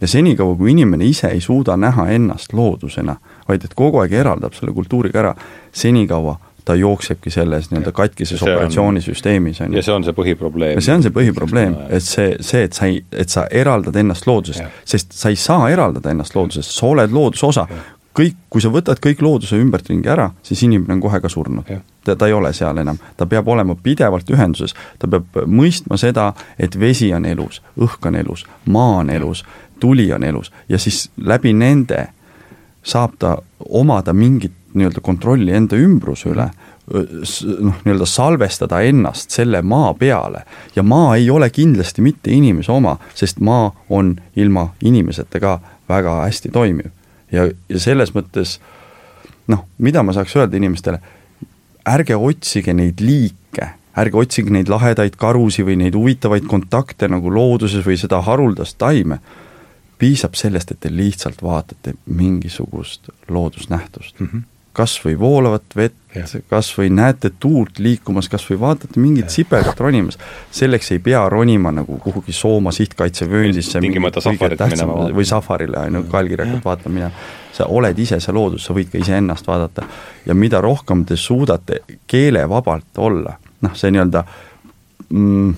ja 0.00 0.08
senikaua, 0.08 0.56
kui 0.56 0.70
inimene 0.70 1.04
ise 1.04 1.28
ei 1.28 1.40
suuda 1.40 1.76
näha 1.76 2.08
ennast 2.16 2.52
loodusena, 2.52 3.16
vaid 3.48 3.64
et 3.64 3.74
kogu 3.74 4.00
aeg 4.02 4.12
eraldab 4.12 4.56
selle 4.56 4.72
kultuuriga 4.72 5.20
ära, 5.20 5.34
senikaua 5.72 6.38
ta 6.64 6.74
jooksebki 6.74 7.30
selles 7.30 7.70
nii-öelda 7.70 7.92
katkises 7.92 8.42
operatsioonisüsteemis, 8.42 9.60
on 9.60 9.72
ju. 9.72 9.76
ja 9.76 9.82
see 9.82 9.94
on 9.94 10.04
see 10.04 10.16
põhiprobleem. 10.16 10.80
see 10.80 10.94
on 10.94 11.02
see 11.04 11.12
põhiprobleem, 11.12 11.74
et 11.92 12.04
see, 12.04 12.36
see, 12.40 12.64
et 12.64 12.72
sa 12.72 12.88
ei, 12.88 13.02
et 13.12 13.28
sa 13.28 13.44
eraldad 13.50 13.96
ennast 14.00 14.26
loodusest, 14.26 14.80
sest 14.88 15.12
sa 15.12 15.32
ei 15.32 15.36
saa 15.36 15.68
eraldada 15.72 16.14
ennast 16.14 16.36
loodusest, 16.36 16.72
sa 16.72 16.86
oled 16.94 17.12
looduse 17.12 17.46
osa. 17.46 17.66
kõik, 18.14 18.36
kui 18.48 18.62
sa 18.62 18.70
võtad 18.70 19.00
kõik 19.02 19.22
looduse 19.26 19.58
ümbertringi 19.58 20.08
ära, 20.08 20.30
siis 20.42 20.62
inimene 20.62 20.94
on 20.94 21.00
kohe 21.02 21.20
ka 21.20 21.28
surnud. 21.28 21.68
Ta, 22.04 22.16
ta 22.16 22.26
ei 22.26 22.32
ole 22.32 22.52
seal 22.52 22.76
enam, 22.80 22.98
ta 23.16 23.26
peab 23.26 23.48
olema 23.48 23.76
pidevalt 23.82 24.30
ühenduses, 24.30 24.74
ta 24.98 25.08
peab 25.10 25.44
mõistma 25.46 25.98
seda, 26.00 26.32
et 26.58 26.78
vesi 26.80 27.12
on 27.14 27.24
elus, 27.24 27.62
õhk 27.80 28.06
on 28.06 28.18
elus, 28.20 28.46
maa 28.66 29.00
on 29.02 29.10
elus, 29.10 29.44
tuli 29.80 30.12
on 30.12 30.24
elus 30.24 30.52
ja 30.68 30.78
siis 30.78 31.08
läbi 31.16 31.52
nende 31.52 32.06
saab 32.84 33.16
ta 33.18 33.36
omada 33.68 34.12
mingit 34.12 34.52
nii-öelda 34.74 35.00
kontrolli 35.00 35.52
enda 35.54 35.76
ümbruse 35.78 36.28
üle, 36.32 36.48
noh, 36.90 37.76
nii-öelda 37.84 38.06
salvestada 38.08 38.80
ennast 38.84 39.30
selle 39.30 39.62
maa 39.62 39.94
peale. 39.94 40.44
ja 40.76 40.82
maa 40.82 41.16
ei 41.16 41.30
ole 41.30 41.50
kindlasti 41.50 42.02
mitte 42.02 42.30
inimese 42.30 42.72
oma, 42.72 42.96
sest 43.14 43.40
maa 43.40 43.72
on 43.88 44.16
ilma 44.36 44.68
inimeseta 44.82 45.40
ka 45.40 45.60
väga 45.88 46.20
hästi 46.22 46.48
toimiv. 46.48 46.90
ja, 47.32 47.48
ja 47.68 47.80
selles 47.80 48.14
mõttes 48.14 48.58
noh, 49.46 49.64
mida 49.78 50.02
ma 50.02 50.12
saaks 50.12 50.36
öelda 50.36 50.56
inimestele, 50.56 50.98
ärge 51.88 52.16
otsige 52.16 52.74
neid 52.74 53.00
liike, 53.00 53.70
ärge 53.96 54.18
otsige 54.18 54.50
neid 54.50 54.70
lahedaid 54.72 55.16
karusid 55.20 55.66
või 55.68 55.76
neid 55.82 55.96
huvitavaid 55.98 56.46
kontakte 56.50 57.08
nagu 57.08 57.30
looduses 57.30 57.84
või 57.86 57.98
seda 58.00 58.22
haruldast 58.24 58.78
taime 58.78 59.20
piisab 59.98 60.34
sellest, 60.34 60.72
et 60.72 60.80
te 60.80 60.90
lihtsalt 60.90 61.42
vaatate 61.42 61.94
mingisugust 62.06 63.12
loodusnähtust 63.28 64.20
mm. 64.20 64.26
-hmm 64.26 64.50
kas 64.74 64.96
või 65.04 65.14
voolavat 65.18 65.76
vett, 65.76 65.96
kas 66.50 66.70
või 66.78 66.90
näete 66.94 67.30
tuult 67.40 67.78
liikumas, 67.82 68.28
kas 68.30 68.44
või 68.50 68.58
vaatate 68.60 69.00
mingit 69.00 69.30
sipelgat 69.30 69.80
ronimas, 69.80 70.18
selleks 70.54 70.90
ei 70.94 71.00
pea 71.02 71.22
ronima 71.30 71.72
nagu 71.74 71.98
kuhugi 72.02 72.34
Sooma 72.34 72.72
sihtkaitsevööndisse 72.74 73.82
tingimata 73.82 74.22
safarit 74.24 74.64
minema 74.74 75.08
või 75.14 75.26
safarile, 75.28 75.86
on 75.86 76.00
ju, 76.00 76.04
kallkirjakat 76.10 76.64
vaatama 76.64 76.94
minema. 76.94 77.28
sa 77.54 77.68
oled 77.70 77.98
ise 77.98 78.18
see 78.20 78.34
loodus, 78.34 78.66
sa 78.66 78.74
võid 78.74 78.90
ka 78.90 78.98
iseennast 78.98 79.46
vaadata. 79.46 79.86
ja 80.26 80.34
mida 80.34 80.60
rohkem 80.60 81.04
te 81.04 81.16
suudate 81.16 81.82
keelevabalt 82.06 82.98
olla, 82.98 83.38
noh, 83.62 83.76
see 83.78 83.94
nii-öelda 83.94 84.24
mm, 85.10 85.54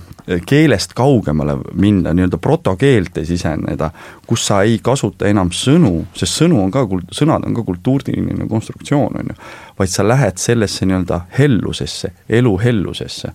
keelest 0.47 0.95
kaugemale 0.99 1.57
minna, 1.79 2.13
nii-öelda 2.15 2.39
protokeelte 2.43 3.25
siseneda, 3.25 3.91
kus 4.27 4.47
sa 4.49 4.63
ei 4.67 4.79
kasuta 4.83 5.29
enam 5.31 5.53
sõnu, 5.55 6.07
sest 6.19 6.43
sõnu 6.43 6.59
on 6.65 6.73
ka, 6.75 6.83
sõnad 7.15 7.47
on 7.47 7.55
ka 7.55 7.63
kultuuriline 7.67 8.49
konstruktsioon, 8.51 9.21
on 9.21 9.31
ju, 9.31 9.37
vaid 9.79 9.93
sa 9.93 10.07
lähed 10.07 10.43
sellesse 10.43 10.89
nii-öelda 10.89 11.21
hellusesse, 11.39 12.13
elu 12.41 12.57
hellusesse, 12.65 13.31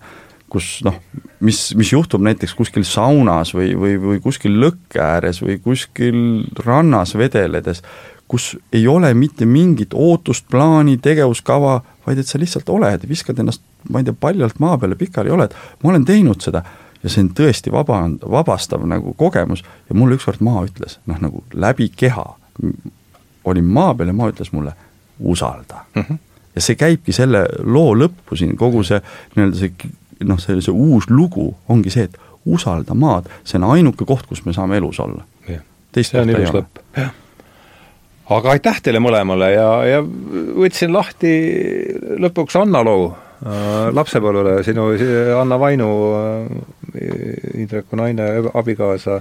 kus 0.52 0.68
noh, 0.84 0.98
mis, 1.40 1.64
mis 1.80 1.94
juhtub 1.94 2.20
näiteks 2.26 2.52
kuskil 2.58 2.84
saunas 2.84 3.54
või, 3.56 3.72
või, 3.78 3.96
või 4.00 4.20
kuskil 4.20 4.60
lõkke 4.60 5.00
ääres 5.00 5.40
või 5.40 5.56
kuskil 5.64 6.18
rannas 6.66 7.16
vedeledes, 7.16 7.80
kus 8.28 8.52
ei 8.72 8.84
ole 8.88 9.14
mitte 9.16 9.48
mingit 9.48 9.96
ootust, 9.96 10.46
plaani, 10.52 10.98
tegevuskava, 11.00 11.80
vaid 12.06 12.20
et 12.20 12.28
sa 12.28 12.40
lihtsalt 12.40 12.68
oled, 12.72 13.08
viskad 13.08 13.40
ennast, 13.40 13.64
ma 13.88 14.00
ei 14.00 14.06
tea, 14.08 14.16
paljalt 14.16 14.60
maa 14.62 14.78
peale 14.80 14.96
pikali 15.00 15.32
oled, 15.32 15.56
ma 15.82 15.92
olen 15.92 16.04
teinud 16.08 16.40
seda 16.44 16.62
ja 17.02 17.10
see 17.10 17.24
on 17.24 17.30
tõesti 17.36 17.72
vaba, 17.72 18.00
vabastav 18.30 18.84
nagu 18.86 19.14
kogemus. 19.18 19.64
Ja 19.88 19.96
mulle 19.98 20.18
ükskord 20.18 20.42
maa 20.44 20.64
ütles, 20.66 20.98
noh 21.06 21.18
nagu 21.22 21.44
läbi 21.54 21.90
keha, 21.96 22.26
olin 23.44 23.64
maa 23.64 23.94
peal 23.94 24.12
ja 24.12 24.16
maa 24.16 24.30
ütles 24.32 24.52
mulle, 24.52 24.74
usalda. 25.20 25.84
Mm. 25.94 26.02
-hmm. 26.02 26.18
ja 26.54 26.60
see 26.60 26.76
käibki 26.76 27.12
selle 27.12 27.46
loo 27.64 27.94
lõppu 27.98 28.36
siin, 28.36 28.56
kogu 28.56 28.82
see 28.82 29.00
nii-öelda 29.36 29.58
see 29.58 29.92
noh, 30.24 30.38
see, 30.40 30.60
see 30.60 30.74
uus 30.74 31.10
lugu 31.10 31.54
ongi 31.68 31.90
see, 31.90 32.04
et 32.04 32.18
usalda 32.46 32.94
maad, 32.94 33.28
see 33.44 33.58
on 33.60 33.70
ainuke 33.70 34.06
koht, 34.06 34.26
kus 34.26 34.44
me 34.44 34.52
saame 34.52 34.76
elus 34.76 35.00
olla. 35.00 35.24
see 36.10 36.20
on 36.20 36.30
ilus 36.30 36.54
lõpp, 36.54 36.80
jah. 36.96 37.12
Aga 38.32 38.54
aitäh 38.54 38.78
teile 38.80 39.00
mõlemale 39.02 39.50
ja, 39.52 39.68
ja 39.84 39.98
võtsin 40.02 40.92
lahti 40.94 41.32
lõpuks 42.22 42.56
Anna 42.56 42.80
loo 42.86 43.10
lapsepõlvele, 43.92 44.62
sinu 44.62 44.84
Anna 45.40 45.58
Vainu 45.58 45.88
äh,, 46.14 47.58
Indreku 47.58 47.96
naine, 47.98 48.28
abikaasa, 48.54 49.20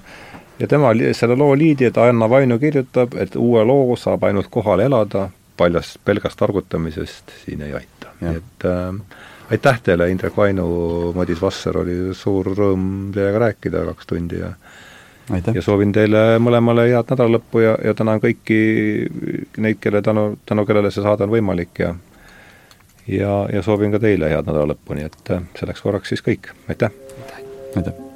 ja 0.60 0.68
tema 0.68 0.92
selle 1.18 1.36
loo 1.36 1.56
liidi, 1.58 1.88
et 1.90 1.98
Anna 1.98 2.30
Vainu 2.30 2.60
kirjutab, 2.60 3.16
et 3.18 3.36
uue 3.36 3.64
loo 3.66 3.96
saab 3.98 4.24
ainult 4.30 4.52
kohal 4.54 4.84
elada, 4.86 5.30
paljast, 5.58 5.98
pelgast 6.06 6.40
targutamisest 6.40 7.34
siin 7.46 7.62
ei 7.62 7.74
aita. 7.74 8.14
et 8.36 8.66
äh, 8.66 9.18
aitäh 9.52 9.82
teile, 9.84 10.10
Indrek 10.12 10.38
Vainu, 10.38 10.68
Madis 11.16 11.42
Vasser, 11.42 11.78
oli 11.78 12.14
suur 12.14 12.54
rõõm 12.56 12.86
teiega 13.16 13.42
rääkida 13.48 13.86
kaks 13.92 14.08
tundi 14.08 14.40
ja 14.40 14.54
Aitäh. 15.32 15.56
ja 15.56 15.62
soovin 15.62 15.92
teile 15.96 16.40
mõlemale 16.44 16.88
head 16.90 17.12
nädalalõppu 17.14 17.62
ja, 17.64 17.76
ja 17.86 17.94
tänan 17.98 18.20
kõiki 18.22 18.62
neid, 19.58 19.78
kelle 19.80 20.02
tänu, 20.02 20.38
tänu 20.46 20.66
kellele 20.66 20.92
see 20.92 21.04
saade 21.06 21.24
on 21.26 21.34
võimalik 21.34 21.80
ja 21.80 21.94
ja, 23.08 23.34
ja 23.54 23.62
soovin 23.66 23.92
ka 23.92 24.00
teile 24.00 24.30
head 24.32 24.48
nädalalõppu, 24.50 24.98
nii 24.98 25.10
et 25.10 25.36
selleks 25.60 25.82
korraks 25.82 26.14
siis 26.14 26.26
kõik, 26.26 26.54
aitäh! 26.70 26.94
aitäh! 27.76 28.11